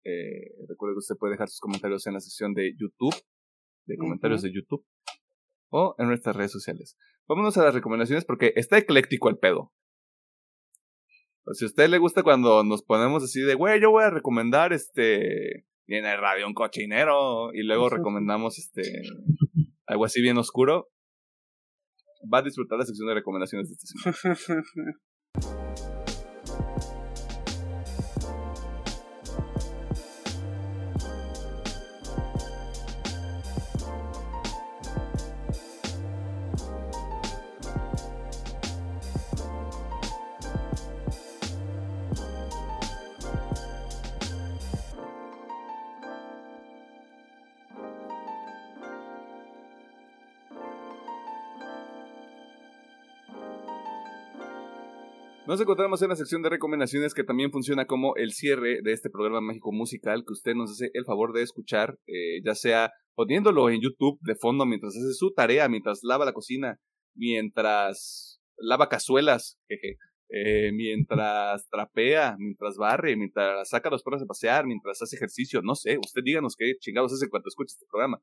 Eh, 0.04 0.56
recuerde 0.68 0.96
que 0.96 1.00
usted 1.00 1.16
puede 1.20 1.34
dejar 1.34 1.50
sus 1.50 1.60
comentarios 1.60 2.08
en 2.08 2.14
la 2.14 2.20
sección 2.20 2.54
de 2.56 2.74
YouTube, 2.76 3.16
de 3.86 3.98
comentarios 3.98 4.42
de 4.42 4.52
YouTube 4.52 4.84
o 5.70 5.96
en 5.98 6.08
nuestras 6.08 6.36
redes 6.36 6.52
sociales. 6.52 6.98
Vámonos 7.28 7.58
a 7.58 7.64
las 7.64 7.74
recomendaciones 7.74 8.26
porque 8.26 8.54
está 8.56 8.78
ecléctico 8.78 9.30
el 9.30 9.38
pedo. 9.38 9.72
si 11.54 11.66
a 11.66 11.68
usted 11.68 11.90
le 11.90 11.98
gusta 11.98 12.24
cuando 12.24 12.64
nos 12.64 12.84
ponemos 12.84 13.24
así 13.24 13.42
de, 13.42 13.56
güey, 13.56 13.82
yo 13.82 13.92
voy 13.92 14.04
a 14.04 14.10
recomendar 14.10 14.74
este, 14.74 15.66
viene 15.88 16.16
radio 16.18 16.48
un 16.48 16.54
cochinero 16.54 17.54
y 17.54 17.64
luego 17.64 17.90
recomendamos 17.90 18.60
este, 18.60 18.84
algo 19.88 20.06
así 20.06 20.22
bien 20.22 20.38
oscuro, 20.38 20.90
va 22.32 22.40
a 22.40 22.44
disfrutar 22.44 22.78
la 22.78 22.86
sección 22.86 23.08
de 23.08 23.16
recomendaciones 23.16 23.70
de 23.70 23.76
este 23.76 24.56
Nos 55.50 55.60
encontramos 55.60 56.00
en 56.04 56.10
la 56.10 56.16
sección 56.16 56.44
de 56.44 56.50
recomendaciones 56.50 57.16
que 57.16 57.24
también 57.24 57.52
funciona 57.52 57.88
como 57.88 58.16
el 58.18 58.34
cierre 58.34 58.84
de 58.84 58.94
este 58.94 59.10
programa 59.10 59.42
mágico 59.42 59.72
musical 59.72 60.24
que 60.24 60.34
usted 60.34 60.54
nos 60.54 60.70
hace 60.70 60.92
el 60.94 61.06
favor 61.06 61.34
de 61.34 61.42
escuchar, 61.42 61.98
eh, 62.06 62.40
ya 62.46 62.54
sea 62.54 62.92
poniéndolo 63.16 63.68
en 63.72 63.82
YouTube 63.82 64.20
de 64.22 64.36
fondo 64.36 64.68
mientras 64.68 64.96
hace 64.96 65.12
su 65.16 65.34
tarea, 65.34 65.68
mientras 65.68 66.02
lava 66.04 66.24
la 66.24 66.34
cocina, 66.34 66.78
mientras 67.16 68.40
lava 68.60 68.90
cazuelas, 68.90 69.58
jeje, 69.68 69.98
eh, 70.30 70.72
mientras 70.72 71.68
trapea, 71.72 72.36
mientras 72.38 72.78
barre, 72.78 73.16
mientras 73.16 73.70
saca 73.70 73.90
los 73.90 74.04
perros 74.04 74.22
a 74.22 74.28
pasear, 74.28 74.68
mientras 74.68 75.02
hace 75.02 75.16
ejercicio, 75.16 75.64
no 75.64 75.74
sé, 75.74 75.98
usted 75.98 76.22
díganos 76.24 76.56
qué 76.56 76.74
chingados 76.80 77.12
hace 77.12 77.28
cuando 77.28 77.48
escucha 77.48 77.74
este 77.74 77.88
programa. 77.90 78.22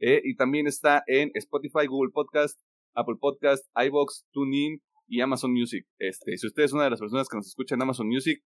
Eh, 0.00 0.20
y 0.22 0.36
también 0.36 0.66
está 0.66 1.02
en 1.06 1.30
Spotify, 1.32 1.86
Google 1.86 2.10
Podcast, 2.12 2.60
Apple 2.94 3.16
Podcast, 3.18 3.64
iBox, 3.74 4.26
TuneIn, 4.32 4.82
y 5.08 5.20
Amazon 5.20 5.52
Music. 5.52 5.86
Este, 5.98 6.36
si 6.36 6.46
usted 6.46 6.64
es 6.64 6.72
una 6.72 6.84
de 6.84 6.90
las 6.90 7.00
personas 7.00 7.28
que 7.28 7.36
nos 7.36 7.46
escucha 7.46 7.74
en 7.74 7.82
Amazon 7.82 8.06
Music, 8.06 8.42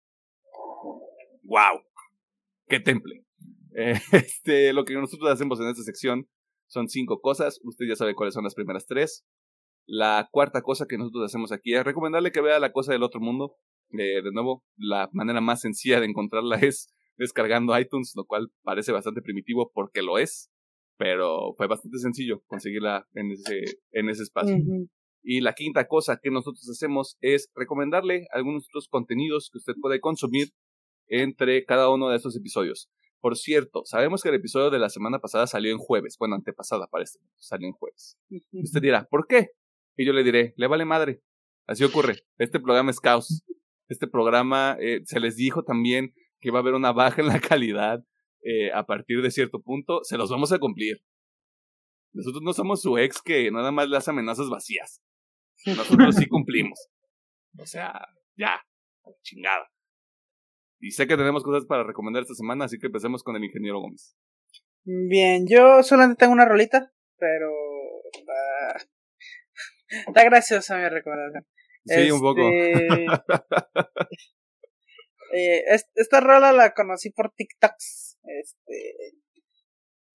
wow, 1.42 1.80
qué 2.68 2.80
temple. 2.80 3.22
Eh, 3.78 3.92
este, 4.12 4.72
lo 4.72 4.86
que 4.86 4.94
nosotros 4.94 5.30
hacemos 5.30 5.60
en 5.60 5.68
esta 5.68 5.82
sección 5.82 6.26
son 6.66 6.88
cinco 6.88 7.20
cosas. 7.20 7.60
Usted 7.62 7.84
ya 7.86 7.94
sabe 7.94 8.14
cuáles 8.14 8.32
son 8.32 8.44
las 8.44 8.54
primeras 8.54 8.86
tres. 8.86 9.26
La 9.84 10.30
cuarta 10.32 10.62
cosa 10.62 10.86
que 10.88 10.96
nosotros 10.96 11.26
hacemos 11.26 11.52
aquí 11.52 11.74
es 11.74 11.84
recomendarle 11.84 12.32
que 12.32 12.40
vea 12.40 12.58
la 12.58 12.72
cosa 12.72 12.92
del 12.92 13.02
otro 13.02 13.20
mundo. 13.20 13.58
Eh, 13.90 14.22
de 14.22 14.32
nuevo, 14.32 14.64
la 14.78 15.10
manera 15.12 15.42
más 15.42 15.60
sencilla 15.60 16.00
de 16.00 16.06
encontrarla 16.06 16.56
es 16.62 16.88
descargando 17.18 17.78
iTunes, 17.78 18.14
lo 18.16 18.24
cual 18.24 18.48
parece 18.62 18.92
bastante 18.92 19.20
primitivo 19.20 19.70
porque 19.74 20.00
lo 20.00 20.16
es, 20.16 20.50
pero 20.96 21.52
fue 21.58 21.66
bastante 21.66 21.98
sencillo 21.98 22.42
conseguirla 22.46 23.06
en 23.12 23.32
ese, 23.32 23.60
en 23.92 24.08
ese 24.08 24.22
espacio. 24.22 24.56
Y 25.28 25.40
la 25.40 25.54
quinta 25.54 25.88
cosa 25.88 26.20
que 26.22 26.30
nosotros 26.30 26.70
hacemos 26.70 27.18
es 27.20 27.50
recomendarle 27.56 28.28
algunos 28.30 28.68
otros 28.68 28.86
contenidos 28.88 29.50
que 29.50 29.58
usted 29.58 29.74
puede 29.82 29.98
consumir 29.98 30.50
entre 31.08 31.64
cada 31.64 31.90
uno 31.90 32.10
de 32.10 32.16
estos 32.16 32.36
episodios. 32.36 32.88
Por 33.20 33.36
cierto, 33.36 33.82
sabemos 33.86 34.22
que 34.22 34.28
el 34.28 34.36
episodio 34.36 34.70
de 34.70 34.78
la 34.78 34.88
semana 34.88 35.18
pasada 35.18 35.48
salió 35.48 35.72
en 35.72 35.78
jueves, 35.78 36.14
bueno, 36.16 36.36
antepasada 36.36 36.86
para 36.86 37.02
este, 37.02 37.18
salió 37.34 37.66
en 37.66 37.72
jueves. 37.72 38.16
Usted 38.52 38.80
dirá, 38.80 39.08
¿por 39.10 39.26
qué? 39.26 39.48
Y 39.96 40.06
yo 40.06 40.12
le 40.12 40.22
diré, 40.22 40.54
le 40.56 40.68
vale 40.68 40.84
madre. 40.84 41.22
Así 41.66 41.82
ocurre. 41.82 42.22
Este 42.38 42.60
programa 42.60 42.92
es 42.92 43.00
caos. 43.00 43.42
Este 43.88 44.06
programa 44.06 44.76
eh, 44.80 45.00
se 45.06 45.18
les 45.18 45.34
dijo 45.34 45.64
también 45.64 46.14
que 46.38 46.52
va 46.52 46.60
a 46.60 46.62
haber 46.62 46.74
una 46.74 46.92
baja 46.92 47.20
en 47.20 47.26
la 47.26 47.40
calidad 47.40 48.04
eh, 48.44 48.70
a 48.72 48.86
partir 48.86 49.22
de 49.22 49.32
cierto 49.32 49.60
punto. 49.60 50.04
Se 50.04 50.16
los 50.16 50.30
vamos 50.30 50.52
a 50.52 50.60
cumplir. 50.60 50.98
Nosotros 52.12 52.44
no 52.44 52.52
somos 52.52 52.80
su 52.80 52.96
ex 52.96 53.20
que 53.20 53.50
nada 53.50 53.72
más 53.72 53.92
hace 53.92 54.12
amenazas 54.12 54.48
vacías. 54.48 55.02
Nosotros 55.76 56.16
sí 56.16 56.26
cumplimos. 56.26 56.88
O 57.58 57.66
sea, 57.66 57.92
ya, 58.36 58.60
chingada. 59.22 59.70
Y 60.80 60.90
sé 60.90 61.06
que 61.06 61.16
tenemos 61.16 61.42
cosas 61.42 61.64
para 61.66 61.84
recomendar 61.84 62.22
esta 62.22 62.34
semana, 62.34 62.66
así 62.66 62.78
que 62.78 62.86
empecemos 62.86 63.22
con 63.22 63.36
el 63.36 63.44
ingeniero 63.44 63.80
Gómez. 63.80 64.16
Bien, 64.84 65.46
yo 65.48 65.82
solamente 65.82 66.20
tengo 66.20 66.32
una 66.32 66.44
rolita, 66.44 66.92
pero... 67.18 67.50
Ah, 68.28 68.78
está 70.06 70.24
graciosa 70.24 70.76
mi 70.76 70.88
recomendación. 70.88 71.46
Sí, 71.84 72.10
un 72.10 72.20
poco. 72.20 72.40
Este, 72.42 73.06
eh, 75.34 75.64
esta 75.94 76.20
rola 76.20 76.52
la 76.52 76.72
conocí 76.74 77.10
por 77.10 77.32
TikToks. 77.32 78.18
Este, 78.24 78.94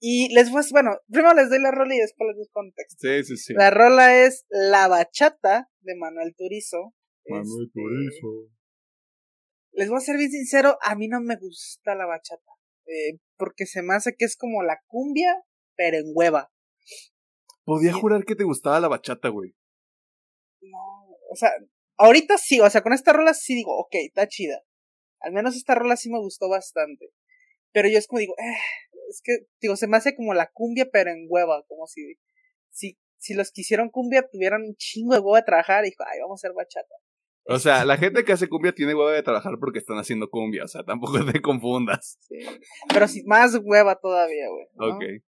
y 0.04 0.34
les 0.34 0.50
voy, 0.50 0.64
bueno, 0.72 0.98
primero 1.12 1.36
les 1.36 1.52
doy 1.52 1.62
la 1.62 1.70
rola 1.70 1.94
y 1.94 2.00
después 2.00 2.28
les 2.30 2.38
doy 2.38 2.48
contexto. 2.52 2.98
Sí, 3.00 3.24
sí, 3.24 3.38
sí. 3.38 3.54
La 3.54 3.70
rola 3.70 4.26
es 4.26 4.46
La 4.50 4.88
Bachata 4.88 5.70
de 5.82 5.96
Manuel 5.96 6.34
Turizo. 6.36 6.96
Manuel 7.28 7.68
este, 7.68 7.80
Turizo. 7.80 8.52
Les 9.74 9.90
voy 9.90 9.98
a 9.98 10.02
ser 10.02 10.18
bien 10.18 10.32
sincero, 10.32 10.80
a 10.82 10.96
mí 10.96 11.08
no 11.08 11.22
me 11.22 11.36
gusta 11.36 11.94
la 11.94 12.08
bachata. 12.08 12.52
Eh, 12.88 13.20
porque 13.38 13.68
se 13.68 13.84
me 13.84 13.94
hace 13.94 14.16
que 14.18 14.26
es 14.26 14.36
como 14.36 14.64
la 14.64 14.80
cumbia, 14.88 15.44
pero 15.76 15.98
en 15.98 16.12
hueva. 16.16 16.52
Podía 17.64 17.94
jurar 17.94 18.26
que 18.26 18.36
te 18.36 18.44
gustaba 18.44 18.80
la 18.80 18.88
bachata, 18.88 19.30
güey. 19.30 19.54
No, 20.62 21.16
o 21.30 21.36
sea, 21.36 21.52
ahorita 21.98 22.40
sí, 22.40 22.60
o 22.60 22.68
sea, 22.72 22.82
con 22.82 22.94
esta 22.94 23.14
rola 23.14 23.36
sí 23.36 23.54
digo, 23.54 23.78
ok, 23.78 23.94
está 24.08 24.28
chida. 24.28 24.64
Al 25.20 25.32
menos 25.32 25.56
esta 25.56 25.76
rola 25.76 25.96
sí 25.96 26.10
me 26.10 26.20
gustó 26.20 26.50
bastante. 26.50 27.12
Pero 27.72 27.88
yo 27.88 28.00
es 28.00 28.08
como 28.08 28.20
digo, 28.20 28.34
eh, 28.40 28.58
es 29.12 29.22
que, 29.24 29.48
digo, 29.60 29.76
se 29.76 29.88
me 29.88 29.98
hace 29.98 30.16
como 30.16 30.34
la 30.34 30.50
cumbia, 30.52 30.88
pero 30.92 31.12
en 31.12 31.28
hueva, 31.30 31.64
como 31.68 31.86
si, 31.88 32.16
si, 32.70 32.98
si 33.18 33.34
los 33.34 33.52
que 33.52 33.62
hicieron 33.62 33.90
cumbia 33.90 34.28
tuvieran 34.28 34.64
un 34.64 34.76
chingo 34.76 35.14
de 35.14 35.20
hueva 35.20 35.40
de 35.40 35.46
trabajar 35.46 35.86
y 35.86 35.90
dijo, 35.90 36.04
ay, 36.08 36.20
vamos 36.22 36.40
a 36.40 36.48
hacer 36.48 36.56
bachata. 36.56 36.96
O 37.46 37.60
sea, 37.60 37.86
la 37.86 37.98
gente 37.98 38.24
que 38.24 38.32
hace 38.32 38.48
cumbia 38.48 38.74
tiene 38.74 38.96
hueva 38.96 39.14
de 39.14 39.24
trabajar 39.24 39.54
porque 39.60 39.80
están 39.80 39.98
haciendo 39.98 40.30
cumbia, 40.30 40.64
o 40.64 40.68
sea, 40.68 40.84
tampoco 40.84 41.26
te 41.26 41.42
confundas. 41.42 42.18
Sí. 42.22 42.40
Pero 42.94 43.08
sí, 43.08 43.24
más 43.26 43.60
hueva 43.62 43.96
todavía, 43.96 44.48
güey. 44.50 44.68
Ok. 44.78 45.24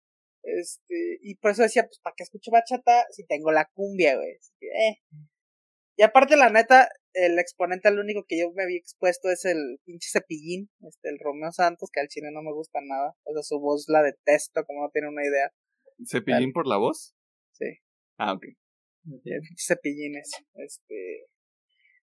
Este, 0.44 1.20
y 1.22 1.36
por 1.36 1.52
eso 1.52 1.64
decía, 1.64 1.84
pues, 1.84 2.00
¿para 2.00 2.16
qué 2.16 2.24
escucho 2.24 2.52
bachata 2.52 3.06
si 3.12 3.26
tengo 3.26 3.52
la 3.52 3.70
cumbia, 3.74 4.16
güey? 4.16 4.32
Eh. 4.62 4.98
Y 5.98 6.04
aparte, 6.04 6.36
la 6.36 6.50
neta, 6.50 6.90
el 7.14 7.40
exponente 7.40 7.88
al 7.88 8.00
único 8.00 8.26
que 8.28 8.40
yo 8.40 8.52
me 8.54 8.64
había 8.64 8.78
expuesto 8.78 9.30
es 9.30 9.46
el 9.46 9.80
pinche 9.86 10.10
cepillín, 10.12 10.70
este, 10.88 11.10
el 11.10 11.20
Romeo 11.20 11.52
Santos, 11.52 11.90
que 11.92 12.00
al 12.00 12.08
chile 12.08 12.30
no 12.32 12.42
me 12.42 12.54
gusta 12.54 12.80
nada. 12.82 13.16
O 13.24 13.34
sea, 13.34 13.44
su 13.44 13.60
voz 13.60 13.86
la 13.88 14.02
detesto, 14.02 14.64
como 14.66 14.84
no 14.84 14.90
tiene 14.90 15.10
una 15.10 15.26
idea. 15.26 15.52
¿Cepillín 16.06 16.54
por 16.54 16.68
la 16.68 16.78
voz? 16.78 17.16
Sí. 17.52 17.66
Ah, 18.18 18.34
ok. 18.34 18.44
El 19.26 19.42
pinche 19.42 19.66
cepillín 19.66 20.16
es, 20.18 20.32
este. 20.56 21.28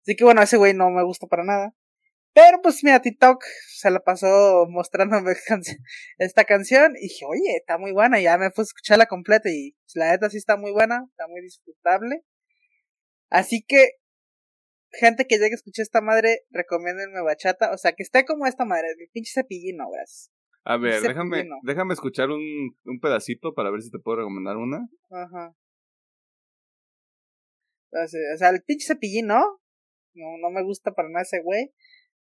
Así 0.02 0.16
que 0.16 0.24
bueno, 0.24 0.42
ese 0.42 0.56
güey 0.56 0.74
no 0.74 0.90
me 0.90 1.04
gusta 1.04 1.26
para 1.26 1.44
nada. 1.44 1.74
Pero 2.32 2.60
pues 2.62 2.84
mira, 2.84 3.00
TikTok 3.00 3.42
se 3.66 3.90
la 3.90 4.00
pasó 4.00 4.66
mostrándome 4.68 5.32
esta 6.18 6.44
canción 6.44 6.94
y 6.96 7.08
dije, 7.08 7.24
oye, 7.26 7.56
está 7.56 7.78
muy 7.78 7.92
buena. 7.92 8.20
Y 8.20 8.24
ya 8.24 8.36
me 8.36 8.50
puse 8.50 8.60
a 8.60 8.64
escucharla 8.64 9.06
completa 9.06 9.48
y 9.50 9.72
pues, 9.72 9.96
la 9.96 10.10
neta 10.10 10.28
sí 10.28 10.36
está 10.36 10.56
muy 10.56 10.70
buena, 10.72 11.06
está 11.10 11.26
muy 11.28 11.40
disfrutable. 11.40 12.22
Así 13.30 13.64
que 13.66 13.92
gente 14.98 15.26
que 15.26 15.36
llegue 15.36 15.52
a 15.52 15.56
escuchar 15.56 15.82
esta 15.82 16.00
madre, 16.00 16.40
recomiéndenme 16.50 17.22
bachata. 17.22 17.72
O 17.72 17.78
sea, 17.78 17.92
que 17.92 18.02
esté 18.02 18.24
como 18.24 18.46
esta 18.46 18.64
madre, 18.64 18.88
el 18.98 19.08
pinche 19.12 19.32
cepillino, 19.32 19.86
güey. 19.86 20.00
A 20.64 20.76
ver, 20.78 21.00
déjame, 21.00 21.48
déjame 21.62 21.94
escuchar 21.94 22.30
un, 22.30 22.76
un 22.84 23.00
pedacito 23.00 23.54
para 23.54 23.70
ver 23.70 23.82
si 23.82 23.90
te 23.90 24.00
puedo 24.00 24.18
recomendar 24.18 24.56
una. 24.56 24.88
Ajá. 25.10 25.54
O 27.92 28.36
sea, 28.36 28.50
el 28.50 28.62
pinche 28.62 28.86
cepillín, 28.86 29.28
¿no? 29.28 29.60
No, 30.14 30.38
no 30.42 30.50
me 30.50 30.62
gusta 30.64 30.92
para 30.92 31.08
nada 31.08 31.22
ese 31.22 31.40
güey. 31.40 31.72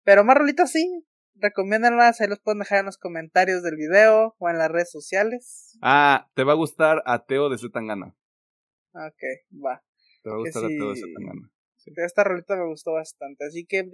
Pero 0.04 0.24
más 0.24 0.38
rolitas 0.38 0.72
sí. 0.72 1.06
Recomiéndenlas, 1.36 2.20
ahí 2.20 2.28
los 2.28 2.40
pueden 2.40 2.60
dejar 2.60 2.80
en 2.80 2.86
los 2.86 2.98
comentarios 2.98 3.64
del 3.64 3.76
video 3.76 4.36
o 4.40 4.50
en 4.50 4.58
las 4.58 4.70
redes 4.70 4.91
sociales. 4.91 5.78
Ah, 5.82 6.30
te 6.34 6.44
va 6.44 6.54
a 6.54 6.56
gustar 6.56 7.02
Ateo 7.06 7.50
de 7.50 7.58
Zetangana. 7.58 8.16
Ok, 8.94 9.24
va. 9.66 9.84
Te 10.24 10.30
va 10.30 10.36
a 10.36 10.40
gustar 10.40 10.66
Ateo 10.66 10.90
de 10.90 10.96
Zetangana. 10.96 11.50
Esta 11.85 12.23
rolita 12.23 12.56
me 12.56 12.65
gustó 12.65 12.93
bastante. 12.93 13.45
Así 13.45 13.65
que 13.65 13.89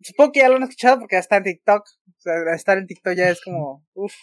supongo 0.00 0.32
que 0.32 0.40
ya 0.40 0.48
lo 0.48 0.56
han 0.56 0.62
escuchado 0.62 1.00
porque 1.00 1.16
ya 1.16 1.20
está 1.20 1.36
en 1.36 1.44
TikTok. 1.44 1.82
O 2.06 2.20
sea, 2.20 2.54
estar 2.54 2.78
en 2.78 2.86
TikTok 2.86 3.14
ya 3.14 3.30
es 3.30 3.40
como, 3.42 3.86
uff, 3.94 4.14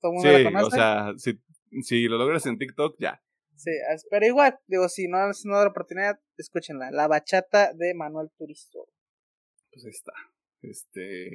todo 0.00 0.12
el 0.12 0.14
mundo 0.14 0.30
sí, 0.30 0.42
lo 0.42 0.50
conoce. 0.50 0.66
O 0.66 0.70
sea, 0.70 1.12
si, 1.16 1.40
si 1.82 2.08
lo 2.08 2.18
logras 2.18 2.46
en 2.46 2.58
TikTok, 2.58 2.96
ya. 2.98 3.22
Sí, 3.56 3.72
pero 4.10 4.24
igual, 4.24 4.56
digo, 4.68 4.88
si 4.88 5.08
no 5.08 5.30
es 5.30 5.44
una 5.44 5.66
oportunidad, 5.66 6.20
escúchenla. 6.36 6.92
La 6.92 7.08
bachata 7.08 7.72
de 7.74 7.92
Manuel 7.92 8.30
Turizo. 8.38 8.88
Pues 9.72 9.84
ahí 9.84 9.90
está. 9.90 10.12
Este, 10.62 11.30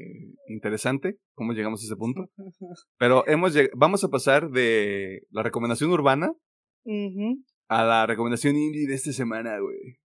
interesante 0.47 1.17
cómo 1.33 1.53
llegamos 1.53 1.81
a 1.81 1.85
ese 1.85 1.95
punto. 1.95 2.29
Pero 2.97 3.27
hemos 3.27 3.53
vamos 3.75 4.03
a 4.03 4.09
pasar 4.09 4.49
de 4.49 5.25
la 5.31 5.43
recomendación 5.43 5.91
urbana 5.91 6.33
a 7.67 7.83
la 7.83 8.05
recomendación 8.05 8.55
indie 8.55 8.87
de 8.87 8.95
esta 8.95 9.11
semana, 9.11 9.59
güey. 9.59 9.99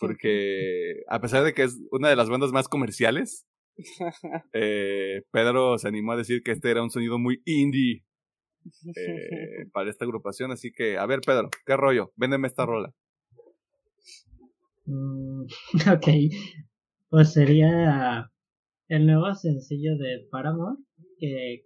Porque 0.00 1.02
a 1.08 1.20
pesar 1.20 1.44
de 1.44 1.54
que 1.54 1.62
es 1.62 1.78
una 1.90 2.08
de 2.08 2.16
las 2.16 2.28
bandas 2.28 2.52
más 2.52 2.68
comerciales, 2.68 3.46
eh, 4.52 5.22
Pedro 5.30 5.78
se 5.78 5.88
animó 5.88 6.12
a 6.12 6.16
decir 6.16 6.42
que 6.42 6.52
este 6.52 6.70
era 6.70 6.82
un 6.82 6.90
sonido 6.90 7.18
muy 7.18 7.42
indie 7.44 8.04
eh, 8.96 9.66
para 9.72 9.90
esta 9.90 10.04
agrupación. 10.04 10.52
Así 10.52 10.72
que, 10.72 10.98
a 10.98 11.06
ver, 11.06 11.20
Pedro, 11.24 11.50
¿qué 11.66 11.76
rollo? 11.76 12.12
Véndeme 12.16 12.48
esta 12.48 12.66
rola. 12.66 12.92
Mm, 14.86 15.44
ok, 15.94 16.08
pues 17.08 17.32
sería 17.32 18.30
el 18.88 19.06
nuevo 19.06 19.32
sencillo 19.34 19.96
de 19.96 20.26
Paramore, 20.30 20.78
que 21.18 21.62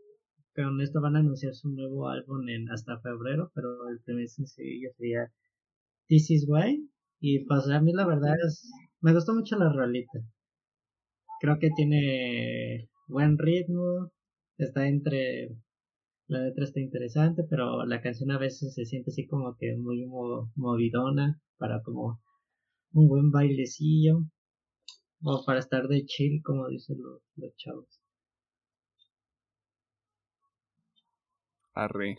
con 0.56 0.80
esto 0.80 1.00
van 1.02 1.16
a 1.16 1.20
anunciar 1.20 1.54
su 1.54 1.68
nuevo 1.68 2.08
álbum 2.08 2.48
en 2.48 2.70
hasta 2.70 2.98
febrero, 3.00 3.52
pero 3.54 3.88
el 3.90 4.00
primer 4.00 4.28
sencillo 4.28 4.90
sería 4.96 5.30
This 6.08 6.30
Is 6.30 6.46
Why. 6.48 6.88
Y 7.20 7.44
pues 7.44 7.68
a 7.68 7.80
mí 7.80 7.92
la 7.92 8.06
verdad 8.06 8.34
es, 8.46 8.70
me 9.00 9.12
gustó 9.12 9.34
mucho 9.34 9.56
la 9.58 9.70
rolita. 9.72 10.18
Creo 11.40 11.58
que 11.58 11.70
tiene 11.76 12.88
buen 13.08 13.38
ritmo, 13.38 14.10
está 14.58 14.88
entre, 14.88 15.50
la 16.28 16.40
letra 16.40 16.64
está 16.64 16.80
interesante, 16.80 17.44
pero 17.48 17.84
la 17.84 18.00
canción 18.02 18.30
a 18.30 18.38
veces 18.38 18.74
se 18.74 18.86
siente 18.86 19.10
así 19.10 19.26
como 19.26 19.56
que 19.58 19.76
muy 19.76 20.06
movidona 20.54 21.40
para 21.58 21.82
como 21.82 22.20
un 22.92 23.08
buen 23.08 23.30
bailecillo 23.30 24.24
o 25.22 25.44
para 25.44 25.60
estar 25.60 25.88
de 25.88 26.04
chill 26.06 26.42
como 26.42 26.68
dicen 26.68 26.98
los, 27.02 27.22
los 27.36 27.54
chavos. 27.56 27.95
Arre. 31.76 32.16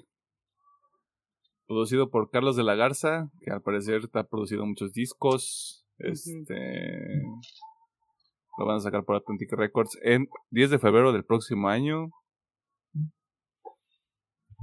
Producido 1.66 2.10
por 2.10 2.30
Carlos 2.30 2.56
de 2.56 2.64
la 2.64 2.76
Garza, 2.76 3.30
que 3.42 3.52
al 3.52 3.62
parecer 3.62 4.02
ha 4.14 4.24
producido 4.24 4.66
muchos 4.66 4.94
discos. 4.94 5.86
Este. 5.98 7.24
Lo 8.58 8.66
van 8.66 8.78
a 8.78 8.80
sacar 8.80 9.04
por 9.04 9.16
Atlantic 9.16 9.52
Records 9.52 9.98
en 10.04 10.28
10 10.52 10.70
de 10.70 10.80
febrero 10.80 11.12
del 11.12 11.26
próximo 11.26 11.68
año. 11.68 12.10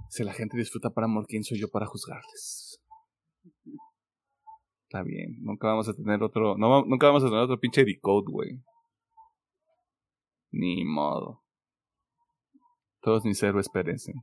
Si 0.08 0.24
la 0.24 0.32
gente 0.32 0.56
disfruta 0.56 0.90
para 0.90 1.06
amor, 1.06 1.26
¿quién 1.28 1.44
soy 1.44 1.60
yo 1.60 1.68
para 1.68 1.86
juzgarles? 1.86 2.80
Está 4.88 5.02
bien. 5.02 5.36
Nunca 5.42 5.68
vamos 5.68 5.88
a 5.88 5.94
tener 5.94 6.22
otro. 6.22 6.56
No, 6.56 6.84
nunca 6.84 7.08
vamos 7.08 7.24
a 7.24 7.26
tener 7.26 7.40
otro 7.40 7.58
pinche 7.58 7.84
decode, 7.84 8.26
güey. 8.30 8.62
Ni 10.52 10.84
modo. 10.84 11.42
Todos 13.00 13.24
mis 13.24 13.42
héroes 13.42 13.68
perecen. 13.68 14.14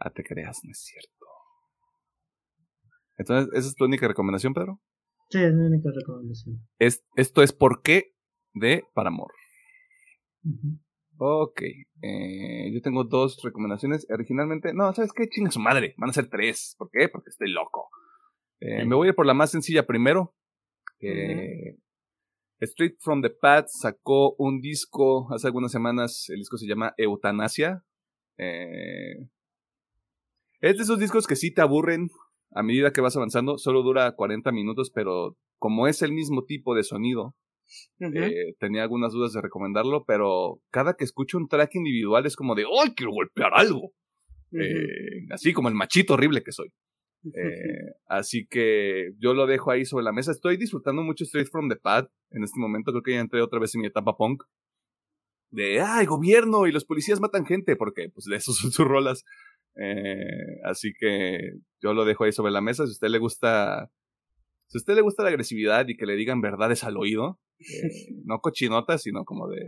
Ah, 0.00 0.10
te 0.10 0.24
creas, 0.24 0.60
no 0.64 0.70
es 0.70 0.78
cierto. 0.78 1.26
Entonces, 3.18 3.52
¿esa 3.52 3.68
es 3.68 3.74
tu 3.74 3.84
única 3.84 4.08
recomendación, 4.08 4.54
Pedro? 4.54 4.80
Sí, 5.28 5.38
es 5.38 5.52
mi 5.52 5.66
única 5.66 5.90
recomendación. 5.94 6.66
Es, 6.78 7.04
esto 7.16 7.42
es 7.42 7.52
por 7.52 7.82
qué 7.82 8.14
de 8.54 8.84
Paramor. 8.94 9.30
Ok. 11.18 11.62
Eh, 12.00 12.72
yo 12.72 12.80
tengo 12.80 13.04
dos 13.04 13.42
recomendaciones. 13.44 14.06
Originalmente, 14.10 14.72
no, 14.72 14.90
¿sabes 14.94 15.12
qué? 15.12 15.28
Chinga 15.28 15.50
su 15.50 15.60
madre. 15.60 15.94
Van 15.98 16.08
a 16.08 16.14
ser 16.14 16.30
tres. 16.30 16.74
¿Por 16.78 16.88
qué? 16.90 17.10
Porque 17.10 17.28
estoy 17.28 17.50
loco. 17.50 17.90
Eh, 18.58 18.86
me 18.86 18.94
voy 18.94 19.08
a 19.08 19.10
ir 19.10 19.14
por 19.14 19.26
la 19.26 19.34
más 19.34 19.50
sencilla 19.50 19.86
primero. 19.86 20.34
Street 22.58 22.94
from 23.00 23.20
the 23.20 23.30
Pad 23.30 23.66
sacó 23.68 24.34
un 24.38 24.62
disco 24.62 25.30
hace 25.30 25.46
algunas 25.46 25.72
semanas. 25.72 26.24
El 26.30 26.38
disco 26.38 26.56
se 26.56 26.66
llama 26.66 26.94
Eutanasia. 26.96 27.84
Eh, 28.38 29.28
es 30.60 30.76
de 30.76 30.82
esos 30.82 30.98
discos 30.98 31.26
que 31.26 31.36
sí 31.36 31.52
te 31.52 31.62
aburren 31.62 32.08
a 32.52 32.62
medida 32.62 32.92
que 32.92 33.00
vas 33.00 33.16
avanzando. 33.16 33.58
Solo 33.58 33.82
dura 33.82 34.12
40 34.14 34.52
minutos, 34.52 34.90
pero 34.94 35.36
como 35.58 35.86
es 35.86 36.02
el 36.02 36.12
mismo 36.12 36.44
tipo 36.44 36.74
de 36.74 36.82
sonido, 36.82 37.34
eh, 38.00 38.54
tenía 38.58 38.82
algunas 38.82 39.12
dudas 39.12 39.32
de 39.32 39.40
recomendarlo, 39.40 40.04
pero 40.04 40.60
cada 40.70 40.94
que 40.94 41.04
escucho 41.04 41.38
un 41.38 41.48
track 41.48 41.74
individual 41.76 42.26
es 42.26 42.36
como 42.36 42.54
de, 42.54 42.64
¡ay, 42.64 42.94
quiero 42.94 43.12
golpear 43.12 43.52
algo! 43.54 43.92
Eh, 44.52 45.26
así 45.30 45.52
como 45.52 45.68
el 45.68 45.74
machito 45.74 46.14
horrible 46.14 46.42
que 46.42 46.52
soy. 46.52 46.68
Eh, 47.22 47.92
así 48.06 48.46
que 48.46 49.10
yo 49.18 49.34
lo 49.34 49.46
dejo 49.46 49.70
ahí 49.70 49.84
sobre 49.84 50.04
la 50.04 50.12
mesa. 50.12 50.32
Estoy 50.32 50.56
disfrutando 50.56 51.02
mucho 51.02 51.24
Straight 51.24 51.50
from 51.50 51.68
the 51.68 51.76
Pad 51.76 52.06
en 52.30 52.44
este 52.44 52.58
momento. 52.58 52.92
Creo 52.92 53.02
que 53.02 53.12
ya 53.12 53.20
entré 53.20 53.42
otra 53.42 53.60
vez 53.60 53.74
en 53.74 53.82
mi 53.82 53.88
etapa 53.88 54.16
punk. 54.16 54.44
De, 55.50 55.82
ay, 55.82 56.06
gobierno 56.06 56.66
y 56.66 56.72
los 56.72 56.86
policías 56.86 57.20
matan 57.20 57.44
gente, 57.44 57.76
porque 57.76 58.08
pues 58.08 58.24
de 58.24 58.36
esos 58.36 58.56
son 58.56 58.72
sus 58.72 58.88
rolas. 58.88 59.26
Eh, 59.76 60.60
así 60.64 60.92
que 60.98 61.52
yo 61.80 61.94
lo 61.94 62.04
dejo 62.04 62.24
ahí 62.24 62.32
sobre 62.32 62.52
la 62.52 62.60
mesa. 62.60 62.84
Si 62.84 62.90
a 62.90 62.92
usted 62.92 63.08
le 63.08 63.18
gusta, 63.18 63.90
si 64.68 64.78
a 64.78 64.80
usted 64.80 64.94
le 64.94 65.02
gusta 65.02 65.22
la 65.22 65.30
agresividad 65.30 65.88
y 65.88 65.96
que 65.96 66.06
le 66.06 66.16
digan 66.16 66.40
verdades 66.40 66.84
al 66.84 66.96
oído, 66.96 67.40
eh, 67.58 67.90
no 68.24 68.40
cochinotas, 68.40 69.02
sino 69.02 69.24
como 69.24 69.48
de, 69.48 69.64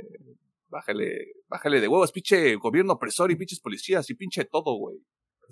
bájale, 0.69 1.33
bájale 1.49 1.81
de 1.81 1.89
huevos, 1.89 2.13
pinche 2.13 2.57
gobierno 2.57 2.95
opresor 2.95 3.31
y 3.31 3.37
pinches 3.37 3.61
policías 3.61 4.09
y 4.11 4.15
pinche 4.15 4.45
todo, 4.45 4.77
güey 4.77 4.99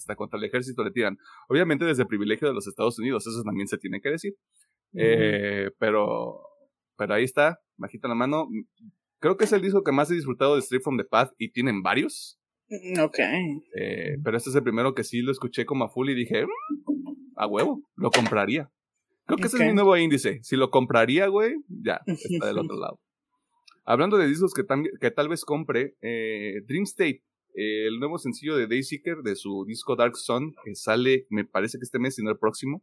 hasta 0.01 0.17
contra 0.17 0.39
el 0.39 0.45
ejército 0.45 0.83
le 0.83 0.91
tiran. 0.91 1.19
Obviamente 1.49 1.85
desde 1.85 2.03
el 2.03 2.09
privilegio 2.09 2.49
de 2.49 2.55
los 2.55 2.67
Estados 2.67 2.99
Unidos, 2.99 3.27
eso 3.27 3.43
también 3.43 3.69
se 3.69 3.79
tiene 3.79 4.01
que 4.01 4.11
decir. 4.11 4.35
Eh, 4.95 5.71
pero, 5.79 6.41
pero 6.97 7.15
ahí 7.15 7.25
está, 7.25 7.61
bajita 7.77 8.09
la 8.09 8.15
mano. 8.15 8.49
Creo 9.21 9.37
que 9.37 9.45
es 9.45 9.53
el 9.53 9.63
disco 9.63 9.85
que 9.85 9.93
más 9.93 10.11
he 10.11 10.15
disfrutado 10.15 10.55
de 10.55 10.61
Street 10.61 10.83
from 10.83 10.97
the 10.97 11.05
Path 11.05 11.33
y 11.39 11.53
tienen 11.53 11.83
varios. 11.83 12.40
Mm, 12.71 13.01
ok. 13.01 13.19
Eh, 13.75 14.17
pero 14.23 14.37
este 14.37 14.51
es 14.51 14.57
el 14.57 14.63
primero 14.63 14.95
que 14.95 15.05
sí 15.05 15.21
lo 15.23 15.33
escuché 15.33 15.67
como 15.67 15.85
a 15.85 15.89
full 15.89 16.09
y 16.09 16.15
dije, 16.15 16.47
mm, 16.47 17.33
a 17.37 17.47
huevo, 17.47 17.83
lo 17.97 18.11
compraría. 18.11 18.71
Creo 19.27 19.39
que 19.39 19.47
ese 19.47 19.59
es 19.59 19.67
mi 19.67 19.75
nuevo 19.75 19.97
índice. 19.97 20.41
Si 20.43 20.57
lo 20.57 20.71
compraría, 20.71 21.27
güey, 21.29 21.55
ya, 21.69 22.01
está 22.07 22.47
del 22.47 22.59
otro 22.59 22.79
lado. 22.79 23.01
Hablando 23.85 24.17
de 24.17 24.27
discos 24.27 24.55
que, 24.55 24.65
que 25.01 25.11
tal 25.11 25.29
vez 25.29 25.45
compre, 25.45 25.97
eh, 26.01 26.63
Dream 26.67 26.85
State 26.85 27.23
el 27.55 27.99
nuevo 27.99 28.19
sencillo 28.19 28.57
de 28.57 28.67
Dayseeker 28.67 29.19
de 29.19 29.37
su 29.37 29.65
disco 29.67 29.97
Dark 29.97 30.17
Sun, 30.17 30.55
que 30.65 30.75
sale, 30.75 31.27
me 31.31 31.45
parece 31.45 31.79
que 31.79 31.85
este 31.85 31.99
mes, 31.99 32.15
sino 32.15 32.31
el 32.31 32.39
próximo, 32.39 32.83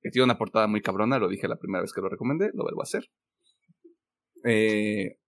que 0.00 0.10
tiene 0.10 0.24
una 0.24 0.38
portada 0.38 0.66
muy 0.66 0.80
cabrona, 0.80 1.18
lo 1.18 1.28
dije 1.28 1.48
la 1.48 1.56
primera 1.56 1.82
vez 1.82 1.92
que 1.92 2.00
lo 2.00 2.08
recomendé, 2.08 2.50
lo 2.54 2.64
vuelvo 2.64 2.80
a 2.80 2.84
hacer. 2.84 3.08
Eh, 4.44 5.18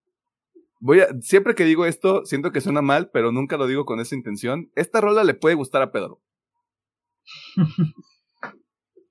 voy 0.81 1.01
a, 1.01 1.09
siempre 1.20 1.55
que 1.55 1.65
digo 1.65 1.86
esto, 1.86 2.24
siento 2.24 2.51
que 2.51 2.61
suena 2.61 2.82
mal, 2.82 3.11
pero 3.12 3.31
nunca 3.31 3.57
lo 3.57 3.66
digo 3.66 3.85
con 3.85 4.01
esa 4.01 4.16
intención. 4.16 4.70
Esta 4.74 5.01
rola 5.01 5.23
le 5.23 5.35
puede 5.35 5.55
gustar 5.55 5.82
a 5.82 5.93
Pedro. 5.93 6.20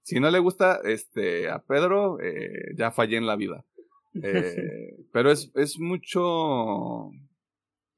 si 0.03 0.19
no 0.19 0.29
le 0.29 0.39
gusta 0.39 0.79
este, 0.83 1.49
a 1.49 1.63
Pedro, 1.63 2.19
eh, 2.19 2.73
ya 2.75 2.91
fallé 2.91 3.17
en 3.17 3.27
la 3.27 3.35
vida. 3.35 3.65
Eh, 4.23 5.05
pero 5.13 5.31
es, 5.31 5.51
es 5.53 5.79
mucho 5.79 7.11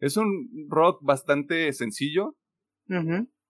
es 0.02 0.18
un 0.18 0.68
rock 0.68 1.00
bastante 1.04 1.72
sencillo, 1.74 2.36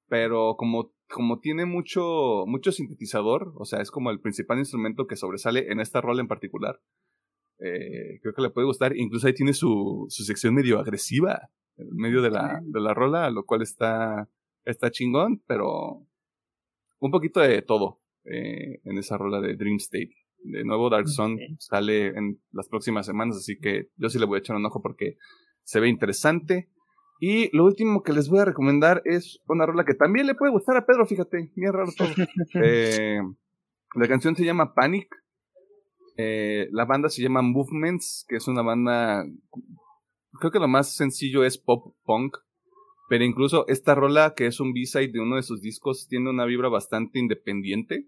pero 0.07 0.55
como, 0.57 0.93
como 1.09 1.39
tiene 1.39 1.65
mucho, 1.65 2.43
mucho 2.45 2.73
sintetizador, 2.73 3.53
o 3.55 3.63
sea, 3.63 3.81
es 3.81 3.89
como 3.89 4.11
el 4.11 4.19
principal 4.19 4.59
instrumento 4.59 5.07
que 5.07 5.15
sobresale 5.15 5.71
en 5.71 5.79
esta 5.79 6.01
rola 6.01 6.21
en 6.21 6.27
particular. 6.27 6.81
Eh, 7.63 8.19
creo 8.21 8.33
que 8.33 8.41
le 8.41 8.49
puede 8.49 8.67
gustar. 8.67 8.95
Incluso 8.97 9.27
ahí 9.27 9.33
tiene 9.33 9.53
su, 9.53 10.05
su 10.09 10.23
sección 10.23 10.53
medio 10.53 10.79
agresiva 10.79 11.49
en 11.77 11.95
medio 11.95 12.21
de 12.21 12.31
la, 12.31 12.59
de 12.63 12.79
la 12.79 12.93
rola, 12.93 13.29
lo 13.29 13.45
cual 13.45 13.61
está, 13.61 14.27
está 14.65 14.91
chingón, 14.91 15.41
pero 15.47 16.05
un 16.99 17.11
poquito 17.11 17.39
de 17.39 17.61
todo 17.61 17.99
eh, 18.25 18.79
en 18.83 18.97
esa 18.97 19.17
rola 19.17 19.41
de 19.41 19.55
Dream 19.55 19.77
State. 19.77 20.15
De 20.43 20.63
nuevo, 20.63 20.89
Dark 20.89 21.07
Sun 21.07 21.37
sale 21.59 22.07
en 22.07 22.41
las 22.51 22.67
próximas 22.67 23.05
semanas, 23.05 23.37
así 23.37 23.59
que 23.59 23.89
yo 23.95 24.09
sí 24.09 24.17
le 24.17 24.25
voy 24.25 24.37
a 24.37 24.39
echar 24.39 24.55
un 24.55 24.65
ojo 24.65 24.81
porque 24.81 25.17
se 25.63 25.79
ve 25.79 25.87
interesante. 25.87 26.69
Y 27.19 27.55
lo 27.55 27.65
último 27.65 28.01
que 28.01 28.13
les 28.13 28.29
voy 28.29 28.39
a 28.39 28.45
recomendar 28.45 29.03
es 29.05 29.39
una 29.47 29.67
rola 29.67 29.85
que 29.85 29.93
también 29.93 30.25
le 30.25 30.33
puede 30.33 30.51
gustar 30.51 30.75
a 30.77 30.85
Pedro, 30.87 31.05
fíjate, 31.05 31.51
bien 31.55 31.73
raro 31.73 31.91
todo. 31.95 32.07
Eh, 32.63 33.19
la 33.95 34.07
canción 34.07 34.35
se 34.35 34.43
llama 34.43 34.73
Panic. 34.73 35.20
Eh, 36.17 36.67
la 36.71 36.85
banda 36.85 37.09
se 37.09 37.21
llama 37.21 37.41
Movements, 37.41 38.25
que 38.27 38.37
es 38.37 38.47
una 38.47 38.61
banda. 38.61 39.25
Creo 40.39 40.51
que 40.51 40.59
lo 40.59 40.67
más 40.67 40.95
sencillo 40.95 41.43
es 41.43 41.57
pop 41.57 41.95
punk. 42.03 42.37
Pero 43.09 43.25
incluso 43.25 43.67
esta 43.67 43.93
rola, 43.93 44.33
que 44.35 44.45
es 44.45 44.61
un 44.61 44.71
B-side 44.71 45.11
de 45.11 45.19
uno 45.19 45.35
de 45.35 45.43
sus 45.43 45.61
discos, 45.61 46.07
tiene 46.07 46.29
una 46.29 46.45
vibra 46.45 46.69
bastante 46.69 47.19
independiente. 47.19 48.07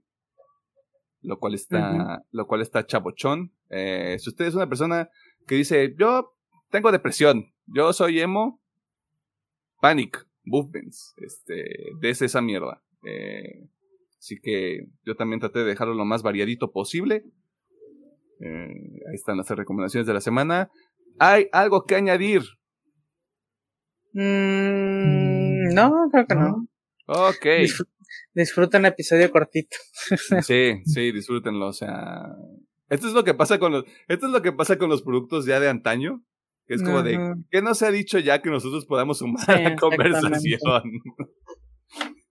Lo 1.21 1.39
cual 1.39 1.55
está, 1.55 2.23
lo 2.31 2.47
cual 2.47 2.61
está 2.61 2.85
chabochón. 2.85 3.53
Eh, 3.69 4.17
si 4.19 4.29
usted 4.29 4.45
es 4.45 4.55
una 4.55 4.69
persona 4.69 5.09
que 5.45 5.55
dice, 5.55 5.93
yo 5.97 6.35
tengo 6.69 6.91
depresión, 6.91 7.53
yo 7.65 7.91
soy 7.93 8.19
emo, 8.19 8.61
panic, 9.81 10.25
movements, 10.43 11.13
este, 11.17 11.65
des 11.99 12.21
esa 12.21 12.41
mierda. 12.41 12.81
Eh, 13.05 13.67
así 14.17 14.39
que 14.41 14.87
yo 15.05 15.15
también 15.15 15.39
traté 15.39 15.59
de 15.59 15.65
dejarlo 15.65 15.93
lo 15.93 16.05
más 16.05 16.23
variadito 16.23 16.71
posible. 16.71 17.25
Eh, 18.43 18.99
ahí 19.09 19.15
están 19.15 19.37
las 19.37 19.49
recomendaciones 19.49 20.05
de 20.05 20.13
la 20.13 20.19
semana. 20.21 20.69
¿Hay 21.17 21.47
algo 21.53 21.85
que 21.85 21.95
añadir? 21.95 22.41
Mm, 24.11 25.73
no, 25.73 26.09
creo 26.11 26.25
que 26.27 26.35
no. 26.35 26.67
Ok. 27.07 27.45
disfruten 28.33 28.85
el 28.85 28.91
episodio 28.91 29.31
cortito. 29.31 29.77
sí, 30.41 30.81
sí, 30.85 31.11
disfrútenlo. 31.11 31.67
O 31.67 31.73
sea, 31.73 32.25
esto 32.89 33.07
es 33.07 33.13
lo 33.13 33.23
que 33.23 33.33
pasa 33.33 33.59
con 33.59 33.71
los, 33.71 33.85
esto 34.09 34.27
es 34.27 34.31
lo 34.33 34.41
que 34.41 34.51
pasa 34.51 34.77
con 34.77 34.89
los 34.89 35.03
productos 35.03 35.45
ya 35.45 35.59
de 35.59 35.69
antaño. 35.69 36.21
Que 36.65 36.75
es 36.75 36.83
como 36.83 37.03
de, 37.03 37.17
¿qué 37.51 37.61
no 37.61 37.75
se 37.75 37.85
ha 37.85 37.91
dicho 37.91 38.19
ya 38.19 38.41
que 38.41 38.49
nosotros 38.49 38.85
podamos 38.85 39.17
sumar 39.17 39.51
a 39.51 39.61
la 39.61 39.75
conversación? 39.75 40.83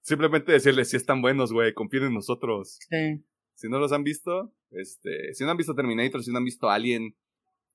Simplemente 0.00 0.52
decirles, 0.52 0.90
si 0.90 0.96
están 0.96 1.20
buenos, 1.22 1.52
güey, 1.52 1.74
confíen 1.74 2.04
en 2.04 2.14
nosotros. 2.14 2.78
Sí. 2.88 3.24
Si 3.58 3.68
no 3.68 3.80
los 3.80 3.90
han 3.90 4.04
visto, 4.04 4.54
este, 4.70 5.34
si 5.34 5.42
no 5.42 5.50
han 5.50 5.56
visto 5.56 5.74
Terminator, 5.74 6.22
si 6.22 6.30
no 6.30 6.38
han 6.38 6.44
visto 6.44 6.70
Alien, 6.70 7.16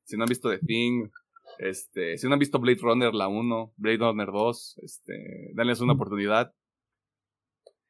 si 0.05 0.15
no 0.15 0.23
han 0.23 0.29
visto 0.29 0.49
The 0.49 0.59
Thing, 0.59 1.09
este, 1.59 2.17
si 2.17 2.25
no 2.25 2.33
han 2.33 2.39
visto 2.39 2.57
Blade 2.57 2.79
Runner 2.81 3.13
la 3.13 3.27
1, 3.27 3.73
Blade 3.75 3.97
Runner 3.97 4.27
2, 4.27 4.79
este, 4.81 5.51
denles 5.53 5.81
una 5.81 5.91
oportunidad. 5.91 6.53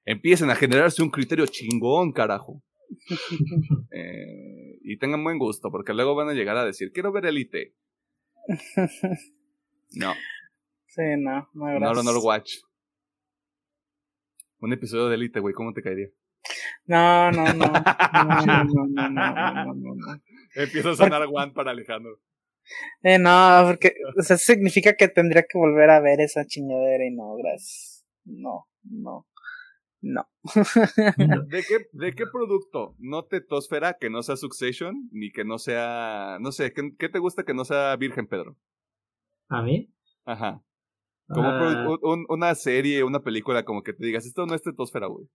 Empiecen 0.06 0.50
a 0.50 0.56
generarse 0.56 1.04
un 1.04 1.12
criterio 1.12 1.46
chingón, 1.46 2.14
carajo. 2.14 2.64
eh, 3.92 4.80
y 4.82 4.98
tengan 4.98 5.24
buen 5.24 5.38
gusto, 5.38 5.70
porque 5.70 5.94
luego 5.94 6.16
van 6.16 6.30
a 6.30 6.34
llegar 6.34 6.58
a 6.58 6.66
decir, 6.66 6.92
quiero 6.94 7.12
ver 7.12 7.28
Elite. 7.28 7.76
No. 9.96 10.12
Sí, 10.88 11.04
no, 11.20 11.48
no, 11.54 11.80
no, 11.80 12.02
no, 12.02 12.20
watch. 12.22 12.56
Un 14.58 14.74
episodio 14.74 15.08
de 15.08 15.14
Elite, 15.14 15.40
güey, 15.40 15.54
¿cómo 15.54 15.72
te 15.72 15.84
caería? 15.84 16.08
No, 16.86 17.32
no, 17.32 17.54
no. 17.54 17.66
No, 17.66 18.64
no, 18.64 18.64
no, 18.66 19.10
no, 19.10 19.74
no, 19.74 20.22
Empieza 20.56 20.92
a 20.92 20.96
sonar 20.96 21.26
One 21.32 21.54
para 21.54 21.72
Alejandro. 21.72 22.20
Eh, 23.02 23.20
no, 23.20 23.64
porque, 23.68 23.94
o 24.18 24.22
sea, 24.22 24.38
significa 24.38 24.96
que 24.96 25.08
tendría 25.08 25.44
que 25.44 25.58
volver 25.58 25.90
a 25.90 26.00
ver 26.00 26.22
esa 26.22 26.46
chingadera 26.46 27.06
y 27.06 27.12
no, 27.12 27.36
gracias. 27.36 28.06
No, 28.26 28.68
no. 28.84 29.28
No. 30.02 30.28
¿De 31.48 31.64
qué, 31.64 31.88
¿De 31.94 32.12
qué 32.12 32.26
producto? 32.30 32.94
No 33.00 33.24
tetosfera 33.24 33.96
que 33.98 34.10
no 34.10 34.22
sea 34.22 34.36
Succession, 34.36 35.08
ni 35.14 35.32
que 35.32 35.46
no 35.46 35.58
sea. 35.58 36.38
No 36.42 36.52
sé, 36.52 36.74
¿qué, 36.74 37.08
te 37.08 37.20
gusta 37.20 37.44
que 37.44 37.54
no 37.54 37.64
sea 37.64 37.96
Virgen, 37.96 38.28
Pedro? 38.28 38.58
¿A 39.48 39.62
mí? 39.62 39.90
Ajá. 40.26 40.62
Como 41.30 41.48
ah. 41.48 41.98
una 42.28 42.54
serie, 42.54 43.06
una 43.06 43.22
película, 43.22 43.64
como 43.64 43.82
que 43.82 43.94
te 43.94 44.06
digas, 44.06 44.26
esto 44.26 44.46
no 44.46 44.56
es 44.56 44.62
tetosfera, 44.62 45.08
güey. 45.08 45.26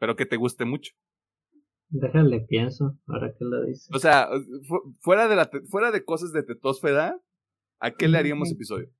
Pero 0.00 0.16
que 0.16 0.26
te 0.26 0.36
guste 0.36 0.64
mucho. 0.64 0.92
Déjale, 1.90 2.40
pienso, 2.48 2.98
ahora 3.06 3.32
que 3.38 3.44
lo 3.44 3.64
dices. 3.64 3.88
O 3.94 3.98
sea, 3.98 4.28
fuera 5.00 5.28
de, 5.28 5.36
la, 5.36 5.50
fuera 5.68 5.90
de 5.90 6.04
cosas 6.04 6.32
de 6.32 6.42
tetosfera, 6.42 7.20
¿a 7.80 7.90
qué 7.92 8.08
le 8.08 8.18
haríamos 8.18 8.50
episodio? 8.50 8.90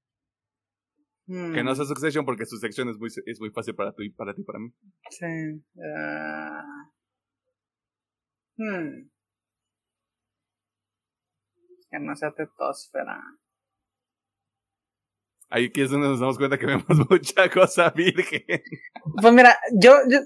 Que 1.27 1.63
no 1.63 1.77
sea 1.77 1.85
Succession 1.85 2.25
porque 2.25 2.45
su 2.45 2.57
sección 2.57 2.89
es 2.89 2.99
muy, 2.99 3.09
es 3.25 3.41
muy 3.41 3.51
fácil 3.51 3.77
para, 3.77 3.93
ti, 3.93 4.11
para 4.11 4.35
ti 4.35 4.43
para 4.43 4.59
mí. 4.59 4.73
Sí. 5.11 5.27
Uh... 5.75 6.91
Hmm. 8.57 9.09
Que 11.89 11.99
no 12.01 12.17
sea 12.17 12.33
tetosfera. 12.33 13.23
Ahí 15.51 15.71
es 15.75 15.91
donde 15.91 16.09
nos 16.09 16.21
damos 16.21 16.39
cuenta 16.39 16.59
que 16.59 16.67
vemos 16.67 16.87
mucha 17.11 17.51
cosa 17.51 17.91
virgen. 17.91 18.63
Pues 19.21 19.35
mira, 19.35 19.57
yo, 19.73 19.97
yo 20.09 20.21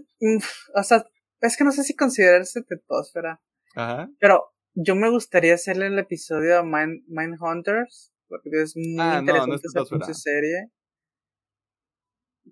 o 0.75 0.83
sea, 0.83 1.05
es 1.41 1.57
que 1.57 1.65
no 1.65 1.73
sé 1.73 1.83
si 1.83 1.97
considerarse 1.97 2.63
tetosfera. 2.63 3.41
Ajá. 3.75 4.11
Pero 4.21 4.53
yo 4.75 4.95
me 4.95 5.11
gustaría 5.11 5.55
hacerle 5.55 5.87
el 5.87 5.99
episodio 5.99 6.59
a 6.59 6.63
Mind, 6.63 7.41
Hunters 7.41 8.13
porque 8.29 8.51
es 8.63 8.77
muy 8.77 8.97
ah, 9.01 9.19
interesante 9.21 9.67
esa 9.67 10.15
serie. 10.15 10.71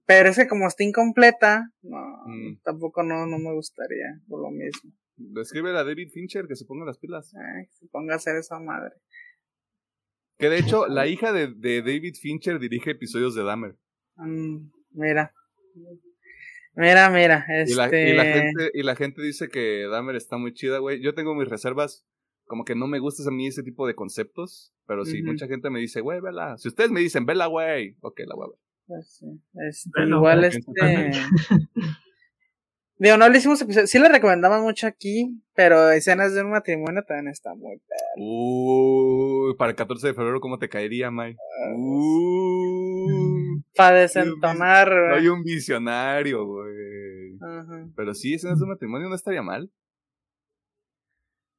Pero 0.06 0.30
es 0.30 0.36
que 0.36 0.48
como 0.48 0.66
está 0.66 0.84
incompleta, 0.84 1.70
no, 1.82 1.98
mm. 2.26 2.62
tampoco 2.64 3.02
no, 3.02 3.26
no 3.26 3.38
me 3.38 3.52
gustaría, 3.52 4.20
por 4.28 4.40
lo 4.40 4.50
mismo. 4.50 4.92
Describe 5.16 5.70
a 5.70 5.84
David 5.84 6.10
Fincher 6.10 6.46
que 6.46 6.56
se 6.56 6.64
ponga 6.64 6.86
las 6.86 6.98
pilas. 6.98 7.32
Ay, 7.34 7.66
se 7.70 7.86
ponga 7.88 8.14
a 8.14 8.16
hacer 8.16 8.36
esa 8.36 8.58
madre. 8.58 8.94
Que 10.42 10.48
de 10.48 10.58
hecho, 10.58 10.88
la 10.88 11.06
hija 11.06 11.32
de, 11.32 11.54
de 11.54 11.82
David 11.82 12.16
Fincher 12.20 12.58
dirige 12.58 12.90
episodios 12.90 13.36
de 13.36 13.44
Dahmer. 13.44 13.76
Mm, 14.16 14.72
mira. 14.90 15.32
Mira, 16.74 17.10
mira, 17.10 17.46
este... 17.48 17.70
Y 17.72 17.76
la, 17.76 17.86
y 17.86 18.12
la, 18.16 18.24
este 18.24 18.40
gente, 18.40 18.70
y 18.74 18.82
la 18.82 18.96
gente 18.96 19.22
dice 19.22 19.48
que 19.48 19.86
Dahmer 19.88 20.16
está 20.16 20.38
muy 20.38 20.52
chida, 20.52 20.78
güey. 20.78 21.00
Yo 21.00 21.14
tengo 21.14 21.36
mis 21.36 21.46
reservas, 21.46 22.04
como 22.46 22.64
que 22.64 22.74
no 22.74 22.88
me 22.88 22.98
gusta 22.98 23.22
a 23.24 23.30
mí 23.30 23.46
ese 23.46 23.62
tipo 23.62 23.86
de 23.86 23.94
conceptos, 23.94 24.74
pero 24.88 25.04
si 25.04 25.22
mucha 25.22 25.46
gente 25.46 25.70
me 25.70 25.78
dice, 25.78 26.00
güey, 26.00 26.20
vela. 26.20 26.58
Si 26.58 26.66
ustedes 26.66 26.90
me 26.90 26.98
dicen, 26.98 27.24
vela, 27.24 27.46
güey, 27.46 27.96
ok, 28.00 28.22
la 28.26 28.34
voy 28.34 28.46
a 28.46 28.48
ver. 28.48 28.58
Pues 28.88 29.12
sí. 29.12 29.26
Este, 29.70 29.90
igual 30.08 30.42
este... 30.42 30.60
Digo, 33.02 33.16
no 33.16 33.28
le 33.28 33.38
hicimos 33.38 33.60
episodio. 33.60 33.88
Sí 33.88 33.98
le 33.98 34.08
recomendamos 34.08 34.62
mucho 34.62 34.86
aquí, 34.86 35.42
pero 35.56 35.90
escenas 35.90 36.34
de 36.34 36.44
un 36.44 36.52
matrimonio 36.52 37.02
también 37.02 37.26
está 37.32 37.52
muy 37.52 37.76
perro. 37.78 38.24
Uy, 38.24 39.56
para 39.56 39.70
el 39.70 39.76
14 39.76 40.06
de 40.06 40.14
febrero, 40.14 40.38
¿cómo 40.38 40.60
te 40.60 40.68
caería, 40.68 41.10
Mike? 41.10 41.36
Para 43.74 43.96
desentonar, 43.96 44.88
güey. 44.88 45.18
Soy 45.18 45.28
un 45.30 45.42
visionario, 45.42 46.46
güey. 46.46 47.38
Pero 47.96 48.14
sí, 48.14 48.34
escenas 48.34 48.60
de 48.60 48.66
un 48.66 48.70
matrimonio 48.70 49.08
no 49.08 49.16
estaría 49.16 49.42
mal. 49.42 49.68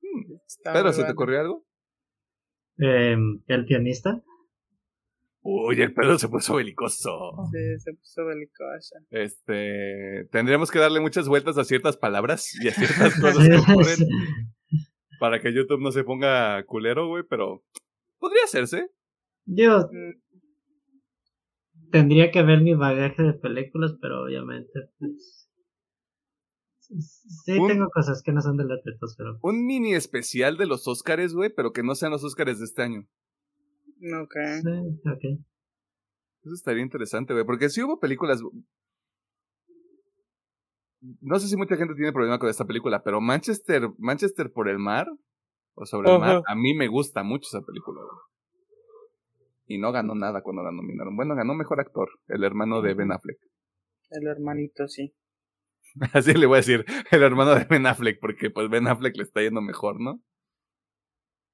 Hmm. 0.02 0.36
Pero, 0.64 0.94
¿se 0.94 1.04
te 1.04 1.12
ocurrió 1.12 1.42
algo? 1.42 1.66
Eh, 2.78 3.18
¿El 3.48 3.66
pianista? 3.66 4.24
Uy, 5.46 5.82
el 5.82 5.94
pedo 5.94 6.18
se 6.18 6.30
puso 6.30 6.56
belicoso. 6.56 7.34
Sí, 7.52 7.80
se 7.80 7.94
puso 7.94 8.26
belicoso. 8.26 8.96
Este, 9.10 10.26
tendríamos 10.32 10.72
que 10.72 10.80
darle 10.80 11.02
muchas 11.02 11.28
vueltas 11.28 11.58
a 11.58 11.66
ciertas 11.66 11.98
palabras 11.98 12.50
y 12.64 12.70
a 12.70 12.74
ciertas 12.74 13.14
cosas 13.22 13.50
que 13.50 13.58
ocurren 13.58 14.08
para 15.20 15.42
que 15.42 15.54
YouTube 15.54 15.82
no 15.82 15.92
se 15.92 16.04
ponga 16.04 16.64
culero, 16.66 17.08
güey, 17.08 17.24
pero 17.30 17.64
podría 18.20 18.44
hacerse. 18.46 18.90
Yo 19.46 19.90
tendría 21.92 22.32
que 22.32 22.42
ver 22.44 22.62
mi 22.62 22.74
bagaje 22.74 23.22
de 23.22 23.34
películas, 23.34 23.96
pero 24.02 24.24
obviamente, 24.24 24.72
pues, 24.98 25.44
Sí, 27.46 27.58
tengo 27.68 27.90
cosas 27.90 28.22
que 28.24 28.32
no 28.32 28.42
son 28.42 28.58
de 28.58 28.66
la 28.66 28.76
pero. 29.18 29.40
Un 29.42 29.66
mini 29.66 29.96
especial 29.96 30.58
de 30.58 30.68
los 30.68 30.88
Oscars, 30.88 31.34
güey, 31.34 31.50
pero 31.50 31.72
que 31.72 31.82
no 31.82 31.96
sean 31.96 32.12
los 32.12 32.24
Oscars 32.24 32.60
de 32.60 32.66
este 32.66 32.84
año. 32.84 33.08
Ok. 34.04 34.36
Sí, 34.62 35.40
Eso 36.44 36.54
estaría 36.54 36.84
interesante, 36.84 37.34
güey, 37.34 37.46
porque 37.46 37.70
si 37.70 37.82
hubo 37.82 38.00
películas... 38.00 38.42
No 41.22 41.40
sé 41.40 41.48
si 41.48 41.56
mucha 41.56 41.76
gente 41.76 41.96
tiene 41.96 42.12
problema 42.14 42.40
con 42.40 42.50
esta 42.50 42.66
película, 42.66 43.02
pero 43.04 43.22
Manchester, 43.22 43.90
Manchester 43.98 44.52
por 44.52 44.70
el 44.70 44.80
mar, 44.80 45.08
o 45.76 45.86
sobre 45.86 46.12
el 46.12 46.20
mar, 46.20 46.42
a 46.46 46.56
mí 46.56 46.74
me 46.74 46.88
gusta 46.88 47.24
mucho 47.24 47.48
esa 47.48 47.66
película, 47.66 48.02
güey. 48.02 48.18
Y 49.66 49.78
no 49.80 49.92
ganó 49.92 50.16
nada 50.16 50.42
cuando 50.42 50.64
la 50.64 50.72
nominaron. 50.72 51.16
Bueno, 51.16 51.36
ganó 51.36 51.56
mejor 51.56 51.80
actor, 51.80 52.10
el 52.28 52.44
hermano 52.44 52.82
de 52.82 52.94
Ben 52.94 53.12
Affleck. 53.12 53.38
El 54.10 54.28
hermanito, 54.28 54.88
sí. 54.88 55.14
Así 56.14 56.34
le 56.34 56.46
voy 56.46 56.56
a 56.56 56.58
decir, 56.58 56.86
el 57.12 57.24
hermano 57.24 57.56
de 57.56 57.66
Ben 57.66 57.86
Affleck, 57.86 58.20
porque 58.20 58.50
pues 58.50 58.70
Ben 58.70 58.88
Affleck 58.88 59.16
le 59.16 59.24
está 59.24 59.42
yendo 59.42 59.62
mejor, 59.62 60.00
¿no? 60.00 60.22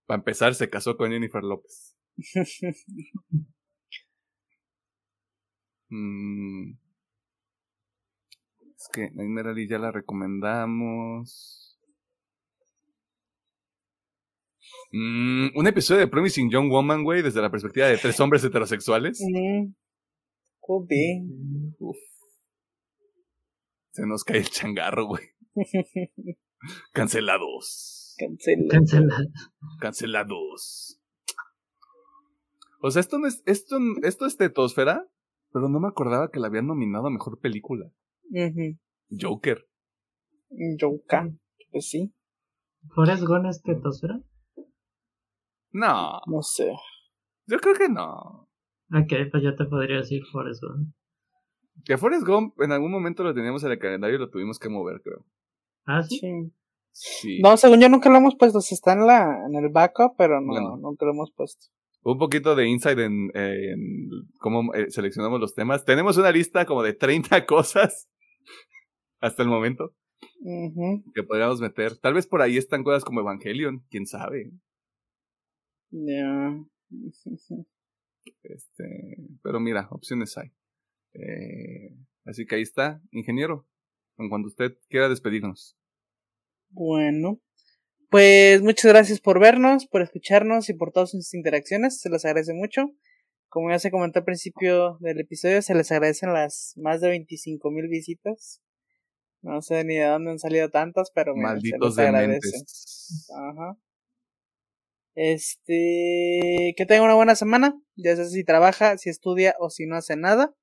Para 0.05 0.19
empezar, 0.19 0.55
se 0.55 0.69
casó 0.69 0.97
con 0.97 1.11
Jennifer 1.11 1.43
López. 1.43 1.98
Mm. 5.91 6.77
Es 8.75 8.87
que 8.93 9.09
Nightmare 9.11 9.67
ya 9.67 9.79
la 9.79 9.91
recomendamos. 9.91 11.79
Mm, 14.91 15.57
un 15.57 15.67
episodio 15.67 16.01
de 16.01 16.07
Promising 16.07 16.49
Young 16.49 16.69
Woman, 16.69 17.03
güey, 17.03 17.21
desde 17.21 17.41
la 17.41 17.49
perspectiva 17.49 17.87
de 17.87 17.97
tres 17.97 18.19
hombres 18.19 18.43
heterosexuales. 18.43 19.19
Mm. 19.31 19.73
Se 23.91 24.05
nos 24.05 24.23
cae 24.23 24.37
el 24.37 24.49
changarro, 24.51 25.07
güey. 25.07 25.23
Cancelados. 26.93 28.15
Cancelados. 28.19 29.27
Cancelados. 29.79 30.98
O 32.81 32.91
sea, 32.91 33.01
esto 33.01 33.19
no 33.19 33.27
es, 33.27 33.43
esto, 33.45 33.77
esto 34.03 34.25
es 34.25 34.37
tetosfera, 34.37 35.05
pero 35.51 35.67
no 35.67 35.79
me 35.79 35.87
acordaba 35.87 36.31
que 36.31 36.39
la 36.39 36.47
habían 36.47 36.67
nominado 36.67 37.07
a 37.07 37.11
mejor 37.11 37.39
película. 37.39 37.91
Joker. 39.09 39.67
Joker, 40.79 41.33
pues 41.71 41.89
sí. 41.89 42.13
¿Forrest 42.95 43.23
Gump 43.23 43.47
es 43.47 43.61
tetosfera? 43.61 44.21
No. 45.71 46.21
No 46.25 46.41
sé. 46.41 46.73
Yo 47.47 47.57
creo 47.59 47.75
que 47.75 47.89
no. 47.89 48.47
Ok, 48.91 49.13
pues 49.31 49.43
yo 49.43 49.55
te 49.55 49.65
podría 49.65 49.97
decir 49.97 50.23
Forrest 50.31 50.63
Gump. 50.63 50.93
Que 51.83 51.97
Forrest 51.97 52.25
Gump 52.25 52.59
en 52.61 52.71
algún 52.71 52.91
momento 52.91 53.23
lo 53.23 53.33
teníamos 53.33 53.63
en 53.63 53.71
el 53.71 53.79
calendario 53.79 54.15
y 54.15 54.19
lo 54.19 54.29
tuvimos 54.29 54.57
que 54.57 54.69
mover, 54.69 55.01
creo. 55.01 55.25
¿Ah, 55.85 56.01
sí? 56.03 56.51
Sí. 56.91 57.41
No, 57.41 57.57
según 57.57 57.81
yo 57.81 57.89
nunca 57.89 58.09
lo 58.09 58.17
hemos 58.17 58.35
puesto. 58.35 58.59
está 58.59 58.93
en, 58.93 59.05
la, 59.05 59.45
en 59.45 59.55
el 59.55 59.69
backup, 59.69 60.15
pero 60.17 60.39
no, 60.39 60.77
nunca 60.77 61.05
lo 61.05 61.11
hemos 61.11 61.31
puesto 61.31 61.67
un 62.03 62.17
poquito 62.17 62.55
de 62.55 62.67
insight 62.67 62.99
en, 62.99 63.29
cómo 64.39 64.73
eh, 64.73 64.89
seleccionamos 64.89 65.39
los 65.39 65.53
temas. 65.53 65.85
Tenemos 65.85 66.17
una 66.17 66.31
lista 66.31 66.65
como 66.65 66.83
de 66.83 66.93
30 66.93 67.45
cosas 67.45 68.09
hasta 69.19 69.43
el 69.43 69.49
momento 69.49 69.93
que 71.13 71.23
podríamos 71.23 71.59
meter. 71.61 71.97
Tal 71.97 72.13
vez 72.13 72.27
por 72.27 72.41
ahí 72.41 72.57
están 72.57 72.83
cosas 72.83 73.03
como 73.03 73.21
Evangelion, 73.21 73.85
quién 73.89 74.05
sabe. 74.05 74.51
Ya. 75.91 76.63
Este, 78.43 79.17
pero 79.43 79.59
mira, 79.59 79.87
opciones 79.91 80.37
hay. 80.37 80.51
Eh, 81.13 81.97
así 82.25 82.45
que 82.45 82.55
ahí 82.55 82.61
está, 82.61 83.01
ingeniero. 83.11 83.67
En 84.17 84.29
cuanto 84.29 84.47
usted 84.47 84.77
quiera 84.89 85.09
despedirnos. 85.09 85.77
Bueno, 86.69 87.39
pues 88.09 88.61
muchas 88.61 88.91
gracias 88.91 89.19
por 89.19 89.39
vernos, 89.39 89.87
por 89.87 90.01
escucharnos 90.01 90.69
y 90.69 90.73
por 90.73 90.91
todas 90.91 91.11
sus 91.11 91.33
interacciones. 91.33 92.01
Se 92.01 92.09
les 92.09 92.25
agradece 92.25 92.53
mucho. 92.53 92.89
Como 93.49 93.69
ya 93.71 93.79
se 93.79 93.91
comentó 93.91 94.19
al 94.19 94.25
principio 94.25 94.97
del 94.99 95.19
episodio, 95.19 95.61
se 95.61 95.73
les 95.73 95.91
agradecen 95.91 96.33
las 96.33 96.73
más 96.77 97.01
de 97.01 97.09
25 97.09 97.71
mil 97.71 97.87
visitas. 97.87 98.61
No 99.41 99.61
sé 99.61 99.83
ni 99.85 99.95
de 99.95 100.05
dónde 100.05 100.31
han 100.31 100.39
salido 100.39 100.69
tantas, 100.69 101.11
pero 101.11 101.35
Malditos 101.35 101.95
se 101.95 102.01
les 102.01 102.09
agradece. 102.09 102.57
Ajá. 103.35 103.77
Este, 105.15 106.73
que 106.77 106.85
tenga 106.87 107.03
una 107.03 107.15
buena 107.15 107.35
semana. 107.35 107.79
Ya 107.95 108.15
sé 108.15 108.29
si 108.29 108.43
trabaja, 108.43 108.97
si 108.97 109.09
estudia 109.09 109.55
o 109.59 109.69
si 109.69 109.85
no 109.85 109.95
hace 109.95 110.15
nada. 110.15 110.53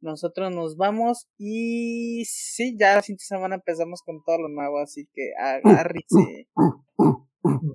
Nosotros 0.00 0.50
nos 0.50 0.76
vamos 0.76 1.28
y 1.38 2.24
sí, 2.24 2.76
ya 2.78 2.96
la 2.96 3.02
siguiente 3.02 3.24
semana 3.24 3.56
empezamos 3.56 4.02
con 4.02 4.22
todo 4.24 4.38
lo 4.38 4.48
nuevo, 4.48 4.78
así 4.78 5.06
que 5.12 5.32
agárrese. 5.38 6.48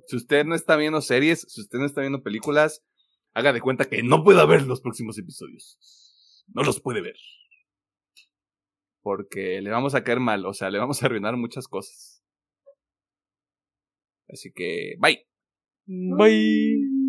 Si 0.06 0.16
usted 0.16 0.44
no 0.44 0.54
está 0.54 0.76
viendo 0.76 1.00
series, 1.00 1.46
si 1.48 1.60
usted 1.60 1.78
no 1.78 1.86
está 1.86 2.00
viendo 2.00 2.22
películas, 2.22 2.82
haga 3.34 3.52
de 3.52 3.60
cuenta 3.60 3.84
que 3.84 4.02
no 4.02 4.24
puede 4.24 4.44
ver 4.46 4.62
los 4.62 4.80
próximos 4.80 5.18
episodios. 5.18 6.44
No 6.54 6.62
los 6.62 6.80
puede 6.80 7.00
ver. 7.00 7.16
Porque 9.02 9.60
le 9.60 9.70
vamos 9.70 9.94
a 9.94 10.02
caer 10.02 10.20
mal, 10.20 10.46
o 10.46 10.54
sea, 10.54 10.70
le 10.70 10.78
vamos 10.78 11.02
a 11.02 11.06
arruinar 11.06 11.36
muchas 11.36 11.68
cosas. 11.68 12.22
Así 14.28 14.52
que, 14.52 14.96
bye. 14.98 15.26
Bye. 15.86 17.05